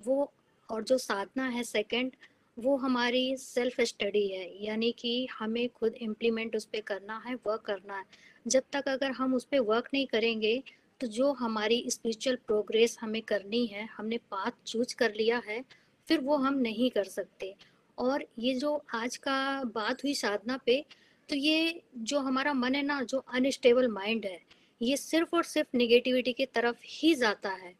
वो 0.00 0.32
और 0.68 0.84
जो 0.84 0.98
साधना 0.98 1.46
है 1.48 1.62
सेकंड 1.62 2.12
वो 2.56 2.76
हमारी 2.76 3.36
सेल्फ 3.36 3.80
स्टडी 3.80 4.26
है। 4.28 4.64
यानी 4.64 4.90
कि 4.92 5.26
हमें 5.32 5.68
खुद 5.68 5.94
इम्प्लीमेंट 5.94 6.56
उस 6.56 6.64
पर 6.64 6.80
करना 6.80 7.22
है 7.26 7.34
वर्क 7.36 7.62
करना 7.62 7.96
है। 7.96 8.04
जब 8.46 8.62
तक 8.72 8.88
अगर 8.88 9.10
हम 9.10 9.34
उस 9.34 9.44
पर 9.44 9.60
वर्क 9.60 9.88
नहीं 9.94 10.06
करेंगे 10.06 10.62
तो 11.00 11.06
जो 11.06 11.32
हमारी 11.32 11.84
स्पिरिचुअल 11.88 12.36
प्रोग्रेस 12.46 12.96
हमें 13.00 13.20
करनी 13.22 13.64
है, 13.66 13.84
हमने 13.86 14.18
पाथ 14.30 14.50
चूज़ 14.66 14.94
कर 14.96 15.14
लिया 15.14 15.42
है, 15.46 15.62
फिर 16.08 16.20
वो 16.20 16.36
हम 16.36 16.54
नहीं 16.54 16.90
कर 16.90 17.04
सकते। 17.04 17.54
और 17.98 18.24
ये 18.38 18.54
जो 18.54 18.74
आज 18.94 19.16
का 19.16 19.62
बात 19.74 20.04
हुई 20.04 20.14
साधना 20.14 20.56
पे 20.56 20.84
तो 21.28 21.36
ये 21.36 21.82
जो 21.96 22.18
हमारा 22.18 22.52
मन 22.54 22.74
है 22.74 22.82
ना, 22.82 23.02
जो 23.02 23.18
अनस्टेबल 23.18 23.88
माइंड 23.88 24.26
है, 24.26 24.40
ये 24.82 24.96
सिर्फ़ 24.96 25.36
और 25.36 25.44
सिर्फ़ 25.44 25.76
निगेटिविटी 25.76 26.32
की 26.32 26.46
तरफ़ 26.46 26.76
ही 26.84 27.14
जाता 27.14 27.50
है। 27.50 27.74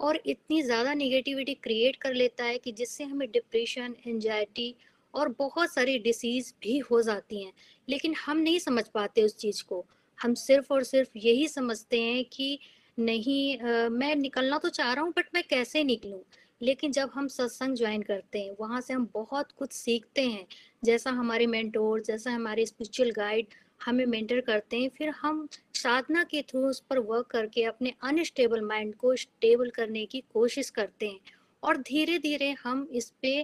और 0.00 0.18
इतनी 0.26 0.62
ज़्यादा 0.62 0.94
निगेटिविटी 0.94 1.54
क्रिएट 1.54 1.96
कर 1.96 2.14
लेता 2.14 2.44
है 2.44 2.58
कि 2.58 2.72
जिससे 2.72 3.04
हमें 3.04 3.30
डिप्रेशन 3.30 3.94
एंजाइटी 4.06 4.74
और 5.14 5.28
बहुत 5.38 5.72
सारी 5.72 5.98
डिसीज 5.98 6.52
भी 6.62 6.78
हो 6.90 7.00
जाती 7.02 7.42
हैं। 7.44 7.52
लेकिन 7.88 8.14
हम 8.26 8.38
नहीं 8.38 8.58
समझ 8.58 8.84
पाते 8.88 9.22
उस 9.22 9.36
चीज़ 9.36 9.62
को। 9.64 9.84
हम 10.18 10.34
सिर्फ़ 10.34 10.72
और 10.72 10.82
सिर्फ़ 10.84 11.18
यही 11.18 11.48
समझते 11.48 12.00
हैं 12.00 12.24
कि 12.24 12.58
नहीं 12.98 13.58
आ, 13.58 13.88
मैं 13.88 14.14
निकलना 14.16 14.58
तो 14.58 14.68
चाह 14.68 14.92
रहा 14.92 15.04
हूँ 15.04 15.12
बट 15.16 15.26
मैं 15.34 15.42
कैसे 15.50 15.84
निकलूँ? 15.84 16.22
लेकिन 16.60 16.92
जब 16.92 17.10
हम 17.14 17.28
सत्संग 17.28 17.76
ज्वाइन 17.76 18.02
करते 18.02 18.38
हैं 18.40 18.50
वहाँ 18.60 18.80
से 18.80 18.94
हम 18.94 19.08
बहुत 19.14 19.52
कुछ 19.52 19.72
सीखते 19.72 20.22
हैं। 20.26 20.46
जैसा 20.84 21.10
हमारे 21.10 21.46
मेंटोर 21.46 22.02
जैसा 22.02 22.30
हमारे 22.30 22.66
स्पिरिचुअल 22.66 23.10
गाइड 23.12 23.46
हमें 23.80 24.04
मेंटर 24.06 24.40
करते 24.40 24.80
हैं, 24.80 24.88
फिर 24.88 25.08
हम 25.10 25.48
साधना 25.74 26.22
के 26.24 26.42
थ्रू 26.42 26.60
उस 26.68 26.80
पर 26.80 26.98
वर्क 27.00 27.26
करके 27.26 27.64
अपने 27.64 27.92
अनस्टेबल 28.02 28.60
माइंड 28.60 28.94
को 28.94 29.14
स्टेबल 29.16 29.70
करने 29.70 30.04
की 30.06 30.22
कोशिश 30.32 30.70
करते 30.70 31.08
हैं 31.08 31.20
और 31.62 31.76
धीरे 31.78 32.18
धीरे 32.18 32.50
हम 32.62 32.86
इस 32.92 33.10
पे 33.22 33.42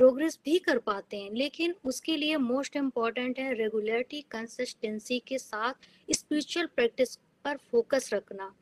प्रोग्रेस 0.00 0.38
भी 0.44 0.58
कर 0.58 0.78
पाते 0.78 1.16
हैं। 1.16 1.30
लेकिन 1.32 1.74
उसके 1.84 2.16
लिए 2.16 2.36
मोस्ट 2.36 2.76
इंपॉर्टेंट 2.76 3.38
है 3.38 3.52
रेगुलरिटी 3.54 4.20
कंसिस्टेंसी 4.30 5.18
के 5.18 5.38
साथ 5.38 5.88
स्पिरिचुअल 6.10 6.66
प्रैक्टिस 6.66 7.16
पर 7.44 7.56
फोकस 7.70 8.10
रखना। 8.14 8.52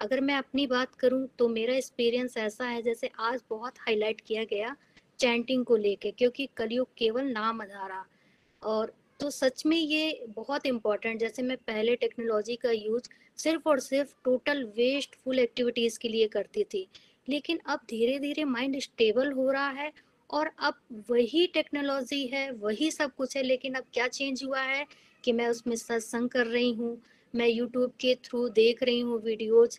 अगर 0.00 0.20
मैं 0.20 0.34
अपनी 0.34 0.66
बात 0.66 0.94
करूँ 0.94 1.26
तो 1.38 1.48
मेरा 1.48 1.74
एक्सपीरियंस 1.74 2.36
ऐसा 2.36 2.64
है, 2.64 2.82
जैसे 2.82 3.10
आज 3.18 3.40
बहुत 3.50 3.78
हाईलाइट 3.78 4.20
किया 4.20 4.44
गया 4.44 4.74
चैंटिंग 5.18 5.64
को 5.64 5.76
लेके, 5.76 6.10
क्योंकि 6.10 6.48
कलयुग 6.56 6.88
केवल 6.98 7.24
नाम 7.24 7.60
आधारा 7.62 8.04
और 8.62 8.92
तो 9.20 9.30
सच 9.30 9.62
में 9.66 9.76
ये 9.76 10.24
बहुत 10.36 10.66
इम्पोर्टेंट 10.66 11.18
जैसे 11.20 11.42
मैं 11.42 11.56
पहले 11.56 11.94
टेक्नोलॉजी 11.96 12.54
का 12.56 12.70
यूज़ 12.70 13.08
सिर्फ़ 13.38 13.68
और 13.68 13.80
सिर्फ़ 13.80 14.14
टोटल 14.24 14.62
वेस्टफुल 14.76 15.38
एक्टिविटीज़ 15.38 15.98
के 15.98 16.08
लिए 16.08 16.28
करती 16.28 16.64
थी, 16.64 16.86
लेकिन 17.28 17.58
अब 17.66 17.80
धीरे 17.90 18.18
धीरे 18.18 18.44
माइंड 18.44 18.78
स्टेबल 18.80 19.32
हो 19.32 19.50
रहा 19.50 19.68
है 19.70 19.92
और 20.30 20.50
अब 20.58 20.74
वही 21.10 21.46
टेक्नोलॉजी 21.54 22.26
है, 22.26 22.50
वही 22.52 22.90
सब 22.90 23.14
कुछ 23.14 23.36
है, 23.36 23.42
लेकिन 23.42 23.74
अब 23.74 23.84
क्या 23.94 24.08
चेंज 24.08 24.44
हुआ 24.44 24.60
है 24.60 24.84
कि 25.24 25.32
मैं 25.32 25.48
उसमें 25.48 25.76
सत्संग 25.76 26.28
कर 26.28 26.46
रही 26.46 26.72
हूँ, 26.72 26.96
मैं 27.34 27.48
यूट्यूब 27.48 27.92
के 28.00 28.14
थ्रू 28.24 28.48
देख 28.50 28.82
रही 28.82 29.00
हूँ 29.00 29.20
वीडियोज़ 29.22 29.78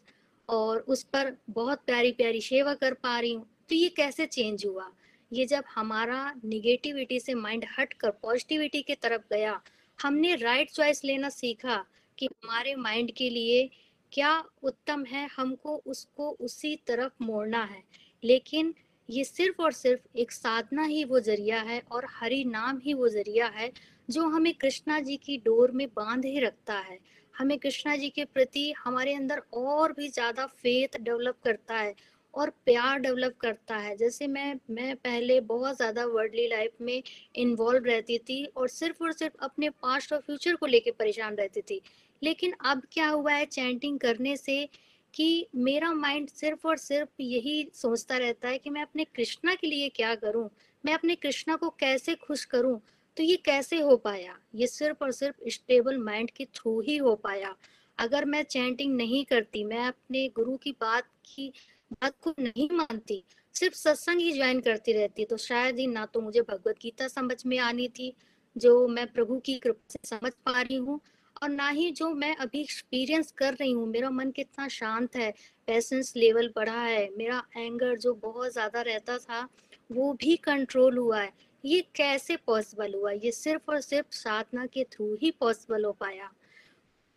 और 0.50 0.80
उस 0.88 1.04
पर 1.04 1.36
बहुत 1.50 1.82
प्यारी 1.86 2.12
प्यारी 2.12 2.42
सेवा 2.42 2.74
कर 2.74 2.94
पा 2.94 3.20
रही 3.20 3.34
हूँ। 3.34 3.46
तो 3.70 3.76
ये 3.76 3.90
कैसे 3.90 4.26
चेंज 4.26 4.66
हुआ? 4.66 4.92
ये 5.32 5.46
जब 5.46 5.64
हमारा 5.76 6.34
निगेटिविटी 6.46 7.20
से 7.20 7.34
माइंड 7.34 7.66
हट 7.80 7.94
कर 7.94 8.10
पॉजिटिविटी 8.12 8.82
की 8.82 8.96
तरफ़ 8.96 9.22
गया, 9.32 9.62
हमने 10.02 10.36
राइट 10.36 10.62
right 10.62 10.76
चॉइस 10.76 11.06
लेना 11.06 11.30
सीखा 11.30 11.86
कि 12.18 12.26
हमारे 12.26 12.76
माइंड 12.76 13.12
के 13.12 13.30
लिए 13.30 13.70
क्या 14.12 14.44
उत्तम 14.64 15.06
है, 15.06 15.30
हमको 15.38 15.76
उसको 15.86 16.30
उसी 16.30 16.76
तरफ़ 16.88 17.24
मोड़ना 17.24 17.64
है। 17.64 17.84
लेकिन 18.24 18.74
ये 19.10 19.24
सिर्फ़ 19.24 19.62
और 19.62 19.72
सिर्फ़ 19.72 20.18
एक 20.18 20.32
साधना 20.32 20.84
ही 20.84 21.04
वो 21.04 21.20
ज़रिया 21.20 21.62
है 21.62 21.82
और 21.92 22.08
हरि 22.10 22.44
नाम 22.44 22.80
ही 22.80 22.94
वो 22.94 23.08
ज़रिया 23.10 23.48
है 23.48 23.72
जो 24.10 24.28
हमें 24.30 24.54
कृष्णा 24.54 25.00
जी 25.00 25.18
की 25.18 25.38
डोर 25.38 25.72
में 25.72 25.88
बाँध 25.88 26.26
ही 26.26 26.40
रखता 26.40 26.78
है। 26.80 27.00
हमें 27.36 27.58
कृष्णा 27.60 27.96
जी 27.96 28.10
के 28.10 28.26
प्रति 28.26 28.74
हमारे 28.86 29.14
अंदर 29.14 29.42
और 29.54 29.92
भी 29.94 30.08
ज़्यादा 30.10 30.46
फेथ 30.46 31.00
डेवलप 31.02 31.38
करता 31.44 31.78
है। 31.78 31.96
और 32.34 32.50
प्यार 32.66 33.00
डेवलप 33.00 33.36
करता 33.42 33.76
है। 33.78 33.96
जैसे 33.98 34.28
मैं 34.28 34.54
मैं 34.72 34.96
पहले 34.96 35.40
बहुत 35.42 35.76
ज़्यादा 35.78 36.06
वर्ल्डली 36.06 36.48
लाइफ 36.48 36.72
में 36.82 37.02
इन्वॉल्व 37.36 37.86
रहती 37.86 38.18
थी 38.20 38.44
और 38.48 38.68
सिर्फ़ 38.68 39.04
और 39.04 39.12
सिर्फ़ 39.14 39.44
अपने 39.44 39.70
पास्ट 39.70 40.14
और 40.14 40.20
फ्यूचर 40.20 40.56
को 40.56 40.66
लेके 40.66 40.92
परेशान 40.92 41.36
रहती 41.36 41.62
थी। 41.62 41.82
लेकिन 42.22 42.54
अब 42.66 42.82
क्या 42.92 43.08
हुआ 43.10 43.34
है 43.34 43.46
चैंटिंग 43.46 44.00
करने 44.00 44.36
से 44.38 44.68
कि 45.14 45.48
मेरा 45.56 45.94
माइंड 45.94 46.30
सिर्फ़ 46.30 46.68
और 46.68 46.78
सिर्फ़ 46.78 47.22
यही 47.22 47.70
सोचता 47.74 48.18
रहता 48.18 48.48
है 48.48 48.58
कि 48.58 48.70
मैं 48.70 48.82
अपने 48.82 49.04
कृष्णा 49.06 49.56
के 49.56 49.68
लिए 49.68 49.90
क्या 49.90 50.14
करूँ? 50.16 50.50
मैं 50.84 50.94
अपने 50.94 51.16
कृष्णा 51.16 51.56
को 51.56 51.70
कैसे 51.70 52.16
खुश 52.16 52.46
करूँ? 52.46 52.80
तो 53.18 53.24
ये 53.24 53.36
कैसे 53.36 53.80
हो 53.80 53.96
पाया? 53.98 54.38
ये 54.56 54.68
सिर्फ़ 54.68 55.04
और 55.04 55.12
सिर्फ़ 55.12 55.50
स्टेबल 55.50 55.98
माइंड 55.98 56.32
के 56.32 56.46
थ्रू 56.46 56.80
ही 56.82 56.98
हो 56.98 57.16
पाया। 57.16 57.56
अगर 57.98 58.26
मैं 58.26 58.44
चैंटिंग 58.44 58.96
नहीं 58.96 59.24
करती, 59.26 59.64
मैं 59.64 59.86
अपने 59.88 60.28
गुरु 60.30 60.58
की 60.58 60.72
बात 60.72 61.08
की 61.26 61.52
बात 61.94 62.14
को 62.22 62.34
नहीं 62.40 62.68
मानती, 62.74 63.24
सिर्फ़ 63.56 63.76
सत्संग 63.76 64.20
ही 64.20 64.32
ज्वाइन 64.34 64.60
करती 64.62 64.94
रहती। 64.94 65.26
तो 65.26 65.38
शायद 65.38 65.80
ही 65.80 65.88
ना 65.88 66.06
तो 66.06 66.22
मुझे 66.22 66.42
भगवत 66.42 66.76
गीता 66.82 67.08
समझ 67.08 67.36
में 67.46 67.58
आनी 67.60 67.88
थी, 67.90 68.14
जो 68.56 68.88
मैं 68.88 69.06
प्रभु 69.08 69.40
की 69.40 69.58
कृपा 69.60 69.88
से 69.92 70.00
समझ 70.08 70.32
पा 70.46 70.62
रही 70.62 70.78
हूँ, 70.78 71.00
और 71.44 71.50
ना 71.50 71.68
ही 71.70 71.90
जो 71.92 72.10
मैं 72.14 72.36
अभी 72.36 72.62
एक्सपीरियंस 72.62 73.32
कर 73.32 73.54
रही 73.54 73.72
हूँ। 73.72 73.88
मेरा 73.88 74.10
मन 74.12 74.32
कितना 74.32 74.68
शांत 74.70 75.16
है 75.16 75.32
पेशेंस 75.68 76.14
लेवल 76.18 76.52
बढ़ा 76.56 76.82
है, 76.82 77.10
मेरा 77.18 77.44
एंगर 77.58 77.98
जो 77.98 78.14
बहुत 78.16 78.52
ज़्यादा 78.54 78.82
रहता 78.82 79.18
था, 79.20 79.48
वो 79.90 80.12
भी 80.14 80.36
कंट्रोल 80.40 80.98
हुआ 80.98 81.22
है। 81.22 81.32
ये 81.64 81.82
कैसे 81.96 82.36
पॉसिबल 82.38 82.94
हुआ? 82.96 83.12
ये 83.12 83.32
सिर्फ़ 83.32 83.72
और 83.72 83.82
सिर्फ़ 83.82 84.16
साधना 84.16 84.66
के 84.66 84.84
थ्रू 84.92 85.14
ही 85.22 85.32
पॉसिबल 85.32 85.86
हो 85.86 85.92
पाया। 86.00 86.32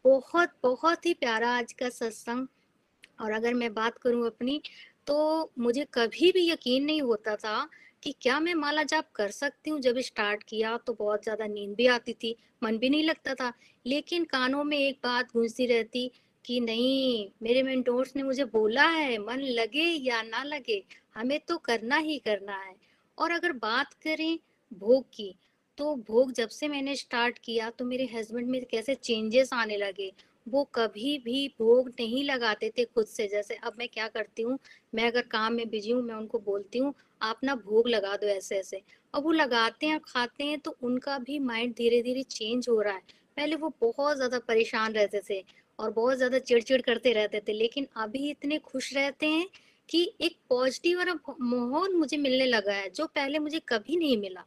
बहुत 0.04 0.50
बहुत 0.62 1.06
ही 1.06 1.14
प्यारा 1.14 1.50
आज 1.50 1.72
का 1.72 1.88
सत्संग। 1.90 2.46
और 3.18 3.32
अगर 3.32 3.54
मैं 3.54 3.72
बात 3.74 3.98
करूँ 3.98 4.26
अपनी 4.26 4.60
तो 5.06 5.50
मुझे 5.58 5.86
कभी 5.94 6.30
भी 6.32 6.48
यकीन 6.50 6.84
नहीं 6.84 7.02
होता 7.02 7.36
था 7.36 7.68
कि 8.02 8.14
क्या 8.22 8.38
मैं 8.40 8.54
माला 8.54 8.82
जाप 8.82 9.10
कर 9.14 9.30
सकती 9.30 9.70
हूँ। 9.70 9.80
जब 9.80 9.98
स्टार्ट 10.00 10.42
किया 10.42 10.76
तो 10.86 10.92
बहुत 10.94 11.22
ज़्यादा 11.22 11.46
नींद 11.46 11.74
भी 11.76 11.86
आती 11.86 12.12
थी, 12.14 12.34
मन 12.62 12.78
भी 12.78 12.88
नहीं 12.90 13.04
लगता 13.04 13.34
था। 13.34 13.52
लेकिन 13.86 14.24
कानों 14.24 14.64
में 14.64 14.76
एक 14.78 14.98
बात 15.04 15.32
गूंजती 15.32 15.66
रहती 15.66 16.10
कि 16.44 16.58
नहीं, 16.60 17.28
मेरे 17.42 17.62
मेंटोर्स 17.62 18.12
ने 18.16 18.22
मुझे 18.22 18.44
बोला 18.44 18.86
है, 18.88 19.18
मन 19.18 19.40
लगे 19.40 19.84
या 20.00 20.20
ना 20.22 20.42
लगे, 20.44 20.82
हमें 21.14 21.38
तो 21.48 21.56
करना 21.58 21.96
ही 21.98 22.18
करना 22.18 22.56
है। 22.58 22.74
और 23.18 23.30
अगर 23.30 23.52
बात 23.54 23.92
करें 24.04 24.38
भोग 24.72 25.04
की 25.14 25.34
तो 25.78 25.94
भोग 26.08 26.32
जब 26.32 26.48
से 26.48 26.68
मैंने 26.68 26.94
स्टार्ट 26.96 27.38
किया 27.38 27.70
तो 27.70 27.84
मेरे 27.84 28.04
हस्बैंड 28.14 28.48
में 28.48 28.64
कैसे 28.64 28.94
चेंजेस 28.94 29.52
आने 29.52 29.76
लगे। 29.76 30.12
वो 30.46 30.62
कभी 30.74 31.16
भी 31.18 31.46
भोग 31.58 31.88
नहीं 31.90 32.24
लगाते 32.24 32.70
थे 32.78 32.84
खुद 32.84 33.06
से। 33.06 33.26
जैसे 33.28 33.54
अब 33.56 33.72
मैं 33.78 33.88
क्या 33.88 34.08
करती 34.08 34.42
हूँ, 34.42 34.58
मैं 34.92 35.06
अगर 35.06 35.22
काम 35.30 35.52
में 35.52 35.68
बिज़ी 35.70 35.90
हूँ, 35.90 36.02
मैं 36.02 36.14
उनको 36.14 36.38
बोलती 36.40 36.78
हूँ, 36.78 36.92
आप 37.22 37.40
ना 37.44 37.54
भोग 37.56 37.88
लगा 37.88 38.16
दो 38.16 38.26
ऐसे 38.26 38.56
ऐसे 38.58 38.82
और 39.14 39.22
वो 39.22 39.32
लगाते 39.32 39.86
हैं, 39.86 40.00
खाते 40.00 40.44
हैं 40.44 40.58
तो 40.60 40.76
उनका 40.82 41.18
भी 41.18 41.38
माइंड 41.40 41.74
धीरे 41.74 42.02
धीरे 42.02 42.22
चेंज 42.22 42.68
हो 42.68 42.80
रहा 42.80 42.94
है। 42.94 43.02
पहले 43.36 43.56
वो 43.56 43.72
बहुत 43.80 44.16
ज़्यादा 44.16 44.38
परेशान 44.38 44.92
रहते 44.92 45.20
थे 45.30 45.42
और 45.78 45.90
बहुत 45.92 46.16
ज़्यादा 46.16 46.38
चिड़चिड़ 46.40 46.80
करते 46.82 47.12
रहते 47.12 47.40
थे, 47.48 47.52
लेकिन 47.52 47.86
अभी 47.96 48.30
इतने 48.30 48.58
खुश 48.60 48.92
रहते 48.94 49.26
हैं 49.26 49.46
कि 49.88 50.02
एक 50.20 50.36
पॉजिटिव 50.50 50.98
और 51.00 51.10
माहौल 51.42 51.94
मुझे 51.94 52.16
मिलने 52.16 52.46
लगा 52.46 52.72
है, 52.72 52.88
जो 52.90 53.06
पहले 53.06 53.38
मुझे 53.38 53.60
कभी 53.68 53.96
नहीं 53.96 54.16
मिला। 54.18 54.44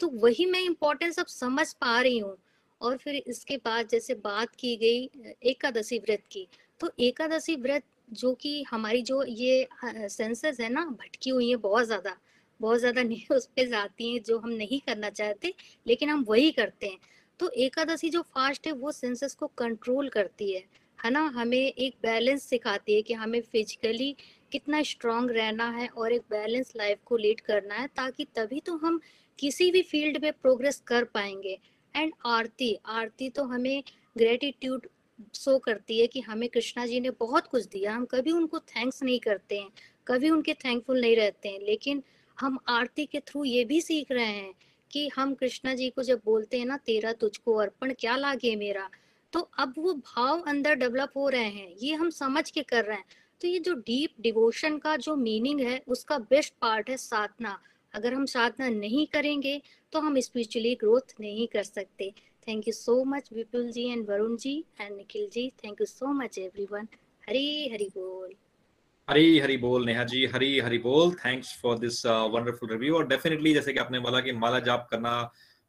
तो 0.00 0.08
वही 0.16 0.46
मैं 0.46 0.60
इम्पोर्टेंस 0.60 1.18
अब 1.18 1.26
समझ 1.28 1.72
पा 1.74 2.00
रही 2.00 2.18
हूँ 2.18 2.36
और 2.80 2.96
फिर 2.96 3.14
इसके 3.26 3.56
बाद 3.58 3.88
जैसे 3.88 4.14
बात 4.22 4.54
की 4.54 4.76
गई 4.76 5.32
एकादशी 5.44 5.98
व्रत 5.98 6.22
की 6.32 6.46
तो 6.80 6.90
एकादशी 7.00 7.56
व्रत 7.58 7.82
जो 8.12 8.32
कि 8.34 8.62
हमारी 8.70 9.02
जो 9.02 9.22
ये 9.24 9.68
सेंसेस 9.84 10.60
है 10.60 10.68
ना, 10.68 10.84
भटकी 10.84 11.30
हुई 11.30 11.48
है 11.50 11.56
बहुत 11.58 11.86
ज़्यादा 11.86 12.16
बहुत 12.60 12.78
ज़्यादा 12.78 13.02
न्यूज़ 13.02 13.46
पे 13.56 13.66
जाती 13.66 14.12
हैं 14.12 14.22
जो 14.22 14.38
हम 14.38 14.50
नहीं 14.52 14.80
करना 14.80 15.10
चाहते, 15.10 15.52
लेकिन 15.86 16.10
हम 16.10 16.24
वही 16.28 16.50
करते 16.52 16.86
हैं। 16.86 16.98
तो 17.40 17.48
एकादशी 17.58 18.08
जो 18.10 18.22
फास्ट 18.24 18.66
है, 18.66 18.72
वो 18.74 18.92
सेंसेस 18.92 19.34
को 19.34 19.46
कंट्रोल 19.58 20.08
करती 20.08 20.52
है 20.52 20.62
है 20.98 21.10
ना? 21.10 21.20
हमें 21.34 21.58
एक 21.58 21.94
बैलेंस 22.02 22.42
सिखाती 22.44 22.94
है 22.94 23.02
कि 23.02 23.14
हमें 23.14 23.40
फिजिकली 23.42 24.14
कितना 24.52 24.82
स्ट्रांग 24.82 25.30
रहना 25.30 25.68
है 25.70 25.86
और 25.88 26.12
एक 26.12 26.22
बैलेंस 26.30 26.72
लाइफ 26.76 26.98
को 27.04 27.16
लीड 27.16 27.40
करना 27.40 27.74
है, 27.74 27.86
ताकि 27.88 28.24
तभी 28.36 28.60
तो 28.60 28.76
हम 28.78 29.00
किसी 29.38 29.70
भी 29.70 29.82
फ़ील्ड 29.84 30.22
में 30.22 30.32
प्रोग्रेस 30.34 30.82
कर 30.86 31.04
पाएँगे। 31.14 31.58
एंड 31.94 32.12
आरती 32.26 32.74
आरती 32.86 33.28
तो 33.28 33.44
हमें 33.44 33.82
ग्रेटिट्यूड 34.16 34.86
शो 35.34 35.58
करती 35.58 35.98
है 36.00 36.06
कि 36.06 36.20
हमें 36.20 36.48
कृष्णा 36.48 36.86
जी 36.86 37.00
ने 37.00 37.10
बहुत 37.10 37.46
कुछ 37.46 37.64
दिया। 37.64 37.94
हम 37.94 38.04
कभी 38.04 38.32
उनको 38.32 38.58
थैंक्स 38.58 39.02
नहीं 39.02 39.18
करते 39.20 39.58
हैं, 39.58 39.70
कभी 40.06 40.30
उनके 40.30 40.54
थैंकफुल 40.54 41.00
नहीं 41.00 41.16
रहते 41.16 41.48
हैं, 41.48 41.60
लेकिन 41.60 42.02
हम 42.38 42.58
आरती 42.68 43.06
के 43.06 43.20
थ्रू 43.20 43.44
ये 43.44 43.64
भी 43.64 43.80
सीख 43.80 44.12
रहे 44.12 44.26
हैं 44.26 44.52
कि 44.90 45.08
हम 45.08 45.34
कृष्णा 45.34 45.74
जी 45.74 45.88
को 45.90 46.02
जब 46.02 46.20
बोलते 46.24 46.58
हैं 46.58 46.66
ना, 46.66 46.76
तेरा 46.76 47.12
तुझको 47.12 47.54
अर्पण 47.54 47.92
क्या 47.92 48.16
लागे 48.16 48.54
मेरा? 48.56 48.88
तो 49.32 49.40
अब 49.58 49.74
वो 49.78 49.92
भाव 49.94 50.40
अंदर 50.40 50.74
डेवलप 50.74 51.12
हो 51.16 51.28
रहे 51.28 51.48
हैं, 51.48 51.74
ये 51.78 51.94
हम 51.94 52.10
समझ 52.10 52.50
के 52.50 52.62
कर 52.62 52.84
रहे 52.84 52.96
हैं। 52.96 53.04
तो 53.40 53.48
ये 53.48 53.58
जो 53.58 53.74
डीप 53.74 54.14
डिवोशन 54.20 54.78
का 54.78 54.96
जो 54.96 55.16
मीनिंग 55.16 55.60
है, 55.60 55.82
उसका 55.88 56.18
बेस्ट 56.20 56.54
पार्ट 56.60 56.90
है 56.90 56.96
साधना। 56.96 57.58
अगर 57.94 58.14
हम 58.14 58.26
साधना 58.26 58.68
नहीं 58.70 59.06
करेंगे 59.12 59.60
तो 59.92 60.00
हम 60.00 60.18
स्पिरिचुअली 60.20 60.74
ग्रोथ 60.74 61.14
नहीं 61.20 61.46
कर 61.48 61.62
सकते। 61.62 62.12
Thank 62.48 62.68
you 62.68 62.72
so 62.74 63.02
much 63.04 63.28
Vipul 63.32 63.70
ji 63.70 63.88
and 63.88 64.08
Varun 64.10 64.36
ji 64.36 64.58
and 64.80 64.96
Nikhil 64.96 65.28
ji 65.32 65.48
thank 65.64 65.80
you 65.80 65.86
so 65.86 66.12
much 66.14 66.38
everyone 66.38 66.88
Hari 67.28 67.68
Hari 67.72 67.88
बोल 67.96 68.32
हरी 69.08 69.38
हरी 69.38 69.56
बोल 69.56 69.84
नेहा 69.86 70.04
जी 70.04 70.24
हरी 70.34 70.58
हरी 70.60 70.78
बोल 70.78 71.12
thanks 71.24 71.56
for 71.62 71.78
this 71.78 72.04
wonderful 72.06 72.70
review 72.70 72.96
और 72.96 73.06
डेफिनेटली 73.08 73.54
जैसे 73.54 73.72
कि 73.72 73.78
आपने 73.78 73.98
बोला 74.00 74.20
कि 74.20 74.32
माला 74.34 74.58
जाप 74.68 74.86
करना 74.90 75.12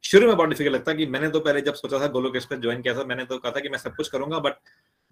शुरू 0.03 0.27
में 0.27 0.35
बहुत 0.35 0.49
डिफ़िकल्ट 0.49 0.75
लगता 0.75 0.93
कि 0.93 1.05
मैंने 1.05 1.29
तो 1.29 1.39
पहले 1.39 1.61
जब 1.61 1.73
सोचा 1.73 1.99
था 1.99 2.07
गोलोक 2.07 2.35
एक्सप्रेस 2.35 2.59
ज्वाइन 2.61 2.81
किया 2.81 2.93
था, 2.95 3.03
मैंने 3.03 3.25
तो 3.25 3.37
कहा 3.37 3.51
था 3.51 3.59
कि 3.59 3.69
मैं 3.69 3.77
सब 3.77 3.95
कुछ 3.95 4.07
करूँगा 4.09 4.39
बट 4.39 4.53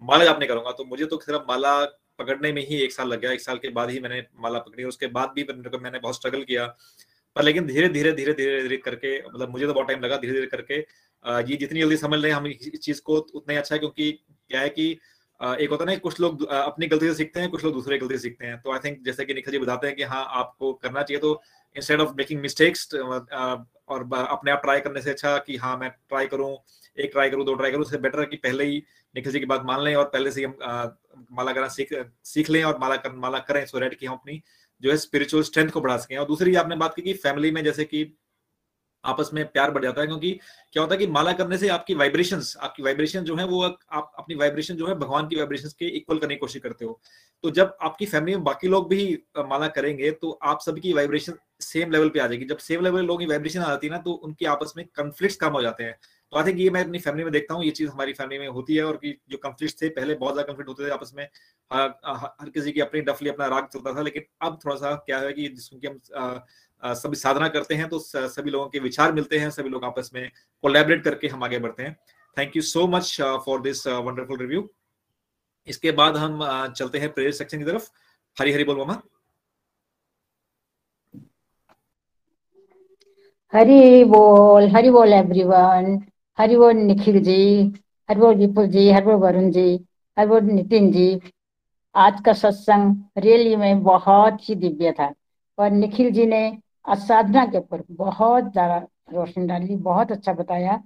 माला 0.02 0.24
जाप 0.24 0.38
नहीं 0.38 0.48
करूँगा। 0.48 0.70
तो 0.72 0.84
मुझे 0.84 1.04
तो 1.04 1.18
सिर्फ़ 1.20 1.42
माला 1.48 1.74
पकड़ने 2.20 2.52
में 2.52 2.62
ही 2.66 2.80
एक 2.84 2.92
साल 2.92 3.08
लग 3.08 3.20
गया, 3.20 3.32
एक 3.32 3.40
साल 3.40 3.58
के 3.58 3.68
बाद 3.70 3.90
ही 3.90 4.00
मैंने 4.00 4.22
माला 4.40 4.58
पकड़ी, 4.60 4.84
उसके 4.84 5.06
बाद 5.08 5.32
भी 5.36 5.46
मैंने 5.78 5.98
बहुत 5.98 6.14
स्ट्रगल 6.16 6.42
किया। 6.44 6.66
पर 7.36 7.42
लेकिन 7.42 7.66
धीरे 7.66 7.88
धीरे 7.88 8.12
धीरे 8.12 8.32
धीरे 8.34 8.62
धीरे 8.62 8.76
करके 8.78 9.18
मतलब 9.28 9.50
मुझे 9.50 9.66
तो 9.66 9.74
बहुत 9.74 9.86
टाइम 9.88 10.00
लगा 10.00 10.16
धीरे 10.18 10.32
धीरे 10.32 10.46
करके 10.46 10.78
ये 11.50 11.56
जितनी 11.56 11.80
जल्दी 11.80 11.96
समझ 11.96 12.18
लें 12.20 12.30
हम 12.30 12.46
इस 12.46 12.70
चीज़ 12.78 13.00
को 13.02 13.16
उतना 13.16 13.52
ही 13.52 13.58
अच्छा 13.58 13.74
है 13.74 13.78
क्योंकि 13.78 14.10
क्या 14.50 14.60
है 14.60 14.68
कि 14.70 14.90
एक 15.40 15.70
होता 15.70 15.84
है 15.84 15.90
ना 15.90 15.96
कुछ 15.98 16.20
लोग 16.20 16.44
अपनी 16.46 16.86
गलती 16.86 17.06
से 17.08 17.14
सीखते 17.14 17.40
हैं, 17.40 17.48
कुछ 17.50 17.64
लोग 17.64 17.72
दूसरे 17.74 17.98
गलती 17.98 18.14
से 18.14 18.22
सीखते 18.22 18.46
हैं। 18.46 18.60
तो 18.62 18.72
आई 18.72 18.78
थिंक 18.84 18.98
जैसे 19.04 19.24
कि 19.24 19.34
निखिल 19.34 19.52
जी 19.52 19.58
बताते 19.58 19.86
हैं 19.86 19.96
कि 19.96 20.02
हाँ 20.04 20.24
आपको 20.40 20.72
करना 20.82 21.02
चाहिए 21.02 21.20
तो 21.20 21.40
इंस्टेड 21.76 22.00
ऑफ़ 22.00 22.14
मेकिंग 22.18 22.40
मिस्टेक्स 22.40 22.94
और 22.94 24.02
अपने 24.14 24.50
आप 24.50 24.62
ट्राई 24.62 24.80
करने 24.80 25.02
से 25.02 25.10
अच्छा 25.10 25.36
कि 25.38 25.56
हाँ 25.56 25.76
मैं 25.78 25.90
ट्राई 25.90 26.26
करूँ, 26.26 26.56
एक 26.98 27.10
ट्राई 27.12 27.30
करूँ, 27.30 27.44
दो 27.46 27.54
ट्राई 27.54 27.70
करूँ, 27.70 27.82
उससे 27.82 27.98
बेटर 27.98 28.20
है 28.20 28.26
कि 28.26 28.36
पहले 28.38 28.64
ही 28.64 28.82
निखिल 29.14 29.32
जी 29.32 29.40
की 29.40 29.46
बात 29.46 29.62
मान 29.64 29.82
लें 29.82 29.94
और 29.96 30.04
पहले 30.06 30.30
से 30.30 30.44
हम 30.44 30.56
माला 31.32 31.52
करना 31.52 31.68
सीख 31.68 31.88
सीख 32.24 32.50
लें 32.50 32.62
और 32.64 32.78
माला 32.78 32.96
कर, 32.96 33.12
माला 33.12 33.38
करें 33.40 33.64
सो 33.66 33.78
रेट 33.78 33.94
कि 33.94 34.06
हम 34.06 34.14
अपनी 34.14 34.42
जो 34.82 34.90
है 34.90 34.96
स्पिरिचुअल 34.98 35.42
स्ट्रेंथ 35.44 35.70
को 35.70 35.80
बढ़ा 35.80 35.96
सकें। 35.96 36.16
और 36.16 36.26
दूसरी 36.26 36.54
आपने 36.56 36.76
बात 36.76 36.94
की 36.94 37.02
कि 37.02 37.12
फैमिली 37.14 37.50
में 37.50 37.62
जैसे 37.64 37.84
कि 37.84 38.12
आपस 39.04 39.30
में 39.34 39.44
प्यार 39.46 39.70
बढ़ 39.70 39.82
जाता 39.82 40.00
है 40.00 40.06
क्योंकि 40.06 40.30
क्या 40.72 40.82
होता 40.82 40.94
है 40.94 40.98
कि 40.98 41.06
माला 41.08 41.32
करने 41.32 41.58
से 41.58 41.68
आपकी 41.68 41.94
वाइब्रेशंस 41.94 42.56
आपकी 42.60 42.82
वाइब्रेशन 42.82 43.24
जो 43.24 43.36
है 43.36 43.44
वो 43.46 43.62
आप 43.62 44.12
अपनी 44.18 44.34
वाइब्रेशन 44.34 44.74
जो 44.76 44.86
है 44.86 44.94
भगवान 44.94 45.28
की 45.28 45.36
वाइब्रेशन 45.36 45.68
के 45.78 45.86
इक्वल 45.88 46.18
करने 46.18 46.34
की 46.34 46.38
कोशिश 46.38 46.62
करते 46.62 46.84
हो। 46.84 47.00
तो 47.44 47.50
जब 47.50 47.76
आपकी 47.82 48.06
फैमिली 48.06 48.36
में 48.36 48.44
बाकी 48.44 48.68
लोग 48.68 48.88
भी 48.88 49.18
माला 49.40 49.68
करेंगे 49.70 50.10
तो 50.12 50.30
आप 50.42 50.60
सबकी 50.60 50.92
वाइब्रेशन 50.92 51.38
सेम 51.60 51.90
लेवल 51.90 52.08
पे 52.08 52.20
आ 52.20 52.26
जाएगी। 52.26 52.44
जब 52.44 52.58
सेम 52.58 52.84
लेवल 52.84 53.06
लोगों 53.06 53.18
की 53.18 53.26
वाइब्रेशन 53.26 53.60
आ 53.60 53.68
जाती 53.68 53.86
है 53.86 53.92
ना 53.92 53.98
तो 53.98 54.12
उनकी 54.12 54.46
आपस 54.46 54.72
में 54.76 54.86
कन्फ्लिक्ट 54.94 55.40
कम 55.40 55.52
हो 55.52 55.62
जाते 55.62 55.84
हैं। 55.84 55.98
तो 56.32 56.38
आई 56.38 56.44
थिंक 56.44 56.58
ये 56.60 56.70
मैं 56.70 56.84
अपनी 56.84 56.98
फैमिली 56.98 57.24
में 57.24 57.32
देखता 57.32 57.54
हूँ, 57.54 57.64
ये 57.64 57.70
चीज़ 57.72 57.88
हमारी 57.90 58.12
फैमिली 58.12 58.38
में 58.38 58.48
होती 58.48 58.74
है 58.76 58.84
और 58.84 58.96
कि 58.96 59.16
जो 59.30 59.38
कंफ्लिक्ट 59.38 59.82
थे, 59.82 59.88
पहले 59.90 60.14
बहुत 60.16 60.34
ज़्यादा 60.34 60.52
कंफ्लिक्ट 60.52 60.68
होते 60.68 60.84
थे, 60.84 60.90
आपस 60.90 61.12
में 61.16 61.24
हर 61.70 62.50
किसी 62.50 62.72
की 62.72 62.80
अपनी 62.80 63.00
डफली 63.02 63.30
अपना 63.30 63.46
राग 63.48 63.66
चलता 63.72 63.94
था, 63.94 64.02
लेकिन 64.02 64.24
अब 64.42 64.58
थोड़ा 64.64 64.76
सा 64.76 64.94
क्या 65.06 65.18
है 65.20 65.32
कि 65.32 65.48
जिसकी 65.48 65.86
हम 65.86 65.98
सभी 66.82 67.16
साधना 67.16 67.48
करते 67.48 67.74
हैं 67.74 67.88
तो 67.88 67.98
सभी 67.98 68.50
लोगों 68.50 68.68
के 68.68 68.78
विचार 68.80 69.12
मिलते 69.12 69.38
हैं, 69.38 69.50
सभी 69.50 69.68
लोग 69.68 69.84
आपस 69.84 70.10
में 70.14 70.30
कोलेबरेट 70.64 71.04
करके 71.04 71.28
हम 71.28 71.44
आगे 71.44 71.58
बढ़ते 71.58 71.82
हैं। 71.82 71.96
Thank 72.36 72.56
you 72.56 72.62
so 72.64 72.86
much 72.88 73.16
for 73.46 73.60
this 73.62 73.86
wonderful 73.86 74.38
review 74.38 74.68
इसके 75.68 75.90
बाद 75.92 76.16
हम 76.16 76.44
चलते 76.68 76.98
हैं 76.98 77.12
प्रेयर 77.12 77.32
सेक्शन 77.32 77.58
की 77.58 77.64
तरफ़। 77.64 77.88
हरी 78.36 78.52
हरी 78.52 78.64
बोल 78.64 78.76
मामा। 78.78 79.00
हरी 83.52 84.04
बोल 84.06 84.68
हरी 84.70 84.90
बोल 84.90 85.12
एवरीवन 85.12 85.98
हरि 86.40 86.56
निखिल 86.74 87.18
जी 87.22 87.34
हरि 88.08 88.34
विपुल 88.36 88.66
जी 88.66 88.90
हरि 88.90 89.14
वरुण 89.14 89.50
जी 89.50 89.64
हरि 90.16 90.40
नितिन 90.42 90.90
जी, 90.92 91.20
आज 91.94 92.20
का 92.20 92.32
सत्संग 92.32 93.22
रियली 93.22 93.56
में 93.56 93.82
बहुत 93.82 94.48
ही 94.48 94.54
दिव्य 94.54 94.92
था। 94.92 95.12
और 95.58 95.70
निखिल 95.70 96.10
जी 96.12 96.26
ने 96.26 96.40
असाधना 96.88 97.44
के 97.46 97.58
ऊपर 97.58 97.82
बहुत 97.92 98.50
ज़्यादा 98.52 98.78
रोशनी 99.12 99.46
डाली, 99.46 99.76
बहुत 99.76 100.12
अच्छा 100.12 100.32
बताया। 100.32 100.82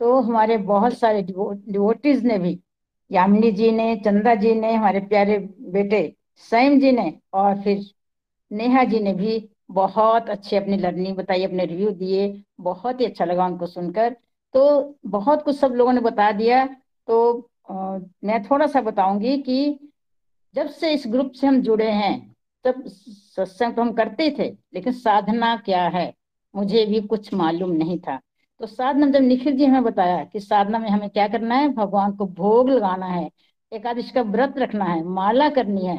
तो 0.00 0.20
हमारे 0.20 0.56
बहुत 0.58 0.98
सारे 0.98 1.22
डिवोटीज 1.22 2.24
ने 2.24 2.38
भी, 2.38 2.58
यामिनी 3.10 3.52
जी 3.52 3.70
ने, 3.72 3.94
चंदा 3.96 4.34
जी 4.34 4.54
ने, 4.54 4.74
हमारे 4.74 5.00
प्यारे 5.00 5.38
बेटे 5.72 6.12
सैम 6.52 6.80
जी 6.80 6.92
ने 6.92 7.12
और 7.34 7.60
फिर 7.62 7.84
नेहा 8.50 8.84
जी 8.84 9.00
ने 9.00 9.14
भी 9.14 9.48
बहुत 9.70 10.30
अच्छे 10.30 10.56
अपनी 10.56 10.76
लर्निंग 10.76 11.16
बताई, 11.16 11.44
अपने 11.44 11.64
रिव्यू 11.66 11.90
दिए, 11.90 12.44
बहुत 12.60 13.00
ही 13.00 13.06
अच्छा 13.06 13.24
लगा 13.24 13.46
उनको 13.46 13.66
सुनकर। 13.66 14.16
तो 14.54 14.98
बहुत 15.06 15.42
कुछ 15.42 15.56
सब 15.56 15.72
लोगों 15.72 15.92
ने 15.92 16.00
बता 16.00 16.30
दिया। 16.32 16.64
तो 17.08 17.48
आ, 17.70 17.98
मैं 18.24 18.42
थोड़ा 18.44 18.66
सा 18.66 18.80
बताऊँगी 18.80 19.36
कि 19.38 19.78
जब 20.54 20.68
से 20.70 20.92
इस 20.94 21.04
ग्रुप 21.06 21.32
से 21.32 21.46
हम 21.46 21.60
जुड़े 21.62 21.90
हैं 21.90 22.34
तब 22.64 22.82
सत्संग 22.86 23.74
तो 23.74 23.82
हम 23.82 23.92
करते 23.92 24.28
थे 24.38 24.48
लेकिन 24.74 24.92
साधना 24.92 25.54
क्या 25.56 25.82
है 25.88 26.12
मुझे 26.54 26.84
भी 26.86 27.00
कुछ 27.02 27.32
मालूम 27.34 27.70
नहीं 27.72 27.98
था। 27.98 28.18
तो 28.60 28.66
साधना 28.66 29.06
जब 29.10 29.22
निखिल 29.22 29.56
जी 29.56 29.64
हमें 29.64 29.84
बताया 29.84 30.22
कि 30.24 30.40
साधना 30.40 30.78
में 30.78 30.88
हमें 30.90 31.08
क्या 31.10 31.26
करना 31.28 31.54
है 31.54 31.68
भगवान 31.68 32.12
को 32.12 32.26
भोग 32.26 32.68
लगाना 32.70 33.06
है 33.06 33.30
एकादश 33.72 34.10
का 34.10 34.22
व्रत 34.22 34.58
रखना 34.58 34.84
है 34.84 35.02
माला 35.04 35.48
करनी 35.48 35.86
है 35.86 35.98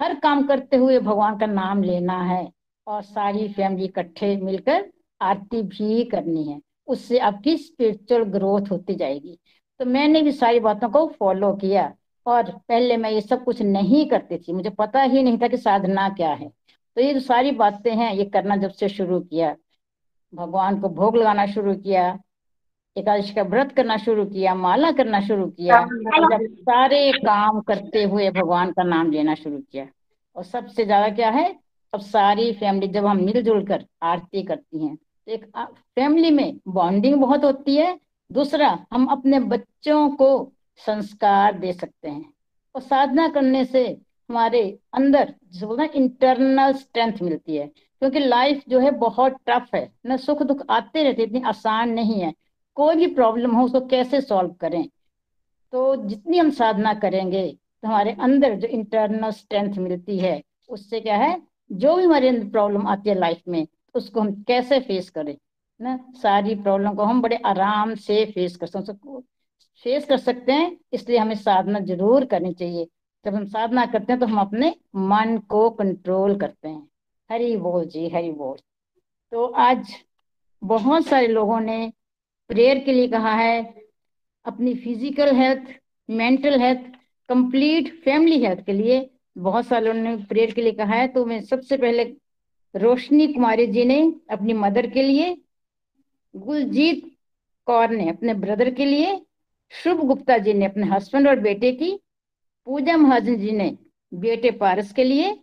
हर 0.00 0.14
काम 0.14 0.46
करते 0.46 0.76
हुए 0.76 0.98
भगवान 0.98 1.38
का 1.38 1.46
नाम 1.46 1.82
लेना 1.82 2.20
है 2.22 2.50
और 2.86 3.02
सारी 3.02 3.48
फैमिली 3.48 3.84
इकट्ठे 3.84 4.36
मिलकर 4.36 4.90
आरती 5.20 5.62
भी 5.62 6.04
करनी 6.04 6.44
है। 6.44 6.60
उससे 6.92 7.18
आपकी 7.20 7.56
स्पिरिचुअल 7.58 8.22
ग्रोथ 8.30 8.70
होती 8.70 8.94
जाएगी। 8.94 9.38
तो 9.80 9.84
मैंने 9.86 10.22
भी 10.22 10.32
सारी 10.34 10.60
बातों 10.60 10.88
को 10.90 11.06
फॉलो 11.18 11.52
किया 11.56 11.92
और 12.26 12.50
पहले 12.68 12.96
मैं 12.96 13.10
ये 13.10 13.20
सब 13.20 13.44
कुछ 13.44 13.62
नहीं 13.62 14.04
करती 14.08 14.38
थी। 14.38 14.52
मुझे 14.52 14.70
पता 14.72 15.02
ही 15.02 15.22
नहीं 15.22 15.38
था 15.38 15.48
कि 15.48 15.56
साधना 15.58 16.08
क्या 16.10 16.32
है। 16.32 16.48
तो 16.48 17.00
ये 17.00 17.12
जो 17.14 17.20
सारी 17.20 17.50
बातें 17.52 17.90
हैं 17.92 18.12
ये 18.14 18.24
करना 18.26 18.56
जब 18.56 18.70
से 18.72 18.88
शुरू 18.88 19.20
किया 19.22 19.54
भगवान 20.32 20.80
को 20.80 20.88
भोग 20.90 21.16
लगाना 21.16 21.46
शुरू 21.46 21.74
किया 21.76 22.06
एकादशी 22.96 23.34
का 23.34 23.42
व्रत 23.44 23.72
करना 23.72 23.96
शुरू 23.98 24.24
किया 24.26 24.54
माला 24.54 24.90
करना 24.92 25.20
शुरू 25.20 25.46
किया 25.48 25.80
जब 25.80 26.46
सारे 26.60 27.10
काम 27.14 27.60
करते 27.60 28.02
हुए 28.04 28.30
भगवान 28.30 28.72
का 28.72 28.82
नाम 28.84 29.10
लेना 29.12 29.34
शुरू 29.34 29.58
किया। 29.62 29.86
और 30.36 30.44
सबसे 30.44 30.84
ज़्यादा 30.84 31.08
क्या 31.10 31.30
है 31.30 31.46
अब 31.92 32.00
सारी 32.02 32.52
फैमिली 32.52 32.88
जब 32.88 33.06
हम 33.06 33.24
मिलजुल 33.24 33.64
कर 33.66 33.84
आरती 34.02 34.42
करती 34.42 34.84
हैं 34.86 34.96
एक 35.28 35.72
फैमिली 35.94 36.30
में 36.30 36.60
बॉन्डिंग 36.68 37.20
बहुत 37.20 37.44
होती 37.44 37.76
है। 37.76 38.00
दूसरा, 38.32 38.86
हम 38.92 39.06
अपने 39.06 39.40
बच्चों 39.40 40.10
को 40.10 40.52
संस्कार 40.76 41.58
दे 41.58 41.72
सकते 41.72 42.08
हैं। 42.08 42.32
और 42.74 42.80
साधना 42.80 43.28
करने 43.28 43.64
से 43.64 43.88
हमारे 44.30 44.78
अंदर 44.94 45.34
जो 45.52 45.66
बोलते 45.66 45.82
हैं 45.82 45.92
इंटरनल 45.92 46.72
स्ट्रेंथ 46.72 47.12
मिलती 47.22 47.56
है। 47.56 47.66
क्योंकि 47.66 48.18
लाइफ 48.18 48.62
जो 48.68 48.78
है 48.78 48.90
बहुत 48.90 49.36
टफ 49.46 49.68
है। 49.74 49.92
ना 50.06 50.16
सुख 50.16 50.42
दुख 50.42 50.62
आते 50.70 51.02
रहते, 51.02 51.22
इतनी 51.22 51.40
आसान 51.40 51.90
नहीं 51.90 52.20
है। 52.20 52.34
कोई 52.74 52.96
भी 52.96 53.06
प्रॉब्लम 53.06 53.56
हो, 53.56 53.64
उसको 53.64 53.80
कैसे 53.80 54.20
सॉल्व 54.20 54.50
करें? 54.50 54.88
तो 55.72 55.96
जितनी 55.96 56.38
हम 56.38 56.50
साधना 56.50 56.94
करेंगे 56.94 57.58
तो 57.82 57.88
हमारे 57.88 58.16
अंदर 58.20 58.54
जो 58.54 58.68
इंटरनल 58.68 59.30
स्ट्रेंथ 59.30 59.74
मिलती 59.74 60.18
है, 60.18 60.42
उससे 60.68 61.00
क्या 61.00 61.16
है? 61.16 61.42
जो 61.72 61.96
भी 61.96 62.04
हमारे 62.04 62.28
अंदर 62.28 62.48
प्रॉब्लम 62.48 62.86
आती 62.86 63.10
है 63.10 63.18
लाइफ 63.18 63.40
में 63.48 63.66
उसको 63.94 64.20
हम 64.20 64.32
कैसे 64.42 64.80
फेस 64.80 65.10
करें 65.10 65.36
ना? 65.80 65.98
सारी 66.14 66.54
प्रॉब्लम 66.56 66.94
को 66.94 67.02
हम 67.02 67.22
बड़े 67.22 67.36
आराम 67.46 67.94
से 67.96 68.24
फेस 68.26 68.56
कर 68.56 68.66
सकते 68.68 69.20
फेस 69.86 70.04
कर 70.06 70.16
सकते 70.18 70.52
हैं, 70.52 70.76
इसलिए 70.92 71.18
हमें 71.18 71.34
साधना 71.36 71.78
ज़रूर 71.80 72.24
करनी 72.24 72.52
चाहिए। 72.54 72.86
जब 73.24 73.34
हम 73.34 73.44
साधना 73.46 73.84
करते 73.86 74.12
हैं 74.12 74.20
तो 74.20 74.26
हम 74.26 74.38
अपने 74.40 74.74
मन 74.96 75.36
को 75.48 75.68
कंट्रोल 75.72 76.36
करते 76.38 76.68
हैं। 76.68 76.88
हरी 77.30 77.56
बोल 77.56 77.84
जी, 77.86 78.08
हरी 78.08 78.30
बोल। 78.32 78.56
तो 79.32 79.44
आज 79.46 79.94
बहुत 80.62 81.06
सारे 81.06 81.26
लोगों 81.28 81.60
ने 81.60 81.92
प्रेयर 82.50 82.78
के 82.78 82.92
लिए 82.92 83.08
कहा 83.08 83.34
है, 83.34 83.62
अपनी 84.46 84.74
physical 84.74 85.34
health 85.36 85.68
mental 86.08 86.60
health 86.60 86.90
complete 87.28 87.92
family 88.04 88.42
health 88.44 88.64
के 88.66 88.72
लिए 88.72 89.08
बहुत 89.38 89.66
सारे 89.66 89.84
लोगों 89.86 90.00
ने 90.00 90.16
प्रेयर 90.24 90.52
के 90.52 90.62
लिए 90.62 90.72
कहा 90.74 90.94
है। 90.94 91.08
तो 91.08 91.24
मैं 91.24 91.40
सबसे 91.42 91.76
पहले 91.76 92.04
रोशनी 92.74 93.26
कुमारी 93.32 93.66
जी 93.66 93.84
ने 93.84 94.00
अपनी 94.30 94.52
मदर 94.52 94.86
के 94.86 95.02
लिए, 95.02 95.36
गुलजीत 96.34 97.04
कौर 97.66 97.90
ने 97.90 98.08
अपने 98.10 98.34
ब्रदर 98.34 98.70
के 98.70 98.84
लिए, 98.84 99.20
शुभ 99.72 100.00
गुप्ता 100.06 100.38
जी 100.38 100.54
ने 100.54 100.64
अपने 100.64 100.86
हस्बैंड 100.86 101.28
और 101.28 101.40
बेटे 101.40 101.72
की, 101.72 101.92
पूजा 102.66 102.96
महाजन 102.96 103.36
जी 103.36 103.52
ने 103.52 103.76
बेटे 104.12 104.50
पारस 104.50 104.92
के 104.92 105.04
लिए, 105.04 105.34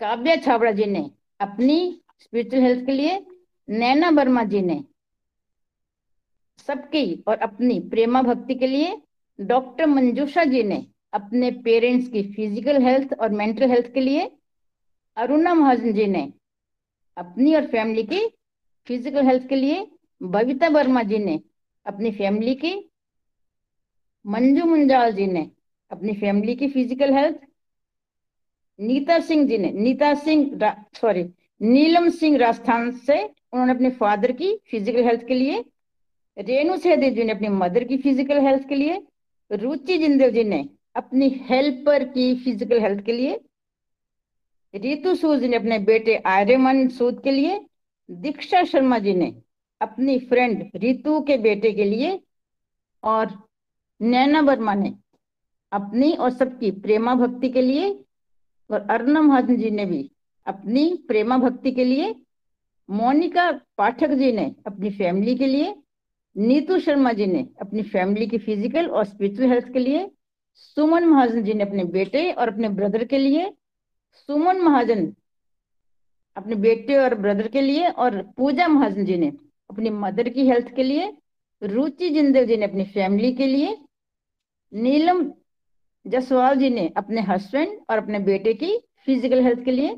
काव्या 0.00 0.36
छावड़ा 0.36 0.70
जी 0.70 0.84
ने 0.84 1.10
अपनी 1.40 2.00
स्पिरिचुअल 2.20 2.62
हेल्थ 2.62 2.86
के 2.86 2.92
लिए, 2.92 3.24
नैना 3.68 4.10
वर्मा 4.10 4.44
जी 4.44 4.60
ने 4.62 4.82
सबकी 6.68 7.24
और 7.28 7.38
अपनी 7.38 7.78
प्रेमा 7.80 8.22
भक्ति 8.22 8.54
के 8.54 8.66
लिए, 8.66 8.96
डॉक्टर 9.38 9.86
मंजूषा 9.86 10.44
जी 10.44 10.62
ने 10.62 10.86
अपने 11.12 11.50
पेरेंट्स 11.64 12.08
की 12.08 12.22
फ़िज़िकल 12.32 12.82
हेल्थ 12.82 13.12
और 13.20 13.30
मेंटल 13.30 13.70
हेल्थ 13.70 13.92
के 13.94 14.00
लिए 14.00 14.30
अरुणा 15.16 15.54
महाजन 15.54 15.92
जी 15.92 16.06
ने 16.06 16.22
अपनी 17.16 17.54
और 17.54 17.66
फैमिली 17.66 18.02
की 18.02 18.26
फ़िज़िकल 18.86 19.26
हेल्थ 19.26 19.48
के 19.48 19.54
लिए, 19.56 19.86
बबीता 20.20 20.68
वर्मा 20.68 21.02
जी 21.02 21.18
ने 21.18 21.40
अपनी 21.86 22.10
फैमिली 22.12 22.54
की, 22.54 22.74
मंजू 24.24 24.64
मुंजाल 24.64 25.12
जी 25.12 25.26
ने 25.26 25.50
अपनी 25.90 26.12
फैमिली 26.14 26.54
की 26.56 26.68
फ़िज़िकल 26.68 27.14
हेल्थ 27.14 27.38
नीता 28.78 29.18
सिंह 29.20 29.46
जी 29.48 29.58
ने, 29.58 29.70
नीता 29.72 30.12
सिंह 30.14 30.74
सॉरी 31.00 31.24
नीलम 31.60 32.08
सिंह 32.10 32.36
राजस्थान 32.38 32.90
से 32.98 33.22
उन्होंने 33.24 33.72
अपने 33.72 33.90
फादर 33.92 34.32
की 34.32 34.54
फ़िज़िकल 34.70 35.04
हेल्थ 35.04 35.26
के 35.28 35.34
लिए, 35.34 35.64
रेणु 36.36 36.76
सहदेव 36.76 37.14
जी 37.14 37.24
ने 37.24 37.32
अपनी 37.32 37.48
मदर 37.48 37.84
की 37.84 37.96
फ़िज़िकल 37.98 38.40
हेल्थ 38.46 38.68
के 38.68 38.74
लिए, 38.74 39.02
रुचि 39.50 39.98
जिंदल 39.98 40.30
जी 40.30 40.44
ने 40.44 40.68
अपनी 40.96 41.28
हेल्पर 41.50 42.04
की 42.04 42.34
फ़िज़िकल 42.44 42.80
हेल्थ 42.80 43.04
के 43.06 43.12
लिए 43.12 43.40
रितु 44.74 45.14
सूद 45.14 45.42
ने 45.42 45.56
अपने 45.56 45.78
बेटे 45.78 46.16
आर्यमन 46.16 46.88
सूद 46.88 47.20
के 47.24 47.30
लिए, 47.30 47.60
दीक्षा 48.08 48.62
शर्मा 48.64 48.98
जी 48.98 49.14
ने 49.14 49.34
अपनी 49.80 50.18
फ्रेंड 50.18 50.70
रितु 50.76 51.20
के 51.20 51.36
बेटे 51.38 51.72
के 51.72 51.84
लिए 51.84 52.18
और 53.02 53.32
नैना 54.00 54.40
वर्मा 54.40 54.74
ने 54.74 54.94
अपनी 55.72 56.12
और 56.12 56.30
सबकी 56.30 56.70
प्रेमा 56.70 57.14
भक्ति 57.14 57.48
के 57.48 57.62
लिए 57.62 57.88
और 58.70 58.86
अर्णव 58.90 59.22
महाजन 59.22 59.56
जी 59.56 59.70
ने 59.70 59.84
भी 59.86 60.10
अपनी 60.46 60.92
प्रेमा 61.08 61.38
भक्ति 61.38 61.72
के 61.72 61.84
लिए, 61.84 62.14
मोनिका 62.88 63.50
पाठक 63.78 64.10
जी 64.10 64.32
ने 64.32 64.54
अपनी 64.66 64.90
फैमिली 64.90 65.34
के 65.36 65.46
लिए, 65.46 65.74
नीतू 66.36 66.78
शर्मा 66.78 67.12
जी 67.12 67.26
ने 67.26 67.46
अपनी 67.60 67.82
फैमिली 67.82 68.26
की 68.26 68.38
फ़िज़िकल 68.38 68.86
और 68.86 69.04
स्पिरिचुअल 69.04 69.48
हेल्थ 69.50 69.72
के 69.72 69.78
लिए, 69.78 70.10
सुमन 70.54 71.04
महाजन 71.04 71.42
जी 71.44 71.54
ने 71.54 71.64
अपने 71.64 71.84
बेटे 71.84 72.30
और 72.32 72.48
अपने 72.48 72.68
ब्रदर 72.70 73.04
के 73.04 73.18
लिए 73.18 73.50
सुमन 74.14 74.60
महाजन 74.60 75.12
अपने 76.36 76.54
बेटे 76.56 76.96
और 76.96 77.14
ब्रदर 77.14 77.48
के 77.48 77.60
लिए 77.60 77.88
और 77.88 78.22
पूजा 78.36 78.68
महाजन 78.68 79.04
जी 79.04 79.16
ने 79.16 79.26
अपनी 79.70 79.90
मदर 79.90 80.28
की 80.28 80.46
हेल्थ 80.48 80.74
के 80.76 80.82
लिए, 80.82 81.12
रुचि 81.62 82.10
जिंदल 82.10 82.46
जी 82.46 82.56
ने 82.56 82.64
अपनी 82.64 82.84
फैमिली 82.84 83.32
के 83.32 83.46
लिए, 83.46 83.76
नीलम 84.72 85.30
जसवाल 86.06 86.58
जी 86.58 86.70
ने 86.70 86.86
अपने 86.96 87.20
हस्बैंड 87.20 87.78
और 87.90 87.98
अपने 87.98 88.18
बेटे 88.18 88.54
की 88.54 88.76
फ़िज़िकल 89.06 89.42
हेल्थ 89.44 89.64
के 89.64 89.70
लिए, 89.70 89.94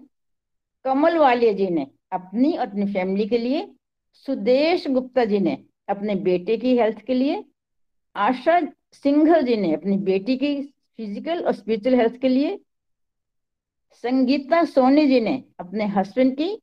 कमल 0.84 1.16
वालिया 1.18 1.52
जी 1.52 1.68
ने 1.68 1.86
अपनी 2.12 2.52
और 2.52 2.66
अपनी 2.66 2.92
फैमिली 2.92 3.26
के 3.28 3.38
लिए, 3.38 3.66
सुदेश 4.14 4.86
गुप्ता 4.88 5.24
जी 5.24 5.38
ने 5.38 5.58
अपने 5.88 6.14
बेटे 6.14 6.56
की 6.56 6.76
हेल्थ 6.78 7.00
के 7.06 7.14
लिए, 7.14 7.44
आशा 8.16 8.60
सिंघल 8.94 9.42
जी 9.42 9.56
ने 9.56 9.72
अपनी 9.74 9.96
बेटी 10.04 10.36
की 10.36 10.54
फ़िज़िकल 10.62 11.44
और 11.44 11.52
स्पिरिचुअल 11.52 11.94
हेल्थ 11.94 12.20
के 12.20 12.28
लिए 12.28 12.58
संगीता 13.92 14.64
सोनी 14.64 15.06
जी 15.06 15.20
ने 15.20 15.44
अपने 15.60 15.86
हस्बैंड 15.86 16.36
की 16.36 16.54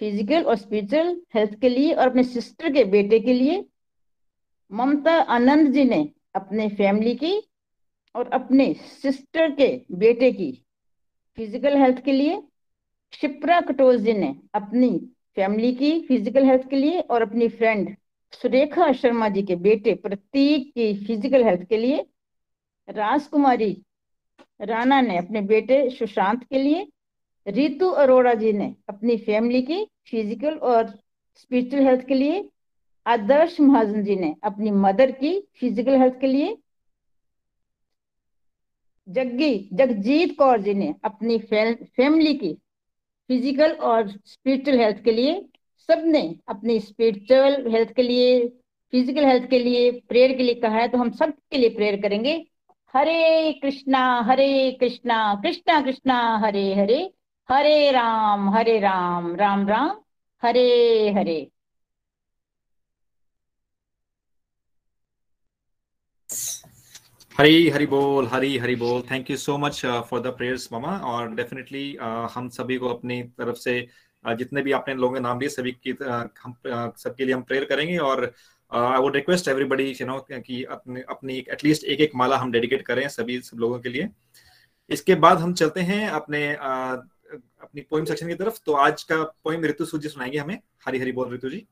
फ़िज़िकल 0.00 0.42
और 0.42 0.56
स्पिरिचुअल 0.56 1.20
हेल्थ 1.34 1.60
के 1.60 1.68
लिए 1.68 1.92
और 1.94 2.08
अपने 2.08 2.24
सिस्टर 2.24 2.72
के 2.72 2.84
बेटे 2.84 3.20
के 3.20 3.32
लिए 3.32 3.64
ममता 4.70 5.12
आनंद 5.12 5.72
जी 5.72 5.84
ने 5.84 6.12
अपने 6.34 6.68
फैमिली 6.68 7.14
की 7.14 7.32
और 8.14 8.28
अपने 8.28 8.74
सिस्टर 9.02 9.50
के 9.50 9.86
बेटे 9.92 10.32
की 10.32 10.52
फ़िज़िकल 11.36 11.76
हेल्थ 11.76 12.04
के 12.04 12.12
लिए 12.12 12.42
शिप्रा 13.12 13.60
कटोज 13.60 14.00
जी 14.00 14.12
ने 14.12 14.34
अपनी 14.54 14.90
फैमिली 15.36 15.72
की 15.74 16.00
फ़िज़िकल 16.00 16.44
हेल्थ 16.44 16.68
के 16.70 16.76
लिए 16.76 17.00
और 17.00 17.22
अपनी 17.22 17.48
फ्रेंड 17.48 17.96
सुरेखा 18.32 18.92
शर्मा 18.92 19.28
जी 19.28 19.42
के 19.42 19.56
बेटे 19.56 19.94
प्रतीक 19.94 20.72
की 20.74 21.06
फ़िज़िकल 21.06 21.44
हेल्थ 21.44 21.68
के 21.68 21.76
लिए, 21.76 22.06
राजकुमारी 22.88 23.84
राणा 24.60 25.00
ने 25.00 25.16
अपने 25.18 25.40
बेटे 25.42 25.88
सुशांत 25.90 26.44
के 26.44 26.58
लिए 26.58 26.86
रितु 27.46 27.88
अरोड़ा 28.02 28.34
जी 28.34 28.52
ने 28.52 28.74
अपनी 28.88 29.16
फैमिली 29.18 29.62
की 29.62 29.84
फ़िज़िकल 30.10 30.54
और 30.54 30.86
स्पिरिचुअल 31.36 31.82
हेल्थ 31.86 32.06
के 32.08 32.14
लिए, 32.14 32.48
आदर्श 33.06 33.60
महाजन 33.60 34.04
जी 34.04 34.16
ने 34.16 34.34
अपनी 34.44 34.70
मदर 34.70 35.10
की 35.12 35.38
फ़िज़िकल 35.60 35.96
हेल्थ 36.00 36.20
के 36.20 36.26
लिए, 36.26 36.56
जग्गी, 39.08 39.68
जगजीत 39.72 40.36
कौर 40.38 40.60
जी 40.62 40.74
ने 40.74 40.94
अपनी 41.04 41.38
फैमिली 41.40 42.34
की 42.34 42.52
फ़िज़िकल 43.30 43.72
और 43.72 44.08
स्पिरिचुअल 44.08 44.78
हेल्थ 44.78 45.02
के 45.04 45.12
लिए, 45.12 45.40
सबने 45.88 46.22
अपनी 46.48 46.78
स्पिरिचुअल 46.80 47.66
हेल्थ 47.72 47.92
के 47.96 48.02
लिए 48.02 48.46
फ़िज़िकल 48.92 49.24
हेल्थ 49.24 49.48
के 49.50 49.58
लिए 49.58 49.90
प्रेयर 50.08 50.36
के 50.36 50.42
लिए 50.42 50.54
कहा 50.54 50.78
है 50.78 50.88
तो 50.88 50.98
हम 50.98 51.10
सब 51.12 51.32
के 51.50 51.58
लिए 51.58 51.68
प्रेयर 51.76 52.00
करेंगे। 52.02 52.44
हरे 52.96 53.52
कृष्णा 53.62 54.00
हरे 54.26 54.70
कृष्णा 54.80 55.16
कृष्णा 55.42 55.80
कृष्णा 55.80 56.18
हरे 56.44 56.62
हरे 56.74 56.98
हरे 57.48 57.90
राम 57.92 58.48
हरे 58.50 58.78
राम 58.80 59.34
राम 59.36 59.66
राम 59.68 59.90
हरे 60.42 60.68
हरे। 61.16 61.36
हरी 67.36 67.68
हरी 67.70 67.86
बोल 67.86 68.26
हरी 68.32 68.56
हरी 68.58 68.74
बोल। 68.76 69.02
Thank 69.10 69.30
you 69.30 69.36
so 69.36 69.56
much 69.58 69.84
for 70.10 70.20
the 70.20 70.36
prayers 70.36 70.68
mama. 70.72 70.96
और 71.12 71.34
डेफिनेटली 71.34 71.86
uh, 71.96 72.30
हम 72.34 72.48
सभी 72.48 72.76
को 72.78 72.88
अपनी 72.88 73.22
तरफ़ 73.22 73.56
से 73.56 73.80
uh, 74.24 74.34
जितने 74.38 74.62
भी 74.62 74.72
आपने 74.72 74.94
लोगों 74.94 75.14
के 75.14 75.20
नाम 75.20 75.40
लिए 75.40 75.48
सभी 75.48 75.72
की 75.72 75.92
uh, 75.92 76.26
हम 76.42 76.56
uh, 76.66 76.96
सबके 76.96 77.24
लिए 77.24 77.34
हम 77.34 77.42
प्रेयर 77.42 77.64
करेंगे। 77.64 77.98
और 77.98 78.32
I 78.74 78.98
would 79.00 79.14
request 79.16 79.48
everybody 79.48 79.84
you 80.00 80.06
know 80.06 80.18
कि 80.30 80.62
अपने 80.64 81.00
अपनी 81.10 81.36
एटलीस्ट 81.52 81.84
एक 81.84 82.00
एक 82.00 82.14
माला 82.14 82.36
हम 82.36 82.52
डेडिकेट 82.52 82.82
करें 82.82 83.06
सभी 83.08 83.40
सब 83.40 83.58
लोगों 83.58 83.78
के 83.80 83.88
लिए। 83.88 84.08
इसके 84.90 85.14
बाद 85.14 85.38
हम 85.38 85.52
चलते 85.54 85.80
हैं 85.80 86.08
अपने 86.08 86.40
uh, 86.54 86.96
अपनी 87.62 87.80
पोइम 87.80 88.04
सेक्शन 88.04 88.28
की 88.28 88.34
तरफ़। 88.34 88.58
तो 88.66 88.72
आज 88.72 89.02
का 89.02 89.22
पोइम 89.44 89.64
ऋतु 89.64 89.84
सूजी 89.84 90.08
सुनाएँगे 90.08 90.38
हमें। 90.38 90.58
हरी 90.86 90.98
हरी 90.98 91.12
बोल 91.12 91.32
ऋतु 91.34 91.50
जी 91.50 91.66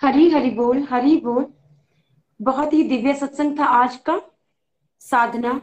हरी 0.00 0.28
हरी 0.30 0.50
बोल 0.50 0.86
हरी 0.90 1.16
बोल। 1.16 1.46
बहुत 2.40 2.72
ही 2.72 2.82
दिव्य 2.82 3.14
सत्संग 3.14 3.58
था 3.58 3.64
आज 3.64 3.96
का 3.96 4.20
साधना। 5.00 5.60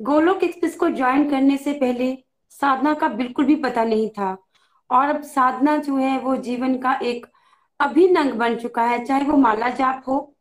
गोलोक 0.00 0.42
एक्सप्रेस 0.44 0.76
को 0.76 0.88
ज्वाइन 0.90 1.30
करने 1.30 1.56
से 1.56 1.72
पहले 1.72 2.16
साधना 2.52 2.94
का 2.94 3.08
बिल्कुल 3.08 3.44
भी 3.44 3.54
पता 3.56 3.84
नहीं 3.84 4.08
था। 4.10 4.36
और 4.90 5.08
अब 5.08 5.22
साधना 5.24 5.76
जो 5.78 5.96
है 5.96 6.18
वो 6.18 6.36
जीवन 6.38 6.76
का 6.78 6.92
एक 7.02 7.26
अभिन्न 7.80 8.30
बन 8.38 8.56
चुका 8.56 8.82
है। 8.82 9.04
चाहे 9.04 9.24
वो 9.24 9.36
माला 9.36 9.68
जाप 9.70 10.04
हो, 10.08 10.34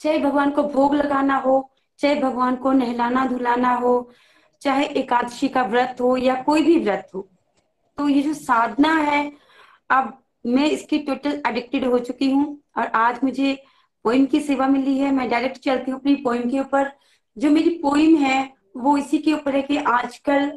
चाहे 0.00 0.18
भगवान 0.18 0.50
को 0.50 0.62
भोग 0.64 0.94
लगाना 0.94 1.36
हो, 1.36 1.70
चाहे 2.00 2.14
भगवान 2.16 2.56
को 2.56 2.72
नहलाना 2.72 3.26
धुलाना 3.26 3.74
हो, 3.74 4.10
चाहे 4.62 4.84
एकादशी 4.86 5.48
का 5.48 5.62
व्रत 5.64 5.96
हो 6.00 6.16
या 6.16 6.34
कोई 6.42 6.62
भी 6.62 6.78
व्रत 6.78 7.10
हो 7.14 7.28
तो 7.98 8.08
ये 8.08 8.22
जो 8.22 8.32
साधना 8.34 8.92
है, 8.94 9.32
अब 9.90 10.18
मैं 10.46 10.66
इसकी 10.66 10.98
टोटल 10.98 11.42
एडिक्टेड 11.46 11.84
हो 11.84 11.98
चुकी 12.00 12.30
हूँ 12.30 12.58
और 12.78 12.86
आज 12.86 13.18
मुझे 13.24 13.54
पोइम 14.04 14.26
की 14.26 14.40
सेवा 14.40 14.66
मिली 14.68 14.96
है। 14.98 15.10
मैं 15.12 15.28
डायरेक्ट 15.30 15.58
चलती 15.58 15.90
हूँ 15.90 15.98
अपनी 16.00 16.14
पोइम 16.16 16.48
के 16.50 16.60
ऊपर। 16.60 16.90
जो 17.36 17.50
मेरी 17.50 17.70
पोइम 17.78 18.16
है, 18.16 18.52
वो 18.76 18.96
इसी 18.98 19.18
के 19.18 19.32
ऊपर 19.32 19.56
है 19.56 19.62
कि 19.62 19.76
आजकल 19.78 20.50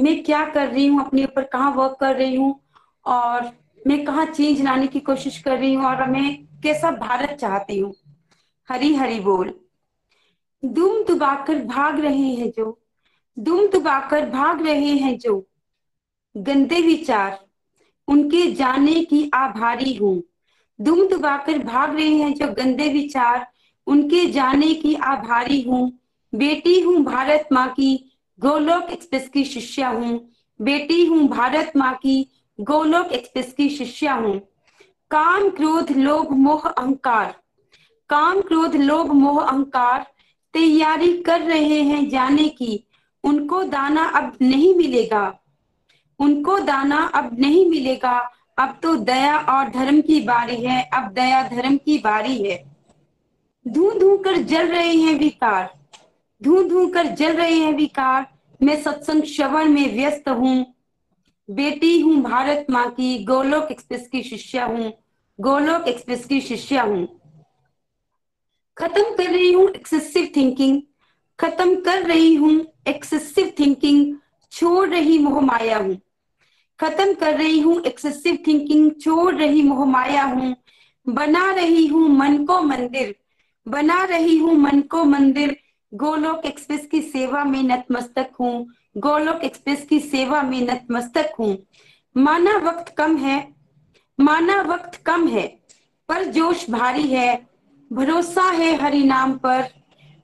मैं 0.00 0.22
क्या 0.24 0.44
कर 0.44 0.68
रही 0.68 0.86
हूँ, 0.86 1.00
अपने 1.06 1.24
ऊपर 1.24 1.44
कहाँ 1.44 1.70
वर्क 1.70 1.96
कर 2.00 2.16
रही 2.16 2.34
हूँ 2.36 2.60
और 3.06 3.50
मैं 3.86 4.04
कहाँ 4.04 4.26
चेंज 4.26 4.60
लाने 4.62 4.86
की 4.86 5.00
कोशिश 5.00 5.38
कर 5.42 5.58
रही 5.58 5.74
हूँ 5.74 5.84
और 5.86 6.10
मैं 6.10 6.34
कैसा 6.62 6.90
भारत 6.90 7.30
चाहती 7.30 7.78
हूँ। 7.78 7.94
हरी 8.68 8.94
हरी 8.94 9.20
बोल। 9.20 9.54
दुम 10.64 11.04
दुबाकर 11.04 11.64
भाग 11.64 12.00
रहे 12.00 12.28
हैं 12.34 12.50
जो। 12.50 12.80
दुम 13.36 13.66
दुबाकर 13.66 14.30
भाग 14.30 14.66
रहे 14.66 14.94
हैं 14.94 15.18
जो। 15.18 15.46
गंदे 16.36 16.80
विचार। 16.80 17.46
उनके 18.08 18.52
जाने 18.52 19.04
की 19.04 19.30
आभारी 19.34 19.94
हूँ। 19.94 20.22
दुम 20.78 21.06
दुबाकर 21.08 21.58
भाग 21.58 21.96
रहे 21.96 22.14
हैं 22.14 22.34
जो 22.34 22.46
गंदे 22.52 22.88
विचार। 22.88 23.46
उनके 23.86 24.26
जाने 24.26 24.74
की 24.74 24.94
आभारी 24.94 25.60
हूँ। 25.62 25.98
बेटी 26.32 26.80
हूँ 26.80 27.04
भारत 27.04 27.48
माँ 27.52 27.68
की। 27.68 28.09
गोलोक 28.42 28.90
एक्सप्रेस 28.90 29.28
की 29.28 29.44
शिष्या 29.44 29.88
हूँ। 29.88 30.30
बेटी 30.62 31.06
हूँ 31.06 31.28
भारत 31.28 31.72
माँ 31.76 31.94
की, 31.94 32.30
गोलोक 32.60 33.06
एक्सप्रेस 33.06 33.52
की 33.52 33.68
शिष्या 33.68 34.14
हूँ। 34.14 34.40
काम 35.10 35.50
क्रोध 35.50 35.90
लोभ 35.90 36.32
मोह 36.32 36.68
अहंकार। 36.68 37.34
काम 38.08 38.40
क्रोध 38.40 38.74
लोभ 38.74 39.10
मोह 39.10 39.42
अहंकार, 39.42 40.06
तैयारी 40.54 41.22
कर 41.22 41.40
रहे 41.40 41.82
हैं 41.82 42.08
जाने 42.08 42.48
की। 42.48 42.86
उनको 43.24 43.62
दाना 43.62 44.04
अब 44.04 44.38
नहीं 44.42 44.74
मिलेगा। 44.74 45.40
उनको 46.18 46.58
दाना 46.58 47.02
अब 47.14 47.36
नहीं 47.38 47.70
मिलेगा। 47.70 48.30
अब 48.58 48.78
तो 48.82 48.96
दया 48.96 49.38
और 49.38 49.68
धर्म 49.68 50.00
की 50.00 50.20
बारी 50.20 50.56
है। 50.56 50.82
अब 50.82 51.12
दया 51.12 51.48
धर्म 51.48 51.76
की 51.76 51.98
बारी 51.98 52.42
है। 52.42 52.64
धू 53.68 53.90
धू 53.90 54.16
कर 54.16 54.36
जल 54.36 54.68
रहे 54.68 54.94
हैं 54.94 55.18
विकार। 55.18 55.79
धू 56.42 56.62
धू 56.62 56.86
कर 56.88 57.06
जल 57.06 57.32
रहे 57.32 57.54
हैं 57.54 57.72
विकार। 57.72 58.26
मैं 58.62 58.82
सत्संग 58.82 59.22
श्रवण 59.22 59.68
में 59.68 59.94
व्यस्त 59.94 60.28
हूँ। 60.28 60.74
बेटी 61.50 62.00
हूँ 62.00 62.22
भारत 62.22 62.66
माँ 62.70 62.90
की, 62.90 63.24
गोलोक 63.24 63.70
एक्सप्रेस 63.70 64.08
की 64.08 64.22
शिष्या 64.22 64.64
हूँ। 64.64 64.92
गोलोक 65.38 65.88
एक्सप्रेस 65.88 66.24
की 66.24 66.40
शिष्या 66.40 66.82
हूँ। 66.82 67.06
खत्म 68.76 69.02
कर 69.02 69.30
रही 69.30 69.52
हूँ 69.52 69.68
एक्सेसिव 69.70 70.30
थिंकिंग 70.36 70.82
खत्म 71.38 71.74
कर 71.80 72.02
रही 72.02 72.34
हूँ 72.34 72.66
एक्सेसिव 72.88 73.52
थिंकिंग 73.58 74.16
छोड़ 74.52 74.88
रही 74.88 75.18
मोह 75.18 75.40
माया 75.40 75.78
हूँ। 75.78 75.96
खत्म 76.80 77.14
कर 77.14 77.36
रही 77.36 77.60
हूँ 77.60 77.80
एक्सेसिव 77.82 78.38
थिंकिंग 78.46 78.90
छोड़ 79.00 79.34
रही 79.34 79.62
मोह 79.62 79.84
माया 79.84 80.24
हूँ। 80.24 80.56
बना 81.08 81.50
रही 81.52 81.86
हूँ 81.86 82.08
मन 82.08 82.44
को 82.44 82.60
मंदिर। 82.60 83.14
बना 83.68 84.04
रही 84.04 84.36
हूँ 84.38 84.54
मन 84.54 84.80
को 84.80 85.04
मंदिर। 85.04 85.56
गोलोक 85.92 86.44
एक्सप्रेस 86.46 86.86
की 86.86 87.00
सेवा 87.02 87.44
में 87.44 87.62
नतमस्तक 87.62 88.30
हूँ। 88.40 88.66
गोलोक 88.98 89.40
एक्सप्रेस 89.44 89.84
की 89.86 89.98
सेवा 90.00 90.42
में 90.42 90.60
नतमस्तक 90.60 91.32
हूँ। 91.40 91.56
माना 92.16 92.56
वक्त 92.58 92.94
कम 92.98 93.16
है, 93.16 93.48
माना 94.20 94.60
वक्त 94.62 95.00
कम 95.06 95.26
है, 95.28 95.46
पर 96.08 96.24
जोश 96.24 96.70
भारी 96.70 97.02
है। 97.02 97.46
भरोसा 97.92 98.42
है 98.42 98.74
हरि 98.76 99.02
नाम 99.04 99.32
पर, 99.32 99.68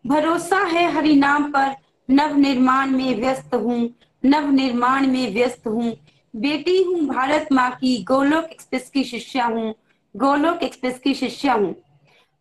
भरोसा 0.06 0.62
है 0.62 0.90
हरि 0.93 1.14
नाम 1.14 1.51
पर। 1.52 1.74
नव 2.10 2.36
निर्माण 2.36 2.90
में 2.90 3.20
व्यस्त 3.20 3.55
हूँ 3.55 3.90
नव 4.24 4.51
निर्माण 4.51 5.06
में 5.06 5.34
व्यस्त 5.34 5.66
हूँ। 5.66 5.93
बेटी 6.34 6.82
हूँ 6.82 7.01
भारत 7.01 7.48
माँ 7.52 7.70
की, 7.70 8.02
गोलोक 8.02 8.44
एक्सप्रेस 8.44 8.90
की 8.90 9.05
शिष्या 9.05 9.47
हूँ, 9.47 9.74
गोलोक 10.14 10.62
एक्सप्रेस 10.62 10.98
की 10.98 11.14
शिष्या 11.14 11.55
हूँ। 11.55 11.74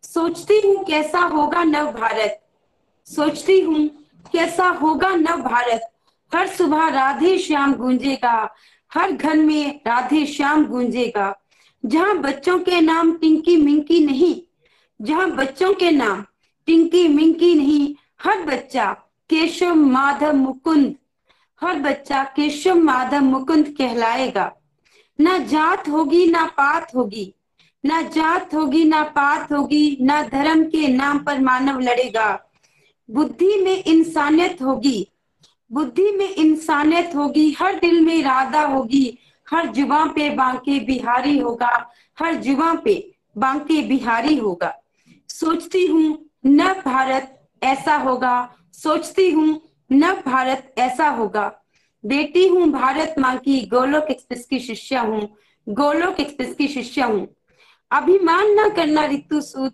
सोचती 0.04 0.60
हूँ 0.66 0.84
कैसा 0.84 1.20
होगा 1.20 1.64
नव 1.64 1.92
भारत 1.92 2.42
सोचती 3.08 3.60
हूँ, 3.60 3.86
कैसा 4.32 4.68
होगा 4.68 5.14
नव 5.14 5.42
भारत। 5.42 5.90
हर 6.32 6.46
सुबह 6.46 6.88
राधे 6.88 7.36
श्याम 7.38 7.74
गूंजेगा, 7.74 8.54
हर 8.92 9.12
घर 9.12 9.36
में 9.36 9.80
राधे 9.86 10.24
श्याम 10.26 10.64
गूंजेगा। 10.66 11.34
जहाँ 11.84 12.16
बच्चों 12.18 12.58
के 12.58 12.80
नाम 12.80 13.12
टिंकी 13.12 13.56
मिंकी 13.56 14.04
नहीं, 14.06 14.34
जहाँ 15.00 15.30
बच्चों 15.30 15.72
के 15.74 15.90
नाम 15.90 16.24
टिंकी 16.68 17.06
मिंकी 17.08 17.54
नहीं, 17.54 17.94
हर 18.22 18.42
बच्चा 18.42 18.92
केशव 19.30 19.74
माधव 19.74 20.32
मुकुंद, 20.32 20.94
हर 21.62 21.78
बच्चा 21.78 22.22
केशव 22.36 22.74
माधव 22.74 23.20
मुकुंद 23.20 23.68
कहलाएगा। 23.68 24.50
ना 25.18 25.36
जात 25.38 25.88
होगी, 25.88 26.26
ना 26.26 26.44
पात 26.46 26.94
होगी, 26.94 27.32
ना 27.84 28.00
जात 28.02 28.54
होगी, 28.54 28.84
ना 28.84 29.02
पात 29.02 29.52
होगी, 29.52 29.98
ना 30.00 30.22
धर्म 30.22 30.64
के 30.64 30.88
नाम 30.88 31.18
पर 31.18 31.40
मानव 31.40 31.80
लड़ेगा। 31.80 32.28
बुद्धि 33.10 33.60
में 33.62 33.84
इंसानियत 33.84 34.62
होगी। 34.62 35.08
बुद्धि 35.72 36.10
में 36.10 36.34
इंसानियत 36.34 37.10
होगी, 37.16 37.52
हर 37.52 37.74
दिल 37.74 38.00
में 38.00 38.14
इरादा 38.14 38.62
होगी, 38.62 39.18
हर 39.50 39.66
जुबा 39.66 40.06
पे 40.06 40.30
बांके 40.30 40.80
बिहारी 40.80 41.38
होगा, 41.38 41.90
हर 42.18 42.34
जुबा 42.34 42.74
पे 42.74 43.14
बांके 43.38 43.82
बिहारी 43.82 44.36
होगा। 44.36 44.74
सोचती 45.28 45.86
हूँ, 45.86 46.30
न 46.46 46.72
भारत 46.72 47.48
ऐसा 47.62 47.96
होगा। 47.96 48.54
सोचती 48.72 49.30
हूँ, 49.30 49.60
न 49.92 50.12
भारत 50.12 50.74
ऐसा 50.78 51.08
होगा। 51.08 51.62
बेटी 52.06 52.48
हूँ, 52.48 52.70
भारत 52.70 53.14
माँ 53.18 53.38
की, 53.38 53.60
गोलोक 53.60 54.04
एक्सप्रेस 54.04 54.46
की 54.46 54.58
शिष्या 54.58 55.00
हूँ, 55.00 55.36
गोलोक 55.68 56.20
एक्सप्रेस 56.20 56.54
की 56.54 56.68
शिष्या 56.68 57.06
हूँ। 57.06 57.28
अभिमान 57.90 58.46
न 58.46 58.68
करना 58.68 59.06
ऋतु 59.06 59.40
सूद, 59.40 59.72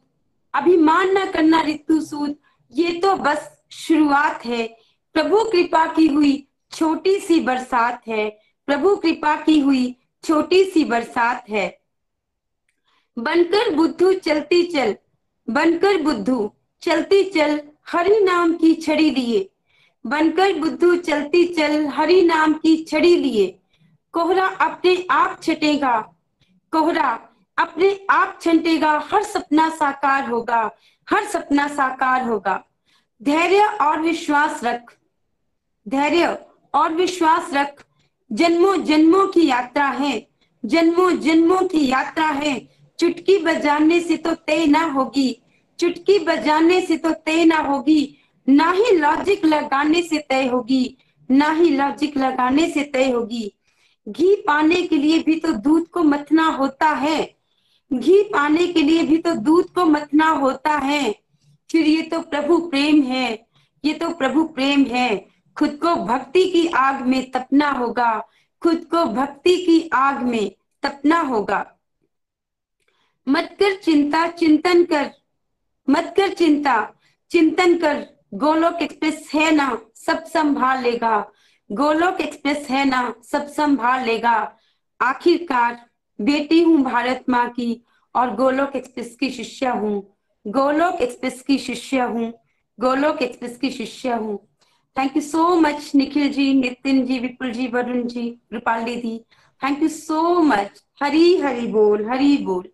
अभिमान 0.54 1.18
न 1.18 1.30
करना 1.30 1.62
ऋतु 1.62 2.00
सूद 2.00 2.36
ये 2.72 2.92
तो 2.92 3.14
बस 3.16 3.50
शुरुआत 3.70 4.44
है। 4.44 4.66
प्रभु 5.14 5.44
कृपा 5.44 5.86
की 5.86 6.06
हुई 6.06 6.48
छोटी 6.72 7.18
सी 7.18 7.40
बरसात 7.40 8.02
है। 8.08 8.28
प्रभु 8.66 8.96
कृपा 8.96 9.36
की 9.36 9.58
हुई 9.60 9.96
छोटी 10.24 10.64
सी 10.64 10.84
बरसात 10.84 11.48
है। 11.50 11.80
बनकर 13.18 13.74
बुद्धू 13.74 14.12
चलती 14.12 14.62
चल, 14.62 14.96
बनकर 15.50 16.02
बुद्धू 16.02 16.52
चलती 16.82 17.22
चल, 17.30 17.60
हरि 17.86 18.20
नाम 18.20 18.52
की 18.54 18.74
छड़ी 18.74 19.10
लिए। 19.10 19.48
बनकर 20.06 20.52
बुद्धू 20.58 20.96
चलती 20.96 21.44
चल, 21.54 21.86
हरि 21.86 22.20
नाम 22.22 22.52
की 22.52 22.76
छड़ी 22.84 23.16
लिए। 23.16 23.58
कोहरा 24.12 24.46
अपने 24.46 25.06
आप 25.10 25.40
छटेगा, 25.42 26.00
कोहरा 26.72 27.10
अपने 27.58 28.06
आप 28.10 28.38
छंटेगा, 28.42 29.08
हर 29.12 29.22
सपना 29.22 29.68
साकार 29.70 30.28
होगा। 30.30 30.70
हर 31.10 31.24
सपना 31.24 31.68
साकार 31.68 32.22
होगा। 32.22 32.64
धैर्य 33.22 33.64
और 33.64 34.00
विश्वास 34.00 34.64
रख। 34.64 34.96
धैर्य 35.88 36.38
और 36.74 36.92
विश्वास 36.92 37.50
रख। 37.54 37.84
जन्मों 38.32 38.84
जन्मों 38.84 39.26
की 39.26 39.46
यात्रा 39.46 39.86
है। 39.86 40.28
जन्मों 40.64 41.10
जन्मों 41.10 41.68
की 41.68 41.88
यात्रा 41.88 42.26
है। 42.26 42.68
चुटकी 42.98 43.38
बजाने 43.38 44.00
से 44.00 44.16
तो 44.16 44.34
तय 44.34 44.66
ना 44.66 44.84
होगी। 44.84 45.42
चुटकी 45.78 46.18
बजाने 46.18 46.80
से 46.80 46.96
तो 46.96 47.10
तय 47.10 47.44
ना 47.44 47.56
होगी। 47.56 48.18
ना 48.48 48.70
ही 48.70 48.96
लॉजिक 48.96 49.44
लगाने 49.44 50.02
से 50.02 50.18
तय 50.18 50.46
होगी। 50.46 50.98
ना 51.30 51.52
ही 51.52 51.70
लॉजिक 51.70 52.16
लगाने 52.16 52.70
से 52.70 52.84
तय 52.84 53.10
होगी। 53.10 53.58
घी 54.08 54.36
पाने 54.36 54.82
के 54.82 54.96
लिए 54.96 55.18
भी 55.18 55.40
तो 55.40 55.52
दूध 55.52 55.88
को 55.88 56.02
मथना 56.02 56.46
होता 56.46 56.88
है। 56.88 57.41
घी 57.92 58.22
पाने 58.22 58.66
के 58.66 58.82
लिए 58.82 59.02
भी 59.02 59.16
तो 59.18 59.34
दूध 59.34 59.70
को 59.70 59.84
मथना 59.84 60.28
होता 60.28 60.76
है। 60.76 61.12
फिर 61.70 61.86
ये 61.86 62.02
तो 62.02 62.20
प्रभु 62.20 62.58
प्रेम 62.60 63.02
है, 63.02 63.46
ये 63.84 63.92
तो 63.94 64.08
प्रभु 64.10 64.44
प्रेम 64.44 64.84
है। 64.84 65.26
खुद 65.56 65.78
को 65.82 65.94
भक्ति 65.96 66.44
की 66.50 66.66
आग 66.68 67.00
में 67.06 67.30
तपना 67.30 67.70
होगा, 67.70 68.18
खुद 68.62 68.84
को 68.84 69.04
भक्ति 69.04 69.56
की 69.56 69.88
आग 69.92 70.22
में 70.22 70.50
तपना 70.82 71.20
होगा। 71.20 71.66
मत 73.26 73.56
कर 73.60 73.74
चिंता, 73.74 74.26
चिंतन 74.28 74.84
कर, 74.84 75.10
मत 75.88 76.14
कर 76.16 76.32
चिंता, 76.34 76.76
चिंतन 77.30 77.76
कर। 77.78 78.06
गोलोक 78.34 78.82
एक्सप्रेस 78.82 79.30
है 79.34 79.50
ना, 79.50 79.78
सब 79.96 80.24
संभाल 80.24 80.82
लेगा 80.82 81.18
गोलोक 81.70 82.20
एक्सप्रेस 82.20 82.66
है 82.70 82.84
ना, 82.84 83.14
सब 83.24 83.46
संभाल 83.46 84.04
लेगा 84.04 84.36
आखिरकार 85.00 85.80
बेटी 86.18 86.62
हूँ 86.62 86.82
भारत 86.82 87.24
माँ 87.28 87.48
की 87.50 87.82
और 88.14 88.34
गोलोक 88.36 88.76
एक्सप्रेस 88.76 89.16
की 89.20 89.30
शिष्या 89.30 89.72
हूँ। 89.72 90.00
गोलोक 90.46 91.00
एक्सप्रेस 91.00 91.42
की 91.42 91.58
शिष्या 91.58 92.04
हूँ। 92.04 92.32
गोलोक 92.78 93.22
एक्सप्रेस 93.22 93.56
की 93.56 93.70
शिष्या 93.70 94.16
हूँ। 94.16 94.38
Thank 94.96 95.16
you 95.16 95.22
so 95.22 95.54
much 95.56 95.90
Nikhil 95.94 96.32
ji, 96.32 96.52
Nitin 96.54 97.04
ji, 97.06 97.18
Vipul 97.18 97.52
ji, 97.52 97.66
Varun 97.66 98.06
ji, 98.08 98.28
Rupali 98.52 98.96
di. 98.96 99.18
Thank 99.62 99.82
you 99.82 99.88
so 99.88 100.40
much 100.42 100.82
Hari 101.02 101.36
Hari 101.38 101.66
बोल 101.66 102.08
हरी 102.10 102.36
बोल। 102.36 102.68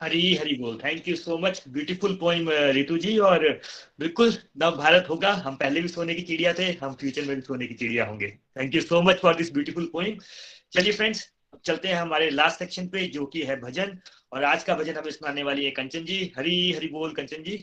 हरी 0.00 0.34
हरी 0.34 0.54
बोल। 0.54 0.78
Thank 0.84 1.08
you 1.08 1.16
so 1.16 1.38
much 1.38 1.62
beautiful 1.68 2.16
poem 2.16 2.48
Ritu 2.50 2.98
ji. 2.98 3.16
और 3.18 3.48
बिल्कुल 4.00 4.32
नव 4.62 4.76
भारत 4.76 5.06
होगा। 5.10 5.32
हम 5.46 5.56
पहले 5.56 5.80
भी 5.80 5.88
सोने 5.88 6.14
की 6.14 6.22
चिड़िया 6.22 6.52
थे, 6.52 6.70
हम 6.72 6.94
फ्यूचर 6.94 7.26
में 7.26 7.34
भी 7.36 7.42
सोने 7.42 7.66
की 7.66 7.74
चिड़िया 7.74 8.06
होंगे। 8.06 8.28
Thank 8.58 8.74
you 8.74 8.80
so 8.80 9.02
much 9.02 9.20
for 9.20 9.36
this 9.36 9.52
beautiful 9.52 9.90
poem 9.92 10.18
चलिए 10.72 10.92
फ्रेंड्स 10.92 11.28
चलते 11.64 11.88
हैं 11.88 11.94
हमारे 11.94 12.30
लास्ट 12.30 12.58
सेक्शन 12.58 12.86
पे, 12.88 13.06
जो 13.08 13.26
कि 13.26 13.42
है 13.42 13.60
भजन। 13.60 13.98
और 14.32 14.44
आज 14.44 14.64
का 14.64 14.74
भजन 14.74 14.94
हमें 14.94 15.10
सुनाने 15.10 15.42
वाली 15.42 15.64
है 15.64 15.70
कंचन 15.70 16.04
जी। 16.04 16.32
हरी 16.38 16.72
हरी 16.72 16.88
बोल 16.88 17.14
कंचन 17.14 17.42
जी। 17.42 17.56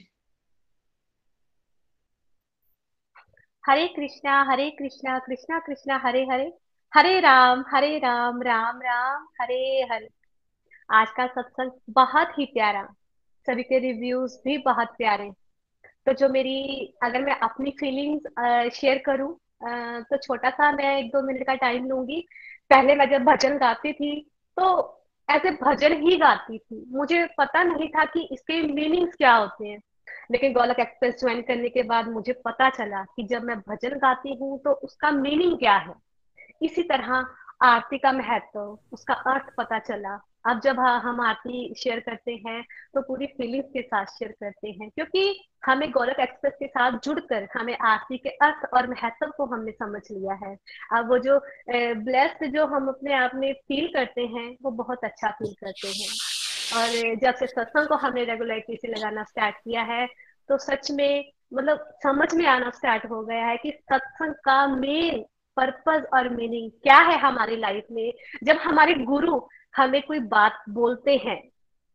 हरे 3.63 3.87
कृष्णा 3.87 4.41
हरे 4.43 4.69
कृष्णा 4.71 5.17
कृष्णा 5.19 5.59
कृष्णा, 5.59 5.97
हरे 5.97 6.23
हरे। 6.25 6.51
हरे 6.93 7.19
राम 7.19 7.63
हरे 7.69 7.97
राम 7.99 8.41
राम 8.41 8.81
राम, 8.81 9.27
हरे 9.41 9.87
हरे। 9.91 10.09
आज 10.89 11.07
का 11.11 11.25
सत्संग 11.27 11.71
बहुत 11.89 12.29
ही 12.37 12.45
प्यारा। 12.45 12.83
सभी 13.47 13.63
के 13.63 13.79
रिव्यूज़ 13.79 14.37
भी 14.45 14.57
बहुत 14.59 14.87
प्यारे। 14.97 15.29
तो 16.05 16.13
जो 16.13 16.29
मेरी, 16.29 16.93
अगर 17.03 17.21
मैं 17.21 17.35
अपनी 17.39 17.71
फीलिंग्स 17.71 18.73
शेयर 18.75 18.97
करूँ 19.05 19.35
तो 20.03 20.17
छोटा 20.17 20.49
सा 20.49 20.71
मैं 20.71 20.97
एक 20.97 21.11
दो 21.11 21.21
मिनट 21.21 21.45
का 21.47 21.55
टाइम 21.55 21.85
लूँगी। 21.85 22.25
पहले 22.69 22.95
मैं 22.95 23.09
जब 23.09 23.23
भजन 23.23 23.57
गाती 23.57 23.93
थी 23.93 24.15
तो 24.57 24.93
ऐसे 25.29 25.51
भजन 25.51 25.93
ही 26.01 26.17
गाती 26.17 26.57
थी। 26.57 26.83
मुझे 26.89 27.25
पता 27.37 27.63
नहीं 27.63 27.87
था 27.89 28.03
कि 28.05 28.27
इसके 28.31 28.61
मीनिंग्स 28.61 29.15
क्या 29.15 29.33
होते 29.35 29.67
हैं। 29.67 29.79
लेकिन 30.31 30.53
गोलक 30.53 30.79
एक्सप्रेस 30.79 31.19
ज्वाइन 31.19 31.41
करने 31.41 31.69
के 31.69 31.83
बाद 31.83 32.07
मुझे 32.07 32.33
पता 32.45 32.69
चला 32.69 33.03
कि 33.15 33.23
जब 33.23 33.43
मैं 33.43 33.59
भजन 33.59 33.97
गाती 33.97 34.33
हूँ 34.35 34.59
तो 34.59 34.71
उसका 34.71 35.11
मीनिंग 35.11 35.57
क्या 35.57 35.75
है। 35.77 35.93
इसी 36.61 36.83
तरह 36.83 37.25
आरती 37.61 37.97
का 37.97 38.11
महत्व, 38.11 38.77
उसका 38.93 39.13
अर्थ 39.13 39.53
पता 39.57 39.79
चला। 39.79 40.19
अब 40.47 40.59
जब 40.61 40.79
हम 40.79 41.19
आरती 41.21 41.73
शेयर 41.77 41.99
करते 41.99 42.31
हैं 42.47 42.61
तो 42.95 43.01
पूरी 43.01 43.25
फीलिंग्स 43.27 43.69
के 43.69 43.81
साथ 43.81 44.05
शेयर 44.09 44.31
करते 44.33 44.69
हैं, 44.71 44.89
क्योंकि 44.89 45.49
हमें 45.65 45.89
गोलक 45.91 46.19
एक्सप्रेस 46.19 46.53
के 46.59 46.67
साथ 46.67 46.99
जुड़कर 47.03 47.47
हमें 47.53 47.75
आरती 47.85 48.17
के 48.17 48.29
अर्थ 48.41 48.65
और 48.73 48.89
महत्व 48.89 49.31
को 49.37 49.45
हमने 49.45 49.71
समझ 49.73 50.01
लिया 50.11 50.33
है। 50.43 50.55
अब 50.97 51.09
वो 51.09 51.17
जो 51.19 51.39
ब्लेस्ड 52.01 52.45
जो 52.53 52.65
हम 52.67 52.87
अपने 52.87 53.13
आप 53.15 53.31
में 53.35 53.51
फील 53.53 53.87
करते 53.93 54.21
हैं, 54.23 54.49
वो 54.63 54.71
बहुत 54.73 55.03
अच्छा 55.03 55.31
फील 55.31 55.53
करते 55.55 55.87
हैं। 55.89 56.09
और 56.73 57.15
जब 57.17 57.35
से 57.35 57.47
सत्संग 57.47 57.87
को 57.87 57.95
हमने 57.97 58.23
रेगुलरिटी 58.25 58.75
से 58.75 58.87
लगाना 58.87 59.23
स्टार्ट 59.23 59.55
किया 59.57 59.81
है 59.85 60.05
तो 60.49 60.57
सच 60.59 60.89
में 60.91 61.31
मतलब 61.53 61.89
समझ 62.03 62.33
में 62.35 62.45
आना 62.47 62.69
स्टार्ट 62.71 63.05
हो 63.11 63.21
गया 63.23 63.45
है 63.45 63.57
कि 63.57 63.71
सत्संग 63.83 64.33
का 64.45 64.65
मेन 64.67 65.23
पर्पज 65.57 66.05
और 66.13 66.27
मीनिंग 66.29 66.71
क्या 66.83 66.97
है 67.01 67.17
हमारी 67.19 67.55
लाइफ 67.55 67.85
में। 67.91 68.13
जब 68.43 68.57
हमारे 68.57 68.93
गुरु 69.05 69.39
हमें 69.77 70.01
कोई 70.01 70.19
बात 70.29 70.63
बोलते 70.69 71.15
हैं। 71.17 71.41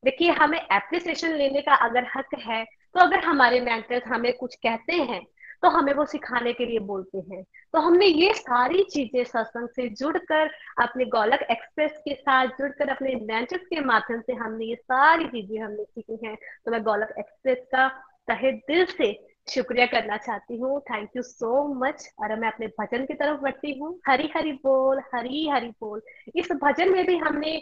देखिए, 0.02 0.30
हमें 0.32 0.59
एप्रिसिएशन 0.59 1.34
लेने 1.34 1.60
का 1.62 1.74
अगर 1.86 2.06
हक 2.16 2.34
है 2.40 2.64
तो 2.64 3.00
अगर 3.00 3.24
हमारे 3.24 3.60
मेंटर्स 3.60 4.06
हमें 4.06 4.32
कुछ 4.32 4.54
कहते 4.56 4.92
हैं 4.92 5.22
तो 5.62 5.68
हमें 5.68 5.92
वो 5.94 6.04
सिखाने 6.06 6.52
के 6.52 6.64
लिए 6.66 6.78
बोलते 6.80 7.18
हैं। 7.18 7.42
तो 7.74 7.80
हमने 7.80 8.06
ये 8.06 8.32
सारी 8.34 8.82
चीज़ें 8.84 9.24
सत्संग 9.24 9.68
से 9.68 9.88
जुड़कर, 9.90 10.50
अपने 10.82 11.04
गोलक 11.06 11.42
एक्सप्रेस 11.50 11.92
के 11.98 12.14
साथ 12.14 12.46
जुड़कर, 12.59 12.88
अपने 12.88 13.14
मेंटर्स 13.22 13.66
के 13.66 13.80
माध्यम 13.80 14.20
से 14.20 14.32
हमने 14.34 14.64
ये 14.64 14.76
सारी 14.76 15.26
चीज़ें 15.26 15.59
हमने 15.59 15.84
सीखी 15.84 16.26
हैं। 16.26 16.36
तो 16.36 16.70
मैं 16.70 16.82
गोलक 16.82 17.14
एक्सप्रेस 17.18 17.59
का 17.72 17.88
तहे 18.28 18.52
दिल 18.52 18.84
से 18.86 19.12
शुक्रिया 19.48 19.86
करना 19.86 20.16
चाहती 20.16 20.56
हूँ। 20.56 20.81
थैंक 20.81 21.10
यू 21.16 21.23
सो 21.23 21.62
मच 21.74 22.09
और 22.19 22.35
मैं 22.40 22.48
अपने 22.48 22.66
भजन 22.81 23.05
की 23.06 23.14
तरफ़ 23.14 23.40
बढ़ती 23.40 23.73
हूँ। 23.78 23.98
हरी 24.09 24.31
हरी 24.36 24.52
बोल, 24.52 25.01
हरी 25.14 25.48
हरी 25.48 25.69
बोल। 25.81 26.02
इस 26.36 26.52
भजन 26.52 26.93
में 26.93 27.05
भी 27.06 27.16
हमने 27.16 27.60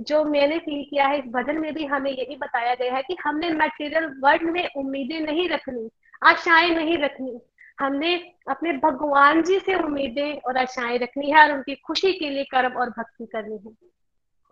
जो 0.00 0.22
मैंने 0.24 0.58
फील 0.58 0.84
किया 0.90 1.06
है, 1.06 1.18
इस 1.18 1.24
भजन 1.24 1.58
में 1.58 1.72
भी 1.74 1.84
हमें 1.84 2.10
यही 2.10 2.36
बताया 2.36 2.74
गया 2.74 2.94
है 2.94 3.02
कि 3.02 3.16
हमने 3.24 3.50
मटेरियल 3.50 4.06
वर्ल्ड 4.24 4.42
में 4.42 4.68
उम्मीदें 4.76 5.20
नहीं 5.20 5.48
रखनी, 5.48 5.90
आशाएँ 6.22 6.70
नहीं 6.70 6.98
रखनी। 6.98 7.40
हमने 7.80 8.14
अपने 8.48 8.72
भगवान 8.72 9.42
जी 9.42 9.58
से 9.58 9.74
उम्मीदें 9.74 10.40
और 10.40 10.56
आशाएँ 10.56 10.98
रखनी 10.98 11.30
है 11.30 11.42
और 11.42 11.52
उनकी 11.52 11.74
खुशी 11.86 12.12
के 12.12 12.30
लिए 12.30 12.44
कर्म 12.44 12.72
और 12.72 12.90
भक्ति 12.90 13.26
करनी 13.26 13.58
है। 13.66 13.72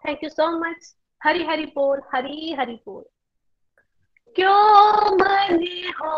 Thank 0.04 0.24
you 0.24 0.30
so 0.30 0.50
much 0.60 0.94
Hari 1.20 1.44
Hari 1.44 1.66
बोल, 1.66 2.02
हरी 2.14 2.52
हरी 2.52 2.74
बोल। 2.86 3.04
क्यों 4.34 5.16
मन 5.16 5.62
हो 5.98 6.14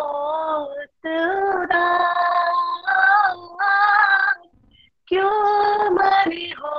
क्यों 5.08 5.90
मन 5.90 6.32
हो 6.58 6.78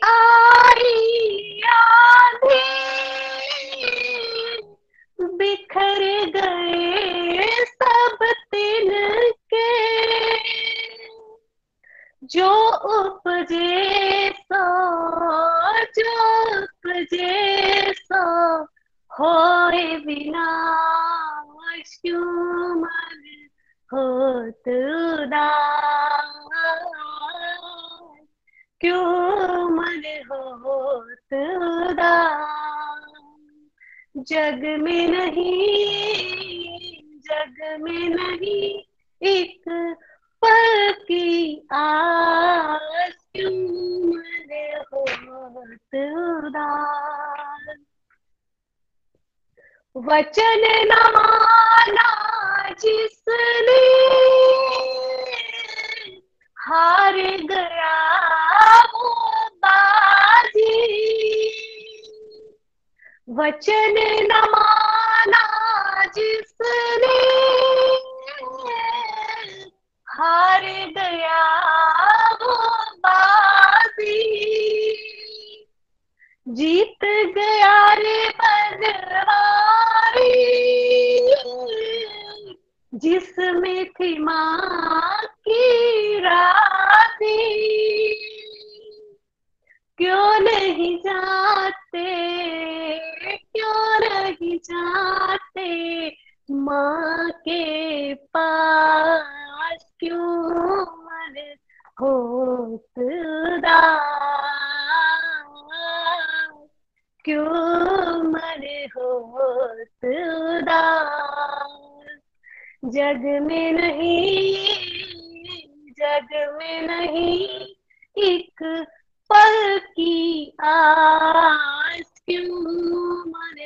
की 0.10 0.48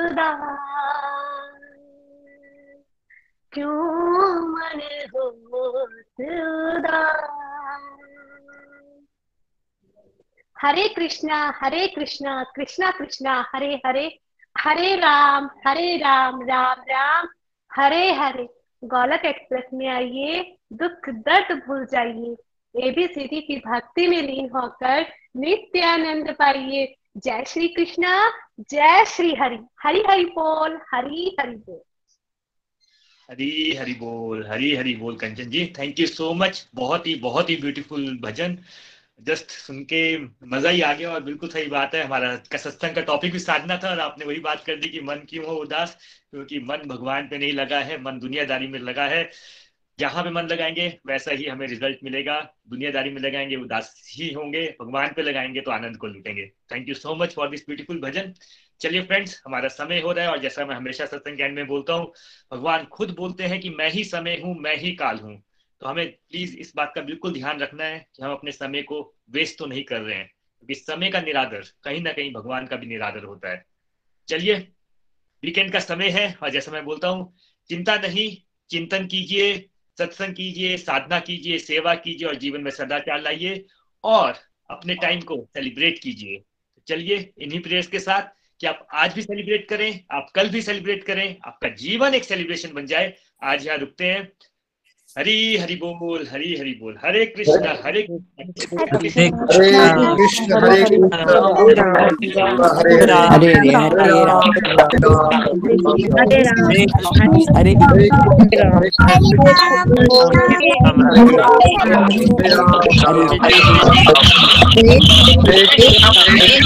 उदास 0.10 1.51
क्यों 3.54 4.48
मन 4.48 4.82
हो 5.16 5.32
हरे 10.60 10.88
कृष्णा 10.88 11.54
हरे 11.56 11.88
कृष्णा 11.88 12.44
कृष्णा 12.44 12.92
कृष्णा, 12.92 13.52
हरे 13.56 13.82
हरे 13.86 14.20
हरे 14.58 14.96
राम 14.96 15.50
हरे 15.68 15.98
राम 15.98 16.42
राम 16.42 16.76
राम, 16.80 17.28
हरे 17.76 18.14
हरे। 18.14 18.48
गोलक 18.84 19.26
एक्सप्रेस 19.26 19.64
में 19.74 19.88
आइए, 19.88 20.58
दुख 20.74 21.10
दर्द 21.10 21.64
भूल 21.68 21.86
जाइए। 21.86 22.36
एबीसीडी 22.88 23.42
की 23.42 23.56
भक्ति 23.56 24.08
में 24.08 24.22
लीन 24.22 24.50
होकर 24.56 25.06
नित्य 25.38 25.82
आनंद 25.82 26.32
पाइए। 26.32 26.96
जय 27.18 27.44
श्री 27.48 27.68
कृष्णा, 27.68 28.32
जय 28.60 29.06
श्री 29.06 29.36
हरि। 29.36 29.60
हरि 29.84 30.04
हरि 30.10 30.26
बोल, 30.26 30.82
हरि 30.94 31.38
हरि 31.40 31.56
बोल। 31.56 31.82
हरी 33.32 33.74
हरी 33.74 33.94
बोल, 33.94 34.46
हरी 34.48 34.76
हरी 34.76 34.96
बोल, 34.96 35.16
Kanchan 35.16 35.50
ji. 35.50 35.66
Thank 35.80 36.00
you 36.00 36.08
so 36.08 36.34
much 36.34 36.70
बहुत 36.76 37.08
ही 37.08 37.16
बहुत 37.16 37.50
ही 37.50 37.56
ब्यूटीफुल 37.56 38.18
भजन। 38.22 38.58
जस्ट 39.22 39.52
सुन 39.52 39.84
के 39.84 40.18
मज़ा 40.48 40.70
ही 40.70 40.82
आ 40.82 40.94
गया 40.94 41.12
और 41.14 41.24
बिल्कुल 41.24 41.50
सही 41.50 41.68
बात 41.68 41.96
है। 41.96 42.04
हमारा 42.04 42.36
का 42.36 42.58
सत्संग 42.58 42.96
का 42.96 43.02
टॉपिक 43.02 43.32
भी 43.32 43.40
साधना 43.40 43.78
था 43.78 43.90
और 43.90 44.00
आपने 44.00 44.26
वही 44.26 44.40
बात 44.40 44.64
कर 44.66 44.76
दी 44.76 44.90
कि 44.90 45.02
मन 45.02 45.16
क्यों 45.30 45.46
हो 45.46 45.56
उदास? 45.56 45.98
क्योंकि 46.32 46.60
मन 46.60 46.88
भगवान 46.88 47.28
पे 47.28 47.38
नहीं 47.38 47.54
लगा 47.54 47.80
है, 47.80 48.02
मन 48.02 48.20
दुनियादारी 48.20 48.68
में 48.68 48.80
लगा 48.80 49.06
है। 49.06 49.30
जहाँ 50.00 50.24
पे 50.24 50.30
मन 50.30 50.48
लगाएँगे, 50.48 50.88
वैसा 51.08 51.32
ही 51.32 51.46
हमें 51.46 51.68
रिज़ल्ट 51.68 52.00
मिलेगा। 52.04 52.40
दुनियादारी 52.70 53.10
में 53.10 53.22
लगाएँगे, 53.22 53.56
उदास 53.56 54.16
ही 54.16 54.34
होंगे। 54.34 54.76
भगवान 54.82 55.14
पे 55.16 55.22
लगाएँगे 55.22 55.62
तो 55.62 55.72
आनंद 55.72 55.98
को 55.98 56.08
लूटेंगे। 56.08 56.46
Thank 56.74 56.90
you 56.90 56.96
so 56.96 57.16
much 57.16 57.34
for 57.34 57.50
this 57.50 57.66
beautiful 57.66 58.00
bhajan. 58.00 58.34
चलिए 58.82 59.02
फ्रेंड्स 59.02 59.42
हमारा 59.46 59.68
समय 59.68 60.00
हो 60.00 60.12
रहा 60.12 60.26
है 60.26 60.32
और 60.32 60.40
जैसा 60.40 60.66
मैं 60.66 60.76
हमेशा 60.76 61.06
सत्संग 61.06 61.38
ज्ञान 61.38 61.52
में 61.52 61.68
बोलता 61.68 61.94
हूँ, 61.94 62.12
भगवान 62.52 62.86
खुद 62.86 63.16
बोलते 63.16 63.44
हैं 63.44 63.60
कि 63.60 63.70
मैं 63.70 63.90
ही 63.92 64.04
समय 64.04 64.40
हूँ, 64.44 64.56
मैं 64.60 64.76
ही 64.78 64.92
काल 64.96 65.20
हूँ। 65.20 65.36
तो 65.82 65.88
हमें 65.88 66.12
प्लीज़ 66.12 66.56
इस 66.58 66.74
बात 66.76 66.92
का 66.96 67.02
बिल्कुल 67.02 67.34
ध्यान 67.34 67.60
रखना 67.60 67.84
है 67.84 68.00
कि 68.16 68.24
हम 68.24 68.32
अपने 68.32 68.52
समय 68.52 68.82
को 68.82 69.02
वेस्ट 69.32 69.58
तो 69.60 69.66
नहीं 69.66 69.84
कर 69.84 70.02
रहे 70.02 70.16
हैं, 70.16 70.28
क्योंकि 70.28 70.76
समय 70.76 71.10
का 71.10 71.22
निरादर, 71.22 71.64
कहीं 71.84 72.02
ना 72.02 72.12
कहीं 72.12 72.34
भगवान 72.34 72.68
का 72.68 72.76
भी 72.76 72.88
निरादर 72.88 73.24
होता 73.24 73.52
है। 73.52 73.66
चलिए 74.28 74.56
वीकेंड 75.44 75.72
का 75.74 75.80
समय 75.80 76.10
है 76.10 76.34
और 76.44 76.50
जैसा 76.50 76.72
मैं 76.72 76.84
बोलता 76.86 77.08
हूँ, 77.08 77.34
चिंता 77.70 77.96
नहीं, 77.98 78.30
चिंतन 78.70 79.08
कीजिए, 79.08 79.56
सत्संग 79.98 80.36
कीजिए, 80.36 80.78
साधना 80.78 81.20
कीजिए, 81.20 81.58
सेवा 81.60 81.96
कीजिए 81.96 82.28
और 82.28 82.36
जीवन 82.36 82.62
में 82.62 82.72
सदाचार 82.72 83.22
लाइए 83.22 83.66
और 84.04 84.36
अपने 84.70 84.96
टाइम 84.96 85.22
को 85.22 85.38
सेलिब्रेट 85.54 86.00
कीजिए। 86.00 86.44
चलिए, 86.88 87.34
इन्हीं 87.38 87.60
प्रेयर्स 87.62 87.88
के 87.88 88.00
साथ 88.00 88.30
कि 88.62 88.68
आप 88.68 88.88
आज 88.94 89.14
भी 89.14 89.22
सेलिब्रेट 89.22 89.68
करें 89.70 89.90
आप 90.12 90.28
कल 90.36 90.50
भी 90.50 90.62
सेलिब्रेट 90.62 91.04
करें 91.04 91.36
आपका 91.48 91.70
जीवन 91.76 92.14
एक 92.14 92.24
सेलिब्रेशन 92.24 92.74
बन 92.74 92.86
जाए 92.86 93.14
आज 93.44 93.66
यहाँ 93.68 93.78
रुकते 93.78 94.06
हैं 94.06 94.22
हरी 95.10 95.58
हरि 95.58 95.76
बोल 95.76 96.28
हरी 96.32 96.56
हरि 96.58 96.72
बोल 96.82 96.98
हरे 97.04 97.26
कृष्णा 97.28 97.72
हरे 97.86 98.02
कृष्णा 98.02 98.84
हरे 99.52 99.72
कृष्ण 100.16 100.60
हरे 100.62 100.84
कृष्ण 100.84 101.10
हरे 102.72 103.50
हरे 103.52 103.74
हरे 107.52 107.76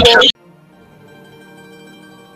हरे 0.04 0.35